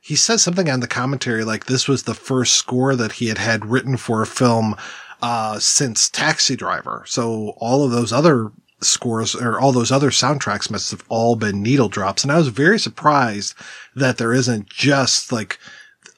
he 0.00 0.16
says 0.16 0.42
something 0.42 0.68
on 0.68 0.80
the 0.80 0.88
commentary 0.88 1.44
like 1.44 1.66
this 1.66 1.86
was 1.86 2.02
the 2.02 2.14
first 2.14 2.54
score 2.54 2.96
that 2.96 3.12
he 3.12 3.28
had 3.28 3.38
had 3.38 3.64
written 3.64 3.96
for 3.96 4.22
a 4.22 4.26
film 4.26 4.74
uh, 5.22 5.58
since 5.58 6.08
Taxi 6.08 6.56
Driver. 6.56 7.04
So 7.06 7.54
all 7.58 7.84
of 7.84 7.90
those 7.90 8.12
other 8.12 8.52
scores 8.82 9.34
or 9.34 9.60
all 9.60 9.72
those 9.72 9.92
other 9.92 10.10
soundtracks 10.10 10.70
must 10.70 10.90
have 10.90 11.04
all 11.08 11.36
been 11.36 11.62
needle 11.62 11.88
drops. 11.88 12.22
And 12.22 12.32
I 12.32 12.38
was 12.38 12.48
very 12.48 12.78
surprised 12.78 13.54
that 13.94 14.18
there 14.18 14.32
isn't 14.32 14.68
just 14.68 15.32
like 15.32 15.58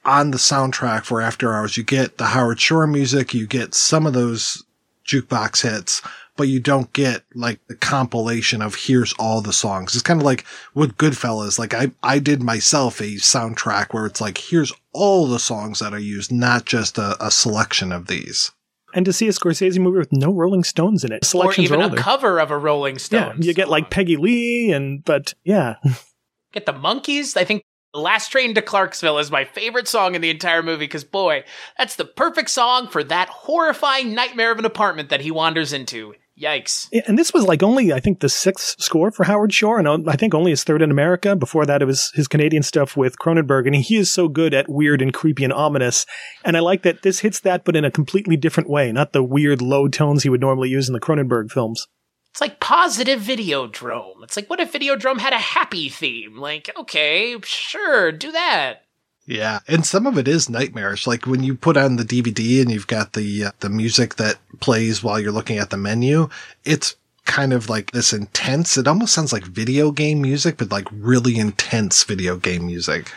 on 0.04 0.30
the 0.30 0.38
soundtrack 0.38 1.04
for 1.04 1.20
After 1.20 1.54
Hours, 1.54 1.76
you 1.76 1.84
get 1.84 2.18
the 2.18 2.26
Howard 2.26 2.60
Shore 2.60 2.86
music, 2.86 3.34
you 3.34 3.46
get 3.46 3.74
some 3.74 4.06
of 4.06 4.12
those 4.12 4.64
jukebox 5.04 5.62
hits, 5.62 6.02
but 6.36 6.48
you 6.48 6.60
don't 6.60 6.92
get 6.92 7.24
like 7.34 7.60
the 7.66 7.74
compilation 7.74 8.62
of 8.62 8.74
here's 8.74 9.12
all 9.14 9.40
the 9.40 9.52
songs. 9.52 9.94
It's 9.94 10.02
kind 10.02 10.20
of 10.20 10.24
like 10.24 10.44
with 10.74 10.96
Goodfellas. 10.96 11.58
Like 11.58 11.74
I, 11.74 11.90
I 12.02 12.18
did 12.18 12.42
myself 12.42 13.00
a 13.00 13.14
soundtrack 13.14 13.92
where 13.92 14.06
it's 14.06 14.20
like, 14.20 14.38
here's 14.38 14.72
all 14.92 15.26
the 15.26 15.38
songs 15.38 15.80
that 15.80 15.92
are 15.92 15.98
used, 15.98 16.32
not 16.32 16.64
just 16.64 16.98
a, 16.98 17.16
a 17.24 17.30
selection 17.30 17.92
of 17.92 18.06
these 18.06 18.50
and 18.94 19.04
to 19.04 19.12
see 19.12 19.28
a 19.28 19.30
Scorsese 19.30 19.78
movie 19.78 19.98
with 19.98 20.12
no 20.12 20.32
Rolling 20.32 20.64
Stones 20.64 21.04
in 21.04 21.12
it. 21.12 21.24
Selections 21.24 21.70
or 21.70 21.74
even 21.74 21.92
a 21.92 21.96
cover 21.96 22.38
of 22.38 22.50
a 22.50 22.58
Rolling 22.58 22.98
Stones. 22.98 23.44
Yeah, 23.44 23.48
you 23.48 23.54
get 23.54 23.68
like 23.68 23.90
Peggy 23.90 24.16
Lee, 24.16 24.72
and 24.72 25.04
but 25.04 25.34
yeah, 25.44 25.76
get 26.52 26.66
the 26.66 26.72
Monkees. 26.72 27.36
I 27.36 27.44
think 27.44 27.62
Last 27.94 28.28
Train 28.28 28.54
to 28.54 28.62
Clarksville" 28.62 29.18
is 29.18 29.30
my 29.30 29.44
favorite 29.44 29.88
song 29.88 30.14
in 30.14 30.20
the 30.20 30.30
entire 30.30 30.62
movie 30.62 30.84
because 30.84 31.04
boy, 31.04 31.44
that's 31.78 31.96
the 31.96 32.04
perfect 32.04 32.50
song 32.50 32.88
for 32.88 33.04
that 33.04 33.28
horrifying 33.28 34.14
nightmare 34.14 34.52
of 34.52 34.58
an 34.58 34.64
apartment 34.64 35.10
that 35.10 35.20
he 35.20 35.30
wanders 35.30 35.72
into. 35.72 36.14
Yikes. 36.40 36.88
And 37.06 37.18
this 37.18 37.32
was 37.34 37.44
like 37.44 37.62
only, 37.62 37.92
I 37.92 38.00
think, 38.00 38.20
the 38.20 38.28
sixth 38.28 38.80
score 38.80 39.10
for 39.10 39.24
Howard 39.24 39.52
Shore, 39.52 39.78
and 39.78 40.08
I 40.08 40.16
think 40.16 40.34
only 40.34 40.50
his 40.50 40.64
third 40.64 40.80
in 40.80 40.90
America. 40.90 41.36
Before 41.36 41.66
that, 41.66 41.82
it 41.82 41.84
was 41.84 42.10
his 42.14 42.26
Canadian 42.26 42.62
stuff 42.62 42.96
with 42.96 43.18
Cronenberg, 43.18 43.66
and 43.66 43.76
he 43.76 43.96
is 43.96 44.10
so 44.10 44.28
good 44.28 44.54
at 44.54 44.68
weird 44.68 45.02
and 45.02 45.12
creepy 45.12 45.44
and 45.44 45.52
ominous. 45.52 46.06
And 46.44 46.56
I 46.56 46.60
like 46.60 46.82
that 46.82 47.02
this 47.02 47.20
hits 47.20 47.40
that, 47.40 47.64
but 47.64 47.76
in 47.76 47.84
a 47.84 47.90
completely 47.90 48.36
different 48.36 48.70
way, 48.70 48.90
not 48.92 49.12
the 49.12 49.22
weird 49.22 49.60
low 49.60 49.88
tones 49.88 50.22
he 50.22 50.30
would 50.30 50.40
normally 50.40 50.70
use 50.70 50.88
in 50.88 50.94
the 50.94 51.00
Cronenberg 51.00 51.50
films. 51.50 51.86
It's 52.30 52.40
like 52.40 52.60
positive 52.60 53.20
Videodrome. 53.20 54.22
It's 54.22 54.36
like, 54.36 54.48
what 54.48 54.58
if 54.58 54.72
Videodrome 54.72 55.18
had 55.18 55.34
a 55.34 55.38
happy 55.38 55.90
theme? 55.90 56.38
Like, 56.38 56.70
okay, 56.78 57.36
sure, 57.44 58.10
do 58.10 58.32
that. 58.32 58.84
Yeah, 59.26 59.60
and 59.68 59.86
some 59.86 60.06
of 60.06 60.18
it 60.18 60.26
is 60.26 60.48
nightmarish. 60.50 61.06
Like 61.06 61.26
when 61.26 61.44
you 61.44 61.54
put 61.54 61.76
on 61.76 61.96
the 61.96 62.04
DVD 62.04 62.60
and 62.60 62.70
you've 62.70 62.88
got 62.88 63.12
the 63.12 63.44
uh, 63.44 63.50
the 63.60 63.68
music 63.68 64.16
that 64.16 64.38
plays 64.60 65.02
while 65.02 65.20
you're 65.20 65.32
looking 65.32 65.58
at 65.58 65.70
the 65.70 65.76
menu, 65.76 66.28
it's 66.64 66.96
kind 67.24 67.52
of 67.52 67.68
like 67.68 67.92
this 67.92 68.12
intense. 68.12 68.76
It 68.76 68.88
almost 68.88 69.14
sounds 69.14 69.32
like 69.32 69.44
video 69.44 69.92
game 69.92 70.20
music, 70.20 70.56
but 70.56 70.72
like 70.72 70.88
really 70.90 71.38
intense 71.38 72.02
video 72.02 72.36
game 72.36 72.66
music. 72.66 73.12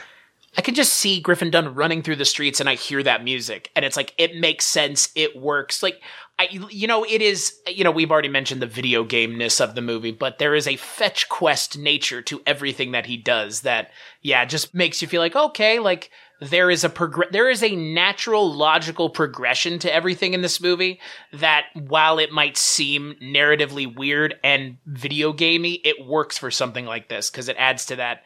I 0.58 0.62
can 0.62 0.76
just 0.76 0.94
see 0.94 1.20
Griffin 1.20 1.52
Dunne 1.52 1.76
running 1.76 2.02
through 2.02 2.16
the 2.16 2.24
streets 2.24 2.60
and 2.60 2.70
I 2.70 2.76
hear 2.76 3.04
that 3.04 3.24
music 3.24 3.72
and 3.76 3.84
it's 3.84 3.98
like 3.98 4.14
it 4.18 4.36
makes 4.36 4.66
sense, 4.66 5.10
it 5.16 5.36
works. 5.36 5.84
Like 5.84 6.02
I 6.38 6.50
you 6.70 6.88
know 6.88 7.06
it 7.06 7.22
is 7.22 7.58
you 7.68 7.84
know 7.84 7.92
we've 7.92 8.12
already 8.12 8.28
mentioned 8.28 8.62
the 8.62 8.68
video 8.68 9.04
gameness 9.04 9.62
of 9.62 9.74
the 9.74 9.82
movie, 9.82 10.12
but 10.12 10.38
there 10.38 10.56
is 10.56 10.68
a 10.68 10.76
fetch 10.76 11.30
quest 11.30 11.78
nature 11.78 12.22
to 12.24 12.42
everything 12.46 12.92
that 12.92 13.06
he 13.06 13.16
does 13.16 13.62
that 13.62 13.92
yeah, 14.22 14.44
just 14.44 14.74
makes 14.74 15.02
you 15.02 15.08
feel 15.08 15.22
like 15.22 15.36
okay, 15.36 15.80
like 15.80 16.12
there 16.42 16.70
is 16.70 16.84
a 16.84 16.90
progr- 16.90 17.32
there 17.32 17.50
is 17.50 17.64
a 17.64 17.76
natural 17.76 18.52
logical 18.52 19.10
progression 19.10 19.80
to 19.80 19.94
everything 19.94 20.34
in 20.34 20.42
this 20.42 20.60
movie 20.60 21.00
that 21.32 21.66
while 21.74 22.20
it 22.20 22.32
might 22.32 22.58
seem 22.58 23.16
narratively 23.22 23.96
weird 23.96 24.36
and 24.44 24.78
video 24.86 25.32
gamey, 25.32 25.76
it 25.86 26.06
works 26.06 26.38
for 26.38 26.52
something 26.52 26.86
like 26.86 27.08
this 27.08 27.30
because 27.30 27.48
it 27.48 27.56
adds 27.58 27.86
to 27.86 27.96
that 27.96 28.24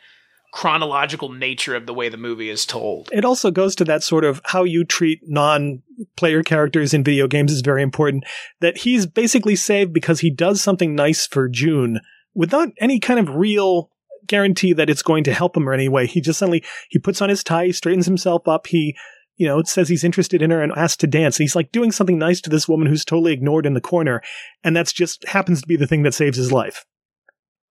chronological 0.51 1.29
nature 1.29 1.75
of 1.75 1.85
the 1.85 1.93
way 1.93 2.09
the 2.09 2.17
movie 2.17 2.49
is 2.49 2.65
told. 2.65 3.09
It 3.11 3.25
also 3.25 3.51
goes 3.51 3.75
to 3.75 3.85
that 3.85 4.03
sort 4.03 4.25
of 4.25 4.41
how 4.45 4.63
you 4.63 4.83
treat 4.83 5.21
non 5.23 5.81
player 6.15 6.43
characters 6.43 6.93
in 6.93 7.03
video 7.03 7.27
games 7.27 7.51
is 7.51 7.61
very 7.61 7.83
important. 7.83 8.25
That 8.61 8.79
he's 8.79 9.05
basically 9.05 9.55
saved 9.55 9.93
because 9.93 10.19
he 10.21 10.31
does 10.31 10.61
something 10.61 10.95
nice 10.95 11.27
for 11.27 11.47
June 11.47 11.99
without 12.33 12.69
any 12.79 12.99
kind 12.99 13.19
of 13.19 13.35
real 13.35 13.89
guarantee 14.27 14.73
that 14.73 14.89
it's 14.89 15.01
going 15.01 15.23
to 15.23 15.33
help 15.33 15.57
him 15.57 15.67
or 15.67 15.73
any 15.73 15.89
way. 15.89 16.05
He 16.05 16.21
just 16.21 16.39
suddenly 16.39 16.63
he 16.89 16.99
puts 16.99 17.21
on 17.21 17.29
his 17.29 17.43
tie, 17.43 17.65
he 17.65 17.71
straightens 17.71 18.05
himself 18.05 18.47
up, 18.47 18.67
he 18.67 18.95
you 19.39 19.47
know, 19.47 19.63
says 19.63 19.87
he's 19.87 20.03
interested 20.03 20.41
in 20.41 20.51
her 20.51 20.61
and 20.61 20.73
asks 20.73 20.97
to 20.97 21.07
dance. 21.07 21.37
And 21.37 21.45
he's 21.45 21.55
like 21.55 21.71
doing 21.71 21.93
something 21.93 22.19
nice 22.19 22.41
to 22.41 22.49
this 22.49 22.67
woman 22.67 22.87
who's 22.87 23.05
totally 23.05 23.31
ignored 23.31 23.65
in 23.65 23.73
the 23.73 23.81
corner. 23.81 24.21
And 24.65 24.75
that's 24.75 24.91
just 24.91 25.25
happens 25.29 25.61
to 25.61 25.67
be 25.67 25.77
the 25.77 25.87
thing 25.87 26.03
that 26.03 26.13
saves 26.13 26.37
his 26.37 26.51
life. 26.51 26.85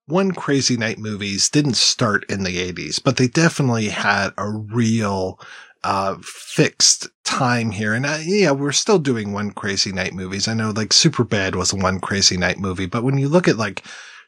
One 0.09 0.33
Crazy 0.33 0.79
Night 0.79 0.99
movies 0.99 1.51
didn't 1.51 1.77
start 1.77 2.25
in 2.31 2.43
the 2.43 2.73
80s, 2.73 3.03
but 3.03 3.19
they 3.19 3.29
definitely 3.29 3.91
had 3.91 4.31
a 4.39 4.49
real 4.49 5.39
uh, 5.85 6.17
fixed 6.23 7.09
time 7.25 7.73
here. 7.73 7.93
And 7.93 8.07
uh, 8.07 8.19
yeah, 8.23 8.53
we're 8.53 8.73
still 8.73 8.99
doing 8.99 9.33
One 9.33 9.51
Crazy 9.51 9.93
Night 9.93 10.15
movies. 10.15 10.49
I 10.49 10.55
know 10.55 10.71
like 10.71 10.91
Superbad 10.91 11.55
was 11.55 11.75
One 11.75 12.01
Crazy 12.01 12.39
Night 12.39 12.59
movie, 12.59 12.87
but 12.87 13.05
when 13.05 13.19
you 13.19 13.29
look 13.29 13.49
at 13.49 13.59
like 13.59 13.85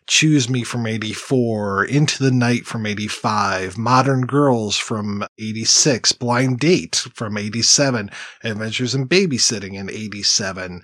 Choose 0.06 0.50
Me 0.50 0.64
from 0.64 0.86
84, 0.86 1.84
Into 1.84 2.22
the 2.22 2.32
Night 2.32 2.66
from 2.66 2.84
85, 2.84 3.78
Modern 3.78 4.26
Girls 4.26 4.76
from 4.76 5.24
86, 5.38 6.12
Blind 6.12 6.58
Date 6.58 6.96
from 7.14 7.38
87, 7.38 8.10
Adventures 8.42 8.94
in 8.94 9.08
Babysitting 9.08 9.74
in 9.74 9.88
87, 9.88 10.82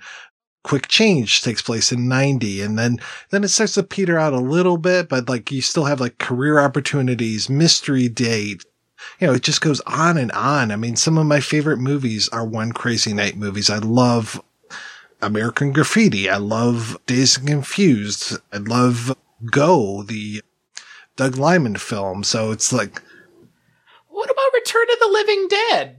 quick 0.67 0.87
change 0.87 1.41
takes 1.41 1.61
place 1.61 1.91
in 1.91 2.09
90 2.09 2.61
and 2.61 2.77
then 2.77 2.99
then 3.29 3.43
it 3.43 3.47
starts 3.47 3.75
to 3.75 3.83
peter 3.83 4.19
out 4.19 4.33
a 4.33 4.39
little 4.39 4.77
bit 4.77 5.07
but 5.07 5.29
like 5.29 5.49
you 5.49 5.61
still 5.61 5.85
have 5.85 6.01
like 6.01 6.17
career 6.17 6.59
opportunities 6.59 7.49
mystery 7.49 8.09
date 8.09 8.65
you 9.19 9.27
know 9.27 9.33
it 9.33 9.43
just 9.43 9.61
goes 9.61 9.81
on 9.81 10.17
and 10.17 10.31
on. 10.31 10.71
I 10.71 10.75
mean 10.75 10.95
some 10.95 11.17
of 11.17 11.25
my 11.25 11.39
favorite 11.39 11.77
movies 11.77 12.29
are 12.29 12.45
one 12.45 12.71
crazy 12.71 13.13
night 13.13 13.37
movies. 13.37 13.69
I 13.69 13.77
love 13.77 14.41
american 15.21 15.71
graffiti. 15.71 16.29
I 16.29 16.37
love 16.37 16.97
dazed 17.05 17.39
and 17.39 17.47
confused. 17.47 18.37
I 18.53 18.57
love 18.57 19.15
go 19.51 20.03
the 20.03 20.41
doug 21.15 21.37
liman 21.37 21.77
film. 21.77 22.23
So 22.23 22.51
it's 22.51 22.71
like 22.71 23.01
what 24.07 24.29
about 24.29 24.53
return 24.53 24.87
of 24.91 24.99
the 24.99 25.09
living 25.11 25.47
dead? 25.49 25.97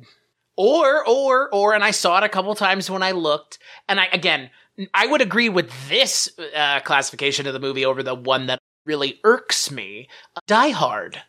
Or 0.57 1.07
or 1.07 1.53
or 1.55 1.74
and 1.74 1.85
i 1.85 1.93
saw 1.93 2.19
it 2.19 2.24
a 2.24 2.28
couple 2.28 2.53
times 2.57 2.90
when 2.90 3.03
i 3.03 3.12
looked 3.12 3.61
and 3.89 4.01
i 4.01 4.07
again 4.07 4.51
i 4.94 5.06
would 5.06 5.20
agree 5.20 5.48
with 5.48 5.70
this 5.88 6.28
uh, 6.56 6.80
classification 6.80 7.46
of 7.46 7.52
the 7.52 7.60
movie 7.60 7.84
over 7.84 8.02
the 8.02 8.14
one 8.14 8.46
that 8.46 8.59
really 8.86 9.20
irks 9.24 9.70
me 9.70 10.09
die 10.46 10.70
hard 10.70 11.20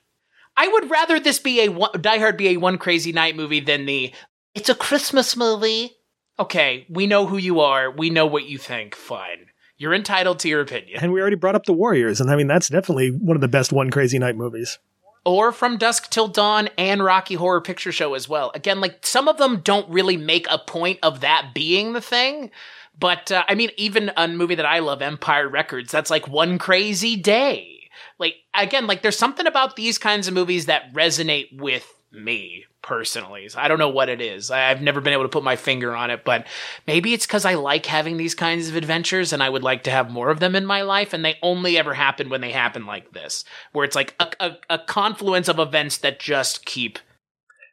i 0.58 0.68
would 0.68 0.90
rather 0.90 1.20
this 1.20 1.40
be 1.40 1.62
a 1.62 1.70
one, 1.70 1.92
die 2.02 2.18
hard 2.18 2.38
be 2.38 2.50
a 2.50 2.58
one 2.58 2.78
crazy 2.78 3.12
night 3.12 3.36
movie 3.36 3.60
than 3.60 3.86
the 3.86 4.14
it's 4.56 4.70
a 4.70 4.76
christmas 4.76 5.36
movie 5.36 5.92
okay 6.40 6.86
we 6.90 7.08
know 7.08 7.26
who 7.26 7.38
you 7.38 7.60
are 7.60 7.92
we 7.92 8.10
know 8.10 8.26
what 8.26 8.46
you 8.46 8.58
think 8.58 8.96
fine 8.96 9.48
you're 9.78 9.94
entitled 9.94 10.40
to 10.40 10.50
your 10.50 10.60
opinion 10.62 11.00
And 11.02 11.14
we 11.14 11.22
already 11.22 11.38
brought 11.38 11.56
up 11.56 11.66
The 11.66 11.72
Warriors, 11.74 12.20
and 12.20 12.30
I 12.30 12.36
mean, 12.36 12.48
that's 12.48 12.68
definitely 12.68 13.12
one 13.12 13.38
of 13.38 13.42
the 13.42 13.48
best 13.48 13.72
One 13.72 13.90
Crazy 13.90 14.20
Night 14.20 14.36
movies. 14.36 14.78
or 15.24 15.54
From 15.54 15.78
Dusk 15.78 16.10
Till 16.10 16.28
Dawn 16.28 16.68
and 16.78 17.02
Rocky 17.02 17.36
Horror 17.36 17.62
Picture 17.62 17.94
Show 17.94 18.14
as 18.14 18.28
well. 18.28 18.52
Again, 18.54 18.82
like 18.82 19.06
some 19.06 19.30
of 19.30 19.38
them 19.38 19.62
don't 19.62 19.90
really 19.90 20.18
make 20.18 20.48
a 20.52 20.58
point 20.58 21.00
of 21.02 21.22
that 21.22 21.52
being 21.54 21.94
the 21.94 22.02
thing. 22.02 22.52
But 23.00 23.32
uh, 23.32 23.44
I 23.48 23.56
mean, 23.56 23.70
even 23.78 24.12
a 24.18 24.28
movie 24.28 24.56
that 24.56 24.66
I 24.66 24.80
love, 24.80 25.02
Empire 25.02 25.48
Records, 25.48 25.92
that's 25.92 26.12
like 26.12 26.28
one 26.28 26.58
crazy 26.58 27.16
day. 27.16 27.90
Like, 28.18 28.36
again, 28.54 28.88
like 28.88 29.02
there's 29.02 29.18
something 29.18 29.48
about 29.48 29.76
these 29.76 29.98
kinds 29.98 30.28
of 30.28 30.34
movies 30.34 30.66
that 30.66 30.94
resonate 30.94 31.58
with 31.58 31.88
me 32.12 32.66
personally. 32.82 33.48
So 33.50 33.60
I 33.60 33.68
don't 33.68 33.80
know 33.80 33.90
what 33.90 34.10
it 34.10 34.22
is. 34.22 34.52
I've 34.52 34.82
never 34.82 35.00
been 35.00 35.14
able 35.14 35.24
to 35.24 35.30
put 35.30 35.44
my 35.44 35.56
finger 35.56 35.96
on 35.96 36.10
it, 36.10 36.24
but 36.24 36.48
maybe 36.88 37.14
it's 37.14 37.26
because 37.26 37.46
I 37.46 37.54
like 37.54 37.86
having 37.86 38.18
these 38.18 38.36
kinds 38.36 38.68
of 38.68 38.76
adventures 38.76 39.32
and 39.32 39.44
I 39.44 39.50
would 39.50 39.64
like 39.64 39.84
to 39.84 39.92
have 39.92 40.10
more 40.10 40.30
of 40.30 40.40
them 40.40 40.56
in 40.56 40.66
my 40.66 40.82
life. 40.82 41.14
And 41.14 41.24
they 41.24 41.38
only 41.42 41.78
ever 41.78 41.94
happen 41.94 42.30
when 42.30 42.42
they 42.42 42.52
happen 42.52 42.86
like 42.86 43.12
this, 43.14 43.44
where 43.74 43.86
it's 43.86 43.96
like 43.96 44.16
a, 44.20 44.32
a, 44.40 44.58
a 44.72 44.80
confluence 44.80 45.48
of 45.48 45.60
events 45.60 45.98
that 45.98 46.20
just 46.20 46.66
keep. 46.66 47.00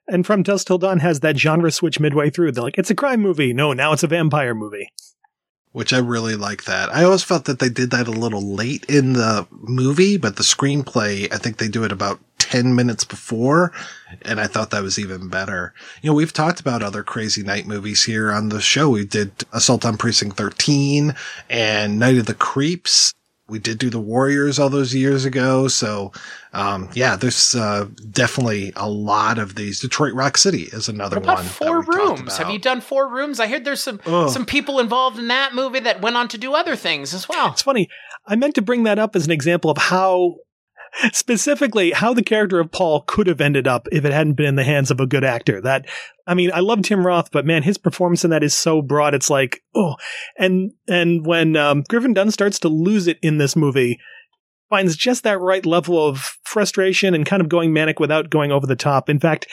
And 0.08 0.24
From 0.24 0.42
Dusk 0.42 0.68
Till 0.68 0.78
Dawn 0.78 1.00
has 1.00 1.20
that 1.20 1.38
genre 1.38 1.70
switch 1.70 1.98
midway 1.98 2.30
through. 2.30 2.52
They're 2.52 2.62
like, 2.62 2.78
it's 2.78 2.90
a 2.90 2.94
crime 2.94 3.20
movie. 3.20 3.52
No, 3.52 3.72
now 3.72 3.92
it's 3.92 4.04
a 4.04 4.08
vampire 4.08 4.54
movie. 4.54 4.88
Which 5.76 5.92
I 5.92 5.98
really 5.98 6.36
like 6.36 6.64
that. 6.64 6.88
I 6.88 7.04
always 7.04 7.22
felt 7.22 7.44
that 7.44 7.58
they 7.58 7.68
did 7.68 7.90
that 7.90 8.08
a 8.08 8.10
little 8.10 8.40
late 8.40 8.86
in 8.88 9.12
the 9.12 9.46
movie, 9.50 10.16
but 10.16 10.36
the 10.36 10.42
screenplay, 10.42 11.30
I 11.30 11.36
think 11.36 11.58
they 11.58 11.68
do 11.68 11.84
it 11.84 11.92
about 11.92 12.18
10 12.38 12.74
minutes 12.74 13.04
before, 13.04 13.72
and 14.22 14.40
I 14.40 14.46
thought 14.46 14.70
that 14.70 14.82
was 14.82 14.98
even 14.98 15.28
better. 15.28 15.74
You 16.00 16.08
know, 16.08 16.14
we've 16.14 16.32
talked 16.32 16.60
about 16.60 16.82
other 16.82 17.02
crazy 17.02 17.42
night 17.42 17.66
movies 17.66 18.04
here 18.04 18.32
on 18.32 18.48
the 18.48 18.62
show. 18.62 18.88
We 18.88 19.04
did 19.04 19.44
Assault 19.52 19.84
on 19.84 19.98
Precinct 19.98 20.38
13 20.38 21.14
and 21.50 21.98
Night 21.98 22.16
of 22.16 22.24
the 22.24 22.32
Creeps. 22.32 23.12
We 23.48 23.60
did 23.60 23.78
do 23.78 23.90
the 23.90 24.00
Warriors 24.00 24.58
all 24.58 24.68
those 24.68 24.92
years 24.92 25.24
ago. 25.24 25.68
So, 25.68 26.10
um, 26.52 26.88
yeah, 26.94 27.14
there's, 27.14 27.54
uh, 27.54 27.86
definitely 28.10 28.72
a 28.74 28.88
lot 28.88 29.38
of 29.38 29.54
these. 29.54 29.80
Detroit 29.80 30.14
Rock 30.14 30.36
City 30.36 30.62
is 30.72 30.88
another 30.88 31.20
one. 31.20 31.44
Four 31.44 31.82
Rooms? 31.82 32.36
Have 32.38 32.50
you 32.50 32.58
done 32.58 32.80
Four 32.80 33.08
Rooms? 33.08 33.38
I 33.38 33.46
heard 33.46 33.64
there's 33.64 33.82
some 33.82 34.00
Ugh. 34.04 34.30
some 34.30 34.46
people 34.46 34.80
involved 34.80 35.18
in 35.18 35.28
that 35.28 35.54
movie 35.54 35.78
that 35.80 36.00
went 36.02 36.16
on 36.16 36.26
to 36.28 36.38
do 36.38 36.54
other 36.54 36.74
things 36.74 37.14
as 37.14 37.28
well. 37.28 37.52
It's 37.52 37.62
funny. 37.62 37.88
I 38.26 38.34
meant 38.34 38.56
to 38.56 38.62
bring 38.62 38.82
that 38.82 38.98
up 38.98 39.14
as 39.14 39.26
an 39.26 39.30
example 39.30 39.70
of 39.70 39.78
how, 39.78 40.36
specifically, 41.12 41.92
how 41.92 42.14
the 42.14 42.22
character 42.22 42.60
of 42.60 42.72
Paul 42.72 43.02
could 43.02 43.26
have 43.26 43.40
ended 43.40 43.66
up 43.66 43.88
if 43.92 44.04
it 44.04 44.12
hadn't 44.12 44.34
been 44.34 44.46
in 44.46 44.56
the 44.56 44.64
hands 44.64 44.90
of 44.90 45.00
a 45.00 45.06
good 45.06 45.24
actor. 45.24 45.60
That, 45.60 45.86
I 46.26 46.34
mean, 46.34 46.50
I 46.52 46.60
love 46.60 46.82
Tim 46.82 47.06
Roth, 47.06 47.30
but 47.30 47.46
man, 47.46 47.62
his 47.62 47.78
performance 47.78 48.24
in 48.24 48.30
that 48.30 48.42
is 48.42 48.54
so 48.54 48.82
broad. 48.82 49.14
It's 49.14 49.30
like, 49.30 49.62
oh, 49.74 49.96
and, 50.38 50.72
and 50.88 51.26
when, 51.26 51.56
um, 51.56 51.84
Griffin 51.88 52.14
Dunne 52.14 52.30
starts 52.30 52.58
to 52.60 52.68
lose 52.68 53.06
it 53.06 53.18
in 53.22 53.38
this 53.38 53.56
movie, 53.56 53.98
finds 54.68 54.96
just 54.96 55.22
that 55.22 55.40
right 55.40 55.64
level 55.64 56.04
of 56.04 56.38
frustration 56.44 57.14
and 57.14 57.26
kind 57.26 57.40
of 57.40 57.48
going 57.48 57.72
manic 57.72 58.00
without 58.00 58.30
going 58.30 58.50
over 58.50 58.66
the 58.66 58.74
top. 58.74 59.08
In 59.08 59.20
fact, 59.20 59.46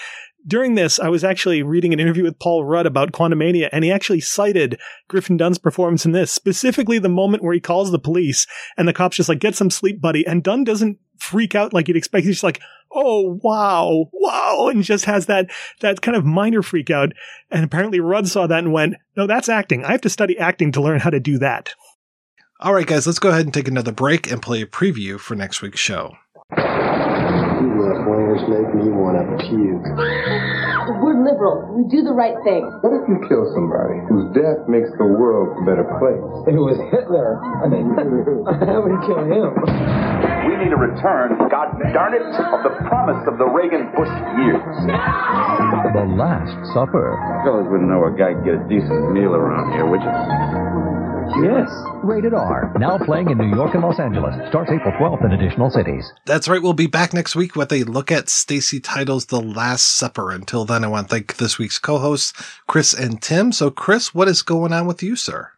during 0.46 0.76
this, 0.76 1.00
I 1.00 1.08
was 1.08 1.24
actually 1.24 1.64
reading 1.64 1.94
an 1.94 2.00
interview 2.00 2.24
with 2.24 2.40
Paul 2.40 2.66
Rudd 2.66 2.86
about 2.86 3.14
Quantumania, 3.14 3.70
and 3.72 3.86
he 3.86 3.92
actually 3.92 4.20
cited 4.20 4.78
Griffin 5.08 5.38
Dunne's 5.38 5.58
performance 5.58 6.06
in 6.06 6.12
this, 6.12 6.32
specifically 6.32 7.00
the 7.00 7.10
moment 7.10 7.44
where 7.44 7.54
he 7.54 7.62
calls 7.62 7.92
the 7.92 8.00
police 8.00 8.46
and 8.78 8.88
the 8.88 8.94
cops 8.94 9.18
just 9.18 9.30
like, 9.30 9.40
get 9.40 9.56
some 9.56 9.70
sleep, 9.70 10.02
buddy. 10.02 10.28
And 10.28 10.44
Dunne 10.44 10.64
doesn't 10.64 10.98
freak 11.18 11.56
out 11.56 11.74
like 11.74 11.88
you'd 11.88 11.98
expect. 11.98 12.26
He's 12.26 12.36
just 12.36 12.44
like, 12.44 12.60
oh, 12.92 13.40
wow, 13.42 14.10
wow. 14.14 14.68
And 14.70 14.84
just 14.84 15.06
has 15.06 15.26
that, 15.28 15.50
that 15.82 16.02
kind 16.02 16.16
of 16.16 16.26
minor 16.26 16.62
freak 16.62 16.90
out. 16.90 17.14
And 17.52 17.64
apparently 17.64 18.00
Rudd 18.00 18.28
saw 18.28 18.48
that 18.48 18.64
and 18.64 18.74
went, 18.74 18.96
no, 19.18 19.28
that's 19.28 19.50
acting. 19.50 19.84
I 19.84 19.92
have 19.92 20.02
to 20.02 20.10
study 20.10 20.38
acting 20.38 20.72
to 20.74 20.82
learn 20.82 21.00
how 21.00 21.10
to 21.10 21.20
do 21.20 21.38
that. 21.40 21.74
All 22.60 22.74
right, 22.74 22.88
guys, 22.88 23.06
let's 23.06 23.20
go 23.20 23.30
ahead 23.30 23.46
and 23.46 23.54
take 23.54 23.68
another 23.68 23.92
break 23.92 24.32
and 24.32 24.42
play 24.42 24.62
a 24.62 24.66
preview 24.66 25.20
for 25.20 25.36
next 25.36 25.62
week's 25.62 25.80
show. 25.80 26.16
You 26.56 26.64
left 26.64 28.08
wingers 28.08 28.48
make 28.48 28.76
me 28.76 28.90
want 28.92 29.18
to 29.18 29.48
puke. 29.48 30.73
We're 30.84 31.16
liberals. 31.24 31.64
We 31.72 31.88
do 31.88 32.04
the 32.04 32.12
right 32.12 32.36
thing. 32.44 32.68
What 32.84 32.92
if 32.92 33.08
you 33.08 33.24
kill 33.32 33.48
somebody 33.56 34.04
whose 34.12 34.36
death 34.36 34.68
makes 34.68 34.92
the 35.00 35.08
world 35.08 35.56
a 35.56 35.64
better 35.64 35.88
place? 36.00 36.24
If 36.44 36.56
it 36.56 36.64
was 36.64 36.76
Hitler, 36.92 37.40
I 37.40 37.72
mean, 37.72 37.88
I 37.96 38.78
would 38.84 38.98
kill 39.08 39.24
him. 39.24 39.52
We 40.44 40.54
need 40.60 40.76
a 40.76 40.80
return, 40.80 41.40
God 41.48 41.80
darn 41.96 42.14
it, 42.14 42.24
of 42.24 42.62
the 42.68 42.76
promise 42.92 43.24
of 43.32 43.40
the 43.40 43.48
Reagan 43.48 43.96
Bush 43.96 44.12
years. 44.44 44.60
The 45.96 46.06
Last 46.20 46.52
Supper. 46.76 47.16
Fellas 47.48 47.68
wouldn't 47.72 47.88
know 47.88 48.04
a 48.04 48.12
guy 48.12 48.36
can 48.36 48.44
get 48.44 48.56
a 48.60 48.64
decent 48.68 49.16
meal 49.16 49.32
around 49.36 49.72
here, 49.72 49.88
would 49.88 50.04
you? 50.04 50.12
Yes. 51.42 51.70
Rated 52.04 52.34
R. 52.34 52.74
Now 52.80 52.98
playing 52.98 53.30
in 53.30 53.38
New 53.38 53.56
York 53.56 53.74
and 53.74 53.84
Los 53.84 54.00
Angeles. 54.00 54.36
Starts 54.50 54.72
April 54.72 54.94
12th 55.00 55.26
in 55.26 55.32
additional 55.32 55.70
cities. 55.70 56.12
That's 56.26 56.48
right. 56.48 56.62
We'll 56.62 56.74
be 56.74 56.88
back 56.88 57.14
next 57.14 57.36
week 57.36 57.56
with 57.56 57.72
a 57.72 57.84
look 57.84 58.12
at 58.12 58.30
Stacy 58.30 58.80
Title's 58.80 59.28
The 59.28 59.42
Last 59.42 59.96
Supper. 59.98 60.32
Until 60.32 60.66
then, 60.66 60.84
I 60.84 60.88
want 60.88 61.10
to 61.10 61.16
thank 61.16 61.38
this 61.38 61.58
week's 61.58 61.80
co-hosts, 61.80 62.34
Chris 62.68 62.94
and 62.94 63.22
Tim. 63.22 63.52
So, 63.52 63.70
Chris, 63.70 64.14
what 64.14 64.28
is 64.28 64.42
going 64.42 64.74
on 64.74 64.86
with 64.86 65.02
you, 65.02 65.16
sir? 65.16 65.52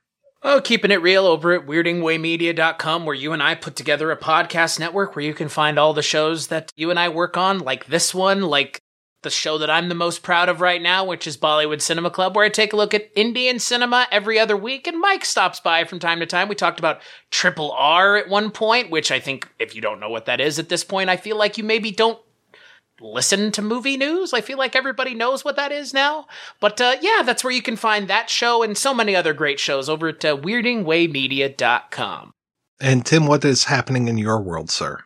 Oh, 0.48 0.62
keeping 0.62 0.92
it 0.92 1.02
real 1.02 1.26
over 1.26 1.54
at 1.54 1.66
weirdingwaymedia.com, 1.66 3.06
where 3.08 3.16
you 3.16 3.34
and 3.34 3.42
I 3.42 3.56
put 3.56 3.76
together 3.76 4.12
a 4.12 4.18
podcast 4.18 4.80
network 4.80 5.16
where 5.16 5.26
you 5.26 5.34
can 5.34 5.50
find 5.50 5.80
all 5.80 5.94
the 5.94 6.04
shows 6.04 6.48
that 6.48 6.72
you 6.76 6.92
and 6.92 7.00
I 7.00 7.10
work 7.10 7.36
on, 7.36 7.58
like 7.60 7.88
this 7.88 8.14
one, 8.14 8.44
like 8.44 8.80
the 9.26 9.30
show 9.30 9.58
that 9.58 9.70
I'm 9.70 9.90
the 9.90 9.96
most 9.96 10.24
proud 10.24 10.48
of 10.48 10.62
right 10.62 10.82
now, 10.82 11.04
which 11.04 11.28
is 11.28 11.36
Bollywood 11.36 11.82
Cinema 11.82 12.10
Club, 12.10 12.34
where 12.34 12.46
I 12.46 12.50
take 12.50 12.72
a 12.72 12.78
look 12.78 12.94
at 12.94 13.12
Indian 13.14 13.60
cinema 13.60 14.08
every 14.10 14.40
other 14.40 14.56
week. 14.56 14.88
And 14.88 15.02
Mike 15.02 15.26
stops 15.26 15.60
by 15.60 15.84
from 15.84 16.00
time 16.00 16.22
to 16.22 16.26
time. 16.26 16.48
We 16.48 16.56
talked 16.56 16.80
about 16.80 17.02
Triple 17.32 17.74
R 17.74 18.16
at 18.16 18.30
one 18.30 18.52
point, 18.52 18.90
which 18.90 19.12
I 19.12 19.20
think, 19.20 19.50
if 19.60 19.76
you 19.76 19.82
don't 19.82 20.00
know 20.00 20.10
what 20.10 20.28
that 20.28 20.40
is 20.40 20.60
at 20.60 20.70
this 20.70 20.86
point, 20.86 21.10
I 21.10 21.18
feel 21.18 21.38
like 21.38 21.58
you 21.58 21.66
maybe 21.66 21.92
don't 21.92 22.20
listen 23.02 23.52
to 23.52 23.62
movie 23.62 23.98
news. 23.98 24.34
I 24.34 24.40
feel 24.40 24.58
like 24.58 24.76
everybody 24.76 25.14
knows 25.14 25.44
what 25.44 25.58
that 25.58 25.72
is 25.72 25.94
now. 25.94 26.28
But 26.62 26.80
uh, 26.80 26.96
yeah, 27.02 27.24
that's 27.26 27.44
where 27.44 27.54
you 27.54 27.62
can 27.62 27.76
find 27.76 28.08
that 28.08 28.30
show 28.30 28.64
and 28.64 28.78
so 28.78 28.94
many 28.94 29.16
other 29.16 29.34
great 29.34 29.60
shows 29.60 29.90
over 29.90 30.08
at 30.10 30.24
uh, 30.24 30.38
weirdingwaymedia.com. 30.38 32.32
And 32.80 33.06
Tim, 33.06 33.28
what 33.28 33.44
is 33.44 33.66
happening 33.66 34.08
in 34.08 34.18
your 34.18 34.42
world, 34.42 34.70
sir? 34.70 35.04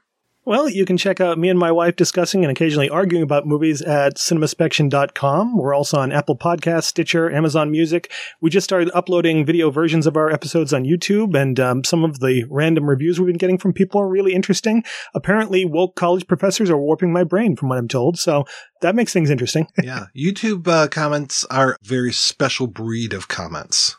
Well, 0.50 0.68
you 0.68 0.84
can 0.84 0.98
check 0.98 1.22
out 1.22 1.38
me 1.38 1.50
and 1.50 1.60
my 1.60 1.72
wife 1.72 1.96
discussing 1.96 2.44
and 2.44 2.50
occasionally 2.50 2.90
arguing 2.90 3.22
about 3.22 3.46
movies 3.46 3.84
at 3.84 4.16
cinemaspection.com. 4.16 5.56
We're 5.56 5.76
also 5.76 6.00
on 6.00 6.12
Apple 6.12 6.36
Podcasts, 6.36 6.86
Stitcher, 6.86 7.30
Amazon 7.30 7.70
Music. 7.70 8.12
We 8.42 8.50
just 8.50 8.64
started 8.64 8.90
uploading 8.96 9.46
video 9.46 9.70
versions 9.70 10.08
of 10.08 10.18
our 10.18 10.32
episodes 10.32 10.74
on 10.74 10.86
YouTube, 10.86 11.40
and 11.40 11.60
um, 11.60 11.84
some 11.84 12.04
of 12.04 12.20
the 12.20 12.46
random 12.50 12.90
reviews 12.90 13.20
we've 13.20 13.28
been 13.28 13.38
getting 13.38 13.60
from 13.60 13.74
people 13.74 14.02
are 14.02 14.10
really 14.10 14.34
interesting. 14.34 14.84
Apparently, 15.14 15.66
woke 15.66 15.96
college 15.96 16.26
professors 16.26 16.72
are 16.72 16.80
warping 16.80 17.14
my 17.14 17.24
brain, 17.24 17.56
from 17.56 17.70
what 17.70 17.78
I'm 17.78 17.88
told, 17.88 18.18
so 18.18 18.46
that 18.82 18.96
makes 18.96 19.14
things 19.14 19.30
interesting. 19.30 19.68
yeah, 19.84 20.06
YouTube 20.18 20.68
uh, 20.68 20.88
comments 20.88 21.46
are 21.52 21.74
a 21.74 21.78
very 21.84 22.12
special 22.12 22.66
breed 22.66 23.14
of 23.14 23.28
comments. 23.28 23.99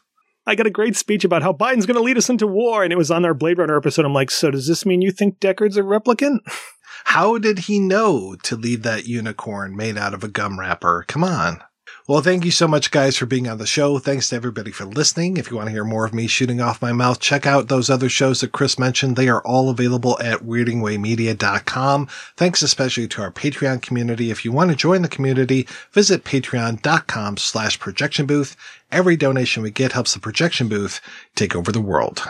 I 0.50 0.56
got 0.56 0.66
a 0.66 0.70
great 0.70 0.96
speech 0.96 1.22
about 1.22 1.44
how 1.44 1.52
Biden's 1.52 1.86
going 1.86 1.96
to 1.96 2.02
lead 2.02 2.18
us 2.18 2.28
into 2.28 2.44
war, 2.44 2.82
and 2.82 2.92
it 2.92 2.96
was 2.96 3.08
on 3.08 3.24
our 3.24 3.34
Blade 3.34 3.58
Runner 3.58 3.76
episode. 3.76 4.04
I'm 4.04 4.12
like, 4.12 4.32
so 4.32 4.50
does 4.50 4.66
this 4.66 4.84
mean 4.84 5.00
you 5.00 5.12
think 5.12 5.38
Deckard's 5.38 5.76
a 5.76 5.82
replicant? 5.82 6.40
How 7.04 7.38
did 7.38 7.60
he 7.60 7.78
know 7.78 8.34
to 8.42 8.56
leave 8.56 8.82
that 8.82 9.06
unicorn 9.06 9.76
made 9.76 9.96
out 9.96 10.12
of 10.12 10.24
a 10.24 10.28
gum 10.28 10.58
wrapper? 10.58 11.04
Come 11.06 11.22
on. 11.22 11.62
Well, 12.10 12.22
thank 12.22 12.44
you 12.44 12.50
so 12.50 12.66
much, 12.66 12.90
guys, 12.90 13.16
for 13.16 13.26
being 13.26 13.46
on 13.46 13.58
the 13.58 13.68
show. 13.68 14.00
Thanks 14.00 14.30
to 14.30 14.34
everybody 14.34 14.72
for 14.72 14.84
listening. 14.84 15.36
If 15.36 15.48
you 15.48 15.56
want 15.56 15.68
to 15.68 15.72
hear 15.72 15.84
more 15.84 16.04
of 16.04 16.12
me 16.12 16.26
shooting 16.26 16.60
off 16.60 16.82
my 16.82 16.90
mouth, 16.90 17.20
check 17.20 17.46
out 17.46 17.68
those 17.68 17.88
other 17.88 18.08
shows 18.08 18.40
that 18.40 18.50
Chris 18.50 18.80
mentioned. 18.80 19.14
They 19.14 19.28
are 19.28 19.40
all 19.46 19.70
available 19.70 20.18
at 20.20 20.40
weirdingwaymedia.com. 20.40 22.08
Thanks 22.36 22.62
especially 22.62 23.06
to 23.06 23.22
our 23.22 23.30
Patreon 23.30 23.82
community. 23.82 24.32
If 24.32 24.44
you 24.44 24.50
want 24.50 24.70
to 24.70 24.76
join 24.76 25.02
the 25.02 25.08
community, 25.08 25.68
visit 25.92 26.24
patreon.com 26.24 27.36
slash 27.36 27.78
projection 27.78 28.26
booth. 28.26 28.56
Every 28.90 29.16
donation 29.16 29.62
we 29.62 29.70
get 29.70 29.92
helps 29.92 30.12
the 30.12 30.18
projection 30.18 30.68
booth 30.68 31.00
take 31.36 31.54
over 31.54 31.70
the 31.70 31.80
world. 31.80 32.26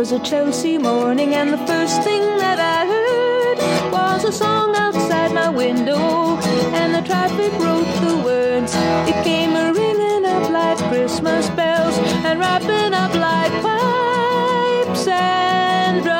Was 0.00 0.12
a 0.12 0.18
Chelsea 0.20 0.78
morning, 0.78 1.34
and 1.34 1.52
the 1.52 1.58
first 1.66 2.02
thing 2.02 2.22
that 2.38 2.58
I 2.58 2.86
heard 2.94 3.58
was 3.92 4.24
a 4.24 4.32
song 4.32 4.74
outside 4.74 5.30
my 5.30 5.50
window, 5.50 6.38
and 6.72 6.94
the 6.94 7.02
traffic 7.02 7.52
wrote 7.60 7.92
the 8.06 8.16
words. 8.24 8.72
It 9.10 9.22
came 9.22 9.54
a 9.56 9.70
ringing 9.74 10.24
up 10.24 10.48
like 10.48 10.78
Christmas 10.88 11.50
bells, 11.50 11.98
and 12.24 12.40
wrapping 12.40 12.94
up 12.94 13.12
like 13.14 13.52
pipes 13.60 15.06
and 15.06 16.02
drums. 16.02 16.16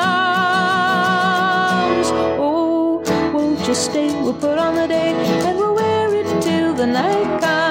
Oh, 2.39 3.01
won't 3.33 3.67
you 3.67 3.73
stay? 3.73 4.13
We'll 4.21 4.35
put 4.35 4.59
on 4.59 4.75
the 4.75 4.87
day, 4.87 5.15
and 5.47 5.57
we'll 5.57 5.73
wear 5.73 6.13
it 6.13 6.27
till 6.43 6.75
the 6.75 6.85
night 6.85 7.41
comes. 7.41 7.70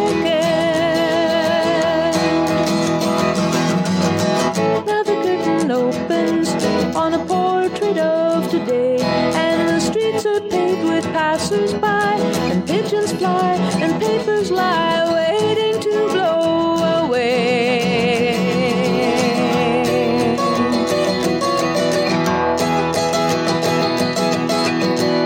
Fly, 13.21 13.55
and 13.81 13.99
papers 13.99 14.51
lie 14.51 15.03
waiting 15.13 15.79
to 15.81 15.89
blow 16.11 16.77
away. 17.03 18.37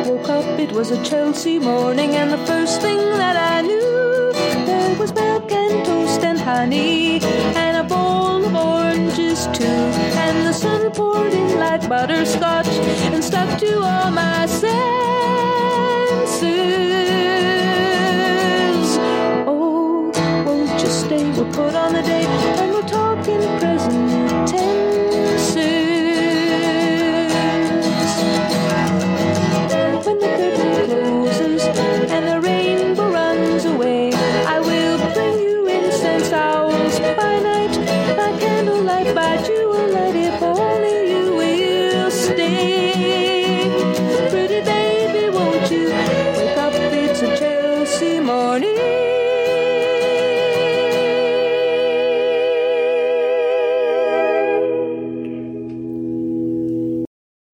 Woke 0.06 0.30
up, 0.30 0.60
it 0.60 0.72
was 0.72 0.92
a 0.92 1.04
Chelsea 1.04 1.60
morning, 1.60 2.16
and 2.16 2.32
the 2.32 2.44
first 2.46 2.82
thing 2.82 2.98
that 2.98 3.36
I 3.36 3.62
knew, 3.62 4.32
there 4.66 4.98
was 4.98 5.14
milk 5.14 5.52
and 5.52 5.86
toast 5.86 6.24
and 6.24 6.40
honey, 6.40 7.20
and 7.56 7.78
a 7.78 7.84
bowl 7.84 8.44
of 8.46 8.56
oranges 8.56 9.48
too. 9.48 9.82
And 10.24 10.48
the 10.48 10.54
sun 10.54 10.92
poured 10.92 11.34
in 11.34 11.60
like 11.60 11.88
butterscotch 11.88 12.68
and 13.14 13.24
stuck 13.24 13.60
to 13.60 13.80
all 13.82 14.12
my. 14.12 14.36